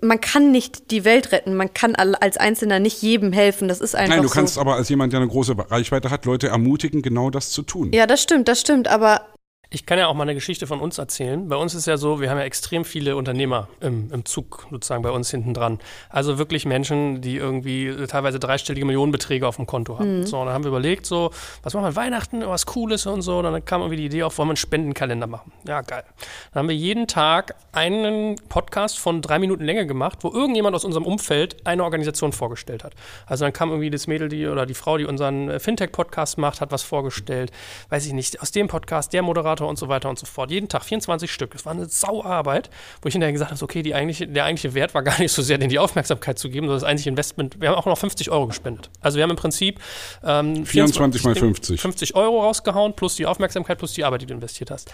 Man 0.00 0.20
kann 0.20 0.52
nicht 0.52 0.90
die 0.92 1.04
Welt 1.04 1.32
retten. 1.32 1.54
Man 1.56 1.74
kann 1.74 1.94
al- 1.96 2.14
als 2.14 2.36
Einzelner 2.38 2.78
nicht 2.78 3.02
jedem 3.02 3.32
helfen. 3.32 3.66
Das 3.68 3.80
ist 3.80 3.94
einfach 3.94 4.14
Nein, 4.14 4.22
du 4.22 4.28
so. 4.28 4.34
kannst 4.34 4.56
aber 4.56 4.76
als 4.76 4.88
jemand, 4.88 5.12
der 5.12 5.20
eine 5.20 5.28
große 5.28 5.54
Reichweite 5.70 6.08
hat, 6.10 6.24
Leute 6.24 6.48
ermutigen, 6.48 7.02
genau 7.02 7.30
das 7.30 7.50
zu 7.50 7.62
tun. 7.62 7.90
Ja, 7.92 8.06
das 8.06 8.22
stimmt, 8.22 8.46
das 8.48 8.60
stimmt. 8.60 8.86
Aber 8.88 9.26
Ich 9.74 9.86
kann 9.86 9.98
ja 9.98 10.06
auch 10.06 10.12
mal 10.12 10.24
eine 10.24 10.34
Geschichte 10.34 10.66
von 10.66 10.80
uns 10.80 10.98
erzählen. 10.98 11.48
Bei 11.48 11.56
uns 11.56 11.74
ist 11.74 11.86
ja 11.86 11.96
so, 11.96 12.20
wir 12.20 12.28
haben 12.28 12.36
ja 12.36 12.44
extrem 12.44 12.84
viele 12.84 13.16
Unternehmer 13.16 13.68
im, 13.80 14.12
im 14.12 14.26
Zug 14.26 14.66
sozusagen 14.70 15.02
bei 15.02 15.10
uns 15.10 15.30
hinten 15.30 15.54
dran. 15.54 15.78
Also 16.10 16.36
wirklich 16.36 16.66
Menschen, 16.66 17.22
die 17.22 17.36
irgendwie 17.36 18.06
teilweise 18.06 18.38
dreistellige 18.38 18.84
Millionenbeträge 18.84 19.48
auf 19.48 19.56
dem 19.56 19.66
Konto 19.66 19.98
haben. 19.98 20.26
So, 20.26 20.38
und 20.40 20.46
dann 20.46 20.54
haben 20.54 20.64
wir 20.64 20.68
überlegt, 20.68 21.06
so, 21.06 21.30
was 21.62 21.72
machen 21.72 21.86
wir 21.86 21.96
Weihnachten, 21.96 22.46
was 22.46 22.66
Cooles 22.66 23.06
und 23.06 23.22
so. 23.22 23.38
Und 23.38 23.44
dann 23.44 23.64
kam 23.64 23.80
irgendwie 23.80 23.96
die 23.96 24.04
Idee 24.04 24.24
auf, 24.24 24.36
wollen 24.36 24.48
wir 24.48 24.50
einen 24.50 24.56
Spendenkalender 24.58 25.26
machen. 25.26 25.52
Ja, 25.66 25.80
geil. 25.80 26.04
Dann 26.52 26.60
haben 26.60 26.68
wir 26.68 26.76
jeden 26.76 27.06
Tag 27.06 27.54
einen 27.72 28.36
Podcast 28.50 28.98
von 28.98 29.22
drei 29.22 29.38
Minuten 29.38 29.64
Länge 29.64 29.86
gemacht, 29.86 30.18
wo 30.20 30.30
irgendjemand 30.30 30.76
aus 30.76 30.84
unserem 30.84 31.06
Umfeld 31.06 31.66
eine 31.66 31.82
Organisation 31.82 32.32
vorgestellt 32.32 32.84
hat. 32.84 32.92
Also 33.26 33.46
dann 33.46 33.54
kam 33.54 33.70
irgendwie 33.70 33.88
das 33.88 34.06
Mädel, 34.06 34.28
die 34.28 34.46
oder 34.46 34.66
die 34.66 34.74
Frau, 34.74 34.98
die 34.98 35.06
unseren 35.06 35.58
Fintech-Podcast 35.58 36.36
macht, 36.36 36.60
hat 36.60 36.72
was 36.72 36.82
vorgestellt. 36.82 37.50
Weiß 37.88 38.04
ich 38.04 38.12
nicht, 38.12 38.42
aus 38.42 38.50
dem 38.50 38.68
Podcast, 38.68 39.14
der 39.14 39.22
Moderator 39.22 39.61
und 39.66 39.78
so 39.78 39.88
weiter 39.88 40.08
und 40.08 40.18
so 40.18 40.26
fort. 40.26 40.50
Jeden 40.50 40.68
Tag 40.68 40.84
24 40.84 41.30
Stück. 41.30 41.52
Das 41.52 41.64
war 41.64 41.72
eine 41.72 41.86
Sauarbeit, 41.86 42.70
wo 43.00 43.08
ich 43.08 43.12
hinterher 43.12 43.32
gesagt 43.32 43.50
habe, 43.50 43.62
okay, 43.62 43.82
die 43.82 43.94
eigentliche, 43.94 44.26
der 44.28 44.44
eigentliche 44.44 44.74
Wert 44.74 44.94
war 44.94 45.02
gar 45.02 45.18
nicht 45.18 45.32
so 45.32 45.42
sehr, 45.42 45.58
denen 45.58 45.70
die 45.70 45.78
Aufmerksamkeit 45.78 46.38
zu 46.38 46.48
geben, 46.48 46.66
sondern 46.66 46.80
das 46.80 46.88
eigentliche 46.88 47.10
Investment. 47.10 47.60
Wir 47.60 47.70
haben 47.70 47.76
auch 47.76 47.86
noch 47.86 47.98
50 47.98 48.30
Euro 48.30 48.46
gespendet. 48.46 48.90
Also 49.00 49.16
wir 49.16 49.22
haben 49.22 49.30
im 49.30 49.36
Prinzip 49.36 49.80
ähm, 50.24 50.66
24 50.66 51.24
mal 51.24 51.34
50. 51.34 51.80
50 51.80 52.14
Euro 52.14 52.42
rausgehauen, 52.42 52.94
plus 52.94 53.16
die 53.16 53.26
Aufmerksamkeit, 53.26 53.78
plus 53.78 53.92
die 53.92 54.04
Arbeit, 54.04 54.22
die 54.22 54.26
du 54.26 54.34
investiert 54.34 54.70
hast. 54.70 54.90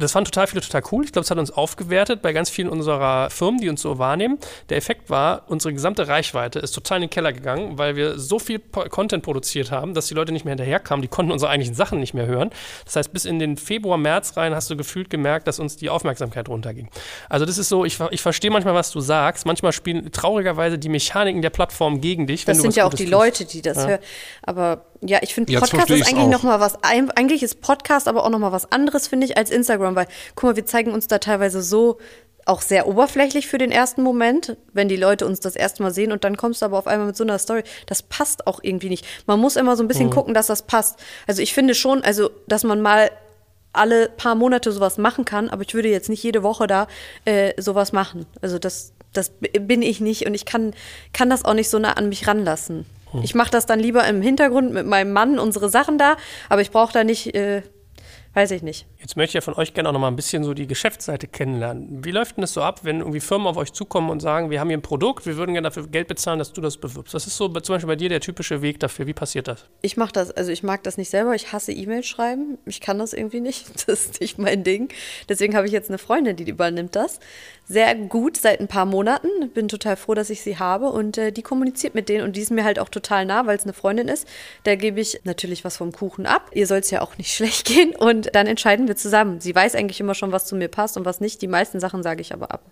Das 0.00 0.12
fanden 0.12 0.30
total 0.30 0.46
viele 0.46 0.60
total 0.62 0.82
cool. 0.92 1.04
Ich 1.04 1.12
glaube, 1.12 1.24
es 1.24 1.30
hat 1.30 1.38
uns 1.38 1.50
aufgewertet 1.50 2.22
bei 2.22 2.32
ganz 2.32 2.50
vielen 2.50 2.68
unserer 2.68 3.30
Firmen, 3.30 3.60
die 3.60 3.68
uns 3.68 3.82
so 3.82 3.98
wahrnehmen. 3.98 4.38
Der 4.68 4.76
Effekt 4.76 5.10
war, 5.10 5.42
unsere 5.48 5.72
gesamte 5.72 6.08
Reichweite 6.08 6.58
ist 6.58 6.72
total 6.72 6.98
in 6.98 7.02
den 7.02 7.10
Keller 7.10 7.32
gegangen, 7.32 7.78
weil 7.78 7.96
wir 7.96 8.18
so 8.18 8.38
viel 8.38 8.58
Content 8.58 9.22
produziert 9.22 9.70
haben, 9.70 9.94
dass 9.94 10.06
die 10.06 10.14
Leute 10.14 10.32
nicht 10.32 10.44
mehr 10.44 10.52
hinterherkamen. 10.52 11.02
Die 11.02 11.08
konnten 11.08 11.32
unsere 11.32 11.50
eigentlichen 11.50 11.74
Sachen 11.74 12.00
nicht 12.00 12.14
mehr 12.14 12.26
hören. 12.26 12.50
Das 12.84 12.96
heißt, 12.96 13.12
bis 13.12 13.24
in 13.24 13.38
den 13.38 13.56
Februar, 13.56 13.98
März 13.98 14.36
rein 14.36 14.54
hast 14.54 14.70
du 14.70 14.76
gefühlt 14.76 15.10
gemerkt, 15.10 15.46
dass 15.46 15.58
uns 15.60 15.76
die 15.76 15.90
Aufmerksamkeit 15.90 16.48
runterging. 16.48 16.88
Also 17.28 17.46
das 17.46 17.58
ist 17.58 17.68
so, 17.68 17.84
ich, 17.84 17.98
ich 18.10 18.22
verstehe 18.22 18.50
manchmal, 18.50 18.74
was 18.74 18.90
du 18.90 19.00
sagst. 19.00 19.46
Manchmal 19.46 19.72
spielen 19.72 20.10
traurigerweise 20.12 20.78
die 20.78 20.88
Mechaniken 20.88 21.42
der 21.42 21.50
Plattform 21.50 22.00
gegen 22.00 22.26
dich. 22.26 22.44
das 22.44 22.58
sind 22.58 22.74
ja 22.74 22.84
auch 22.84 22.90
Gutes 22.90 23.04
die 23.06 23.10
tust. 23.10 23.12
Leute, 23.12 23.44
die 23.44 23.62
das 23.62 23.76
Ja. 23.76 23.86
hören. 23.88 24.00
Aber 24.42 24.84
ja, 25.02 25.18
ich 25.22 25.34
finde, 25.34 25.52
Podcast 25.58 25.90
ist 25.90 26.08
eigentlich 26.08 26.26
noch 26.26 26.42
mal 26.42 26.60
was. 26.60 26.82
Eigentlich 26.84 27.42
ist 27.42 27.60
Podcast 27.60 28.06
aber 28.06 28.24
auch 28.24 28.30
noch 28.30 28.38
mal 28.38 28.52
was 28.52 28.70
anderes, 28.70 29.08
finde 29.08 29.26
ich, 29.26 29.36
als 29.36 29.50
Instagram. 29.50 29.96
Weil, 29.96 30.06
guck 30.34 30.50
mal, 30.50 30.56
wir 30.56 30.66
zeigen 30.66 30.92
uns 30.92 31.06
da 31.06 31.18
teilweise 31.18 31.62
so 31.62 31.98
auch 32.46 32.60
sehr 32.60 32.86
oberflächlich 32.86 33.46
für 33.46 33.58
den 33.58 33.70
ersten 33.70 34.02
Moment, 34.02 34.56
wenn 34.72 34.88
die 34.88 34.96
Leute 34.96 35.26
uns 35.26 35.40
das 35.40 35.56
erste 35.56 35.82
Mal 35.82 35.92
sehen 35.92 36.10
und 36.12 36.24
dann 36.24 36.36
kommst 36.36 36.62
du 36.62 36.66
aber 36.66 36.78
auf 36.78 36.86
einmal 36.86 37.08
mit 37.08 37.16
so 37.16 37.24
einer 37.24 37.38
Story. 37.38 37.62
Das 37.86 38.02
passt 38.02 38.46
auch 38.46 38.60
irgendwie 38.62 38.88
nicht. 38.88 39.06
Man 39.26 39.38
muss 39.40 39.56
immer 39.56 39.76
so 39.76 39.84
ein 39.84 39.88
bisschen 39.88 40.10
gucken, 40.10 40.34
dass 40.34 40.48
das 40.48 40.62
passt. 40.62 40.98
Also 41.26 41.42
ich 41.42 41.54
finde 41.54 41.74
schon, 41.74 42.02
also 42.02 42.30
dass 42.46 42.64
man 42.64 42.80
mal 42.80 43.10
alle 43.72 44.08
paar 44.08 44.34
Monate 44.34 44.72
sowas 44.72 44.98
machen 44.98 45.24
kann, 45.24 45.48
aber 45.48 45.62
ich 45.62 45.74
würde 45.74 45.88
jetzt 45.88 46.08
nicht 46.08 46.22
jede 46.22 46.42
Woche 46.42 46.66
da 46.66 46.88
äh, 47.24 47.52
sowas 47.60 47.92
machen. 47.92 48.26
Also 48.42 48.58
das, 48.58 48.92
das 49.12 49.30
bin 49.52 49.82
ich 49.82 50.00
nicht 50.00 50.26
und 50.26 50.34
ich 50.34 50.44
kann, 50.44 50.74
kann 51.12 51.30
das 51.30 51.44
auch 51.44 51.54
nicht 51.54 51.70
so 51.70 51.78
nah 51.78 51.92
an 51.92 52.08
mich 52.08 52.26
ranlassen. 52.26 52.84
Ich 53.22 53.34
mache 53.34 53.50
das 53.50 53.66
dann 53.66 53.80
lieber 53.80 54.06
im 54.06 54.22
Hintergrund 54.22 54.72
mit 54.72 54.86
meinem 54.86 55.12
Mann, 55.12 55.38
unsere 55.38 55.68
Sachen 55.68 55.98
da, 55.98 56.16
aber 56.48 56.60
ich 56.60 56.70
brauche 56.70 56.92
da 56.92 57.04
nicht, 57.04 57.34
äh, 57.34 57.62
weiß 58.34 58.52
ich 58.52 58.62
nicht. 58.62 58.86
Jetzt 58.98 59.16
möchte 59.16 59.30
ich 59.30 59.34
ja 59.34 59.40
von 59.40 59.54
euch 59.54 59.74
gerne 59.74 59.88
auch 59.88 59.92
noch 59.92 60.00
mal 60.00 60.08
ein 60.08 60.16
bisschen 60.16 60.44
so 60.44 60.54
die 60.54 60.68
Geschäftsseite 60.68 61.26
kennenlernen. 61.26 62.04
Wie 62.04 62.12
läuft 62.12 62.36
denn 62.36 62.42
das 62.42 62.52
so 62.52 62.62
ab, 62.62 62.80
wenn 62.84 63.00
irgendwie 63.00 63.20
Firmen 63.20 63.48
auf 63.48 63.56
euch 63.56 63.72
zukommen 63.72 64.08
und 64.08 64.20
sagen, 64.20 64.50
wir 64.50 64.60
haben 64.60 64.68
hier 64.68 64.78
ein 64.78 64.82
Produkt, 64.82 65.26
wir 65.26 65.36
würden 65.36 65.52
gerne 65.52 65.66
dafür 65.66 65.88
Geld 65.88 66.06
bezahlen, 66.06 66.38
dass 66.38 66.52
du 66.52 66.60
das 66.60 66.76
bewirbst? 66.76 67.12
Was 67.12 67.26
ist 67.26 67.36
so 67.36 67.48
zum 67.48 67.74
Beispiel 67.74 67.88
bei 67.88 67.96
dir 67.96 68.08
der 68.08 68.20
typische 68.20 68.62
Weg 68.62 68.78
dafür? 68.78 69.06
Wie 69.06 69.14
passiert 69.14 69.48
das? 69.48 69.66
Ich 69.82 69.96
mache 69.96 70.12
das, 70.12 70.30
also 70.30 70.52
ich 70.52 70.62
mag 70.62 70.84
das 70.84 70.96
nicht 70.96 71.10
selber. 71.10 71.34
Ich 71.34 71.52
hasse 71.52 71.72
E-Mails 71.72 72.06
schreiben. 72.06 72.58
Ich 72.66 72.80
kann 72.80 72.98
das 72.98 73.12
irgendwie 73.12 73.40
nicht. 73.40 73.66
Das 73.90 74.06
ist 74.06 74.20
nicht 74.20 74.38
mein 74.38 74.62
Ding. 74.62 74.92
Deswegen 75.28 75.56
habe 75.56 75.66
ich 75.66 75.72
jetzt 75.72 75.88
eine 75.88 75.98
Freundin, 75.98 76.36
die 76.36 76.48
übernimmt 76.48 76.94
das. 76.94 77.18
Sehr 77.66 77.94
gut 77.94 78.36
seit 78.36 78.60
ein 78.60 78.68
paar 78.68 78.84
Monaten. 78.84 79.28
Bin 79.52 79.68
total 79.68 79.96
froh, 79.96 80.14
dass 80.14 80.30
ich 80.30 80.42
sie 80.42 80.58
habe 80.58 80.90
und 80.90 81.18
äh, 81.18 81.32
die 81.32 81.42
kommuniziert 81.42 81.94
mit 81.94 82.08
denen 82.08 82.24
und 82.24 82.36
die 82.36 82.40
ist 82.40 82.50
mir 82.50 82.62
halt 82.62 82.78
auch 82.78 82.88
total 82.88 83.24
nah, 83.24 83.46
weil 83.46 83.56
es 83.56 83.64
eine 83.64 83.72
Freundin 83.72 84.08
ist. 84.08 84.28
Da 84.64 84.76
gebe 84.76 85.00
ich 85.00 85.20
natürlich 85.24 85.64
was 85.64 85.76
vom 85.76 85.92
Kuchen 85.92 86.26
ab. 86.26 86.50
Ihr 86.52 86.66
soll 86.66 86.78
es 86.78 86.90
ja 86.90 87.00
auch 87.00 87.16
nicht 87.18 87.34
schlecht 87.34 87.66
gehen 87.66 87.96
und 87.96 88.19
dann 88.34 88.46
entscheiden 88.46 88.88
wir 88.88 88.96
zusammen. 88.96 89.40
Sie 89.40 89.54
weiß 89.54 89.74
eigentlich 89.74 90.00
immer 90.00 90.14
schon, 90.14 90.32
was 90.32 90.46
zu 90.46 90.56
mir 90.56 90.68
passt 90.68 90.96
und 90.96 91.04
was 91.04 91.20
nicht. 91.20 91.42
Die 91.42 91.48
meisten 91.48 91.80
Sachen 91.80 92.02
sage 92.02 92.20
ich 92.20 92.32
aber 92.32 92.50
ab. 92.50 92.62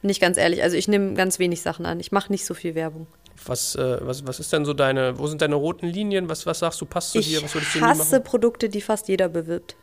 Bin 0.00 0.10
ich 0.10 0.20
ganz 0.20 0.38
ehrlich. 0.38 0.62
Also 0.62 0.76
ich 0.76 0.88
nehme 0.88 1.14
ganz 1.14 1.38
wenig 1.38 1.60
Sachen 1.62 1.86
an. 1.86 2.00
Ich 2.00 2.12
mache 2.12 2.32
nicht 2.32 2.46
so 2.46 2.54
viel 2.54 2.74
Werbung. 2.74 3.06
Was, 3.46 3.74
äh, 3.74 3.98
was, 4.00 4.26
was 4.26 4.40
ist 4.40 4.52
denn 4.52 4.64
so 4.64 4.74
deine, 4.74 5.18
wo 5.18 5.26
sind 5.26 5.42
deine 5.42 5.54
roten 5.54 5.86
Linien? 5.86 6.28
Was, 6.28 6.46
was 6.46 6.60
sagst 6.60 6.80
du, 6.80 6.86
passt 6.86 7.12
zu 7.12 7.18
Ich 7.18 7.28
dir? 7.28 7.42
Was 7.42 7.54
würdest 7.54 7.74
du 7.74 7.78
nie 7.78 7.84
hasse? 7.84 8.20
Produkte, 8.20 8.68
die 8.68 8.80
fast 8.80 9.08
jeder 9.08 9.28
bewirbt. 9.28 9.76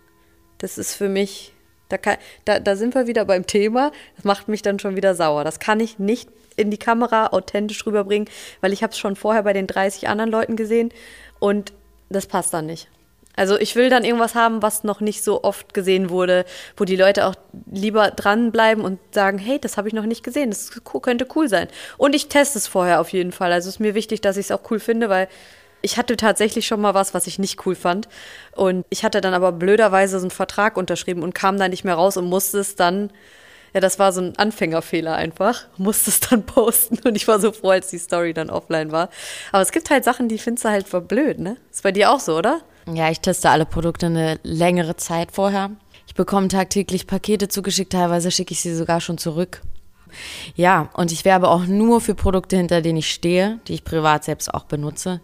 Das 0.57 0.77
ist 0.77 0.95
für 0.95 1.09
mich, 1.09 1.53
da, 1.89 1.97
kann, 1.97 2.17
da, 2.45 2.59
da 2.59 2.75
sind 2.75 2.95
wir 2.95 3.07
wieder 3.07 3.25
beim 3.25 3.45
Thema. 3.45 3.91
Das 4.15 4.25
macht 4.25 4.47
mich 4.47 4.61
dann 4.61 4.79
schon 4.79 4.95
wieder 4.95 5.15
sauer. 5.15 5.43
Das 5.43 5.59
kann 5.59 5.79
ich 5.79 5.99
nicht 5.99 6.29
in 6.55 6.71
die 6.71 6.77
Kamera 6.77 7.27
authentisch 7.27 7.85
rüberbringen, 7.85 8.27
weil 8.61 8.73
ich 8.73 8.83
habe 8.83 8.91
es 8.91 8.97
schon 8.97 9.15
vorher 9.15 9.43
bei 9.43 9.53
den 9.53 9.67
30 9.67 10.07
anderen 10.07 10.31
Leuten 10.31 10.55
gesehen 10.55 10.91
und 11.39 11.71
das 12.09 12.25
passt 12.25 12.53
dann 12.53 12.65
nicht. 12.65 12.89
Also 13.37 13.57
ich 13.57 13.75
will 13.75 13.89
dann 13.89 14.03
irgendwas 14.03 14.35
haben, 14.35 14.61
was 14.61 14.83
noch 14.83 14.99
nicht 14.99 15.23
so 15.23 15.43
oft 15.43 15.73
gesehen 15.73 16.09
wurde, 16.09 16.43
wo 16.75 16.85
die 16.85 16.95
Leute 16.95 17.27
auch 17.27 17.35
lieber 17.71 18.09
dranbleiben 18.11 18.83
und 18.83 18.99
sagen, 19.13 19.37
hey, 19.37 19.59
das 19.59 19.77
habe 19.77 19.87
ich 19.87 19.93
noch 19.93 20.05
nicht 20.05 20.23
gesehen, 20.23 20.49
das 20.49 20.71
könnte 21.01 21.27
cool 21.35 21.47
sein. 21.47 21.67
Und 21.97 22.15
ich 22.15 22.27
teste 22.27 22.57
es 22.57 22.67
vorher 22.67 22.99
auf 22.99 23.09
jeden 23.09 23.31
Fall. 23.31 23.53
Also 23.53 23.69
es 23.69 23.75
ist 23.75 23.79
mir 23.79 23.93
wichtig, 23.93 24.21
dass 24.21 24.37
ich 24.37 24.47
es 24.47 24.51
auch 24.51 24.69
cool 24.71 24.79
finde, 24.79 25.07
weil 25.07 25.29
ich 25.83 25.97
hatte 25.97 26.17
tatsächlich 26.17 26.65
schon 26.65 26.81
mal 26.81 26.95
was, 26.95 27.13
was 27.13 27.27
ich 27.27 27.37
nicht 27.37 27.65
cool 27.65 27.75
fand. 27.75 28.09
Und 28.55 28.85
ich 28.89 29.03
hatte 29.03 29.21
dann 29.21 29.35
aber 29.35 29.51
blöderweise 29.51 30.19
so 30.19 30.25
einen 30.25 30.31
Vertrag 30.31 30.75
unterschrieben 30.75 31.21
und 31.21 31.35
kam 31.35 31.59
da 31.59 31.67
nicht 31.67 31.85
mehr 31.85 31.93
raus 31.93 32.17
und 32.17 32.25
musste 32.25 32.57
es 32.57 32.75
dann, 32.75 33.11
ja, 33.75 33.81
das 33.81 33.99
war 33.99 34.11
so 34.13 34.21
ein 34.21 34.33
Anfängerfehler 34.35 35.15
einfach, 35.15 35.67
musste 35.77 36.09
es 36.09 36.21
dann 36.21 36.43
posten 36.47 36.97
und 37.07 37.15
ich 37.15 37.27
war 37.27 37.39
so 37.39 37.51
froh, 37.51 37.69
als 37.69 37.91
die 37.91 37.99
Story 37.99 38.33
dann 38.33 38.49
offline 38.49 38.91
war. 38.91 39.09
Aber 39.51 39.61
es 39.61 39.71
gibt 39.71 39.91
halt 39.91 40.03
Sachen, 40.03 40.27
die 40.27 40.39
findest 40.39 40.65
du 40.65 40.69
halt 40.69 40.87
verblöd, 40.87 41.37
ne? 41.37 41.57
Ist 41.71 41.83
bei 41.83 41.91
dir 41.91 42.11
auch 42.11 42.19
so, 42.19 42.35
oder? 42.35 42.61
Ja, 42.93 43.09
ich 43.11 43.19
teste 43.19 43.49
alle 43.49 43.65
Produkte 43.65 44.05
eine 44.05 44.39
längere 44.43 44.95
Zeit 44.95 45.31
vorher. 45.31 45.71
Ich 46.07 46.15
bekomme 46.15 46.47
tagtäglich 46.47 47.05
Pakete 47.05 47.49
zugeschickt, 47.49 47.91
teilweise 47.91 48.31
schicke 48.31 48.53
ich 48.53 48.61
sie 48.61 48.73
sogar 48.73 49.01
schon 49.01 49.17
zurück. 49.17 49.61
Ja, 50.55 50.89
und 50.93 51.11
ich 51.11 51.25
werbe 51.25 51.49
auch 51.49 51.65
nur 51.65 51.99
für 51.99 52.15
Produkte, 52.15 52.55
hinter 52.55 52.81
denen 52.81 52.99
ich 52.99 53.11
stehe, 53.11 53.59
die 53.67 53.73
ich 53.73 53.83
privat 53.83 54.23
selbst 54.23 54.53
auch 54.53 54.63
benutze. 54.63 55.19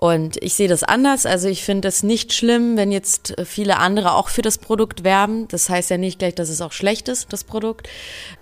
Und 0.00 0.42
ich 0.42 0.54
sehe 0.54 0.66
das 0.66 0.82
anders. 0.82 1.26
Also 1.26 1.46
ich 1.48 1.62
finde 1.62 1.86
es 1.88 2.02
nicht 2.02 2.32
schlimm, 2.32 2.78
wenn 2.78 2.90
jetzt 2.90 3.34
viele 3.44 3.76
andere 3.76 4.14
auch 4.14 4.30
für 4.30 4.40
das 4.40 4.56
Produkt 4.56 5.04
werben. 5.04 5.46
Das 5.48 5.68
heißt 5.68 5.90
ja 5.90 5.98
nicht 5.98 6.18
gleich, 6.18 6.34
dass 6.34 6.48
es 6.48 6.62
auch 6.62 6.72
schlecht 6.72 7.06
ist, 7.08 7.30
das 7.34 7.44
Produkt. 7.44 7.86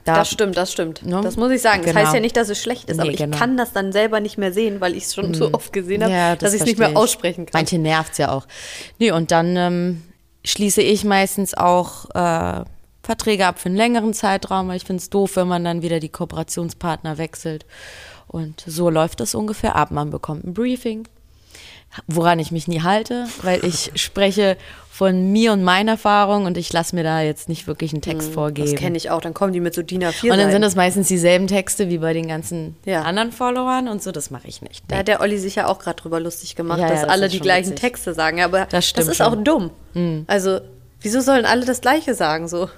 Da, 0.04 0.14
Das 0.14 0.30
stimmt, 0.30 0.56
das 0.56 0.70
stimmt. 0.70 1.04
Ne? 1.04 1.20
Das 1.20 1.36
muss 1.36 1.50
ich 1.50 1.60
sagen. 1.60 1.82
Das 1.82 1.90
Genau. 1.90 2.00
heißt 2.04 2.14
ja 2.14 2.20
nicht, 2.20 2.36
dass 2.36 2.48
es 2.48 2.62
schlecht 2.62 2.88
ist, 2.88 3.00
aber 3.00 3.08
Nee, 3.08 3.14
ich 3.14 3.18
genau. 3.18 3.36
kann 3.36 3.56
das 3.56 3.72
dann 3.72 3.90
selber 3.90 4.20
nicht 4.20 4.38
mehr 4.38 4.52
sehen, 4.52 4.80
weil 4.80 4.94
ich 4.94 5.02
es 5.06 5.16
schon 5.16 5.34
so 5.34 5.52
oft 5.52 5.72
gesehen 5.72 6.04
habe, 6.04 6.12
Ja, 6.12 6.36
dass 6.36 6.52
das 6.52 6.54
ich 6.54 6.60
es 6.60 6.66
nicht 6.68 6.78
mehr 6.78 6.96
aussprechen 6.96 7.46
kann. 7.46 7.58
Manche 7.58 7.78
nervt's 7.78 8.18
ja 8.18 8.30
auch. 8.30 8.46
Nee, 9.00 9.10
und 9.10 9.32
dann 9.32 9.56
ähm, 9.56 10.02
schließe 10.44 10.80
ich 10.80 11.02
meistens 11.02 11.54
auch 11.54 12.04
äh, 12.14 12.64
Verträge 13.02 13.46
ab 13.46 13.58
für 13.58 13.66
einen 13.66 13.76
längeren 13.76 14.14
Zeitraum, 14.14 14.68
weil 14.68 14.76
ich 14.76 14.84
finde 14.84 15.00
es 15.00 15.10
doof, 15.10 15.34
wenn 15.34 15.48
man 15.48 15.64
dann 15.64 15.82
wieder 15.82 15.98
die 15.98 16.08
Kooperationspartner 16.08 17.18
wechselt. 17.18 17.66
Und 18.28 18.62
so 18.64 18.90
läuft 18.90 19.18
das 19.18 19.34
ungefähr 19.34 19.74
ab. 19.74 19.90
Man 19.90 20.10
bekommt 20.10 20.44
ein 20.44 20.54
Briefing. 20.54 21.08
Woran 22.06 22.38
ich 22.38 22.52
mich 22.52 22.68
nie 22.68 22.82
halte, 22.82 23.26
weil 23.42 23.64
ich 23.64 23.90
spreche 24.00 24.56
von 24.90 25.30
mir 25.30 25.52
und 25.52 25.62
meiner 25.62 25.92
Erfahrung 25.92 26.44
und 26.46 26.58
ich 26.58 26.72
lasse 26.72 26.96
mir 26.96 27.04
da 27.04 27.20
jetzt 27.20 27.48
nicht 27.48 27.68
wirklich 27.68 27.92
einen 27.92 28.02
Text 28.02 28.32
vorgeben. 28.32 28.68
Das 28.70 28.80
kenne 28.80 28.96
ich 28.96 29.10
auch. 29.10 29.20
Dann 29.20 29.32
kommen 29.32 29.52
die 29.52 29.60
mit 29.60 29.72
so 29.72 29.82
DIN 29.82 30.02
A4 30.02 30.32
Und 30.32 30.38
dann 30.38 30.50
sind 30.50 30.60
das 30.62 30.74
meistens 30.74 31.06
dieselben 31.06 31.46
Texte 31.46 31.88
wie 31.88 31.98
bei 31.98 32.12
den 32.12 32.26
ganzen 32.26 32.74
Ja. 32.84 33.02
anderen 33.02 33.30
Followern 33.30 33.86
und 33.86 34.02
so, 34.02 34.10
das 34.10 34.30
mache 34.32 34.48
ich 34.48 34.60
nicht. 34.60 34.82
Da 34.88 34.96
Nee. 34.96 34.98
hat 35.00 35.08
der 35.08 35.20
Olli 35.20 35.38
sich 35.38 35.54
ja 35.54 35.68
auch 35.68 35.78
gerade 35.78 36.02
drüber 36.02 36.18
lustig 36.18 36.56
gemacht, 36.56 36.80
Ja, 36.80 36.86
ja, 36.86 36.92
dass 36.92 37.02
das 37.02 37.10
alle 37.10 37.28
die 37.28 37.38
gleichen 37.38 37.70
witzig. 37.70 37.80
Texte 37.80 38.12
sagen. 38.12 38.40
Aber 38.42 38.66
Das 38.66 38.92
das, 38.92 39.06
ist 39.06 39.18
schon. 39.18 39.26
auch 39.26 39.36
dumm. 39.44 39.70
Also, 40.26 40.60
wieso 41.00 41.20
sollen 41.20 41.44
alle 41.46 41.64
das 41.64 41.80
Gleiche 41.80 42.14
sagen? 42.14 42.48
So. 42.48 42.68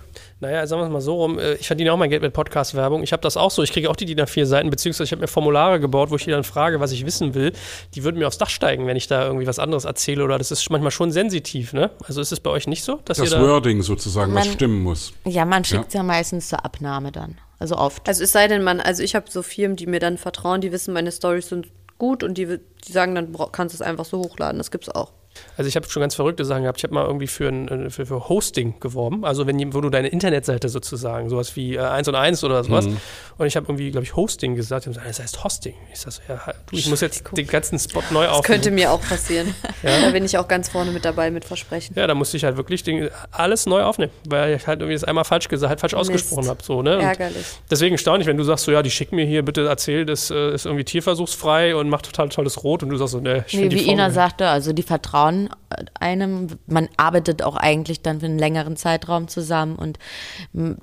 Naja, 0.43 0.66
sagen 0.66 0.80
wir 0.80 0.86
es 0.86 0.93
mal 0.93 1.01
so 1.03 1.16
rum, 1.16 1.38
äh, 1.38 1.55
ich 1.55 1.66
verdiene 1.66 1.93
auch 1.93 1.99
mein 1.99 2.09
Geld 2.09 2.22
mit 2.22 2.32
Podcast-Werbung. 2.32 3.03
Ich 3.03 3.12
habe 3.12 3.20
das 3.20 3.36
auch 3.36 3.51
so, 3.51 3.62
ich 3.62 3.72
kriege 3.72 3.91
auch 3.91 3.97
die 3.97 4.07
DIN 4.07 4.18
A4 4.20 4.47
Seiten, 4.47 4.70
beziehungsweise 4.70 5.05
ich 5.05 5.12
habe 5.12 5.20
mir 5.20 5.28
Formulare 5.28 5.80
gebaut, 5.80 6.11
wo 6.11 6.16
ich 6.16 6.24
die 6.24 6.30
dann 6.30 6.45
frage, 6.45 6.80
was 6.80 6.93
ich 6.93 7.05
wissen 7.05 7.34
will. 7.34 7.53
Die 7.95 8.05
würden 8.05 8.18
mir 8.18 8.26
aufs 8.26 8.38
Dach 8.38 8.49
steigen, 8.49 8.86
wenn 8.86 8.97
ich 8.97 9.07
da 9.07 9.26
irgendwie 9.26 9.47
was 9.47 9.59
anderes 9.59 9.84
erzähle 9.84 10.24
oder 10.24 10.38
das 10.38 10.51
ist 10.51 10.68
manchmal 10.70 10.93
schon 10.93 11.12
sensitiv, 11.12 11.74
ne? 11.74 11.91
Also 12.07 12.22
ist 12.22 12.32
es 12.32 12.41
bei 12.41 12.49
euch 12.49 12.66
nicht 12.66 12.82
so, 12.84 13.01
dass 13.05 13.18
Das 13.18 13.30
ihr 13.30 13.36
da... 13.38 13.43
Wording 13.43 13.82
sozusagen, 13.82 14.34
was 14.34 14.47
Man- 14.47 14.55
stimmen 14.55 14.82
muss. 14.82 15.12
Ja, 15.26 15.45
man 15.45 15.62
schickt 15.64 15.88
es 15.88 15.95
ja. 15.95 16.03
meistens 16.03 16.49
zur 16.49 16.64
Abnahme 16.64 17.12
dann. 17.12 17.36
Also 17.59 17.76
oft. 17.76 18.09
Also 18.09 18.24
es 18.24 18.32
sei 18.32 18.49
denn, 18.49 18.62
man, 18.64 18.80
also 18.80 19.03
ich 19.03 19.14
habe 19.14 19.26
so 19.30 19.43
Firmen, 19.43 19.76
die 19.76 19.86
mir 19.86 20.01
dann 20.01 20.16
vertrauen, 20.16 20.62
die 20.62 20.72
wissen, 20.72 20.95
meine 20.95 21.12
Stories 21.12 21.51
sind 21.51 21.66
gut 21.99 22.22
und 22.24 22.38
die, 22.38 22.47
die 22.86 22.93
sagen, 22.93 23.14
dann 23.14 23.36
kannst 23.53 23.74
du 23.74 23.76
es 23.76 23.82
einfach 23.82 24.07
so 24.07 24.16
hochladen. 24.20 24.57
Das 24.57 24.70
gibt's 24.70 24.88
auch. 24.88 25.12
Also 25.56 25.68
ich 25.68 25.76
habe 25.76 25.88
schon 25.88 26.00
ganz 26.00 26.14
verrückte 26.14 26.44
Sachen 26.44 26.62
gehabt. 26.62 26.78
Ich 26.78 26.84
habe 26.84 26.94
mal 26.94 27.04
irgendwie 27.04 27.26
für, 27.26 27.48
ein, 27.48 27.86
äh, 27.86 27.90
für, 27.90 28.06
für 28.06 28.28
Hosting 28.28 28.80
geworben. 28.80 29.24
Also 29.24 29.46
wenn 29.46 29.72
wo 29.74 29.80
du 29.80 29.90
deine 29.90 30.08
Internetseite 30.08 30.68
sozusagen, 30.68 31.28
sowas 31.28 31.54
wie 31.56 31.76
äh, 31.76 31.80
1 31.80 32.08
und 32.08 32.14
1 32.14 32.44
oder 32.44 32.64
sowas. 32.64 32.86
Mhm. 32.86 32.96
Und 33.38 33.46
ich 33.46 33.56
habe 33.56 33.66
irgendwie, 33.66 33.90
glaube 33.90 34.04
ich, 34.04 34.16
Hosting 34.16 34.54
gesagt. 34.54 34.84
Die 34.84 34.88
haben 34.88 34.94
gesagt, 34.94 35.08
das 35.08 35.20
heißt 35.20 35.44
Hosting. 35.44 35.74
Ich 35.92 36.00
sag 36.00 36.12
so, 36.12 36.22
ja, 36.28 36.40
du, 36.70 36.76
ich 36.76 36.88
muss 36.88 37.00
jetzt 37.00 37.24
den 37.36 37.46
ganzen 37.46 37.78
Spot 37.78 38.02
neu 38.10 38.24
Das 38.24 38.36
aufnehmen. 38.38 38.42
könnte 38.42 38.70
mir 38.70 38.90
auch 38.92 39.00
passieren. 39.00 39.54
Da 39.82 40.10
bin 40.10 40.24
ich 40.24 40.36
auch 40.36 40.46
ganz 40.46 40.68
vorne 40.68 40.90
mit 40.90 41.04
dabei 41.04 41.30
mit 41.30 41.44
Versprechen. 41.44 41.94
Ja, 41.96 42.06
da 42.06 42.14
musste 42.14 42.36
ich 42.36 42.44
halt 42.44 42.56
wirklich 42.56 42.82
den, 42.82 43.08
alles 43.30 43.66
neu 43.66 43.82
aufnehmen, 43.82 44.12
weil 44.28 44.54
ich 44.54 44.66
halt 44.66 44.80
irgendwie 44.80 44.94
das 44.94 45.04
einmal 45.04 45.24
falsch 45.24 45.48
gesagt, 45.48 45.70
halt 45.70 45.80
falsch 45.80 45.92
Mist. 45.92 46.00
ausgesprochen 46.00 46.48
habe. 46.48 46.62
So, 46.62 46.82
ne? 46.82 46.96
Und 46.98 47.04
Ärgerlich. 47.04 47.46
Deswegen 47.70 47.96
staune 47.98 48.20
ich, 48.22 48.26
wenn 48.26 48.36
du 48.36 48.44
sagst, 48.44 48.64
so 48.64 48.72
ja, 48.72 48.82
die 48.82 48.90
schicken 48.90 49.16
mir 49.16 49.24
hier, 49.24 49.42
bitte 49.42 49.66
erzähl, 49.66 50.04
das 50.04 50.30
äh, 50.30 50.54
ist 50.54 50.66
irgendwie 50.66 50.84
tierversuchsfrei 50.84 51.74
und 51.76 51.88
macht 51.88 52.06
total 52.06 52.28
tolles 52.28 52.62
Rot 52.62 52.82
und 52.82 52.90
du 52.90 52.96
sagst 52.96 53.12
so, 53.12 53.20
ne, 53.20 53.44
ich 53.46 53.54
Nee, 53.54 53.70
wie 53.70 53.88
Ina 53.90 54.10
sagte, 54.10 54.48
also 54.48 54.72
die 54.72 54.82
vertrauen 54.82 55.19
äh, 55.28 55.84
einem. 55.98 56.58
Man 56.66 56.88
arbeitet 56.96 57.42
auch 57.42 57.56
eigentlich 57.56 58.02
dann 58.02 58.20
für 58.20 58.26
einen 58.26 58.38
längeren 58.38 58.76
Zeitraum 58.76 59.28
zusammen 59.28 59.76
und 59.76 59.98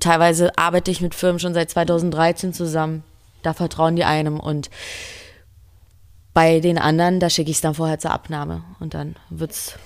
teilweise 0.00 0.56
arbeite 0.56 0.90
ich 0.90 1.00
mit 1.00 1.14
Firmen 1.14 1.38
schon 1.38 1.54
seit 1.54 1.70
2013 1.70 2.52
zusammen. 2.52 3.02
Da 3.42 3.52
vertrauen 3.52 3.96
die 3.96 4.04
einem 4.04 4.40
und 4.40 4.70
bei 6.34 6.60
den 6.60 6.78
anderen, 6.78 7.18
da 7.18 7.30
schicke 7.30 7.50
ich 7.50 7.56
es 7.56 7.62
dann 7.62 7.74
vorher 7.74 7.98
zur 7.98 8.12
Abnahme 8.12 8.62
und 8.78 8.94
dann 8.94 9.16
wird's. 9.28 9.76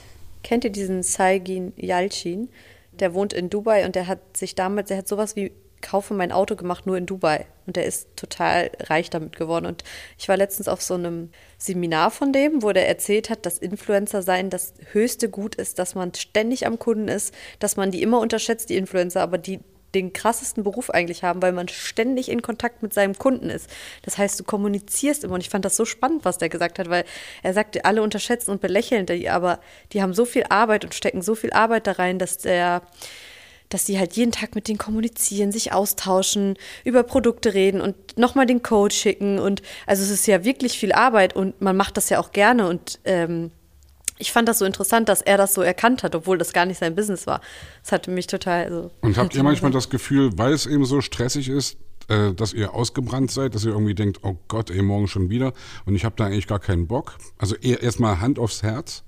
Kennt 0.42 0.64
ihr 0.64 0.70
diesen 0.70 1.02
Saigin 1.02 1.72
Yalcin? 1.76 2.50
Der 2.92 3.14
wohnt 3.14 3.32
in 3.32 3.48
Dubai 3.48 3.86
und 3.86 3.94
der 3.94 4.06
hat 4.06 4.36
sich 4.36 4.54
damals, 4.54 4.88
der 4.88 4.98
hat 4.98 5.08
sowas 5.08 5.34
wie 5.34 5.52
Kaufe 5.82 6.14
mein 6.14 6.32
Auto 6.32 6.56
gemacht, 6.56 6.86
nur 6.86 6.96
in 6.96 7.06
Dubai. 7.06 7.46
Und 7.66 7.76
der 7.76 7.84
ist 7.84 8.08
total 8.16 8.70
reich 8.80 9.10
damit 9.10 9.36
geworden. 9.36 9.66
Und 9.66 9.84
ich 10.18 10.28
war 10.28 10.36
letztens 10.36 10.68
auf 10.68 10.80
so 10.80 10.94
einem 10.94 11.30
Seminar 11.58 12.10
von 12.10 12.32
dem, 12.32 12.62
wo 12.62 12.72
der 12.72 12.88
erzählt 12.88 13.28
hat, 13.28 13.44
dass 13.44 13.58
Influencer 13.58 14.22
sein 14.22 14.48
das 14.50 14.74
höchste 14.92 15.28
Gut 15.28 15.54
ist, 15.54 15.78
dass 15.78 15.94
man 15.94 16.14
ständig 16.14 16.66
am 16.66 16.78
Kunden 16.78 17.08
ist, 17.08 17.34
dass 17.58 17.76
man 17.76 17.90
die 17.90 18.02
immer 18.02 18.20
unterschätzt, 18.20 18.70
die 18.70 18.76
Influencer, 18.76 19.20
aber 19.20 19.38
die 19.38 19.60
den 19.94 20.12
krassesten 20.12 20.64
Beruf 20.64 20.90
eigentlich 20.90 21.22
haben, 21.22 21.42
weil 21.42 21.52
man 21.52 21.68
ständig 21.68 22.30
in 22.30 22.42
Kontakt 22.42 22.82
mit 22.82 22.94
seinem 22.94 23.16
Kunden 23.16 23.50
ist. 23.50 23.68
Das 24.02 24.18
heißt, 24.18 24.40
du 24.40 24.44
kommunizierst 24.44 25.24
immer 25.24 25.34
und 25.34 25.40
ich 25.40 25.50
fand 25.50 25.64
das 25.64 25.76
so 25.76 25.84
spannend, 25.84 26.24
was 26.24 26.38
der 26.38 26.48
gesagt 26.48 26.78
hat, 26.78 26.88
weil 26.88 27.04
er 27.42 27.54
sagte, 27.54 27.84
alle 27.84 28.02
unterschätzen 28.02 28.50
und 28.50 28.60
belächeln 28.60 29.06
die, 29.06 29.28
aber 29.28 29.60
die 29.92 30.02
haben 30.02 30.14
so 30.14 30.24
viel 30.24 30.44
Arbeit 30.48 30.84
und 30.84 30.94
stecken 30.94 31.22
so 31.22 31.34
viel 31.34 31.52
Arbeit 31.52 31.86
da 31.86 31.92
rein, 31.92 32.18
dass 32.18 32.38
der 32.38 32.82
dass 33.74 33.84
die 33.84 33.98
halt 33.98 34.14
jeden 34.14 34.32
Tag 34.32 34.54
mit 34.54 34.68
denen 34.68 34.78
kommunizieren, 34.78 35.52
sich 35.52 35.72
austauschen, 35.72 36.56
über 36.84 37.02
Produkte 37.02 37.54
reden 37.54 37.80
und 37.80 37.96
nochmal 38.16 38.46
den 38.46 38.62
Code 38.62 38.94
schicken. 38.94 39.38
Und 39.38 39.62
also 39.86 40.02
es 40.02 40.10
ist 40.10 40.26
ja 40.26 40.44
wirklich 40.44 40.78
viel 40.78 40.92
Arbeit 40.92 41.34
und 41.34 41.60
man 41.60 41.76
macht 41.76 41.96
das 41.96 42.08
ja 42.08 42.20
auch 42.20 42.32
gerne. 42.32 42.68
Und 42.68 43.00
ähm, 43.04 43.50
ich 44.18 44.32
fand 44.32 44.48
das 44.48 44.58
so 44.58 44.64
interessant, 44.64 45.08
dass 45.08 45.22
er 45.22 45.36
das 45.36 45.54
so 45.54 45.62
erkannt 45.62 46.02
hat, 46.02 46.14
obwohl 46.14 46.38
das 46.38 46.52
gar 46.52 46.66
nicht 46.66 46.78
sein 46.78 46.94
Business 46.94 47.26
war. 47.26 47.40
Das 47.82 47.92
hatte 47.92 48.10
mich 48.10 48.26
total 48.26 48.70
so. 48.70 48.90
Und 49.00 49.16
habt 49.16 49.34
ihr 49.36 49.42
manchmal 49.42 49.72
das 49.72 49.90
Gefühl, 49.90 50.30
weil 50.36 50.52
es 50.52 50.66
eben 50.66 50.84
so 50.84 51.00
stressig 51.00 51.48
ist, 51.48 51.76
äh, 52.08 52.32
dass 52.32 52.52
ihr 52.52 52.74
ausgebrannt 52.74 53.30
seid, 53.30 53.54
dass 53.54 53.64
ihr 53.64 53.72
irgendwie 53.72 53.94
denkt, 53.94 54.20
oh 54.22 54.36
Gott, 54.48 54.70
ey, 54.70 54.82
morgen 54.82 55.08
schon 55.08 55.30
wieder 55.30 55.52
und 55.86 55.94
ich 55.94 56.04
habe 56.04 56.14
da 56.16 56.26
eigentlich 56.26 56.46
gar 56.46 56.60
keinen 56.60 56.86
Bock? 56.86 57.16
Also 57.38 57.56
eher 57.56 57.82
erstmal 57.82 58.20
Hand 58.20 58.38
aufs 58.38 58.62
Herz. 58.62 59.02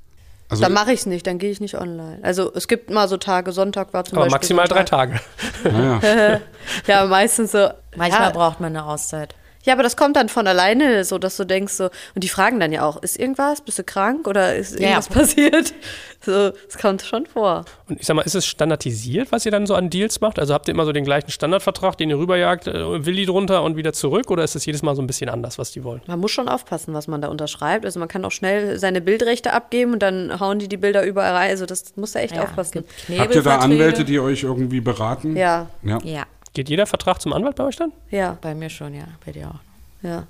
Also 0.48 0.62
Dann 0.62 0.72
mache 0.74 0.92
ich 0.92 1.00
es 1.00 1.06
nicht, 1.06 1.26
dann 1.26 1.38
gehe 1.38 1.50
ich 1.50 1.60
nicht 1.60 1.76
online. 1.76 2.18
Also 2.22 2.52
es 2.54 2.68
gibt 2.68 2.90
mal 2.90 3.08
so 3.08 3.16
Tage, 3.16 3.50
Sonntag 3.52 3.92
war 3.94 4.04
zum 4.04 4.18
Aber 4.18 4.26
Beispiel. 4.26 4.56
maximal 4.56 4.68
drei. 4.68 4.84
Tage. 4.84 5.20
Ja, 6.86 7.04
meistens 7.06 7.52
so. 7.52 7.68
Manchmal 7.96 8.28
ja, 8.28 8.30
braucht 8.30 8.60
man 8.60 8.76
eine 8.76 8.84
Auszeit. 8.86 9.34
Ja, 9.64 9.72
aber 9.74 9.82
das 9.82 9.96
kommt 9.96 10.16
dann 10.16 10.28
von 10.28 10.46
alleine, 10.46 11.04
so 11.04 11.18
dass 11.18 11.36
du 11.36 11.44
denkst 11.44 11.72
so, 11.72 11.84
und 12.14 12.22
die 12.22 12.28
fragen 12.28 12.60
dann 12.60 12.72
ja 12.72 12.82
auch, 12.86 13.02
ist 13.02 13.18
irgendwas, 13.18 13.60
bist 13.62 13.78
du 13.78 13.84
krank 13.84 14.26
oder 14.28 14.54
ist 14.54 14.74
Ja, 14.74 14.80
ja. 14.80 14.86
irgendwas 14.90 15.08
passiert? 15.08 15.74
So, 16.24 16.52
das 16.52 16.78
kommt 16.80 17.02
schon 17.02 17.26
vor. 17.26 17.66
Und 17.86 18.00
ich 18.00 18.06
sag 18.06 18.16
mal, 18.16 18.22
ist 18.22 18.34
es 18.34 18.46
standardisiert, 18.46 19.30
was 19.30 19.44
ihr 19.44 19.52
dann 19.52 19.66
so 19.66 19.74
an 19.74 19.90
Deals 19.90 20.22
macht? 20.22 20.38
Also 20.38 20.54
habt 20.54 20.66
ihr 20.68 20.72
immer 20.72 20.86
so 20.86 20.92
den 20.92 21.04
gleichen 21.04 21.30
Standardvertrag, 21.30 21.98
den 21.98 22.08
ihr 22.08 22.16
rüberjagt, 22.18 22.66
äh, 22.66 23.04
Willi 23.04 23.26
drunter 23.26 23.62
und 23.62 23.76
wieder 23.76 23.92
zurück? 23.92 24.30
Oder 24.30 24.42
ist 24.42 24.54
es 24.56 24.64
jedes 24.64 24.82
Mal 24.82 24.96
so 24.96 25.02
ein 25.02 25.06
bisschen 25.06 25.28
anders, 25.28 25.58
was 25.58 25.72
die 25.72 25.84
wollen? 25.84 26.00
Man 26.06 26.18
muss 26.20 26.30
schon 26.30 26.48
aufpassen, 26.48 26.94
was 26.94 27.08
man 27.08 27.20
da 27.20 27.28
unterschreibt. 27.28 27.84
Also 27.84 28.00
man 28.00 28.08
kann 28.08 28.24
auch 28.24 28.30
schnell 28.32 28.78
seine 28.78 29.02
Bildrechte 29.02 29.52
abgeben 29.52 29.92
und 29.92 29.98
dann 30.02 30.40
hauen 30.40 30.58
die 30.58 30.66
die 30.68 30.78
Bilder 30.78 31.04
überall 31.04 31.32
rein. 31.32 31.50
Also 31.50 31.66
das 31.66 31.94
muss 31.96 32.12
da 32.12 32.20
echt 32.20 32.34
Ja, 32.36 32.44
aufpassen. 32.44 32.84
habt 33.18 33.34
ihr 33.34 33.42
da. 33.42 33.58
Anwälte, 33.58 34.06
die 34.06 34.18
euch 34.18 34.44
irgendwie 34.44 34.80
beraten? 34.80 35.36
Ja, 35.36 35.66
ja. 35.82 35.98
Ja, 36.04 36.22
Geht 36.54 36.68
jeder 36.68 36.86
Vertrag 36.86 37.20
zum 37.20 37.32
Anwalt 37.32 37.56
bei 37.56 37.64
euch 37.64 37.76
dann? 37.76 37.92
ja, 38.10 38.38
bei 38.40 38.54
mir 38.54 38.70
schon, 38.70 38.94
ja, 38.94 39.06
bei 39.24 39.32
dir 39.32 39.48
auch. 39.48 40.06
ja. 40.06 40.26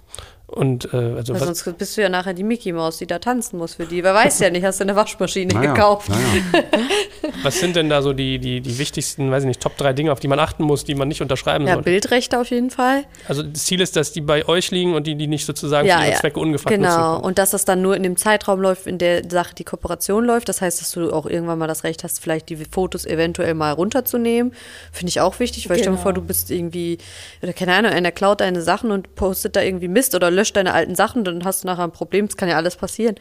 Und 0.55 0.85
äh, 0.93 0.97
also 0.97 1.35
Weil 1.35 1.41
was, 1.49 1.59
sonst 1.65 1.79
bist 1.79 1.97
du 1.97 2.03
ja 2.03 2.09
nachher 2.09 2.33
die 2.33 2.45
Mickey 2.45 2.73
Maus, 2.73 2.99
die 2.99 3.07
da 3.09 3.19
tanzen 3.19 3.59
muss 3.59 3.75
für 3.75 3.87
die. 3.87 4.05
Wer 4.05 4.15
weiß 4.15 4.39
ja 4.39 4.51
nicht, 4.51 4.65
hast 4.65 4.79
du 4.79 4.85
eine 4.85 4.95
Waschmaschine 4.95 5.53
Naja, 5.53 5.73
gekauft. 5.75 6.09
naja. 6.09 6.65
was 7.43 7.59
sind 7.59 7.75
denn 7.75 7.89
da 7.89 8.03
so 8.03 8.13
die, 8.13 8.39
die, 8.39 8.61
die 8.61 8.79
wichtigsten, 8.79 9.31
weiß 9.33 9.43
ich 9.43 9.49
nicht, 9.49 9.61
Top 9.61 9.77
3 9.77 9.93
Dinge, 9.95 10.13
auf 10.13 10.21
die 10.21 10.29
man 10.29 10.39
achten 10.39 10.63
muss, 10.63 10.85
die 10.85 10.95
man 10.95 11.09
nicht 11.09 11.21
unterschreiben 11.23 11.67
Ja, 11.67 11.75
soll? 11.75 11.83
Bildrechte 11.83 12.39
auf 12.41 12.51
jeden 12.51 12.71
Fall. 12.71 13.05
Also 13.27 13.43
das 13.43 13.65
Ziel 13.65 13.81
ist, 13.81 13.97
dass 13.97 14.13
die 14.13 14.21
bei 14.21 14.47
euch 14.47 14.71
liegen 14.71 14.95
und 14.95 15.07
die 15.07 15.17
die 15.17 15.27
nicht 15.27 15.45
sozusagen 15.45 15.89
ja, 15.89 15.97
für 15.99 16.03
ihre 16.05 16.13
ja. 16.13 16.21
Zwecke 16.21 16.39
ungefragt 16.41 16.77
Genau. 16.77 17.19
Und 17.21 17.39
dass 17.39 17.51
das 17.51 17.65
dann 17.65 17.83
nur 17.83 17.97
in 17.97 18.03
dem 18.05 18.17
Zeitraum 18.17 18.61
läuft, 18.61 18.87
in 18.87 18.99
der 18.99 19.29
Sache 19.29 19.55
die 19.57 19.65
Kooperation 19.65 20.25
läuft. 20.25 20.49
Das 20.49 20.61
heißt, 20.61 20.81
dass 20.81 20.93
du 20.93 21.13
auch 21.13 21.27
irgendwann 21.27 21.59
mal 21.59 21.67
das 21.67 21.83
Recht 21.83 22.05
hast, 22.05 22.21
vielleicht 22.21 22.49
die 22.49 22.57
Fotos 22.71 23.07
eventuell 23.07 23.55
mal 23.55 23.73
runterzunehmen. 23.73 24.53
Finde 24.93 25.09
ich 25.09 25.21
auch 25.21 25.41
wichtig, 25.41 25.69
weil 25.69 25.79
stell 25.79 25.87
dir 25.87 25.91
Genau. 25.97 26.03
vor, 26.03 26.13
du 26.13 26.21
bist 26.23 26.51
irgendwie, 26.51 26.99
oder 27.43 27.53
keine 27.53 27.75
Ahnung, 27.75 27.91
einer 27.91 28.13
klaut 28.13 28.41
deine 28.41 28.63
Sachen 28.63 28.91
und 28.91 29.15
postet 29.17 29.57
da 29.57 29.63
irgendwie 29.63 29.89
Mist 29.89 30.15
oder 30.15 30.31
löscht 30.31 30.44
deine 30.53 30.73
alten 30.75 30.95
Sachen, 30.95 31.25
dann 31.25 31.45
hast 31.45 31.65
du 31.65 31.67
nachher 31.67 31.85
ein 31.85 31.93
Problem. 31.93 32.27
Das 32.27 32.37
kann 32.37 32.49
ja 32.49 32.57
alles 32.57 32.77
passieren. 32.77 33.17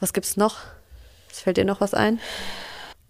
Was 0.00 0.12
gibt's 0.12 0.36
noch? 0.36 0.56
Es 1.30 1.40
fällt 1.40 1.56
dir 1.56 1.64
noch 1.64 1.80
was 1.80 1.94
ein? 1.94 2.20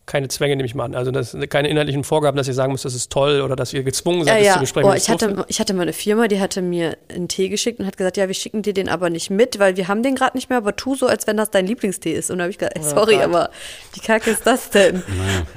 Keine 0.06 0.28
Zwänge 0.28 0.54
nehme 0.56 0.66
ich 0.66 0.74
mal 0.74 0.84
an. 0.84 0.94
Also 0.94 1.10
das 1.10 1.34
keine 1.48 1.68
inhaltlichen 1.68 2.04
Vorgaben, 2.04 2.36
dass 2.36 2.46
ihr 2.46 2.52
sagen 2.52 2.72
müsst, 2.72 2.84
das 2.84 2.94
ist 2.94 3.10
toll 3.10 3.40
oder 3.40 3.56
dass 3.56 3.72
ihr 3.72 3.82
gezwungen 3.82 4.20
Ja, 4.20 4.34
seid, 4.34 4.38
das 4.40 4.46
ja. 4.46 4.52
zu 4.54 4.60
besprechen. 4.60 4.90
Oh, 4.90 4.92
ich, 4.92 5.02
es 5.04 5.08
hatte, 5.08 5.44
ich 5.48 5.60
hatte 5.60 5.72
mal 5.72 5.82
eine 5.82 5.94
Firma, 5.94 6.28
die 6.28 6.40
hatte 6.40 6.60
mir 6.60 6.98
einen 7.08 7.28
Tee 7.28 7.48
geschickt 7.48 7.80
und 7.80 7.86
hat 7.86 7.96
gesagt, 7.96 8.18
ja, 8.18 8.28
wir 8.28 8.34
schicken 8.34 8.60
dir 8.60 8.74
den 8.74 8.90
aber 8.90 9.08
nicht 9.08 9.30
mit, 9.30 9.58
weil 9.58 9.78
wir 9.78 9.88
haben 9.88 10.02
den 10.02 10.14
gerade 10.14 10.36
nicht 10.36 10.50
mehr, 10.50 10.58
aber 10.58 10.76
tu 10.76 10.94
so, 10.94 11.06
als 11.06 11.26
wenn 11.26 11.38
das 11.38 11.50
dein 11.50 11.66
Lieblingstee 11.66 12.12
ist. 12.12 12.30
Und 12.30 12.36
da 12.38 12.44
habe 12.44 12.50
ich 12.50 12.58
gesagt, 12.58 12.76
ey, 12.76 12.82
sorry, 12.82 13.14
Gott. 13.14 13.24
aber 13.24 13.50
wie 13.94 14.00
kacke 14.00 14.30
ist 14.30 14.46
das 14.46 14.68
denn? 14.68 15.02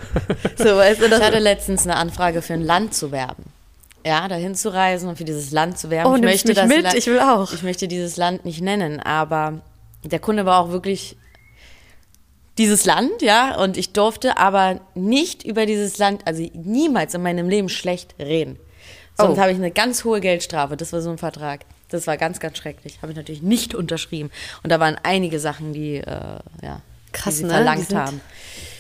so, 0.56 0.78
weißt 0.78 1.02
du, 1.02 1.10
das 1.10 1.20
Ich 1.20 1.26
hatte 1.26 1.40
letztens 1.40 1.84
eine 1.84 1.98
Anfrage 1.98 2.42
für 2.42 2.54
ein 2.54 2.64
Land 2.64 2.94
zu 2.94 3.12
werben. 3.12 3.44
Ja, 4.08 4.28
dahin 4.30 4.56
zu 4.56 4.74
reisen 4.74 5.10
und 5.10 5.18
für 5.18 5.26
dieses 5.26 5.52
Land 5.52 5.78
zu 5.78 5.90
werben. 5.90 6.10
Oh, 6.12 6.16
ich 6.16 6.22
möchte 6.22 6.48
mich 6.48 6.56
das 6.58 6.68
mit? 6.68 6.84
Land, 6.84 6.96
Ich 6.96 7.08
will 7.08 7.20
auch. 7.20 7.52
Ich 7.52 7.62
möchte 7.62 7.88
dieses 7.90 8.16
Land 8.16 8.46
nicht 8.46 8.62
nennen, 8.62 9.02
aber 9.02 9.62
der 10.04 10.20
Kunde 10.20 10.46
war 10.46 10.60
auch 10.60 10.70
wirklich 10.72 11.18
dieses 12.58 12.86
Land, 12.86 13.22
ja, 13.22 13.56
und 13.58 13.78
ich 13.78 13.92
durfte 13.94 14.38
aber 14.38 14.80
nicht 14.96 15.44
über 15.44 15.66
dieses 15.66 15.98
Land, 15.98 16.22
also 16.26 16.42
niemals 16.54 17.14
in 17.14 17.22
meinem 17.22 17.50
Leben 17.50 17.70
schlecht 17.70 18.16
reden. 18.18 18.58
Sonst 19.16 19.38
Oh. 19.38 19.42
habe 19.42 19.52
ich 19.52 19.58
eine 19.58 19.72
ganz 19.72 20.04
hohe 20.04 20.22
Geldstrafe. 20.22 20.78
Das 20.78 20.94
war 20.94 21.02
so 21.02 21.10
ein 21.10 21.18
Vertrag. 21.18 21.66
Das 21.90 22.08
war 22.08 22.18
ganz, 22.18 22.40
ganz 22.40 22.58
schrecklich. 22.58 23.00
Habe 23.02 23.12
ich 23.12 23.18
natürlich 23.18 23.42
nicht 23.42 23.76
unterschrieben. 23.76 24.32
Und 24.64 24.72
da 24.72 24.80
waren 24.80 24.98
einige 25.04 25.40
Sachen, 25.40 25.74
die, 25.74 25.96
äh, 25.98 26.40
ja, 26.62 26.82
Krass, 27.14 27.34
die 27.36 27.40
sie 27.40 27.44
ne? 27.46 27.50
verlangt 27.52 27.92
Die 27.92 27.96
haben. 27.96 28.22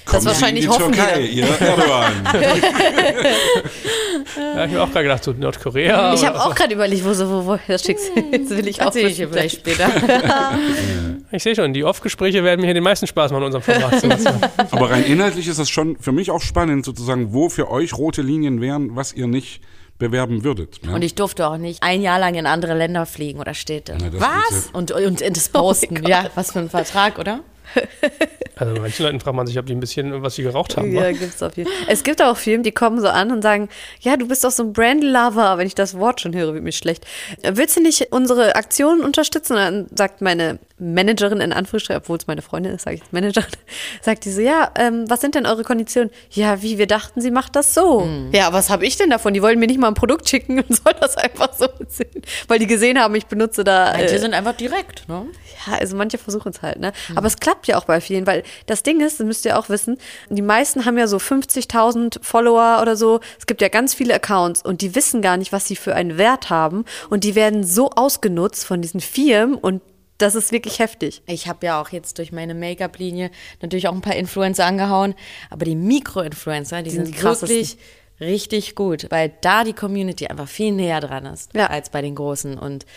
Kommen 0.08 0.24
Das 0.24 0.26
wahrscheinlich 0.26 0.66
Sie 0.66 0.70
in 0.72 0.78
die 0.78 0.84
hoffen 0.84 0.92
die 0.94 0.98
Türkei, 0.98 1.22
ihr 1.22 1.48
Erdogan. 1.48 2.14
Ja, 4.38 4.66
ich 4.66 4.74
habe 4.74 4.84
auch 4.84 4.92
gerade 4.92 5.04
gedacht, 5.04 5.24
so 5.24 5.32
Nordkorea. 5.34 6.14
Ich 6.14 6.26
habe 6.26 6.40
auch 6.40 6.54
gerade 6.54 6.74
überlegt, 6.74 7.04
wo 7.06 7.14
so, 7.14 7.30
wo, 7.30 7.46
wo 7.46 7.60
das 7.68 7.84
schickst. 7.84 8.12
Jetzt 8.32 8.50
will 8.58 8.68
ich 8.68 8.82
auch 8.82 8.94
ich 8.96 9.18
vielleicht 9.18 9.58
später. 9.58 9.90
Ich 11.30 11.44
sehe 11.44 11.56
schon, 11.56 11.74
die 11.74 11.84
Off-Gespräche 11.84 12.42
werden 12.46 12.62
mir 12.62 12.68
hier 12.68 12.74
den 12.74 12.84
meisten 12.84 13.06
Spaß 13.06 13.32
machen 13.32 13.44
in 13.44 13.54
unserem 13.54 13.64
Format. 13.64 14.72
Aber 14.72 14.90
rein 14.90 15.04
inhaltlich 15.04 15.48
ist 15.50 15.60
das 15.60 15.70
schon 15.70 15.98
für 16.00 16.14
mich 16.14 16.32
auch 16.32 16.40
spannend, 16.40 16.86
sozusagen, 16.86 17.34
wo 17.34 17.50
für 17.50 17.70
euch 17.70 17.98
rote 17.98 18.22
Linien 18.22 18.62
wären, 18.62 18.96
was 18.96 19.12
ihr 19.12 19.28
nicht 19.28 19.62
bewerben 20.00 20.46
würdet. 20.46 20.80
Ja? 20.86 20.94
Und 20.94 21.02
ich 21.02 21.16
durfte 21.16 21.48
auch 21.48 21.58
nicht 21.58 21.84
ein 21.84 22.02
Jahr 22.02 22.18
lang 22.20 22.36
in 22.36 22.46
andere 22.46 22.78
Länder 22.78 23.06
fliegen 23.06 23.40
oder 23.40 23.54
Städte. 23.54 23.98
Na, 24.00 24.10
das 24.10 24.22
was? 24.22 24.64
geht 24.66 24.76
Und, 24.76 24.92
und 24.92 25.22
das 25.38 25.50
posten. 25.50 26.08
ja, 26.08 26.30
was 26.36 26.54
für 26.54 26.60
ein 26.60 26.70
Vertrag, 26.70 27.20
oder? 27.20 27.42
Also 28.60 28.73
bei 28.73 28.80
manchen 28.80 29.03
Leuten 29.06 29.19
fragt 29.19 29.35
man 29.35 29.45
sich, 29.45 29.57
ob 29.60 29.68
die 29.68 29.73
ein 29.76 29.80
bisschen, 29.80 30.23
was 30.23 30.35
sie 30.35 30.44
geraucht 30.44 30.77
haben. 30.77 30.91
Ja, 30.91 31.03
wa? 31.03 31.11
gibt's 31.11 31.44
auf 31.44 31.56
jeden 31.57 31.69
Fall. 31.69 31.85
Es 31.88 32.03
gibt 32.03 32.22
auch 32.22 32.38
Firmen, 32.38 32.64
die 32.64 32.72
kommen 32.72 32.99
so 32.99 33.07
an 33.07 33.31
und 33.31 33.41
sagen, 33.41 33.69
ja, 33.99 34.18
du 34.18 34.27
bist 34.27 34.44
doch 34.44 34.52
so 34.52 34.64
ein 34.64 34.73
Brand-Lover. 34.73 35.57
Wenn 35.57 35.68
ich 35.68 35.76
das 35.76 35.98
Wort 35.98 36.22
schon 36.22 36.35
höre, 36.35 36.53
wird 36.53 36.64
mir 36.64 36.72
schlecht. 36.72 37.06
Willst 37.44 37.77
du 37.77 37.81
nicht 37.81 38.11
unsere 38.11 38.56
Aktionen 38.56 39.03
unterstützen? 39.03 39.53
Und 39.53 39.60
dann 39.60 39.88
sagt 39.95 40.22
meine 40.22 40.57
Managerin 40.80 41.41
in 41.41 41.54
Anführungsstrichen, 41.54 42.02
obwohl 42.02 42.18
es 42.18 42.28
meine 42.28 42.41
Freundin 42.41 42.74
ist, 42.74 42.84
sage 42.84 42.95
ich 42.95 43.02
jetzt 43.02 43.14
Managerin, 43.14 43.49
sagt 44.02 44.26
die 44.26 44.32
so, 44.32 44.41
ja, 44.41 44.72
ähm, 44.78 45.10
was 45.10 45.22
sind 45.22 45.36
denn 45.36 45.45
eure 45.45 45.64
Konditionen? 45.64 46.12
Ja, 46.32 46.62
wie, 46.62 46.78
wir 46.78 46.88
dachten, 46.88 47.20
sie 47.20 47.32
macht 47.32 47.56
das 47.56 47.74
so. 47.74 48.08
Ja, 48.32 48.54
was 48.54 48.70
habe 48.70 48.86
ich 48.86 48.95
denn 48.95 49.10
davon? 49.10 49.34
Die 49.34 49.41
wollen 49.41 49.60
mir 49.60 49.68
nicht 49.68 49.80
mal 49.80 49.88
ein 49.88 49.95
Produkt 49.95 50.30
schicken 50.30 50.60
und 50.60 50.76
soll 50.84 50.94
das 50.99 51.18
einfach 51.18 51.54
so 51.54 51.68
sehen. 51.88 52.22
Weil 52.48 52.60
die 52.60 52.68
gesehen 52.68 52.99
haben, 52.99 53.16
ich 53.16 53.26
benutze 53.26 53.64
da 53.64 53.94
Manche 53.94 54.16
äh, 54.16 54.20
sind 54.20 54.34
einfach 54.34 54.54
direkt, 54.54 55.08
ne? 55.10 55.26
ja, 55.66 55.78
also 55.78 55.95
manche 55.95 56.18
versuchen 56.18 56.49
es 56.49 56.62
halt, 56.62 56.80
ne? 56.80 56.94
Aber 57.16 57.28
es 57.28 57.38
klappt 57.38 57.68
ja 57.68 57.78
auch 57.78 57.86
bei 57.86 57.99
vielen, 58.02 58.28
weil 58.28 58.44
das 58.68 58.84
Ding 58.84 58.99
ist, 59.02 59.20
das 59.20 59.26
müsst 59.26 59.45
ihr 59.45 59.58
auch 59.58 59.70
wissen, 59.70 59.98
die 60.30 60.41
meisten 60.41 60.86
haben 60.86 60.98
ja 60.98 61.08
so 61.08 61.18
50.000 61.18 62.20
Follower 62.22 62.80
oder 62.82 62.95
so. 62.95 63.20
Es 63.40 63.48
gibt 63.48 63.62
ja 63.62 63.70
ganz 63.70 63.94
viele 63.94 64.14
Accounts 64.14 64.62
und 64.62 64.82
die 64.82 64.95
wissen 64.95 65.22
gar 65.22 65.38
nicht, 65.38 65.52
was 65.52 65.68
sie 65.68 65.76
für 65.76 65.95
einen 65.95 66.18
Wert 66.18 66.49
haben 66.49 66.86
und 67.10 67.24
die 67.24 67.36
werden 67.36 67.64
so 67.64 67.90
ausgenutzt 67.91 68.66
von 68.66 68.82
diesen 68.82 68.99
Firmen 68.99 69.56
und 69.56 69.82
das 70.18 70.35
ist 70.35 70.52
wirklich 70.52 70.80
heftig. 70.80 71.22
Ich 71.27 71.48
habe 71.48 71.65
ja 71.65 71.81
auch 71.81 71.89
jetzt 71.89 72.18
durch 72.18 72.31
meine 72.31 72.56
Make-up-Linie 72.56 73.30
natürlich 73.61 73.88
auch 73.88 73.94
ein 73.94 74.02
paar 74.02 74.15
Influencer 74.15 74.65
angehauen, 74.65 75.15
aber 75.49 75.65
die 75.65 75.76
Mikro-Influencer, 75.76 76.81
die, 76.81 76.89
sind 76.89 77.06
sind, 77.06 77.15
die 77.15 77.19
krassesten. 77.19 77.49
wirklich 77.49 77.77
richtig 78.19 78.73
gut, 78.73 79.06
weil 79.10 79.31
da 79.41 79.64
die 79.64 79.73
Community 79.73 80.26
einfach 80.26 80.48
viel 80.48 80.72
näher 80.72 80.99
dran 81.02 81.26
ist 81.27 81.52
Ja. 81.53 81.68
als 81.68 81.91
bei 81.91 82.02
den 82.02 82.15
Großen. 82.15 82.57
Und 82.57 82.88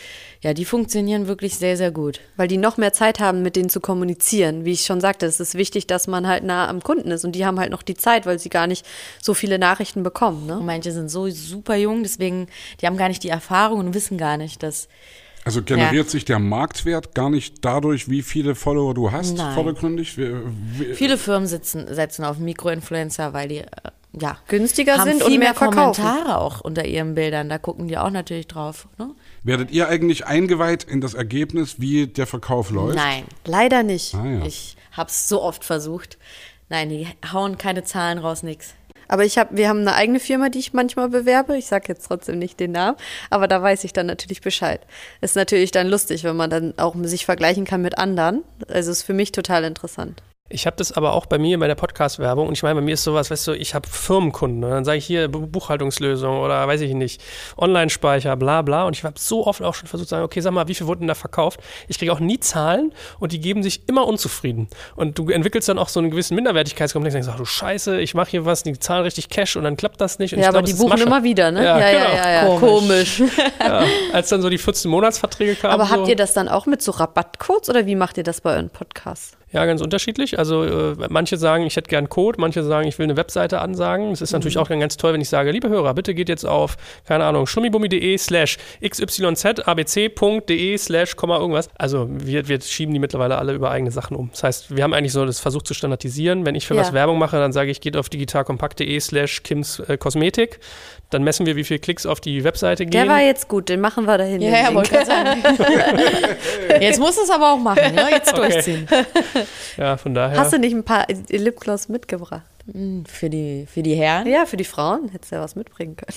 ja, 0.40 0.54
die 0.54 0.64
funktionieren 0.64 1.26
wirklich 1.26 1.56
sehr, 1.56 1.76
sehr 1.76 1.90
gut. 1.90 2.20
Weil 2.36 2.48
die 2.48 2.56
noch 2.56 2.78
mehr 2.78 2.94
Zeit 2.94 3.20
haben, 3.20 3.42
mit 3.42 3.54
denen 3.54 3.68
zu 3.68 3.80
kommunizieren. 3.80 4.64
Wie 4.64 4.72
ich 4.72 4.86
schon 4.86 5.02
sagte, 5.02 5.26
es 5.26 5.38
ist 5.38 5.56
wichtig, 5.56 5.86
dass 5.86 6.06
man 6.06 6.26
halt 6.26 6.42
nah 6.44 6.68
am 6.68 6.82
Kunden 6.82 7.10
ist. 7.10 7.26
Und 7.26 7.32
die 7.32 7.44
haben 7.44 7.60
halt 7.60 7.70
noch 7.70 7.82
die 7.82 7.96
Zeit, 7.96 8.24
weil 8.24 8.38
sie 8.38 8.48
gar 8.48 8.66
nicht 8.66 8.86
so 9.20 9.34
viele 9.34 9.58
Nachrichten 9.58 10.02
bekommen. 10.02 10.46
Ne? 10.46 10.58
Und 10.58 10.64
manche 10.64 10.90
sind 10.90 11.10
so 11.10 11.28
super 11.28 11.76
jung, 11.76 12.02
deswegen, 12.02 12.46
die 12.80 12.86
haben 12.86 12.96
gar 12.96 13.08
nicht 13.08 13.22
die 13.22 13.28
Erfahrung 13.28 13.80
und 13.80 13.92
wissen 13.94 14.16
gar 14.16 14.38
nicht, 14.38 14.62
dass 14.62 14.88
Also 15.44 15.62
generiert 15.62 16.10
sich 16.10 16.24
der 16.24 16.38
Marktwert 16.38 17.14
gar 17.14 17.30
nicht 17.30 17.64
dadurch, 17.64 18.08
wie 18.10 18.22
viele 18.22 18.54
Follower 18.54 18.94
du 18.94 19.10
hast, 19.10 19.36
Nein. 19.36 19.54
vordergründig? 19.54 20.18
Wie, 20.18 20.34
wie, 20.78 20.94
viele 20.94 21.16
Firmen 21.16 21.48
sitzen, 21.48 21.92
setzen 21.92 22.24
auf 22.24 22.38
Mikroinfluencer, 22.38 23.32
weil 23.32 23.48
die 23.48 23.58
äh, 23.58 23.66
ja, 24.12 24.38
Günstiger 24.48 24.98
haben 24.98 25.08
sind 25.08 25.22
viel 25.22 25.34
und 25.34 25.38
mehr 25.38 25.38
mehr 25.50 25.54
verkaufen. 25.54 26.02
Kommentare 26.02 26.38
auch 26.38 26.60
unter 26.60 26.84
ihren 26.84 27.14
Bildern. 27.14 27.48
Da 27.48 27.58
gucken 27.58 27.88
die 27.88 27.96
auch 27.96 28.10
natürlich 28.10 28.48
drauf. 28.48 28.88
Ne? 28.98 29.14
werdet 29.42 29.70
ihr 29.70 29.88
eigentlich 29.88 30.26
eingeweiht 30.26 30.84
in 30.84 31.00
das 31.00 31.14
Ergebnis, 31.14 31.80
wie 31.80 32.06
der 32.06 32.26
Verkauf 32.26 32.70
läuft? 32.70 32.96
Nein, 32.96 33.24
Leider 33.44 33.82
nicht. 33.82 34.14
Ah, 34.14 34.26
ja. 34.26 34.44
Ich 34.44 34.76
hab's 34.92 35.28
so 35.28 35.42
oft 35.42 35.64
versucht. 35.64 36.18
Nein, 36.68 36.88
die 36.88 37.08
hauen 37.32 37.58
keine 37.58 37.82
Zahlen 37.84 38.18
raus, 38.18 38.42
nix. 38.42 38.74
Aber 39.10 39.24
ich 39.24 39.38
habe, 39.38 39.56
wir 39.56 39.68
haben 39.68 39.80
eine 39.80 39.94
eigene 39.94 40.20
Firma, 40.20 40.50
die 40.50 40.60
ich 40.60 40.72
manchmal 40.72 41.08
bewerbe. 41.08 41.56
Ich 41.56 41.66
sage 41.66 41.86
jetzt 41.88 42.06
trotzdem 42.06 42.38
nicht 42.38 42.60
den 42.60 42.70
Namen, 42.70 42.96
aber 43.28 43.48
da 43.48 43.60
weiß 43.60 43.82
ich 43.82 43.92
dann 43.92 44.06
natürlich 44.06 44.40
Bescheid. 44.40 44.80
Ist 45.20 45.34
natürlich 45.34 45.72
dann 45.72 45.88
lustig, 45.88 46.22
wenn 46.22 46.36
man 46.36 46.48
dann 46.48 46.74
auch 46.78 46.94
sich 47.02 47.26
vergleichen 47.26 47.64
kann 47.64 47.82
mit 47.82 47.98
anderen. 47.98 48.44
Also 48.68 48.92
ist 48.92 49.02
für 49.02 49.12
mich 49.12 49.32
total 49.32 49.64
interessant. 49.64 50.22
Ich 50.52 50.66
habe 50.66 50.76
das 50.76 50.90
aber 50.90 51.12
auch 51.12 51.26
bei 51.26 51.38
mir 51.38 51.58
bei 51.60 51.68
der 51.68 51.76
Podcast-Werbung 51.76 52.48
und 52.48 52.54
ich 52.54 52.62
meine, 52.64 52.74
bei 52.74 52.80
mir 52.80 52.94
ist 52.94 53.04
sowas, 53.04 53.30
weißt 53.30 53.46
du, 53.46 53.52
ich 53.52 53.72
habe 53.74 53.88
Firmenkunden 53.88 54.64
und 54.64 54.70
dann 54.70 54.84
sage 54.84 54.98
ich 54.98 55.06
hier 55.06 55.28
Bu- 55.28 55.46
Buchhaltungslösung 55.46 56.40
oder 56.40 56.66
weiß 56.66 56.80
ich 56.80 56.92
nicht, 56.92 57.22
Online-Speicher, 57.56 58.34
bla 58.36 58.62
bla 58.62 58.84
und 58.84 58.96
ich 58.96 59.04
habe 59.04 59.14
so 59.18 59.46
oft 59.46 59.62
auch 59.62 59.74
schon 59.74 59.86
versucht 59.86 60.08
zu 60.08 60.14
sagen, 60.14 60.24
okay, 60.24 60.40
sag 60.40 60.52
mal, 60.52 60.66
wie 60.66 60.74
viel 60.74 60.86
wurden 60.88 61.06
da 61.06 61.14
verkauft? 61.14 61.60
Ich 61.86 61.98
kriege 61.98 62.12
auch 62.12 62.18
nie 62.20 62.40
Zahlen 62.40 62.92
und 63.20 63.30
die 63.32 63.40
geben 63.40 63.62
sich 63.62 63.88
immer 63.88 64.06
unzufrieden 64.06 64.68
und 64.96 65.18
du 65.18 65.30
entwickelst 65.30 65.68
dann 65.68 65.78
auch 65.78 65.88
so 65.88 66.00
einen 66.00 66.10
gewissen 66.10 66.34
Minderwertigkeitskomplex 66.34 67.14
und 67.14 67.20
denkst, 67.22 67.32
ach 67.32 67.38
du 67.38 67.44
Scheiße, 67.44 68.00
ich 68.00 68.14
mache 68.14 68.30
hier 68.30 68.44
was, 68.44 68.62
die 68.64 68.78
zahlen 68.78 69.04
richtig 69.04 69.28
Cash 69.28 69.54
und 69.56 69.62
dann 69.64 69.76
klappt 69.76 70.00
das 70.00 70.18
nicht. 70.18 70.32
Ja, 70.32 70.48
aber 70.48 70.62
glaub, 70.62 70.64
die 70.66 70.72
buchen 70.74 71.00
immer 71.00 71.22
wieder, 71.22 71.52
ne? 71.52 71.64
Ja, 71.64 71.78
ja, 71.78 71.90
genau. 71.92 72.14
ja, 72.16 72.30
ja. 72.32 72.58
Komisch. 72.58 73.18
Komisch. 73.18 73.22
Ja, 73.60 73.84
als 74.12 74.28
dann 74.30 74.40
so 74.42 74.48
die 74.48 74.58
14 74.58 74.90
Monatsverträge 74.90 75.54
kamen. 75.54 75.74
Aber 75.74 75.84
so, 75.86 75.90
habt 75.92 76.08
ihr 76.08 76.16
das 76.16 76.32
dann 76.32 76.48
auch 76.48 76.66
mit 76.66 76.82
so 76.82 76.90
Rabattcodes 76.92 77.68
oder 77.68 77.86
wie 77.86 77.94
macht 77.94 78.16
ihr 78.16 78.24
das 78.24 78.40
bei 78.40 78.54
euren 78.54 78.70
Podcasts? 78.70 79.36
Ja, 79.52 79.66
ganz 79.66 79.80
unterschiedlich. 79.80 80.38
Also 80.38 80.62
äh, 80.64 80.94
manche 81.08 81.36
sagen, 81.36 81.66
ich 81.66 81.74
hätte 81.74 81.88
gern 81.90 82.08
Code, 82.08 82.40
manche 82.40 82.62
sagen, 82.62 82.86
ich 82.86 82.98
will 83.00 83.04
eine 83.04 83.16
Webseite 83.16 83.60
ansagen. 83.60 84.12
Es 84.12 84.20
ist 84.20 84.30
natürlich 84.32 84.54
Mhm. 84.54 84.60
auch 84.62 84.68
dann 84.68 84.78
ganz 84.78 84.96
toll, 84.96 85.12
wenn 85.12 85.20
ich 85.20 85.28
sage, 85.28 85.50
liebe 85.50 85.68
Hörer, 85.68 85.92
bitte 85.94 86.14
geht 86.14 86.28
jetzt 86.28 86.44
auf, 86.46 86.76
keine 87.04 87.24
Ahnung, 87.24 87.46
schummibummi.de 87.48 88.16
slash 88.16 88.58
xyzabc.de 88.80 90.76
slash 90.78 91.16
Komma 91.16 91.38
irgendwas. 91.38 91.68
Also 91.78 92.06
wir, 92.10 92.48
wir 92.48 92.60
schieben 92.60 92.92
die 92.94 93.00
mittlerweile 93.00 93.38
alle 93.38 93.52
über 93.52 93.70
eigene 93.70 93.90
Sachen 93.90 94.16
um. 94.16 94.30
Das 94.30 94.42
heißt, 94.44 94.76
wir 94.76 94.82
haben 94.84 94.94
eigentlich 94.94 95.12
so 95.12 95.24
das 95.24 95.40
versucht 95.40 95.66
zu 95.66 95.74
standardisieren. 95.74 96.46
Wenn 96.46 96.54
ich 96.54 96.66
für 96.66 96.74
Ja. 96.74 96.82
was 96.82 96.92
Werbung 96.92 97.18
mache, 97.18 97.36
dann 97.38 97.52
sage 97.52 97.70
ich, 97.70 97.80
geht 97.80 97.96
auf 97.96 98.08
digitalkompakt.de 98.08 99.00
slash 99.00 99.42
Kims 99.42 99.80
äh, 99.80 99.96
Kosmetik. 99.98 100.60
Dann 101.10 101.24
messen 101.24 101.44
wir, 101.44 101.56
wie 101.56 101.64
viele 101.64 101.80
Klicks 101.80 102.06
auf 102.06 102.20
die 102.20 102.44
Webseite 102.44 102.84
gehen. 102.86 102.92
Der 102.92 103.08
war 103.08 103.20
jetzt 103.20 103.48
gut, 103.48 103.68
den 103.68 103.80
machen 103.80 104.06
wir 104.06 104.16
dahin. 104.16 104.40
Ja, 104.40 104.50
ja, 104.50 104.74
wollte 104.74 104.90
gerade 104.92 105.06
sagen. 105.06 105.42
Jetzt 106.80 107.00
musst 107.00 107.18
du 107.18 107.22
es 107.22 107.30
aber 107.30 107.52
auch 107.52 107.58
machen, 107.58 107.94
ne? 107.94 108.06
Jetzt 108.10 108.32
Okay. 108.32 108.48
durchziehen. 108.52 108.88
ja, 109.76 109.96
von 109.96 110.14
daher. 110.14 110.38
Hast 110.38 110.52
du 110.52 110.58
nicht 110.58 110.72
ein 110.72 110.84
paar 110.84 111.06
Lipgloss 111.28 111.88
mitgebracht? 111.88 112.42
Für 113.08 113.28
die, 113.28 113.66
für 113.66 113.82
die 113.82 113.94
Herren. 113.96 114.26
Ja, 114.28 114.46
für 114.46 114.56
die 114.56 114.64
Frauen 114.64 115.08
hättest 115.08 115.32
du 115.32 115.36
ja 115.36 115.42
was 115.42 115.56
mitbringen 115.56 115.96
können. 115.96 116.16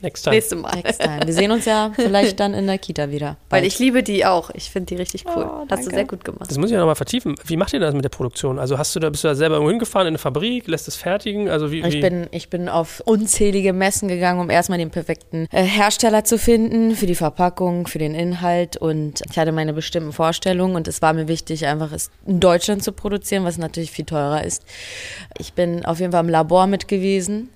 Next 0.00 0.22
time. 0.22 0.36
Nächste 0.36 0.56
Mal. 0.56 0.74
Next 0.76 1.00
time. 1.00 1.20
Wir 1.24 1.32
sehen 1.34 1.50
uns 1.50 1.64
ja 1.64 1.92
vielleicht 1.96 2.38
dann 2.40 2.54
in 2.54 2.66
der 2.66 2.78
Kita 2.78 3.10
wieder. 3.10 3.36
Weil 3.50 3.62
Bald. 3.62 3.64
ich 3.64 3.78
liebe 3.78 4.02
die 4.02 4.24
auch. 4.24 4.50
Ich 4.54 4.70
finde 4.70 4.86
die 4.86 4.94
richtig 4.96 5.24
cool. 5.26 5.44
Oh, 5.48 5.66
Hast 5.68 5.86
du 5.86 5.90
sehr 5.90 6.04
gut 6.04 6.24
gemacht. 6.24 6.48
Das 6.48 6.56
muss 6.56 6.66
ich 6.70 6.74
ja 6.74 6.78
nochmal 6.78 6.94
vertiefen. 6.94 7.34
Wie 7.44 7.56
macht 7.56 7.72
ihr 7.72 7.80
das 7.80 7.94
mit 7.94 8.04
der 8.04 8.08
Produktion? 8.10 8.58
Also 8.58 8.78
hast 8.78 8.94
du 8.94 9.00
da, 9.00 9.10
bist 9.10 9.24
du 9.24 9.28
da 9.28 9.34
selber 9.34 9.56
irgendwo 9.56 9.70
hingefahren 9.70 10.06
in 10.06 10.12
eine 10.12 10.18
Fabrik, 10.18 10.68
lässt 10.68 10.86
es 10.88 10.96
fertigen? 10.96 11.48
Also 11.48 11.72
wie, 11.72 11.80
Ich 11.80 11.94
wie? 11.94 12.00
bin, 12.00 12.26
ich 12.30 12.48
bin 12.48 12.68
auf 12.68 13.02
unzählige 13.06 13.72
Messen 13.72 14.08
gegangen, 14.08 14.40
um 14.40 14.50
erstmal 14.50 14.78
den 14.78 14.90
perfekten 14.90 15.48
äh, 15.50 15.62
Hersteller 15.64 16.24
zu 16.24 16.38
finden 16.38 16.94
für 16.94 17.06
die 17.06 17.14
Verpackung, 17.16 17.86
für 17.86 17.98
den 17.98 18.14
Inhalt 18.14 18.76
und 18.76 19.22
ich 19.30 19.38
hatte 19.38 19.52
meine 19.52 19.72
bestimmten 19.72 20.12
Vorstellungen 20.12 20.76
und 20.76 20.86
es 20.86 21.02
war 21.02 21.12
mir 21.12 21.28
wichtig, 21.28 21.66
einfach 21.66 21.92
es 21.92 22.10
in 22.26 22.38
Deutschland 22.40 22.84
zu 22.84 22.92
produzieren, 22.92 23.44
was 23.44 23.58
natürlich 23.58 23.90
viel 23.90 24.04
teurer 24.04 24.44
ist. 24.44 24.62
Ich 25.38 25.54
bin 25.54 25.84
auf 25.84 25.98
jeden 26.00 26.12
Fall 26.12 26.22
im 26.24 26.30
Labor 26.30 26.66
mit 26.66 26.86
gewesen. 26.88 27.50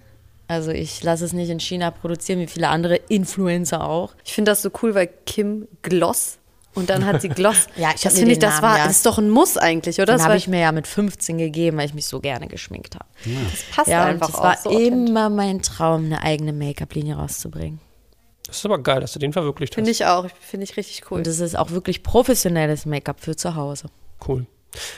Also 0.52 0.70
ich 0.70 1.02
lasse 1.02 1.24
es 1.24 1.32
nicht 1.32 1.48
in 1.48 1.60
China 1.60 1.90
produzieren, 1.90 2.38
wie 2.40 2.46
viele 2.46 2.68
andere 2.68 2.96
Influencer 2.96 3.88
auch. 3.88 4.14
Ich 4.22 4.34
finde 4.34 4.50
das 4.50 4.60
so 4.60 4.70
cool, 4.82 4.94
weil 4.94 5.08
Kim 5.24 5.66
Gloss 5.80 6.38
und 6.74 6.90
dann 6.90 7.06
hat 7.06 7.22
sie 7.22 7.30
Gloss. 7.30 7.68
Ja, 7.76 7.92
ich 7.94 8.02
das 8.02 8.18
finde 8.18 8.32
ich, 8.32 8.38
das 8.38 8.56
Namen, 8.56 8.62
war, 8.62 8.78
ja. 8.78 8.84
das 8.84 8.96
ist 8.96 9.06
doch 9.06 9.16
ein 9.16 9.30
Muss 9.30 9.56
eigentlich, 9.56 9.96
oder? 9.96 10.12
Den 10.12 10.18
Das 10.18 10.24
habe 10.24 10.36
ich 10.36 10.48
mir 10.48 10.60
ja 10.60 10.72
mit 10.72 10.86
15 10.86 11.38
gegeben, 11.38 11.78
weil 11.78 11.86
ich 11.86 11.94
mich 11.94 12.06
so 12.06 12.20
gerne 12.20 12.48
geschminkt 12.48 12.96
habe. 12.96 13.06
das 13.24 13.62
passt 13.74 13.88
Ja, 13.88 14.02
und 14.02 14.08
einfach 14.10 14.28
es 14.28 14.34
auch 14.34 14.42
war 14.42 14.56
so 14.58 14.70
immer 14.70 15.30
mein 15.30 15.62
Traum, 15.62 16.04
eine 16.04 16.22
eigene 16.22 16.52
Make-up-Linie 16.52 17.16
rauszubringen. 17.16 17.80
Das 18.46 18.58
ist 18.58 18.66
aber 18.66 18.78
geil, 18.82 19.00
dass 19.00 19.12
du 19.12 19.18
den 19.18 19.32
verwirklicht 19.32 19.72
hast. 19.72 19.76
Finde 19.76 19.90
ich 19.90 20.04
auch. 20.04 20.28
Finde 20.40 20.64
ich 20.64 20.76
richtig 20.76 21.10
cool. 21.10 21.18
Und 21.18 21.26
es 21.26 21.40
ist 21.40 21.56
auch 21.56 21.70
wirklich 21.70 22.02
professionelles 22.02 22.84
Make-up 22.84 23.20
für 23.20 23.36
zu 23.36 23.54
Hause. 23.54 23.86
Cool. 24.26 24.46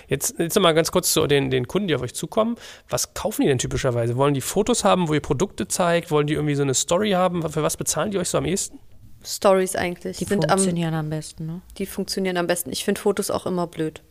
Jetzt, 0.08 0.38
jetzt 0.38 0.54
noch 0.54 0.62
mal 0.62 0.72
ganz 0.72 0.90
kurz 0.90 1.12
zu 1.12 1.26
den, 1.26 1.50
den 1.50 1.68
Kunden, 1.68 1.88
die 1.88 1.94
auf 1.94 2.02
euch 2.02 2.14
zukommen. 2.14 2.56
Was 2.88 3.14
kaufen 3.14 3.42
die 3.42 3.48
denn 3.48 3.58
typischerweise? 3.58 4.16
Wollen 4.16 4.34
die 4.34 4.40
Fotos 4.40 4.84
haben, 4.84 5.08
wo 5.08 5.14
ihr 5.14 5.20
Produkte 5.20 5.68
zeigt? 5.68 6.10
Wollen 6.10 6.26
die 6.26 6.34
irgendwie 6.34 6.54
so 6.54 6.62
eine 6.62 6.74
Story 6.74 7.10
haben? 7.10 7.48
Für 7.48 7.62
was 7.62 7.76
bezahlen 7.76 8.10
die 8.10 8.18
euch 8.18 8.28
so 8.28 8.38
am 8.38 8.44
ehesten? 8.44 8.78
Stories 9.24 9.76
eigentlich. 9.76 10.18
Die 10.18 10.24
sind 10.24 10.44
am, 10.44 10.58
funktionieren 10.58 10.94
am 10.94 11.10
besten, 11.10 11.46
ne? 11.46 11.62
die 11.78 11.86
funktionieren 11.86 12.36
am 12.36 12.46
besten. 12.46 12.70
Ich 12.70 12.84
finde 12.84 13.00
Fotos 13.00 13.30
auch 13.30 13.46
immer 13.46 13.66
blöd. 13.66 14.02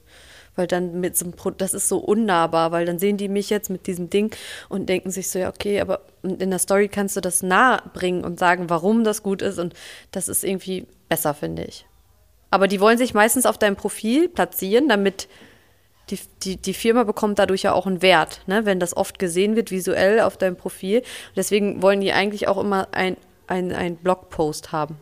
Weil 0.55 0.67
dann 0.67 0.99
mit 0.99 1.17
so 1.17 1.25
einem 1.25 1.33
Pro 1.33 1.49
das 1.49 1.73
ist 1.73 1.89
so 1.89 1.97
unnahbar, 1.97 2.71
weil 2.71 2.85
dann 2.85 2.99
sehen 2.99 3.17
die 3.17 3.27
mich 3.27 3.49
jetzt 3.49 3.71
mit 3.71 3.87
diesem 3.87 4.11
Ding 4.11 4.35
und 4.69 4.87
denken 4.87 5.09
sich 5.09 5.29
so, 5.29 5.39
ja, 5.39 5.49
okay, 5.49 5.81
aber 5.81 6.01
in 6.21 6.51
der 6.51 6.59
Story 6.59 6.89
kannst 6.89 7.15
du 7.15 7.21
das 7.21 7.41
nahe 7.41 7.81
bringen 7.93 8.23
und 8.23 8.37
sagen, 8.37 8.69
warum 8.69 9.03
das 9.03 9.23
gut 9.23 9.41
ist 9.41 9.57
und 9.57 9.73
das 10.11 10.27
ist 10.27 10.43
irgendwie 10.43 10.85
besser, 11.09 11.33
finde 11.33 11.63
ich. 11.63 11.87
Aber 12.51 12.67
die 12.67 12.79
wollen 12.79 12.99
sich 12.99 13.15
meistens 13.15 13.47
auf 13.47 13.57
deinem 13.57 13.75
Profil 13.75 14.29
platzieren, 14.29 14.87
damit 14.87 15.27
die, 16.09 16.19
die, 16.43 16.57
die 16.57 16.73
Firma 16.73 17.03
bekommt 17.03 17.39
dadurch 17.39 17.63
ja 17.63 17.73
auch 17.73 17.87
einen 17.87 18.01
Wert, 18.01 18.41
ne? 18.45 18.65
wenn 18.65 18.79
das 18.79 18.95
oft 18.95 19.19
gesehen 19.19 19.55
wird, 19.55 19.71
visuell 19.71 20.19
auf 20.19 20.37
deinem 20.37 20.57
Profil. 20.57 21.01
Deswegen 21.35 21.81
wollen 21.81 22.01
die 22.01 22.11
eigentlich 22.11 22.47
auch 22.47 22.57
immer 22.57 22.89
ein, 22.91 23.17
ein, 23.47 23.71
ein 23.71 23.95
Blogpost 23.95 24.71
haben. 24.71 24.97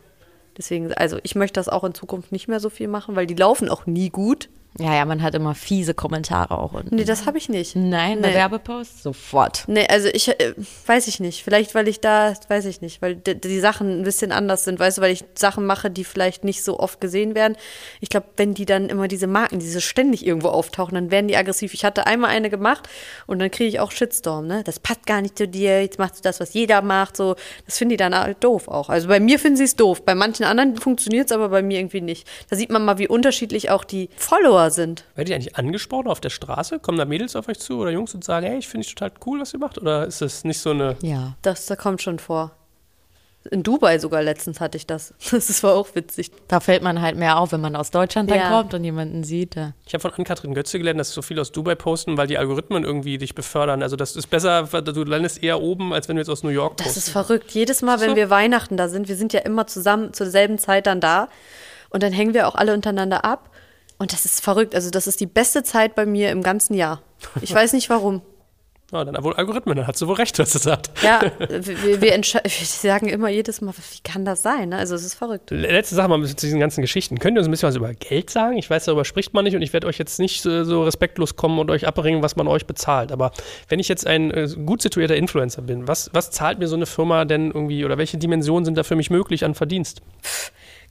Deswegen, 0.56 0.92
also 0.92 1.18
ich 1.22 1.34
möchte 1.34 1.58
das 1.58 1.68
auch 1.68 1.84
in 1.84 1.94
Zukunft 1.94 2.30
nicht 2.30 2.46
mehr 2.46 2.60
so 2.60 2.70
viel 2.70 2.88
machen, 2.88 3.16
weil 3.16 3.26
die 3.26 3.34
laufen 3.34 3.68
auch 3.68 3.86
nie 3.86 4.10
gut. 4.10 4.48
Ja, 4.78 4.94
ja, 4.94 5.04
man 5.04 5.22
hat 5.22 5.34
immer 5.34 5.54
fiese 5.54 5.92
Kommentare 5.92 6.56
auch 6.56 6.72
unten. 6.72 6.96
Nee, 6.96 7.04
das 7.04 7.26
habe 7.26 7.36
ich 7.36 7.50
nicht. 7.50 7.76
Nein, 7.76 8.20
nee. 8.20 8.28
eine 8.28 8.34
Werbepost? 8.34 9.02
Sofort. 9.02 9.64
Nee, 9.66 9.86
also 9.86 10.08
ich 10.08 10.28
äh, 10.28 10.54
weiß 10.86 11.08
ich 11.08 11.20
nicht. 11.20 11.44
Vielleicht, 11.44 11.74
weil 11.74 11.88
ich 11.88 12.00
da, 12.00 12.32
weiß 12.48 12.64
ich 12.64 12.80
nicht, 12.80 13.02
weil 13.02 13.16
die, 13.16 13.38
die 13.38 13.60
Sachen 13.60 14.00
ein 14.00 14.02
bisschen 14.02 14.32
anders 14.32 14.64
sind, 14.64 14.80
weißt 14.80 14.98
du, 14.98 15.02
weil 15.02 15.12
ich 15.12 15.24
Sachen 15.34 15.66
mache, 15.66 15.90
die 15.90 16.04
vielleicht 16.04 16.44
nicht 16.44 16.64
so 16.64 16.80
oft 16.80 17.02
gesehen 17.02 17.34
werden. 17.34 17.56
Ich 18.00 18.08
glaube, 18.08 18.26
wenn 18.38 18.54
die 18.54 18.64
dann 18.64 18.88
immer 18.88 19.08
diese 19.08 19.26
Marken, 19.26 19.58
diese 19.58 19.82
ständig 19.82 20.26
irgendwo 20.26 20.48
auftauchen, 20.48 20.94
dann 20.94 21.10
werden 21.10 21.28
die 21.28 21.36
aggressiv. 21.36 21.74
Ich 21.74 21.84
hatte 21.84 22.06
einmal 22.06 22.30
eine 22.30 22.48
gemacht 22.48 22.88
und 23.26 23.40
dann 23.40 23.50
kriege 23.50 23.68
ich 23.68 23.78
auch 23.78 23.90
Shitstorm, 23.90 24.46
ne? 24.46 24.62
Das 24.64 24.80
passt 24.80 25.04
gar 25.04 25.20
nicht 25.20 25.36
zu 25.36 25.46
dir, 25.46 25.82
jetzt 25.82 25.98
machst 25.98 26.18
du 26.18 26.22
das, 26.22 26.40
was 26.40 26.54
jeder 26.54 26.80
macht, 26.80 27.18
so. 27.18 27.36
Das 27.66 27.76
finden 27.76 27.90
die 27.90 27.96
dann 27.98 28.18
halt 28.18 28.42
doof 28.42 28.68
auch. 28.68 28.88
Also 28.88 29.08
bei 29.08 29.20
mir 29.20 29.38
finden 29.38 29.58
sie 29.58 29.64
es 29.64 29.76
doof. 29.76 30.02
Bei 30.02 30.14
manchen 30.14 30.44
anderen 30.44 30.78
funktioniert 30.78 31.26
es, 31.26 31.32
aber 31.32 31.50
bei 31.50 31.60
mir 31.60 31.78
irgendwie 31.78 32.00
nicht. 32.00 32.26
Da 32.48 32.56
sieht 32.56 32.70
man 32.70 32.86
mal, 32.86 32.96
wie 32.96 33.08
unterschiedlich 33.08 33.68
auch 33.68 33.84
die 33.84 34.08
Follower 34.16 34.61
Follower 34.62 34.70
sind. 34.70 35.04
Werdet 35.14 35.30
ihr 35.30 35.36
eigentlich 35.36 35.56
angesprochen 35.56 36.08
auf 36.08 36.20
der 36.20 36.30
Straße? 36.30 36.78
Kommen 36.78 36.98
da 36.98 37.04
Mädels 37.04 37.36
auf 37.36 37.48
euch 37.48 37.58
zu 37.58 37.78
oder 37.78 37.90
Jungs 37.90 38.14
und 38.14 38.24
sagen, 38.24 38.46
hey, 38.46 38.58
ich 38.58 38.68
finde 38.68 38.86
es 38.86 38.94
total 38.94 39.12
cool, 39.26 39.40
was 39.40 39.52
ihr 39.52 39.58
macht? 39.60 39.78
Oder 39.78 40.06
ist 40.06 40.20
das 40.20 40.44
nicht 40.44 40.58
so 40.58 40.70
eine. 40.70 40.96
Ja. 41.02 41.34
Das, 41.42 41.66
das 41.66 41.78
kommt 41.78 42.02
schon 42.02 42.18
vor. 42.18 42.52
In 43.50 43.64
Dubai 43.64 43.98
sogar 43.98 44.22
letztens 44.22 44.60
hatte 44.60 44.76
ich 44.76 44.86
das. 44.86 45.14
Das 45.32 45.62
war 45.64 45.74
auch 45.74 45.88
witzig. 45.96 46.30
Da 46.46 46.60
fällt 46.60 46.80
man 46.84 47.00
halt 47.02 47.16
mehr 47.16 47.38
auf, 47.38 47.50
wenn 47.50 47.60
man 47.60 47.74
aus 47.74 47.90
Deutschland 47.90 48.30
dann 48.30 48.38
Ja. 48.38 48.50
kommt 48.50 48.72
und 48.72 48.84
jemanden 48.84 49.24
sieht. 49.24 49.56
Ja. 49.56 49.72
Ich 49.84 49.94
habe 49.94 50.00
von 50.02 50.12
Ann-Kathrin 50.12 50.54
Götze 50.54 50.78
gelernt, 50.78 51.00
dass 51.00 51.10
so 51.12 51.22
viele 51.22 51.40
aus 51.40 51.50
Dubai 51.50 51.74
posten, 51.74 52.16
weil 52.16 52.28
die 52.28 52.38
Algorithmen 52.38 52.84
irgendwie 52.84 53.18
dich 53.18 53.34
befördern. 53.34 53.82
Also 53.82 53.96
das 53.96 54.14
ist 54.14 54.28
besser, 54.28 54.62
du 54.62 55.02
landest 55.02 55.42
eher 55.42 55.60
oben, 55.60 55.92
als 55.92 56.08
wenn 56.08 56.14
du 56.16 56.20
jetzt 56.22 56.28
aus 56.28 56.44
New 56.44 56.50
York 56.50 56.76
Das 56.76 56.86
postest. 56.86 57.08
ist 57.08 57.12
verrückt. 57.12 57.50
Jedes 57.50 57.82
Mal, 57.82 58.00
wenn 58.00 58.10
So. 58.10 58.16
wir 58.16 58.30
Weihnachten 58.30 58.76
da 58.76 58.88
sind, 58.88 59.08
wir 59.08 59.16
sind 59.16 59.32
ja 59.32 59.40
immer 59.40 59.66
zusammen 59.66 60.12
zur 60.12 60.28
selben 60.28 60.58
Zeit 60.58 60.86
dann 60.86 61.00
da. 61.00 61.28
Und 61.90 62.04
dann 62.04 62.12
hängen 62.12 62.32
wir 62.34 62.46
auch 62.46 62.54
alle 62.54 62.72
untereinander 62.74 63.24
ab. 63.24 63.50
Und 64.02 64.12
das 64.12 64.24
ist 64.24 64.42
verrückt. 64.42 64.74
Also, 64.74 64.90
das 64.90 65.06
ist 65.06 65.20
die 65.20 65.26
beste 65.26 65.62
Zeit 65.62 65.94
bei 65.94 66.06
mir 66.06 66.32
im 66.32 66.42
ganzen 66.42 66.74
Jahr. 66.74 67.02
Ich 67.40 67.54
weiß 67.54 67.72
nicht 67.72 67.88
warum. 67.88 68.20
Ja, 68.92 69.06
dann 69.06 69.24
wohl 69.24 69.32
Algorithmen, 69.32 69.74
dann 69.74 69.86
hat 69.86 69.96
sie 69.96 70.06
wohl 70.06 70.16
recht, 70.16 70.38
was 70.38 70.52
sie 70.52 70.58
sagt. 70.58 70.90
Ja, 71.02 71.22
wir, 71.38 72.02
wir, 72.02 72.12
wir 72.12 72.66
sagen 72.66 73.08
immer 73.08 73.30
jedes 73.30 73.62
Mal, 73.62 73.72
wie 73.72 74.00
kann 74.02 74.26
das 74.26 74.42
sein? 74.42 74.68
ne? 74.68 74.76
Also, 74.76 74.94
es 74.94 75.02
ist 75.02 75.14
verrückt. 75.14 75.50
Letzte 75.50 75.94
Sache 75.94 76.08
mal 76.08 76.22
zu 76.26 76.36
diesen 76.36 76.60
ganzen 76.60 76.82
Geschichten. 76.82 77.18
Könnt 77.18 77.38
ihr 77.38 77.40
uns 77.40 77.48
ein 77.48 77.52
bisschen 77.52 77.68
was 77.68 77.76
über 77.76 77.94
Geld 77.94 78.28
sagen? 78.28 78.58
Ich 78.58 78.68
weiß, 78.68 78.84
darüber 78.84 79.06
spricht 79.06 79.32
man 79.32 79.44
nicht 79.44 79.56
und 79.56 79.62
ich 79.62 79.72
werde 79.72 79.86
euch 79.86 79.96
jetzt 79.96 80.18
nicht 80.18 80.42
so, 80.42 80.64
so 80.64 80.82
respektlos 80.82 81.36
kommen 81.36 81.58
und 81.58 81.70
euch 81.70 81.86
abbringen, 81.86 82.22
was 82.22 82.36
man 82.36 82.48
euch 82.48 82.66
bezahlt. 82.66 83.12
Aber 83.12 83.30
wenn 83.68 83.78
ich 83.78 83.88
jetzt 83.88 84.06
ein 84.06 84.30
äh, 84.30 84.46
gut 84.66 84.82
situierter 84.82 85.16
Influencer 85.16 85.62
bin, 85.62 85.88
was, 85.88 86.10
was 86.12 86.30
zahlt 86.32 86.58
mir 86.58 86.68
so 86.68 86.76
eine 86.76 86.84
Firma 86.84 87.24
denn 87.24 87.46
irgendwie 87.46 87.86
oder 87.86 87.96
welche 87.96 88.18
Dimensionen 88.18 88.66
sind 88.66 88.76
da 88.76 88.82
für 88.82 88.96
mich 88.96 89.08
möglich 89.08 89.42
an 89.46 89.54
Verdienst? 89.54 90.02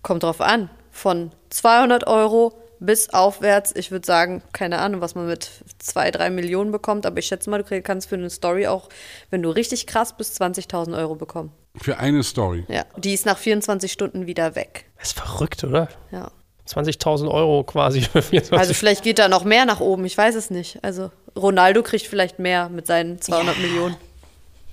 Kommt 0.01 0.23
drauf 0.23 0.41
an. 0.41 0.71
Von 0.89 1.31
200 1.49 2.07
Euro 2.07 2.60
bis 2.81 3.09
aufwärts, 3.11 3.73
ich 3.75 3.91
würde 3.91 4.05
sagen, 4.05 4.41
keine 4.53 4.79
Ahnung, 4.79 5.01
was 5.01 5.13
man 5.15 5.27
mit 5.27 5.49
zwei, 5.79 6.09
drei 6.11 6.29
Millionen 6.31 6.71
bekommt, 6.71 7.05
aber 7.05 7.19
ich 7.19 7.27
schätze 7.27 7.49
mal, 7.49 7.61
du 7.63 7.81
kannst 7.81 8.09
für 8.09 8.15
eine 8.15 8.29
Story 8.29 8.65
auch, 8.67 8.89
wenn 9.29 9.41
du 9.43 9.51
richtig 9.51 9.85
krass 9.87 10.17
bist, 10.17 10.41
20.000 10.41 10.97
Euro 10.97 11.15
bekommen. 11.15 11.51
Für 11.79 11.99
eine 11.99 12.23
Story. 12.23 12.65
Ja, 12.67 12.83
die 12.97 13.13
ist 13.13 13.25
nach 13.25 13.37
24 13.37 13.91
Stunden 13.91 14.25
wieder 14.25 14.55
weg. 14.55 14.85
Das 14.97 15.09
ist 15.09 15.19
verrückt, 15.19 15.63
oder? 15.63 15.87
Ja. 16.11 16.31
20.000 16.67 17.29
Euro 17.29 17.63
quasi 17.63 18.01
für 18.01 18.21
24 18.21 18.57
Also 18.57 18.73
vielleicht 18.73 19.03
geht 19.03 19.19
da 19.19 19.27
noch 19.27 19.43
mehr 19.43 19.65
nach 19.65 19.79
oben, 19.79 20.03
ich 20.05 20.17
weiß 20.17 20.35
es 20.35 20.49
nicht. 20.49 20.83
Also 20.83 21.11
Ronaldo 21.37 21.83
kriegt 21.83 22.07
vielleicht 22.07 22.39
mehr 22.39 22.69
mit 22.69 22.87
seinen 22.87 23.21
200 23.21 23.59
Millionen. 23.59 23.95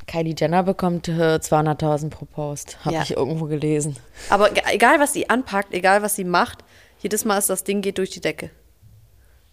Kylie 0.07 0.35
Jenner 0.39 0.63
bekommt 0.63 1.09
äh, 1.09 1.37
200.000 1.37 2.09
pro 2.09 2.25
Post. 2.25 2.79
Habe 2.85 2.95
Ja. 2.95 3.03
ich 3.03 3.11
irgendwo 3.11 3.45
gelesen. 3.45 3.97
Aber 4.31 4.49
egal, 4.73 4.99
was 5.01 5.13
sie 5.13 5.29
anpackt, 5.29 5.75
egal, 5.75 6.01
was 6.03 6.15
sie 6.15 6.25
macht, 6.25 6.61
jedes 7.01 7.25
Mal 7.25 7.39
ist 7.39 7.51
das 7.51 7.65
Ding 7.65 7.83
geht 7.83 7.99
durch 7.99 8.11
die 8.11 8.21
Decke. 8.21 8.51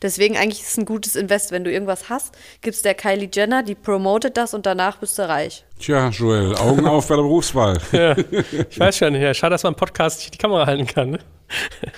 Deswegen 0.02 0.36
eigentlich 0.36 0.62
ist 0.62 0.72
es 0.72 0.78
ein 0.78 0.86
gutes 0.86 1.16
Invest. 1.16 1.52
Wenn 1.52 1.64
du 1.64 1.72
irgendwas 1.72 2.10
hast, 2.10 2.36
gibst 2.62 2.84
der 2.84 2.96
Kylie 2.96 3.30
Jenner, 3.34 3.64
die 3.64 3.76
promotet 3.76 4.36
das 4.36 4.54
und 4.54 4.66
danach 4.66 4.98
bist 4.98 5.18
du 5.18 5.28
reich. 5.28 5.64
Tja, 5.80 6.10
Joel, 6.10 6.56
Augen 6.56 6.86
auf 6.86 7.08
bei 7.08 7.16
der 7.16 7.24
Berufswahl. 7.24 7.80
Ich 8.70 8.80
weiß 8.80 8.98
schon, 8.98 9.16
ja, 9.16 9.34
schade, 9.34 9.52
dass 9.52 9.64
man 9.64 9.74
im 9.74 9.78
Podcast 9.78 10.20
nicht 10.20 10.34
die 10.34 10.38
Kamera 10.38 10.66
halten 10.66 10.86
kann. 10.86 11.12
Ne? 11.12 11.20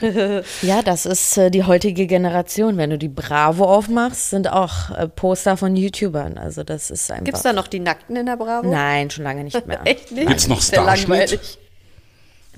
Ja, 0.62 0.82
das 0.82 1.06
ist 1.06 1.38
äh, 1.38 1.50
die 1.50 1.64
heutige 1.64 2.06
Generation. 2.06 2.78
Wenn 2.78 2.92
du 2.92 2.98
die 2.98 3.08
Bravo 3.08 3.66
aufmachst, 3.66 4.30
sind 4.30 4.52
auch 4.52 4.92
äh, 4.92 5.08
Poster 5.08 5.58
von 5.58 5.76
YouTubern. 5.76 6.38
Also 6.38 6.64
das 6.64 6.92
ist 6.92 7.10
einfach. 7.10 7.26
Gibt 7.26 7.38
es 7.38 7.44
da 7.44 7.54
noch 7.54 7.68
die 7.68 7.80
Nackten 7.80 8.16
in 8.16 8.26
der 8.26 8.38
Bravo? 8.38 8.70
Nein, 8.70 9.10
schon 9.10 9.24
lange 9.24 9.44
nicht 9.44 9.66
mehr. 9.66 9.82
Echt 9.86 10.12
nicht? 10.12 10.28
Gibt's 10.28 10.48
noch 10.48 10.60
Das 10.60 11.58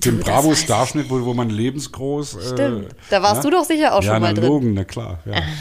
langweilig. 0.00 0.04
Den 0.04 0.20
Bravo-Starschnitt, 0.20 1.10
wo, 1.10 1.24
wo 1.24 1.34
man 1.34 1.50
lebensgroß. 1.50 2.36
Äh, 2.36 2.48
Stimmt. 2.52 2.88
Da 3.10 3.22
warst 3.22 3.44
du 3.44 3.50
doch 3.50 3.64
sicher 3.64 3.94
auch 3.94 4.02
ja, 4.02 4.12
schon 4.12 4.22
mal 4.22 4.32
na, 4.32 4.40
drin. 4.40 4.48
Logen, 4.48 4.74
na 4.74 4.84
klar. 4.84 5.20
Ja. 5.24 5.42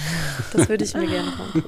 Das 0.54 0.68
würde 0.68 0.84
ich 0.84 0.94
mir 0.96 1.06
gerne 1.06 1.30
machen. 1.30 1.64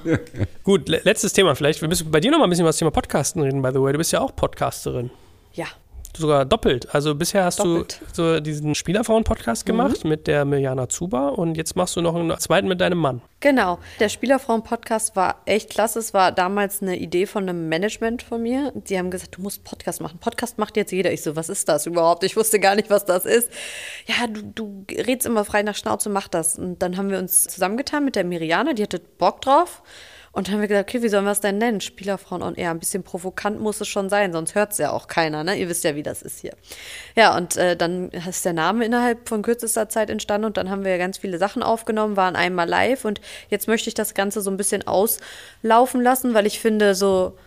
Gut, 0.63 0.89
le 0.89 1.01
letztes 1.03 1.33
Thema 1.33 1.53
vielleicht. 1.55 1.81
Wir 1.81 1.87
müssen 1.87 2.09
bei 2.09 2.19
dir 2.19 2.31
noch 2.31 2.39
mal 2.39 2.45
ein 2.45 2.49
bisschen 2.49 2.65
was 2.65 2.77
zum 2.77 2.87
Thema 2.87 2.91
Podcasten 2.91 3.41
reden, 3.41 3.61
by 3.61 3.69
the 3.71 3.81
way. 3.81 3.91
Du 3.91 3.97
bist 3.97 4.11
ja 4.11 4.21
auch 4.21 4.35
Podcasterin. 4.35 5.11
Sogar 6.17 6.45
doppelt. 6.45 6.93
Also 6.93 7.15
bisher 7.15 7.45
hast 7.45 7.59
Doppelt. 7.59 8.01
du 8.01 8.35
so 8.35 8.39
diesen 8.39 8.75
Spielerfrauen-Podcast 8.75 9.65
gemacht 9.65 10.03
mit 10.03 10.27
der 10.27 10.45
Mirjana 10.45 10.89
Zuba 10.89 11.29
und 11.29 11.55
jetzt 11.55 11.75
machst 11.75 11.95
du 11.95 12.01
noch 12.01 12.15
einen 12.15 12.37
zweiten 12.39 12.67
mit 12.67 12.81
deinem 12.81 12.97
Mann. 12.97 13.21
Genau. 13.39 13.79
Der 13.99 14.09
Spielerfrauen-Podcast 14.09 15.15
war 15.15 15.41
echt 15.45 15.69
klasse. 15.69 15.99
Es 15.99 16.13
war 16.13 16.31
damals 16.31 16.81
eine 16.81 16.97
Idee 16.97 17.25
von 17.25 17.47
einem 17.47 17.69
Management 17.69 18.21
von 18.23 18.41
mir. 18.41 18.71
Die 18.75 18.97
haben 18.97 19.09
gesagt, 19.09 19.37
du 19.37 19.41
musst 19.41 19.63
Podcast 19.63 20.01
machen. 20.01 20.19
Podcast 20.19 20.57
macht 20.57 20.77
jetzt 20.77 20.91
jeder. 20.91 21.11
Ich 21.11 21.23
so, 21.23 21.35
was 21.35 21.49
ist 21.49 21.67
das 21.69 21.85
überhaupt? 21.87 22.23
Ich 22.23 22.35
wusste 22.35 22.59
gar 22.59 22.75
nicht, 22.75 22.89
was 22.89 23.05
das 23.05 23.25
ist. 23.25 23.49
Ja, 24.05 24.27
du, 24.27 24.41
du 24.43 24.85
redst 24.91 25.25
immer 25.25 25.45
frei 25.45 25.63
nach 25.63 25.75
Schnauze, 25.75 26.09
mach 26.09 26.27
das. 26.27 26.59
Und 26.59 26.79
dann 26.83 26.97
haben 26.97 27.09
wir 27.09 27.17
uns 27.17 27.45
zusammengetan 27.45 28.05
mit 28.05 28.15
der 28.15 28.25
Miriane, 28.25 28.75
die 28.75 28.83
hatte 28.83 28.99
Bock 28.99 29.41
drauf. 29.41 29.81
Und 30.33 30.47
dann 30.47 30.53
haben 30.53 30.61
wir 30.61 30.69
gesagt, 30.69 30.89
okay, 30.89 31.03
wie 31.03 31.09
sollen 31.09 31.25
wir 31.25 31.31
es 31.31 31.41
denn 31.41 31.57
nennen? 31.57 31.81
Spielerfrauen 31.81 32.41
on 32.41 32.55
Air. 32.55 32.71
Ein 32.71 32.79
bisschen 32.79 33.03
provokant 33.03 33.59
muss 33.59 33.81
es 33.81 33.87
schon 33.89 34.09
sein, 34.09 34.31
sonst 34.31 34.55
hört 34.55 34.71
es 34.71 34.77
ja 34.77 34.91
auch 34.91 35.07
keiner, 35.07 35.43
ne? 35.43 35.55
Ihr 35.55 35.67
wisst 35.67 35.83
ja, 35.83 35.95
wie 35.95 36.03
das 36.03 36.21
ist 36.21 36.39
hier. 36.39 36.53
Ja, 37.15 37.35
und 37.35 37.57
äh, 37.57 37.75
dann 37.75 38.09
ist 38.09 38.45
der 38.45 38.53
Name 38.53 38.85
innerhalb 38.85 39.27
von 39.27 39.41
kürzester 39.41 39.89
Zeit 39.89 40.09
entstanden 40.09 40.45
und 40.45 40.57
dann 40.57 40.69
haben 40.69 40.85
wir 40.85 40.91
ja 40.91 40.97
ganz 40.97 41.17
viele 41.17 41.37
Sachen 41.37 41.63
aufgenommen, 41.63 42.15
waren 42.15 42.37
einmal 42.37 42.67
live 42.67 43.03
und 43.03 43.19
jetzt 43.49 43.67
möchte 43.67 43.89
ich 43.89 43.93
das 43.93 44.13
Ganze 44.13 44.41
so 44.41 44.49
ein 44.49 44.57
bisschen 44.57 44.87
auslaufen 44.87 46.01
lassen, 46.01 46.33
weil 46.33 46.45
ich 46.45 46.61
finde, 46.61 46.95
so 46.95 47.37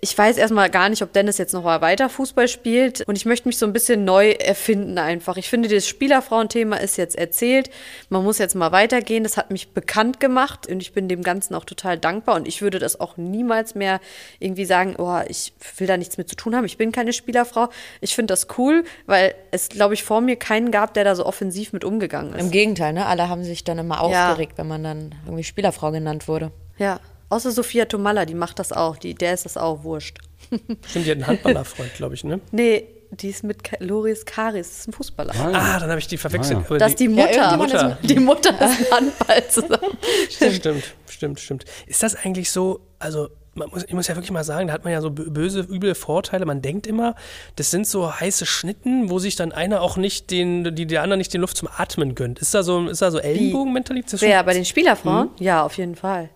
ich 0.00 0.16
weiß 0.16 0.36
erstmal 0.36 0.68
gar 0.68 0.88
nicht, 0.88 1.02
ob 1.02 1.12
Dennis 1.12 1.38
jetzt 1.38 1.52
noch 1.54 1.62
mal 1.64 1.80
weiter 1.80 2.08
Fußball 2.08 2.48
spielt. 2.48 3.02
Und 3.02 3.16
ich 3.16 3.24
möchte 3.24 3.48
mich 3.48 3.56
so 3.56 3.66
ein 3.66 3.72
bisschen 3.72 4.04
neu 4.04 4.30
erfinden 4.32 4.98
einfach. 4.98 5.36
Ich 5.36 5.48
finde, 5.48 5.68
das 5.68 5.86
Spielerfrauenthema 5.86 6.76
ist 6.76 6.96
jetzt 6.96 7.16
erzählt. 7.16 7.70
Man 8.08 8.22
muss 8.24 8.38
jetzt 8.38 8.54
mal 8.54 8.72
weitergehen. 8.72 9.22
Das 9.24 9.36
hat 9.36 9.50
mich 9.50 9.70
bekannt 9.72 10.20
gemacht 10.20 10.66
und 10.66 10.80
ich 10.82 10.92
bin 10.92 11.08
dem 11.08 11.22
Ganzen 11.22 11.54
auch 11.54 11.64
total 11.64 11.98
dankbar. 11.98 12.36
Und 12.36 12.46
ich 12.48 12.62
würde 12.62 12.78
das 12.78 13.00
auch 13.00 13.16
niemals 13.16 13.74
mehr 13.74 14.00
irgendwie 14.38 14.64
sagen, 14.64 14.96
oh, 14.98 15.20
ich 15.28 15.52
will 15.78 15.86
da 15.86 15.96
nichts 15.96 16.18
mit 16.18 16.28
zu 16.28 16.36
tun 16.36 16.54
haben. 16.54 16.64
Ich 16.64 16.76
bin 16.76 16.92
keine 16.92 17.12
Spielerfrau. 17.12 17.68
Ich 18.00 18.14
finde 18.14 18.32
das 18.32 18.48
cool, 18.58 18.84
weil 19.06 19.34
es, 19.50 19.68
glaube 19.68 19.94
ich, 19.94 20.04
vor 20.04 20.20
mir 20.20 20.36
keinen 20.36 20.70
gab, 20.70 20.94
der 20.94 21.04
da 21.04 21.14
so 21.14 21.24
offensiv 21.24 21.72
mit 21.72 21.84
umgegangen 21.84 22.34
ist. 22.34 22.40
Im 22.40 22.50
Gegenteil, 22.50 22.92
ne? 22.92 23.06
Alle 23.06 23.28
haben 23.28 23.44
sich 23.44 23.64
dann 23.64 23.78
immer 23.78 23.96
Ja. 24.10 24.30
aufgeregt, 24.30 24.54
wenn 24.56 24.68
man 24.68 24.84
dann 24.84 25.14
irgendwie 25.24 25.44
Spielerfrau 25.44 25.90
genannt 25.90 26.28
wurde. 26.28 26.50
Ja. 26.78 27.00
Außer 27.30 27.50
Sophia 27.50 27.86
Tomalla, 27.86 28.26
die 28.26 28.34
macht 28.34 28.58
das 28.58 28.72
auch. 28.72 28.96
Die, 28.98 29.14
der 29.14 29.32
ist 29.34 29.44
das 29.46 29.56
auch 29.56 29.82
wurscht. 29.84 30.18
Stimmt, 30.88 31.06
die 31.06 31.10
hat 31.10 31.16
einen 31.18 31.26
Handballerfreund, 31.26 31.94
glaube 31.94 32.14
ich, 32.14 32.24
ne? 32.24 32.40
Nee, 32.50 32.86
die 33.12 33.28
ist 33.30 33.42
mit 33.44 33.64
Ka- 33.64 33.76
Loris 33.80 34.24
Karis, 34.24 34.68
das 34.68 34.78
ist 34.80 34.88
ein 34.88 34.92
Fußballer. 34.92 35.32
Ah, 35.36 35.78
dann 35.80 35.90
habe 35.90 35.98
ich 35.98 36.06
die 36.06 36.16
verwechselt. 36.16 36.58
Ah, 36.68 36.72
ja. 36.72 36.78
Das 36.78 36.90
ist 36.90 37.00
die 37.00 37.08
Mutter. 37.08 37.30
irgendjemand 37.32 37.72
ist 37.74 37.82
mit- 38.02 38.10
die 38.10 38.20
Mutter 38.20 38.50
ist 38.50 38.60
ein 38.92 38.96
Handball 38.96 39.48
zusammen. 39.48 39.96
Stimmt, 40.30 40.84
stimmt, 41.08 41.40
stimmt. 41.40 41.64
Ist 41.86 42.02
das 42.02 42.14
eigentlich 42.16 42.50
so, 42.50 42.80
also 42.98 43.28
man 43.54 43.68
muss, 43.70 43.82
ich 43.84 43.92
muss 43.94 44.06
ja 44.06 44.14
wirklich 44.14 44.30
mal 44.30 44.44
sagen, 44.44 44.68
da 44.68 44.72
hat 44.74 44.84
man 44.84 44.92
ja 44.92 45.00
so 45.00 45.08
bö- 45.08 45.28
böse, 45.30 45.60
üble 45.60 45.96
Vorteile. 45.96 46.46
Man 46.46 46.62
denkt 46.62 46.86
immer, 46.86 47.16
das 47.56 47.72
sind 47.72 47.84
so 47.86 48.12
heiße 48.20 48.46
Schnitten, 48.46 49.10
wo 49.10 49.18
sich 49.18 49.34
dann 49.34 49.50
einer 49.50 49.82
auch 49.82 49.96
nicht 49.96 50.30
den, 50.30 50.74
die 50.76 50.86
der 50.86 51.02
andere 51.02 51.18
nicht 51.18 51.34
den 51.34 51.40
Luft 51.40 51.56
zum 51.56 51.68
Atmen 51.76 52.14
gönnt. 52.14 52.38
Ist 52.38 52.54
da 52.54 52.62
so, 52.62 52.86
ist 52.88 53.02
da 53.02 53.10
so 53.10 53.18
Ellenbogenmentalität? 53.18 54.20
Wer, 54.20 54.42
bei 54.44 54.54
den 54.54 54.64
Spielerfrauen? 54.64 55.30
Ja, 55.40 55.64
auf 55.64 55.76
jeden 55.78 55.96
Fall. 55.96 56.30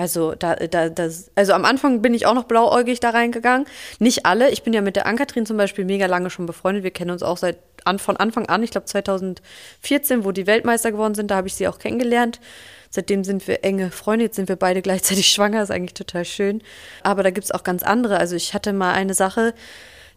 Also, 0.00 0.34
da, 0.34 0.56
da, 0.56 0.88
das, 0.88 1.30
also 1.34 1.52
am 1.52 1.66
Anfang 1.66 2.00
bin 2.00 2.14
ich 2.14 2.24
auch 2.24 2.32
noch 2.32 2.44
blauäugig 2.44 3.00
da 3.00 3.10
reingegangen. 3.10 3.66
Nicht 3.98 4.24
alle. 4.24 4.48
Ich 4.48 4.62
bin 4.62 4.72
ja 4.72 4.80
mit 4.80 4.96
der 4.96 5.04
Ankatrin 5.04 5.44
zum 5.44 5.58
Beispiel 5.58 5.84
mega 5.84 6.06
lange 6.06 6.30
schon 6.30 6.46
befreundet. 6.46 6.84
Wir 6.84 6.90
kennen 6.90 7.10
uns 7.10 7.22
auch 7.22 7.36
seit 7.36 7.58
an, 7.84 7.98
von 7.98 8.16
Anfang 8.16 8.46
an. 8.46 8.62
Ich 8.62 8.70
glaube 8.70 8.86
2014, 8.86 10.24
wo 10.24 10.32
die 10.32 10.46
Weltmeister 10.46 10.90
geworden 10.90 11.14
sind, 11.14 11.30
da 11.30 11.36
habe 11.36 11.48
ich 11.48 11.54
sie 11.54 11.68
auch 11.68 11.78
kennengelernt. 11.78 12.40
Seitdem 12.88 13.24
sind 13.24 13.46
wir 13.46 13.62
enge 13.62 13.90
Freunde. 13.90 14.24
Jetzt 14.24 14.36
sind 14.36 14.48
wir 14.48 14.56
beide 14.56 14.80
gleichzeitig 14.80 15.28
schwanger. 15.32 15.62
Ist 15.62 15.70
eigentlich 15.70 15.92
total 15.92 16.24
schön. 16.24 16.62
Aber 17.02 17.22
da 17.22 17.28
gibt 17.28 17.44
es 17.44 17.50
auch 17.50 17.62
ganz 17.62 17.82
andere. 17.82 18.16
Also 18.16 18.36
ich 18.36 18.54
hatte 18.54 18.72
mal 18.72 18.94
eine 18.94 19.12
Sache, 19.12 19.52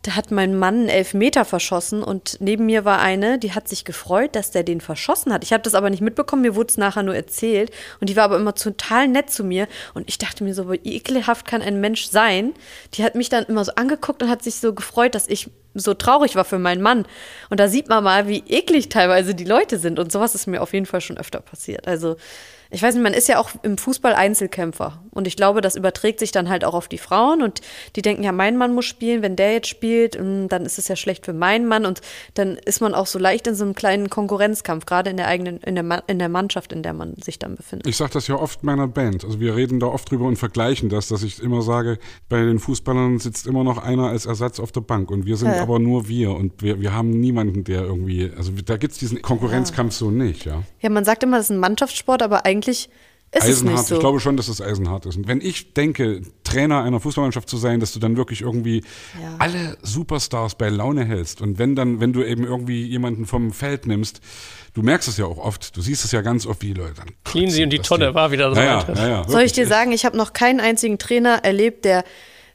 da 0.04 0.16
hat 0.16 0.32
mein 0.32 0.58
Mann 0.58 0.82
einen 0.82 0.90
Elfmeter 0.90 1.46
verschossen 1.46 2.04
und 2.04 2.38
neben 2.40 2.66
mir 2.66 2.84
war 2.84 3.00
eine, 3.00 3.40
die 3.40 3.54
hat 3.54 3.70
sich 3.70 3.86
gefreut, 3.86 4.36
dass 4.36 4.52
der 4.52 4.64
den 4.64 4.82
verschossen 4.82 5.34
hat. 5.34 5.44
Ich 5.44 5.54
habe 5.54 5.64
das 5.64 5.76
aber 5.76 5.90
nicht 5.90 6.02
mitbekommen, 6.02 6.42
mir 6.42 6.56
wurde 6.56 6.68
es 6.70 6.78
nachher 6.78 7.04
nur 7.04 7.16
erzählt 7.16 7.72
und 8.02 8.10
die 8.10 8.16
war 8.18 8.26
aber 8.26 8.36
immer 8.36 8.54
total 8.54 9.08
nett 9.08 9.32
zu 9.32 9.46
mir 9.46 9.68
und 9.94 10.08
ich 10.10 10.18
dachte 10.18 10.44
mir 10.44 10.54
so, 10.54 10.70
wie 10.70 10.76
ekelhaft 10.84 11.48
kann 11.48 11.62
ein 11.62 11.80
Mensch 11.80 12.06
sein? 12.08 12.54
Die 12.94 13.04
hat 13.04 13.16
mich 13.16 13.30
dann 13.30 13.46
immer 13.46 13.64
so 13.64 13.72
angeguckt 13.76 14.22
und 14.22 14.30
hat 14.30 14.44
sich 14.44 14.56
so 14.56 14.74
gefreut, 14.74 15.16
dass 15.16 15.30
ich 15.30 15.50
so 15.74 15.94
traurig 15.94 16.36
war 16.36 16.46
für 16.46 16.60
meinen 16.60 16.82
Mann. 16.82 17.06
Und 17.50 17.60
da 17.60 17.68
sieht 17.68 17.90
man 17.90 18.04
mal, 18.04 18.28
wie 18.28 18.44
eklig 18.48 18.90
teilweise 18.90 19.34
die 19.34 19.46
Leute 19.46 19.80
sind 19.80 20.00
und 20.00 20.12
sowas 20.12 20.36
ist 20.36 20.48
mir 20.48 20.62
auf 20.62 20.74
jeden 20.74 20.86
Fall 20.86 21.02
schon 21.02 21.18
öfter 21.18 21.40
passiert. 21.40 21.88
Also 21.88 22.18
ich 22.74 22.82
weiß 22.84 22.96
nicht, 22.96 23.04
man 23.04 23.14
ist 23.14 23.28
ja 23.28 23.40
auch 23.40 23.52
im 23.62 23.78
Fußball 23.78 24.14
Einzelkämpfer. 24.14 25.00
Und 25.12 25.28
ich 25.28 25.36
glaube, 25.38 25.62
das 25.62 25.76
überträgt 25.76 26.20
sich 26.20 26.32
dann 26.32 26.50
halt 26.50 26.66
auch 26.66 26.74
auf 26.74 26.88
die 26.88 26.98
Frauen. 26.98 27.44
Und 27.44 27.62
die 27.96 28.02
denken, 28.02 28.24
ja, 28.24 28.32
mein 28.32 28.58
Mann 28.58 28.74
muss 28.74 28.86
spielen. 28.86 29.22
Wenn 29.22 29.36
der 29.36 29.54
jetzt 29.54 29.68
spielt, 29.68 30.20
mm, 30.20 30.48
dann 30.48 30.66
ist 30.66 30.80
es 30.80 30.88
ja 30.88 30.96
schlecht 30.96 31.26
für 31.26 31.34
meinen 31.34 31.68
Mann. 31.68 31.86
Und 31.86 32.02
dann 32.34 32.58
ist 32.58 32.82
man 32.82 32.96
auch 32.96 33.06
so 33.06 33.20
leicht 33.20 33.46
in 33.46 33.54
so 33.54 33.64
einem 33.64 33.76
kleinen 33.76 34.10
Konkurrenzkampf, 34.10 34.86
gerade 34.88 35.12
in 35.12 35.18
der 35.18 35.28
eigenen, 35.28 35.58
in 35.60 35.76
der, 35.76 35.84
Ma- 35.84 36.02
in 36.08 36.18
der 36.18 36.30
Mannschaft, 36.30 36.74
in 36.74 36.82
der 36.82 36.94
man 36.94 37.14
sich 37.24 37.38
dann 37.38 37.56
befindet. 37.56 37.86
Ich 37.88 37.96
sage 37.98 38.12
das 38.12 38.28
ja 38.28 38.36
oft 38.36 38.64
meiner 38.64 38.88
Band. 38.88 39.24
Also 39.24 39.40
wir 39.40 39.56
reden 39.56 39.80
da 39.80 39.86
oft 39.86 40.10
drüber 40.10 40.26
und 40.26 40.38
vergleichen 40.38 40.90
das, 40.90 41.08
dass 41.10 41.22
ich 41.22 41.42
immer 41.44 41.62
sage, 41.62 42.00
bei 42.28 42.42
den 42.44 42.58
Fußballern 42.58 43.20
sitzt 43.20 43.46
immer 43.46 43.64
noch 43.64 43.78
einer 43.78 44.08
als 44.10 44.26
Ersatz 44.26 44.60
auf 44.60 44.72
der 44.72 44.82
Bank. 44.82 45.12
Und 45.12 45.28
wir 45.28 45.38
sind 45.38 45.50
aber 45.62 45.78
nur 45.78 46.08
wir 46.08 46.32
und 46.32 46.62
wir, 46.64 46.82
wir 46.82 46.92
haben 46.94 47.12
niemanden, 47.12 47.64
der 47.64 47.82
irgendwie, 47.84 48.32
also 48.36 48.52
da 48.66 48.78
gibt 48.78 48.94
es 48.94 49.00
diesen 49.00 49.22
Konkurrenzkampf 49.22 49.94
so 49.94 50.10
nicht, 50.10 50.46
ja. 50.46 50.64
Ja, 50.80 50.90
man 50.90 51.06
sagt 51.06 51.22
immer, 51.22 51.38
das 51.38 51.46
ist 51.46 51.52
ein 51.52 51.60
Mannschaftssport, 51.60 52.24
aber 52.24 52.46
eigentlich 52.46 52.63
ist 52.68 52.90
es 53.32 53.44
Eisenhart, 53.44 53.78
nicht 53.78 53.88
so. 53.88 53.96
ich 53.96 54.00
glaube 54.02 54.20
schon, 54.20 54.38
dass 54.38 54.48
es 54.48 54.62
eisenhart 54.62 55.08
ist. 55.08 55.18
Und 55.18 55.28
wenn 55.28 55.42
ich 55.42 55.74
denke, 55.74 56.22
Trainer 56.44 56.84
einer 56.84 57.00
Fußballmannschaft 57.00 57.50
zu 57.50 57.58
sein, 57.58 57.80
dass 57.80 57.92
du 57.92 58.00
dann 58.00 58.16
wirklich 58.16 58.42
irgendwie 58.42 58.84
Ja. 59.20 59.36
alle 59.40 59.76
Superstars 59.82 60.54
bei 60.56 60.70
Laune 60.70 61.04
hältst 61.04 61.42
und 61.42 61.58
wenn 61.58 61.76
dann, 61.76 62.00
wenn 62.00 62.14
du 62.14 62.24
eben 62.24 62.44
irgendwie 62.44 62.86
jemanden 62.86 63.26
vom 63.26 63.52
Feld 63.52 63.88
nimmst, 63.88 64.22
du 64.76 64.84
merkst 64.84 65.08
es 65.08 65.18
ja 65.18 65.26
auch 65.26 65.40
oft, 65.40 65.76
du 65.76 65.82
siehst 65.82 66.06
es 66.06 66.12
ja 66.12 66.22
ganz 66.22 66.46
oft, 66.46 66.62
wie 66.62 66.68
die 66.68 66.80
Leute 66.80 66.94
dann 66.98 67.10
Clean 67.24 67.50
sie 67.50 67.64
und 67.64 67.72
die 67.72 67.80
Tonne 67.80 68.14
war 68.14 68.32
wieder 68.32 68.50
so 68.50 68.56
Naja, 68.56 68.86
naja, 68.94 69.28
Soll 69.28 69.42
ich 69.42 69.52
dir 69.54 69.66
sagen, 69.66 69.92
ich 69.94 70.06
habe 70.06 70.16
noch 70.16 70.34
keinen 70.34 70.60
einzigen 70.60 71.00
Trainer 71.00 71.44
erlebt, 71.44 71.86
der, 71.86 72.04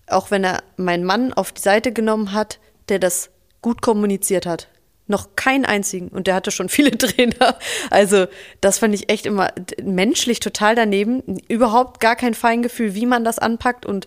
auch 0.06 0.30
wenn 0.30 0.44
er 0.44 0.62
meinen 0.76 1.04
Mann 1.04 1.32
auf 1.32 1.50
die 1.50 1.60
Seite 1.60 1.92
genommen 1.92 2.32
hat, 2.32 2.60
der 2.88 3.00
das 3.00 3.30
gut 3.62 3.82
kommuniziert 3.82 4.46
hat. 4.46 4.68
Noch 5.08 5.34
keinen 5.36 5.64
einzigen. 5.64 6.08
Und 6.08 6.26
der 6.26 6.34
hatte 6.34 6.50
schon 6.50 6.68
viele 6.68 6.90
Trainer. 6.98 7.56
Also, 7.90 8.26
das 8.60 8.78
fand 8.78 8.94
ich 8.94 9.10
echt 9.10 9.26
immer 9.26 9.48
menschlich 9.82 10.40
total 10.40 10.74
daneben. 10.74 11.22
Überhaupt 11.48 11.98
gar 12.00 12.14
kein 12.14 12.34
Feingefühl, 12.34 12.94
wie 12.94 13.06
man 13.06 13.24
das 13.24 13.38
anpackt. 13.38 13.86
Und 13.86 14.06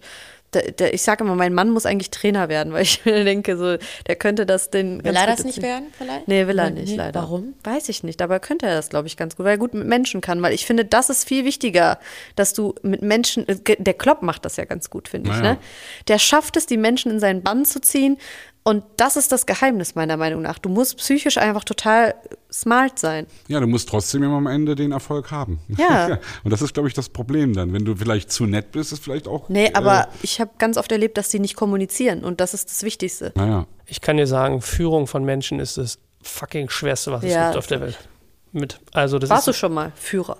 da, 0.51 0.59
da, 0.59 0.87
ich 0.87 1.01
sage 1.01 1.23
immer, 1.23 1.35
mein 1.35 1.53
Mann 1.53 1.69
muss 1.69 1.85
eigentlich 1.85 2.11
Trainer 2.11 2.49
werden, 2.49 2.73
weil 2.73 2.83
ich 2.83 3.05
mir 3.05 3.23
denke, 3.23 3.55
so, 3.57 3.77
der 4.07 4.15
könnte 4.17 4.45
das 4.45 4.69
den. 4.69 4.97
Will 5.03 5.13
ganz 5.13 5.19
er 5.19 5.27
das 5.27 5.43
nicht 5.45 5.61
werden 5.61 5.85
vielleicht? 5.97 6.27
Nee, 6.27 6.45
will 6.45 6.59
er 6.59 6.69
Nee, 6.69 6.81
nicht, 6.81 6.95
leider. 6.97 7.21
Warum? 7.21 7.53
Weiß 7.63 7.87
ich 7.87 8.03
nicht, 8.03 8.21
aber 8.21 8.39
könnte 8.41 8.65
er 8.65 8.75
das, 8.75 8.89
glaube 8.89 9.07
ich, 9.07 9.15
ganz 9.15 9.37
gut, 9.37 9.45
weil 9.45 9.53
er 9.53 9.57
gut 9.57 9.73
mit 9.73 9.87
Menschen 9.87 10.19
kann, 10.19 10.41
weil 10.41 10.53
ich 10.53 10.65
finde, 10.65 10.83
das 10.83 11.09
ist 11.09 11.25
viel 11.27 11.45
wichtiger, 11.45 11.99
dass 12.35 12.53
du 12.53 12.75
mit 12.83 13.01
Menschen, 13.01 13.47
äh, 13.47 13.55
der 13.79 13.93
Klopp 13.93 14.23
macht 14.23 14.43
das 14.43 14.57
ja 14.57 14.65
ganz 14.65 14.89
gut, 14.89 15.07
finde 15.07 15.29
ich, 15.31 15.37
Naja. 15.37 15.53
ne? 15.53 15.57
Der 16.09 16.19
schafft 16.19 16.57
es, 16.57 16.65
die 16.65 16.77
Menschen 16.77 17.11
in 17.11 17.19
seinen 17.21 17.41
Bann 17.43 17.63
zu 17.63 17.79
ziehen 17.79 18.17
und 18.63 18.83
das 18.97 19.15
ist 19.15 19.31
das 19.31 19.45
Geheimnis 19.45 19.95
meiner 19.95 20.17
Meinung 20.17 20.41
nach. 20.43 20.59
Du 20.59 20.69
musst 20.69 20.97
psychisch 20.97 21.37
einfach 21.37 21.63
total 21.63 22.13
smart 22.51 22.99
sein. 22.99 23.25
Ja, 23.47 23.59
du 23.59 23.65
musst 23.67 23.89
trotzdem 23.89 24.21
immer 24.23 24.37
am 24.37 24.47
Ende 24.47 24.75
den 24.75 24.91
Erfolg 24.91 25.31
haben. 25.31 25.59
Ja. 25.77 26.19
Und 26.43 26.51
das 26.51 26.61
ist, 26.61 26.73
glaube 26.73 26.87
ich, 26.87 26.93
das 26.93 27.09
Problem 27.09 27.53
dann. 27.53 27.73
Wenn 27.73 27.85
du 27.85 27.95
vielleicht 27.95 28.31
zu 28.31 28.45
nett 28.45 28.71
bist, 28.71 28.91
ist 28.93 29.03
vielleicht 29.03 29.27
auch. 29.27 29.49
Nee, 29.49 29.67
äh, 29.67 29.73
aber 29.73 30.09
ich 30.21 30.39
habe 30.39 30.51
ganz 30.59 30.77
oft 30.77 30.91
erlebt, 30.91 31.17
dass 31.17 31.29
die 31.29 31.39
nicht 31.39 31.55
kommunizieren 31.55 32.23
und 32.23 32.39
das 32.39 32.53
ist 32.53 32.69
das 32.69 32.83
Wichtigste. 32.83 33.31
Naja. 33.35 33.65
Ich 33.87 34.01
kann 34.01 34.17
dir 34.17 34.27
sagen, 34.27 34.61
Führung 34.61 35.07
von 35.07 35.23
Menschen 35.25 35.59
ist 35.59 35.77
das 35.77 35.97
fucking 36.21 36.69
schwerste, 36.69 37.11
was 37.11 37.23
es 37.23 37.31
Ja. 37.33 37.45
gibt 37.47 37.57
auf 37.57 37.67
der 37.67 37.81
Welt. 37.81 37.97
Mit, 38.53 38.79
also 38.91 39.17
das 39.17 39.29
Warst 39.29 39.47
du 39.47 39.51
ist, 39.51 39.57
schon 39.57 39.73
mal 39.73 39.93
Führer? 39.95 40.37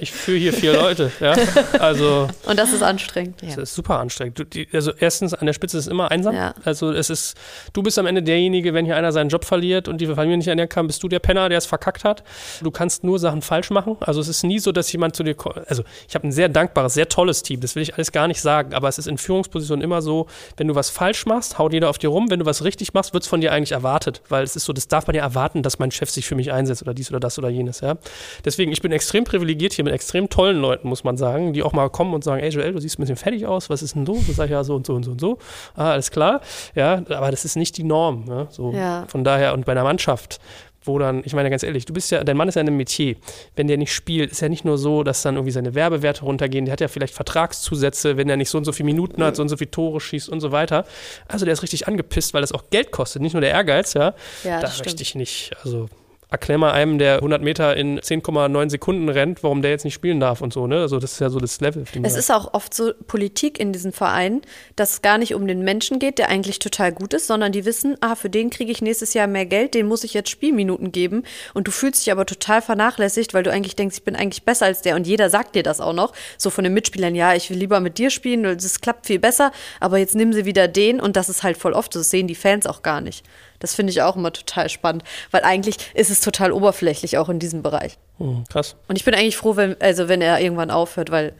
ich 0.00 0.12
führe 0.12 0.36
hier 0.36 0.52
vier 0.52 0.74
Leute, 0.74 1.10
ja. 1.18 1.34
Also 1.78 2.28
und 2.46 2.58
das 2.58 2.74
ist 2.74 2.82
anstrengend. 2.82 3.42
Das 3.42 3.56
ist 3.56 3.74
super 3.74 4.00
anstrengend. 4.00 4.38
Du, 4.38 4.44
die, 4.44 4.68
also 4.72 4.92
erstens, 4.98 5.32
an 5.32 5.46
der 5.46 5.54
Spitze 5.54 5.78
ist 5.78 5.86
es 5.86 5.90
immer 5.90 6.10
einsam. 6.10 6.34
Ja. 6.34 6.54
Also 6.64 6.92
es 6.92 7.08
ist, 7.08 7.38
du 7.72 7.82
bist 7.82 7.98
am 7.98 8.04
Ende 8.04 8.22
derjenige, 8.22 8.74
wenn 8.74 8.84
hier 8.84 8.96
einer 8.96 9.12
seinen 9.12 9.30
Job 9.30 9.46
verliert 9.46 9.88
und 9.88 10.02
die 10.02 10.06
Familie 10.06 10.36
nicht 10.36 10.48
ernähren 10.48 10.68
kann, 10.68 10.86
bist 10.86 11.02
du 11.02 11.08
der 11.08 11.20
Penner, 11.20 11.48
der 11.48 11.56
es 11.56 11.64
verkackt 11.64 12.04
hat. 12.04 12.22
Du 12.60 12.70
kannst 12.70 13.02
nur 13.02 13.18
Sachen 13.18 13.40
falsch 13.40 13.70
machen. 13.70 13.96
Also 14.00 14.20
es 14.20 14.28
ist 14.28 14.42
nie 14.42 14.58
so, 14.58 14.70
dass 14.70 14.92
jemand 14.92 15.16
zu 15.16 15.22
dir 15.22 15.34
kommt. 15.34 15.66
Also 15.66 15.84
ich 16.06 16.14
habe 16.14 16.28
ein 16.28 16.32
sehr 16.32 16.50
dankbares, 16.50 16.92
sehr 16.92 17.08
tolles 17.08 17.42
Team. 17.42 17.60
Das 17.60 17.76
will 17.76 17.82
ich 17.82 17.94
alles 17.94 18.12
gar 18.12 18.28
nicht 18.28 18.42
sagen. 18.42 18.74
Aber 18.74 18.88
es 18.88 18.98
ist 18.98 19.06
in 19.06 19.16
Führungspositionen 19.16 19.82
immer 19.82 20.02
so, 20.02 20.26
wenn 20.58 20.68
du 20.68 20.74
was 20.74 20.90
falsch 20.90 21.24
machst, 21.24 21.58
haut 21.58 21.72
jeder 21.72 21.88
auf 21.88 21.96
dir 21.96 22.08
rum. 22.08 22.30
Wenn 22.30 22.40
du 22.40 22.46
was 22.46 22.62
richtig 22.62 22.92
machst, 22.92 23.14
wird 23.14 23.22
es 23.22 23.28
von 23.28 23.40
dir 23.40 23.52
eigentlich 23.52 23.72
erwartet. 23.72 24.20
Weil 24.28 24.44
es 24.44 24.54
ist 24.54 24.66
so, 24.66 24.74
das 24.74 24.86
darf 24.86 25.06
man 25.06 25.16
ja 25.16 25.22
erwarten, 25.22 25.62
dass 25.62 25.78
mein 25.78 25.90
Chef 25.90 26.10
sich 26.10 26.26
für 26.26 26.34
mich 26.34 26.52
einsetzt 26.52 26.82
oder 26.82 26.92
dies 26.92 27.08
oder 27.08 27.20
das 27.20 27.38
oder 27.38 27.53
jenes. 27.54 27.80
Ja. 27.80 27.96
Deswegen, 28.44 28.72
ich 28.72 28.82
bin 28.82 28.92
extrem 28.92 29.24
privilegiert 29.24 29.72
hier 29.72 29.84
mit 29.84 29.94
extrem 29.94 30.28
tollen 30.28 30.60
Leuten, 30.60 30.88
muss 30.88 31.04
man 31.04 31.16
sagen, 31.16 31.52
die 31.52 31.62
auch 31.62 31.72
mal 31.72 31.88
kommen 31.90 32.14
und 32.14 32.24
sagen, 32.24 32.42
ey 32.42 32.50
Joel, 32.50 32.72
du 32.72 32.80
siehst 32.80 32.98
ein 32.98 33.02
bisschen 33.02 33.16
fertig 33.16 33.46
aus, 33.46 33.70
was 33.70 33.82
ist 33.82 33.94
denn 33.94 34.06
so? 34.06 34.22
Das 34.26 34.36
sag 34.36 34.46
ich 34.46 34.50
ja 34.50 34.64
so 34.64 34.74
und 34.74 34.86
so 34.86 34.94
und 34.94 35.04
so 35.04 35.10
und 35.12 35.20
so. 35.20 35.38
Ah, 35.74 35.92
alles 35.92 36.10
klar. 36.10 36.40
Ja, 36.74 37.02
aber 37.08 37.30
das 37.30 37.44
ist 37.44 37.56
nicht 37.56 37.76
die 37.76 37.84
Norm. 37.84 38.24
Ja, 38.28 38.46
so. 38.50 38.72
Ja. 38.72 39.06
Von 39.08 39.24
daher, 39.24 39.54
und 39.54 39.64
bei 39.64 39.72
einer 39.72 39.84
Mannschaft, 39.84 40.40
wo 40.86 40.98
dann, 40.98 41.22
ich 41.24 41.34
meine 41.34 41.50
ganz 41.50 41.62
ehrlich, 41.62 41.86
du 41.86 41.92
bist 41.92 42.10
ja, 42.10 42.22
dein 42.24 42.36
Mann 42.36 42.48
ist 42.48 42.54
ja 42.54 42.60
in 42.60 42.68
einem 42.68 42.76
Metier. 42.76 43.16
Wenn 43.56 43.66
der 43.66 43.76
nicht 43.76 43.92
spielt, 43.92 44.30
ist 44.30 44.40
ja 44.40 44.48
nicht 44.48 44.64
nur 44.64 44.78
so, 44.78 45.02
dass 45.02 45.22
dann 45.22 45.34
irgendwie 45.34 45.52
seine 45.52 45.74
Werbewerte 45.74 46.24
runtergehen, 46.24 46.66
der 46.66 46.72
hat 46.72 46.80
ja 46.80 46.88
vielleicht 46.88 47.14
Vertragszusätze, 47.14 48.16
wenn 48.16 48.28
er 48.28 48.36
nicht 48.36 48.50
so 48.50 48.58
und 48.58 48.64
so 48.64 48.72
viele 48.72 48.86
Minuten 48.86 49.22
hat, 49.22 49.36
so 49.36 49.42
und 49.42 49.48
so 49.48 49.56
viele 49.56 49.70
Tore 49.70 50.00
schießt 50.00 50.28
und 50.28 50.40
so 50.40 50.52
weiter. 50.52 50.84
Also 51.28 51.44
der 51.44 51.54
ist 51.54 51.62
richtig 51.62 51.88
angepisst, 51.88 52.34
weil 52.34 52.42
das 52.42 52.52
auch 52.52 52.64
Geld 52.70 52.90
kostet, 52.90 53.22
nicht 53.22 53.32
nur 53.32 53.40
der 53.40 53.50
Ehrgeiz, 53.50 53.94
ja. 53.94 54.14
Ja, 54.44 54.56
da 54.56 54.60
das 54.60 54.78
möchte 54.78 54.90
stimmt. 54.90 55.00
ich 55.00 55.14
nicht, 55.14 55.52
also 55.64 55.88
erklär 56.34 56.58
mal 56.58 56.72
einem, 56.72 56.98
der 56.98 57.16
100 57.16 57.42
Meter 57.42 57.76
in 57.76 58.00
10,9 58.00 58.68
Sekunden 58.68 59.08
rennt, 59.08 59.42
warum 59.42 59.62
der 59.62 59.70
jetzt 59.70 59.84
nicht 59.84 59.94
spielen 59.94 60.18
darf 60.18 60.40
und 60.40 60.52
so, 60.52 60.66
ne? 60.66 60.80
Also 60.80 60.98
das 60.98 61.12
ist 61.12 61.20
ja 61.20 61.30
so 61.30 61.38
das 61.38 61.60
Level. 61.60 61.84
Es 62.02 62.16
ist 62.16 62.30
auch 62.30 62.54
oft 62.54 62.74
so 62.74 62.92
Politik 63.06 63.60
in 63.60 63.72
diesen 63.72 63.92
Vereinen, 63.92 64.42
dass 64.74 64.94
es 64.94 65.02
gar 65.02 65.16
nicht 65.16 65.34
um 65.34 65.46
den 65.46 65.62
Menschen 65.62 66.00
geht, 66.00 66.18
der 66.18 66.28
eigentlich 66.28 66.58
total 66.58 66.92
gut 66.92 67.14
ist, 67.14 67.28
sondern 67.28 67.52
die 67.52 67.64
wissen, 67.64 67.96
ah, 68.00 68.16
für 68.16 68.30
den 68.30 68.50
kriege 68.50 68.72
ich 68.72 68.82
nächstes 68.82 69.14
Jahr 69.14 69.28
mehr 69.28 69.46
Geld, 69.46 69.74
den 69.74 69.86
muss 69.86 70.02
ich 70.02 70.12
jetzt 70.12 70.28
Spielminuten 70.28 70.90
geben. 70.90 71.22
Und 71.54 71.68
du 71.68 71.70
fühlst 71.70 72.04
dich 72.04 72.10
aber 72.10 72.26
total 72.26 72.60
vernachlässigt, 72.60 73.32
weil 73.32 73.44
du 73.44 73.52
eigentlich 73.52 73.76
denkst, 73.76 73.98
ich 73.98 74.04
bin 74.04 74.16
eigentlich 74.16 74.42
besser 74.42 74.66
als 74.66 74.82
der. 74.82 74.96
Und 74.96 75.06
jeder 75.06 75.30
sagt 75.30 75.54
dir 75.54 75.62
das 75.62 75.80
auch 75.80 75.92
noch. 75.92 76.12
So 76.36 76.50
von 76.50 76.64
den 76.64 76.74
Mitspielern, 76.74 77.14
ja, 77.14 77.34
ich 77.34 77.48
will 77.50 77.58
lieber 77.58 77.78
mit 77.78 77.98
dir 77.98 78.10
spielen, 78.10 78.42
das 78.42 78.80
klappt 78.80 79.06
viel 79.06 79.20
besser, 79.20 79.52
aber 79.78 79.98
jetzt 79.98 80.16
nehmen 80.16 80.32
sie 80.32 80.44
wieder 80.44 80.66
den 80.66 81.00
und 81.00 81.14
das 81.16 81.28
ist 81.28 81.44
halt 81.44 81.56
voll 81.56 81.74
oft 81.74 81.92
so. 81.92 82.00
Das 82.00 82.10
sehen 82.10 82.26
die 82.26 82.34
Fans 82.34 82.66
auch 82.66 82.82
gar 82.82 83.00
nicht. 83.00 83.24
Das 83.64 83.74
finde 83.74 83.92
ich 83.92 84.02
auch 84.02 84.14
immer 84.14 84.30
total 84.30 84.68
spannend, 84.68 85.04
weil 85.30 85.42
eigentlich 85.42 85.76
ist 85.94 86.10
es 86.10 86.20
total 86.20 86.52
oberflächlich 86.52 87.16
auch 87.16 87.30
in 87.30 87.38
diesem 87.38 87.62
Bereich. 87.62 87.96
Hm, 88.18 88.44
krass. 88.52 88.76
Und 88.88 88.96
ich 88.96 89.06
bin 89.06 89.14
eigentlich 89.14 89.38
froh, 89.38 89.56
wenn, 89.56 89.80
also 89.80 90.06
wenn 90.06 90.20
er 90.20 90.38
irgendwann 90.38 90.70
aufhört, 90.70 91.10
weil 91.10 91.32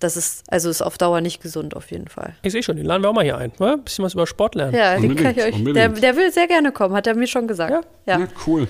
das 0.00 0.16
ist, 0.16 0.42
also 0.48 0.70
ist 0.70 0.82
auf 0.82 0.98
Dauer 0.98 1.20
nicht 1.20 1.40
gesund 1.40 1.76
auf 1.76 1.92
jeden 1.92 2.08
Fall. 2.08 2.34
Ich 2.42 2.50
sehe 2.50 2.64
schon, 2.64 2.78
den 2.78 2.84
laden 2.84 3.04
wir 3.04 3.10
auch 3.10 3.14
mal 3.14 3.22
hier 3.22 3.38
ein. 3.38 3.52
Ne? 3.60 3.74
Ein 3.74 3.84
bisschen 3.84 4.04
was 4.04 4.14
über 4.14 4.26
Sport 4.26 4.56
lernen. 4.56 4.74
Ja, 4.74 4.98
den 4.98 5.14
kann 5.14 5.36
ich 5.38 5.44
euch. 5.44 5.72
Der, 5.72 5.88
der 5.88 6.16
will 6.16 6.32
sehr 6.32 6.48
gerne 6.48 6.72
kommen, 6.72 6.96
hat 6.96 7.06
er 7.06 7.14
mir 7.14 7.28
schon 7.28 7.46
gesagt. 7.46 7.70
Ja? 7.70 7.80
Ja. 8.06 8.18
Ja, 8.22 8.28
cool. 8.48 8.66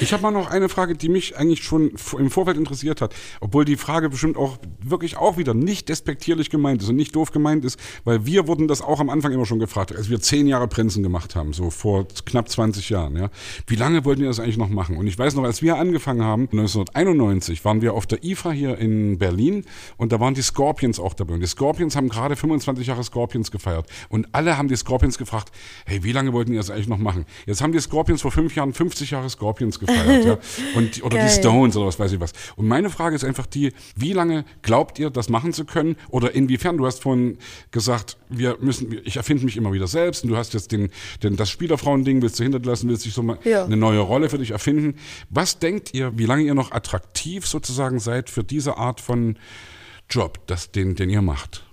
Ich 0.00 0.12
habe 0.12 0.22
mal 0.22 0.30
noch 0.30 0.50
eine 0.50 0.68
Frage, 0.68 0.94
die 0.94 1.08
mich 1.08 1.36
eigentlich 1.36 1.62
schon 1.62 1.92
im 2.18 2.30
Vorfeld 2.30 2.56
interessiert 2.56 3.00
hat, 3.00 3.14
obwohl 3.40 3.64
die 3.64 3.76
Frage 3.76 4.08
bestimmt 4.08 4.36
auch 4.36 4.58
wirklich 4.82 5.16
auch 5.16 5.36
wieder 5.36 5.54
nicht 5.54 5.88
despektierlich 5.88 6.50
gemeint 6.50 6.82
ist 6.82 6.88
und 6.88 6.96
nicht 6.96 7.14
doof 7.14 7.30
gemeint 7.30 7.64
ist, 7.64 7.78
weil 8.04 8.26
wir 8.26 8.46
wurden 8.46 8.68
das 8.68 8.82
auch 8.82 9.00
am 9.00 9.10
Anfang 9.10 9.32
immer 9.32 9.46
schon 9.46 9.58
gefragt, 9.58 9.94
als 9.94 10.10
wir 10.10 10.20
zehn 10.20 10.46
Jahre 10.46 10.68
Prinzen 10.68 11.02
gemacht 11.02 11.36
haben, 11.36 11.52
so 11.52 11.70
vor 11.70 12.06
knapp 12.26 12.48
20 12.48 12.90
Jahren. 12.90 13.16
Ja, 13.16 13.30
wie 13.66 13.76
lange 13.76 14.04
wollten 14.04 14.22
wir 14.22 14.28
das 14.28 14.40
eigentlich 14.40 14.58
noch 14.58 14.68
machen? 14.68 14.96
Und 14.96 15.06
ich 15.06 15.18
weiß 15.18 15.34
noch, 15.34 15.44
als 15.44 15.62
wir 15.62 15.76
angefangen 15.76 16.22
haben, 16.22 16.42
1991, 16.50 17.64
waren 17.64 17.82
wir 17.82 17.94
auf 17.94 18.06
der 18.06 18.24
IFA 18.24 18.50
hier 18.50 18.78
in 18.78 19.18
Berlin 19.18 19.64
und 19.96 20.12
da 20.12 20.20
waren 20.20 20.34
die 20.34 20.42
Scorpions 20.42 20.98
auch 20.98 21.14
dabei. 21.14 21.34
Und 21.34 21.40
die 21.40 21.46
Scorpions 21.46 21.96
haben 21.96 22.08
gerade 22.08 22.36
25 22.36 22.86
Jahre 22.86 23.04
Scorpions 23.04 23.50
gefeiert 23.50 23.86
und 24.08 24.28
alle 24.32 24.58
haben 24.58 24.68
die 24.68 24.76
Scorpions 24.76 25.18
gefragt, 25.18 25.52
hey, 25.86 26.02
wie 26.02 26.12
lange 26.12 26.32
wollten 26.32 26.52
ihr 26.52 26.58
das 26.58 26.70
eigentlich 26.70 26.88
noch 26.88 26.98
machen? 26.98 27.26
Jetzt 27.46 27.62
haben 27.62 27.72
die 27.72 27.80
Scorpions 27.80 28.22
vor 28.22 28.32
fünf 28.32 28.54
Jahren 28.56 28.72
50 28.72 29.11
Jahre 29.12 29.30
Scorpions 29.30 29.78
gefeiert, 29.78 30.24
ja. 30.24 30.38
Und, 30.74 30.96
die- 30.96 31.02
oder 31.02 31.16
die 31.18 31.22
Geil. 31.26 31.30
Stones 31.30 31.76
oder 31.76 31.86
was 31.86 31.98
weiß 31.98 32.10
ich 32.12 32.20
was. 32.20 32.32
Und 32.56 32.66
meine 32.66 32.90
Frage 32.90 33.14
ist 33.14 33.24
einfach 33.24 33.46
die, 33.46 33.72
wie 33.94 34.12
lange 34.12 34.44
glaubt 34.62 34.98
ihr, 34.98 35.10
das 35.10 35.28
machen 35.28 35.52
zu 35.52 35.64
können? 35.64 35.96
Oder 36.08 36.34
inwiefern? 36.34 36.76
Du 36.78 36.86
hast 36.86 37.02
vorhin 37.02 37.38
gesagt, 37.70 38.16
wir 38.28 38.56
müssen, 38.60 38.98
ich 39.04 39.16
erfinde 39.16 39.44
mich 39.44 39.56
immer 39.56 39.72
wieder 39.72 39.86
selbst 39.86 40.24
und 40.24 40.30
du 40.30 40.36
hast 40.36 40.54
jetzt 40.54 40.72
den, 40.72 40.90
den, 41.22 41.36
das 41.36 41.50
Spielerfrauending, 41.50 42.20
willst 42.22 42.38
du 42.40 42.42
hinter 42.42 42.58
dir 42.58 42.68
lassen, 42.70 42.88
willst 42.88 43.04
dich 43.04 43.14
so 43.14 43.22
mal 43.22 43.38
Ja. 43.44 43.64
eine 43.64 43.76
neue 43.76 44.00
Rolle 44.00 44.28
für 44.28 44.38
dich 44.38 44.50
erfinden. 44.50 44.98
Was 45.30 45.58
denkt 45.58 45.94
ihr, 45.94 46.12
wie 46.18 46.26
lange 46.26 46.42
ihr 46.42 46.54
noch 46.54 46.72
attraktiv 46.72 47.46
sozusagen 47.46 48.00
seid 48.00 48.30
für 48.30 48.42
diese 48.42 48.76
Art 48.78 49.00
von 49.00 49.36
Job, 50.10 50.38
das, 50.46 50.72
den, 50.72 50.94
den 50.94 51.10
ihr 51.10 51.22
macht? 51.22 51.64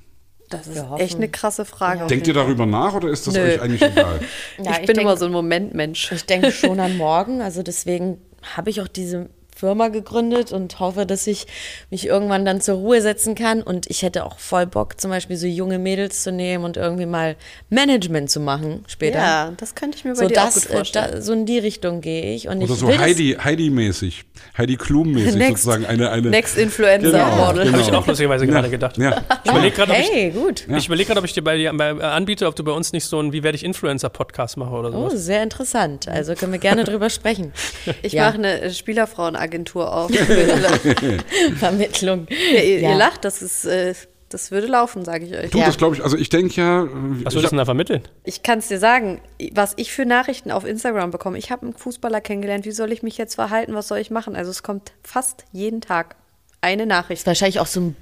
Das 0.49 0.67
ist 0.67 0.83
echt 0.97 1.15
eine 1.15 1.29
krasse 1.29 1.63
Frage. 1.65 2.07
Denkt 2.07 2.27
ihr 2.27 2.33
darüber 2.33 2.65
nach 2.65 2.93
oder 2.95 3.09
ist 3.09 3.27
das 3.27 3.35
Nö. 3.35 3.41
euch 3.41 3.61
eigentlich 3.61 3.81
egal? 3.81 4.19
Ja, 4.63 4.71
ich 4.71 4.77
bin 4.79 4.87
denk- 4.87 5.01
immer 5.01 5.15
so 5.17 5.25
ein 5.25 5.31
Momentmensch. 5.31 6.11
Ich 6.11 6.25
denke 6.25 6.51
schon 6.51 6.79
an 6.79 6.97
morgen. 6.97 7.41
Also 7.41 7.61
deswegen 7.63 8.19
habe 8.55 8.69
ich 8.69 8.81
auch 8.81 8.87
diese 8.87 9.29
Firma 9.59 9.89
gegründet 9.89 10.51
und 10.51 10.79
hoffe, 10.79 11.05
dass 11.05 11.27
ich 11.27 11.45
mich 11.89 12.05
irgendwann 12.07 12.45
dann 12.45 12.61
zur 12.61 12.75
Ruhe 12.75 13.01
setzen 13.01 13.35
kann. 13.35 13.61
Und 13.61 13.87
ich 13.89 14.03
hätte 14.03 14.25
auch 14.25 14.39
voll 14.39 14.65
Bock, 14.65 14.99
zum 15.01 15.11
Beispiel 15.11 15.35
so 15.37 15.47
junge 15.47 15.79
Mädels 15.79 16.23
zu 16.23 16.31
nehmen 16.31 16.63
und 16.63 16.77
irgendwie 16.77 17.05
mal 17.05 17.35
Management 17.69 18.29
zu 18.31 18.39
machen 18.39 18.83
später. 18.87 19.19
Ja, 19.19 19.53
das 19.57 19.75
könnte 19.75 19.97
ich 19.97 20.05
mir 20.05 20.11
bei 20.11 20.21
So, 20.21 20.27
dir 20.27 20.35
das, 20.35 20.57
auch 20.57 20.61
gut 20.61 20.69
äh, 20.71 20.75
vorstellen. 20.75 21.11
da, 21.11 21.21
so 21.21 21.33
in 21.33 21.45
die 21.45 21.59
Richtung 21.59 22.01
gehe 22.01 22.33
ich. 22.33 22.47
Und 22.47 22.57
Oder 22.63 22.73
ich 22.73 22.79
so 22.79 22.87
will 22.87 22.95
das- 22.95 23.03
Heidi, 23.03 23.37
Heidi-mäßig, 23.43 24.23
Heidi 24.57 24.77
Klum-mäßig 24.77 25.35
Next- 25.35 25.63
sozusagen 25.63 25.85
eine, 25.85 26.09
eine 26.11 26.29
Next 26.29 26.57
Influencer 26.57 27.11
Genau, 27.11 27.35
Model. 27.47 27.65
genau. 27.65 27.77
Habe 27.77 27.81
ich 27.89 27.93
auch 27.93 28.07
lustigerweise 28.07 28.47
gerade 28.47 28.69
gedacht. 28.69 28.97
Ja, 28.97 29.21
Ich 29.43 29.51
überlege 29.51 29.75
gerade, 29.75 29.91
ob 29.91 29.99
ich, 29.99 30.09
Hey, 30.11 30.29
gut. 30.31 30.65
ich 30.67 30.87
überleg 30.87 31.07
grad, 31.07 31.17
ob 31.17 31.25
ich 31.25 31.33
dir 31.33 31.43
bei, 31.43 31.57
dir- 31.57 31.73
bei, 31.75 31.89
äh, 31.89 32.01
anbiete, 32.01 32.47
ob 32.47 32.55
du 32.55 32.63
bei 32.63 32.71
uns 32.71 32.93
nicht 32.93 33.05
so 33.05 33.19
ein 33.19 33.33
Wie 33.33 33.43
werde 33.43 33.55
ich 33.55 33.63
Influencer-Podcast 33.63 34.57
mache 34.57 34.71
oder 34.71 34.89
Oh, 34.89 35.09
sowas. 35.09 35.25
sehr 35.25 35.43
interessant. 35.43 36.07
Also 36.07 36.33
können 36.35 36.51
wir 36.53 36.59
gerne 36.59 36.83
drüber 36.85 37.09
sprechen. 37.09 37.51
Ich 38.01 38.13
Ja. 38.13 38.25
mache 38.25 38.35
eine 38.37 38.61
äh, 38.61 38.73
Spielerfrauenagentur 39.49 39.93
auf. 39.93 40.11
Vermittlung. 41.57 42.27
Ja, 42.53 42.61
ihr, 42.61 42.79
Ja. 42.79 42.89
ihr 42.91 42.95
lacht, 42.95 43.25
das 43.25 43.41
ist, 43.41 43.65
äh, 43.65 43.93
das 44.29 44.51
würde 44.51 44.67
laufen, 44.67 45.03
sage 45.05 45.25
ich 45.25 45.35
euch. 45.35 45.49
Du, 45.51 45.59
das 45.59 45.77
glaube 45.77 45.95
ich, 45.95 46.03
also 46.03 46.15
ich 46.17 46.29
denke 46.29 46.61
ja, 46.61 46.83
Was 47.23 47.33
würdest 47.33 47.35
du 47.35 47.49
denn 47.49 47.57
da 47.57 47.65
vermitteln? 47.65 48.01
Ich 48.23 48.43
kann 48.43 48.59
es 48.59 48.67
dir 48.67 48.77
sagen, 48.79 49.21
was 49.53 49.73
ich 49.77 49.91
für 49.91 50.05
Nachrichten 50.05 50.51
auf 50.51 50.65
Instagram 50.65 51.11
bekomme. 51.11 51.37
Ich 51.37 51.51
habe 51.51 51.63
einen 51.63 51.73
Fußballer 51.73 52.21
kennengelernt. 52.21 52.65
Wie 52.65 52.71
soll 52.71 52.91
ich 52.91 53.01
mich 53.01 53.17
jetzt 53.17 53.35
verhalten? 53.35 53.73
Was 53.73 53.87
soll 53.87 53.97
ich 53.97 54.11
machen? 54.11 54.35
Also 54.35 54.51
es 54.51 54.61
kommt 54.61 54.93
fast 55.03 55.45
jeden 55.51 55.81
Tag 55.81 56.15
eine 56.61 56.85
Nachricht. 56.85 57.21
Ist 57.21 57.27
wahrscheinlich 57.27 57.59
auch 57.59 57.65
so 57.67 57.79
ein 57.81 57.95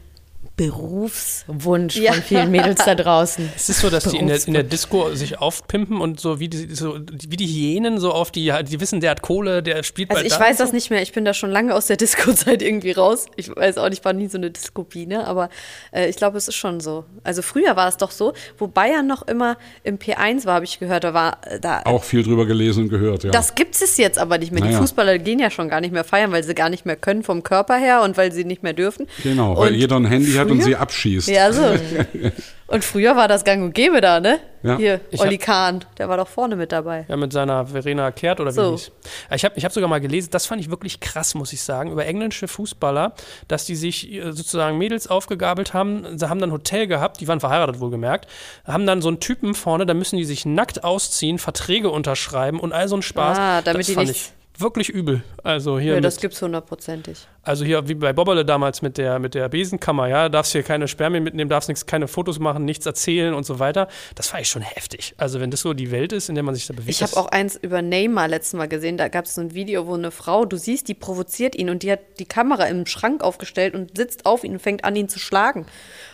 Berufswunsch 0.56 1.96
Ja. 1.98 2.14
von 2.14 2.22
vielen 2.24 2.52
Mädels 2.52 2.84
da 2.86 2.96
draußen. 2.96 3.50
Es 3.56 3.70
ist 3.70 3.82
so, 3.82 3.90
dass 3.90 4.06
die 4.06 4.18
in 4.18 4.28
der, 4.28 4.40
in 4.48 4.54
der 4.54 4.64
Disco 4.64 5.14
sich 5.14 5.40
aufpimpen 5.40 6.00
und 6.00 6.20
so 6.20 6.40
wie 6.40 6.48
die, 6.50 6.74
so 6.74 6.98
wie 7.28 7.36
die 7.38 7.48
Hyänen 7.48 8.00
so 8.00 8.12
auf 8.12 8.32
die, 8.32 8.52
die 8.70 8.80
wissen, 8.80 9.02
der 9.02 9.12
hat 9.12 9.22
Kohle, 9.22 9.62
der 9.64 9.84
spielt 9.84 10.12
Also 10.12 10.24
ich 10.24 10.34
da 10.34 10.40
weiß 10.40 10.58
so. 10.58 10.64
das 10.64 10.74
nicht 10.74 10.90
mehr. 10.90 11.02
Ich 11.02 11.12
bin 11.14 11.26
da 11.26 11.34
schon 11.34 11.52
lange 11.52 11.74
aus 11.76 11.88
der 11.88 11.98
Disco-Zeit 11.98 12.62
irgendwie 12.62 12.92
raus. 12.92 13.26
Ich 13.36 13.54
weiß 13.56 13.78
auch 13.78 13.90
nicht, 13.90 14.00
ich 14.00 14.06
war 14.06 14.14
nie 14.14 14.28
so 14.28 14.38
eine 14.38 14.52
Disco-Biene, 14.52 15.26
aber 15.28 15.50
äh, 15.92 16.08
ich 16.10 16.16
glaube, 16.18 16.38
es 16.38 16.48
ist 16.48 16.56
schon 16.56 16.80
so. 16.80 17.06
Also 17.24 17.42
früher 17.42 17.76
war 17.76 17.88
es 17.88 17.98
doch 17.98 18.12
so, 18.12 18.34
wo 18.58 18.68
Bayern 18.68 19.08
noch 19.08 19.24
immer 19.28 19.58
im 19.84 19.98
P1 19.98 20.46
war, 20.46 20.56
habe 20.56 20.66
ich 20.66 20.80
gehört, 20.80 21.04
da 21.04 21.14
war 21.14 21.38
äh, 21.46 21.60
da. 21.60 21.82
Auch 21.86 22.04
viel 22.04 22.24
drüber 22.24 22.46
gelesen 22.46 22.84
und 22.84 22.90
gehört, 22.90 23.24
ja. 23.24 23.32
Das 23.32 23.56
gibt 23.56 23.76
es 23.76 23.98
jetzt 23.98 24.20
aber 24.20 24.38
nicht 24.38 24.52
mehr. 24.52 24.62
Die 24.62 24.68
Naja. 24.70 24.80
Fußballer 24.80 25.18
gehen 25.20 25.40
ja 25.40 25.50
schon 25.50 25.70
gar 25.70 25.82
nicht 25.82 25.92
mehr 25.94 26.04
feiern, 26.04 26.32
weil 26.32 26.44
sie 26.44 26.54
gar 26.54 26.70
nicht 26.70 26.86
mehr 26.86 26.96
können 26.96 27.24
vom 27.24 27.44
Körper 27.44 27.76
her 27.78 28.02
und 28.04 28.18
weil 28.18 28.32
sie 28.32 28.44
nicht 28.44 28.64
mehr 28.64 28.74
dürfen. 28.74 29.08
genau, 29.24 29.58
weil 29.58 29.74
Und 29.74 29.80
jeder 29.80 29.96
ein 29.98 30.06
Handy 30.06 30.37
hat 30.40 30.50
und 30.50 30.58
früher- 30.58 30.66
sie 30.66 30.76
abschießt. 30.76 31.28
Ja, 31.30 31.52
so. 31.52 31.64
und 32.68 32.84
früher 32.84 33.16
war 33.16 33.28
das 33.28 33.44
gang 33.44 33.64
und 33.64 33.74
gäbe 33.74 34.02
da, 34.02 34.20
ne? 34.20 34.40
Ja. 34.64 34.76
Hier, 34.78 35.02
Ich 35.12 35.20
Olli 35.22 35.38
hab- 35.38 35.46
Kahn, 35.46 35.86
der 35.98 36.10
war 36.10 36.18
doch 36.18 36.28
vorne 36.28 36.56
mit 36.56 36.72
dabei. 36.72 37.06
Ja, 37.08 37.16
mit 37.16 37.32
seiner 37.32 37.68
Verena 37.68 38.12
Kehrt 38.12 38.40
oder 38.40 38.50
wie 38.52 38.56
So. 38.56 38.72
hieß. 38.72 38.92
Ich 39.36 39.46
habe 39.46 39.54
ich 39.58 39.64
hab 39.64 39.72
sogar 39.72 39.88
mal 39.90 40.02
gelesen, 40.02 40.30
das 40.32 40.46
fand 40.46 40.60
ich 40.60 40.70
wirklich 40.70 41.00
krass, 41.00 41.36
muss 41.36 41.54
ich 41.54 41.62
sagen, 41.62 41.92
über 41.92 42.06
englische 42.06 42.48
Fußballer, 42.48 43.14
dass 43.48 43.66
die 43.66 43.76
sich 43.76 44.12
äh, 44.12 44.32
sozusagen 44.32 44.78
Mädels 44.78 45.08
aufgegabelt 45.08 45.74
haben. 45.74 46.18
Sie 46.18 46.28
haben 46.30 46.40
dann 46.40 46.50
ein 46.50 46.54
Hotel 46.54 46.88
gehabt, 46.88 47.22
die 47.22 47.28
waren 47.28 47.40
verheiratet 47.40 47.80
wohlgemerkt, 47.80 48.28
haben 48.66 48.86
dann 48.86 49.02
so 49.02 49.08
einen 49.08 49.20
Typen 49.20 49.54
vorne, 49.56 49.86
da 49.86 49.94
müssen 49.94 50.18
die 50.18 50.26
sich 50.26 50.46
nackt 50.46 50.84
ausziehen, 50.84 51.38
Verträge 51.40 51.90
unterschreiben 51.90 52.60
und 52.60 52.74
all 52.74 52.88
so 52.90 52.96
ein 52.98 53.02
Spaß. 53.02 53.38
Ah, 53.38 53.62
damit 53.62 53.80
das 53.82 53.88
die 53.88 53.94
fand 53.94 54.08
nichts- 54.08 54.24
ich 54.28 54.37
wirklich 54.60 54.90
übel. 54.90 55.24
Also 55.44 55.80
hier, 55.80 55.96
Ja, 55.96 56.02
das 56.02 56.16
mit, 56.16 56.22
gibt's 56.22 56.42
hundertprozentig. 56.42 57.28
also 57.44 57.64
hier 57.66 57.88
wie 57.88 57.94
bei 57.96 58.14
Bobberle 58.14 58.44
damals 58.46 58.82
mit 58.82 58.98
der, 58.98 59.20
mit 59.20 59.34
der 59.36 59.50
Besenkammer, 59.50 60.08
ja, 60.08 60.30
darfst 60.30 60.52
hier 60.52 60.64
keine 60.64 60.88
Spermien 60.88 61.24
mitnehmen, 61.24 61.50
darfst 61.50 61.70
nichts, 61.70 61.86
keine 61.86 62.08
Fotos 62.08 62.40
machen, 62.40 62.66
nichts 62.66 62.86
erzählen 62.86 63.34
und 63.34 63.46
so 63.46 63.60
weiter. 63.60 63.88
Das 64.16 64.28
fand 64.30 64.42
ich 64.44 64.50
schon 64.50 64.62
heftig. 64.62 65.14
Also 65.18 65.40
wenn 65.40 65.52
das 65.52 65.62
so 65.62 65.74
die 65.74 65.92
Welt 65.92 66.12
ist, 66.14 66.30
in 66.30 66.36
der 66.36 66.44
man 66.44 66.56
sich 66.56 66.66
da 66.68 66.74
bewegt. 66.74 66.90
Ich 66.90 67.02
habe 67.04 67.18
auch 67.18 67.28
eins 67.28 67.56
über 67.56 67.82
Neymar 67.82 68.28
letztes 68.28 68.54
Mal 68.54 68.68
gesehen. 68.68 68.98
Da 68.98 69.08
gab 69.08 69.26
es 69.26 69.36
so 69.36 69.42
ein 69.42 69.54
Video, 69.54 69.88
wo 69.88 69.94
eine 69.96 70.12
Frau, 70.12 70.46
du 70.46 70.58
siehst, 70.58 70.88
die 70.88 70.94
provoziert 70.94 71.56
ihn 71.56 71.70
und 71.70 71.84
die 71.84 71.92
hat 71.92 72.00
die 72.20 72.26
Kamera 72.26 72.66
im 72.66 72.86
Schrank 72.86 73.24
aufgestellt 73.24 73.76
und 73.76 73.96
sitzt 73.98 74.26
auf 74.26 74.44
ihn 74.44 74.54
und 74.54 74.60
fängt 74.60 74.84
an, 74.84 74.96
ihn 74.96 75.10
zu 75.10 75.20
schlagen. 75.20 75.66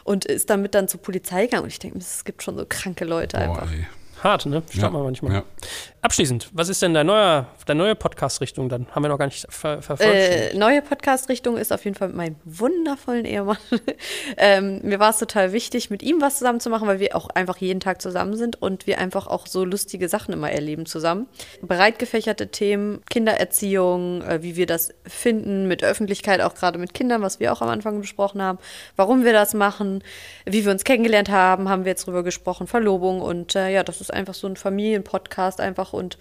Und 0.03 0.25
ist 0.25 0.49
damit 0.49 0.75
dann 0.75 0.87
zur 0.87 1.01
Polizei 1.01 1.45
gegangen. 1.45 1.63
Und 1.63 1.69
ich 1.69 1.79
denke, 1.79 1.97
es 1.99 2.25
gibt 2.25 2.43
schon 2.43 2.57
so 2.57 2.65
kranke 2.67 3.05
Leute 3.05 3.37
Boah, 3.37 3.43
einfach. 3.43 3.71
ey. 3.71 3.87
Hart, 4.21 4.45
ne? 4.45 4.63
Staunt 4.69 4.81
Ja, 4.83 4.89
man 4.89 5.03
manchmal. 5.03 5.33
ja. 5.33 5.43
Abschließend, 6.03 6.49
was 6.51 6.67
ist 6.67 6.81
denn 6.81 6.93
deine 6.93 7.07
neue, 7.07 7.45
deine 7.65 7.81
neue 7.81 7.95
Podcast-Richtung 7.95 8.67
dann? 8.67 8.87
Haben 8.91 9.03
wir 9.03 9.07
noch 9.07 9.17
gar 9.17 9.27
nicht 9.27 9.45
ver 9.49 9.81
vervollständigt. 9.81 10.53
Äh, 10.53 10.57
neue 10.57 10.81
Podcast-Richtung 10.81 11.55
ist 11.55 11.71
auf 11.71 11.85
jeden 11.85 11.95
Fall 11.95 12.09
mit 12.09 12.17
meinem 12.17 12.35
wundervollen 12.43 13.23
Ehemann. 13.23 13.55
ähm, 14.37 14.81
mir 14.83 14.99
war 14.99 15.11
es 15.11 15.19
total 15.19 15.53
wichtig, 15.53 15.89
mit 15.89 16.03
ihm 16.03 16.19
was 16.19 16.39
zusammen 16.39 16.59
zu 16.59 16.69
machen, 16.69 16.89
weil 16.89 16.99
wir 16.99 17.15
auch 17.15 17.29
einfach 17.29 17.55
jeden 17.55 17.79
Tag 17.79 18.01
zusammen 18.01 18.35
sind 18.35 18.61
und 18.61 18.85
wir 18.85 18.97
einfach 18.97 19.27
auch 19.27 19.47
so 19.47 19.63
lustige 19.63 20.09
Sachen 20.09 20.33
immer 20.33 20.51
erleben 20.51 20.85
zusammen. 20.85 21.27
Breit 21.61 21.99
gefächerte 21.99 22.49
Themen, 22.49 22.99
Kindererziehung, 23.09 24.23
äh, 24.23 24.43
wie 24.43 24.57
wir 24.57 24.65
das 24.65 24.93
finden, 25.07 25.69
mit 25.69 25.85
Öffentlichkeit, 25.85 26.41
auch 26.41 26.55
gerade 26.55 26.79
mit 26.79 26.93
Kindern, 26.93 27.21
was 27.21 27.39
wir 27.39 27.53
auch 27.53 27.61
am 27.61 27.69
Anfang 27.69 28.01
besprochen 28.01 28.41
haben, 28.41 28.59
warum 28.97 29.23
wir 29.23 29.31
das 29.31 29.53
machen, 29.53 30.03
wie 30.45 30.65
wir 30.65 30.71
uns 30.73 30.83
kennengelernt 30.83 31.29
haben, 31.29 31.69
haben 31.69 31.85
wir 31.85 31.91
jetzt 31.91 32.07
drüber 32.07 32.23
gesprochen, 32.23 32.67
Verlobung 32.67 33.21
und 33.21 33.55
äh, 33.55 33.69
ja, 33.69 33.83
das 33.83 34.01
ist 34.01 34.13
einfach 34.13 34.33
so 34.33 34.47
ein 34.47 34.57
Familienpodcast 34.57 35.61
einfach 35.61 35.92
und 35.93 36.17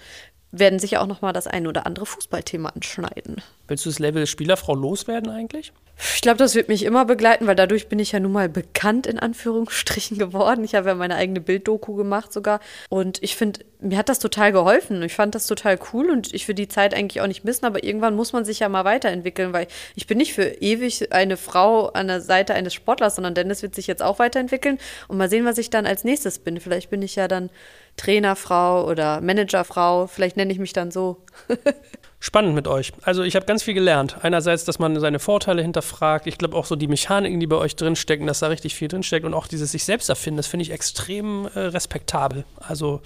werden 0.52 0.78
sicher 0.78 1.00
auch 1.00 1.06
noch 1.06 1.22
mal 1.22 1.32
das 1.32 1.46
ein 1.46 1.66
oder 1.66 1.86
andere 1.86 2.04
Fußballthema 2.04 2.68
anschneiden. 2.68 3.36
Willst 3.68 3.86
du 3.86 3.90
das 3.90 3.98
Label 3.98 4.26
Spielerfrau 4.26 4.74
loswerden 4.74 5.30
eigentlich? 5.30 5.72
Ich 6.14 6.20
glaube, 6.20 6.38
das 6.38 6.54
wird 6.54 6.68
mich 6.68 6.84
immer 6.84 7.04
begleiten, 7.04 7.46
weil 7.46 7.54
dadurch 7.54 7.88
bin 7.88 7.98
ich 7.98 8.12
ja 8.12 8.20
nun 8.20 8.32
mal 8.32 8.48
bekannt 8.48 9.06
in 9.06 9.18
Anführungsstrichen 9.18 10.18
geworden. 10.18 10.62
Ich 10.64 10.74
habe 10.74 10.90
ja 10.90 10.94
meine 10.94 11.14
eigene 11.16 11.40
Bilddoku 11.40 11.94
gemacht 11.94 12.32
sogar. 12.32 12.60
Und 12.90 13.22
ich 13.22 13.36
finde, 13.36 13.60
mir 13.80 13.96
hat 13.96 14.10
das 14.10 14.18
total 14.18 14.52
geholfen. 14.52 15.02
Ich 15.02 15.14
fand 15.14 15.34
das 15.34 15.46
total 15.46 15.78
cool 15.92 16.10
und 16.10 16.34
ich 16.34 16.46
will 16.48 16.54
die 16.54 16.68
Zeit 16.68 16.92
eigentlich 16.92 17.22
auch 17.22 17.26
nicht 17.26 17.44
missen, 17.44 17.64
aber 17.64 17.82
irgendwann 17.82 18.14
muss 18.14 18.32
man 18.32 18.44
sich 18.44 18.60
ja 18.60 18.68
mal 18.68 18.84
weiterentwickeln, 18.84 19.54
weil 19.54 19.68
ich 19.94 20.06
bin 20.06 20.18
nicht 20.18 20.34
für 20.34 20.44
ewig 20.44 21.12
eine 21.12 21.38
Frau 21.38 21.88
an 21.88 22.08
der 22.08 22.20
Seite 22.20 22.54
eines 22.54 22.74
Sportlers, 22.74 23.14
sondern 23.14 23.34
Dennis 23.34 23.62
wird 23.62 23.74
sich 23.74 23.86
jetzt 23.86 24.02
auch 24.02 24.18
weiterentwickeln 24.18 24.78
und 25.08 25.16
mal 25.16 25.30
sehen, 25.30 25.46
was 25.46 25.56
ich 25.56 25.70
dann 25.70 25.86
als 25.86 26.04
nächstes 26.04 26.40
bin. 26.40 26.60
Vielleicht 26.60 26.90
bin 26.90 27.00
ich 27.00 27.16
ja 27.16 27.26
dann 27.26 27.48
Trainerfrau 27.96 28.88
oder 28.88 29.20
Managerfrau. 29.20 30.06
Vielleicht 30.06 30.36
nenne 30.36 30.52
ich 30.52 30.58
mich 30.58 30.72
dann 30.72 30.90
so. 30.90 31.24
Spannend 32.24 32.54
mit 32.54 32.68
euch. 32.68 32.92
Also 33.02 33.24
ich 33.24 33.34
habe 33.34 33.46
ganz 33.46 33.64
viel 33.64 33.74
gelernt. 33.74 34.18
Einerseits, 34.22 34.64
dass 34.64 34.78
man 34.78 35.00
seine 35.00 35.18
Vorteile 35.18 35.60
hinterfragt. 35.60 36.28
Ich 36.28 36.38
glaube 36.38 36.56
auch 36.56 36.66
so 36.66 36.76
die 36.76 36.86
Mechaniken, 36.86 37.40
die 37.40 37.48
bei 37.48 37.56
euch 37.56 37.74
drinstecken, 37.74 38.28
dass 38.28 38.38
da 38.38 38.46
richtig 38.46 38.76
viel 38.76 38.86
drinsteckt 38.86 39.26
und 39.26 39.34
auch 39.34 39.48
dieses 39.48 39.72
sich 39.72 39.84
selbst 39.84 40.08
erfinden, 40.08 40.36
das 40.36 40.46
finde 40.46 40.62
ich 40.62 40.70
extrem 40.70 41.48
äh, 41.52 41.58
respektabel. 41.58 42.44
Also 42.60 43.00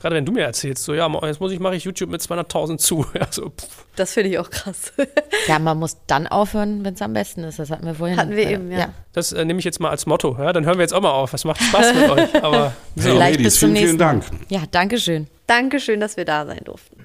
gerade 0.00 0.16
wenn 0.16 0.24
du 0.24 0.32
mir 0.32 0.44
erzählst, 0.44 0.84
so 0.84 0.94
ja, 0.94 1.06
jetzt 1.26 1.38
muss 1.38 1.52
ich 1.52 1.60
mache 1.60 1.76
ich 1.76 1.84
YouTube 1.84 2.08
mit 2.08 2.22
200.000 2.22 2.78
zu. 2.78 3.04
Ja, 3.14 3.26
so, 3.30 3.50
pff. 3.50 3.84
Das 3.94 4.14
finde 4.14 4.30
ich 4.30 4.38
auch 4.38 4.48
krass. 4.48 4.94
Ja, 5.48 5.58
man 5.58 5.76
muss 5.76 5.98
dann 6.06 6.26
aufhören, 6.26 6.82
wenn 6.82 6.94
es 6.94 7.02
am 7.02 7.12
besten 7.12 7.44
ist. 7.44 7.58
Das 7.58 7.70
hatten 7.70 7.84
wir 7.84 7.94
vorhin. 7.94 8.16
Hatten 8.16 8.36
wir 8.36 8.46
äh, 8.46 8.54
eben, 8.54 8.70
ja. 8.70 8.94
Das 9.12 9.32
äh, 9.32 9.44
nehme 9.44 9.58
ich 9.58 9.66
jetzt 9.66 9.80
mal 9.80 9.90
als 9.90 10.06
Motto. 10.06 10.36
Ja, 10.38 10.54
dann 10.54 10.64
hören 10.64 10.78
wir 10.78 10.82
jetzt 10.82 10.94
auch 10.94 11.02
mal 11.02 11.10
auf. 11.10 11.34
Es 11.34 11.44
macht 11.44 11.60
Spaß 11.60 11.92
mit 11.92 12.10
euch. 12.10 12.42
Aber 12.42 12.72
so. 12.96 13.02
Vielleicht 13.02 13.18
Ladies, 13.18 13.42
bis 13.42 13.60
zum 13.60 13.74
vielen, 13.74 13.76
vielen 13.76 13.96
nächsten 13.96 13.98
Dank. 13.98 14.32
Mal. 14.32 14.40
Ja, 14.48 14.62
danke 14.70 14.98
schön. 14.98 15.26
Dankeschön, 15.46 16.00
dass 16.00 16.16
wir 16.16 16.24
da 16.24 16.46
sein 16.46 16.60
durften. 16.64 17.04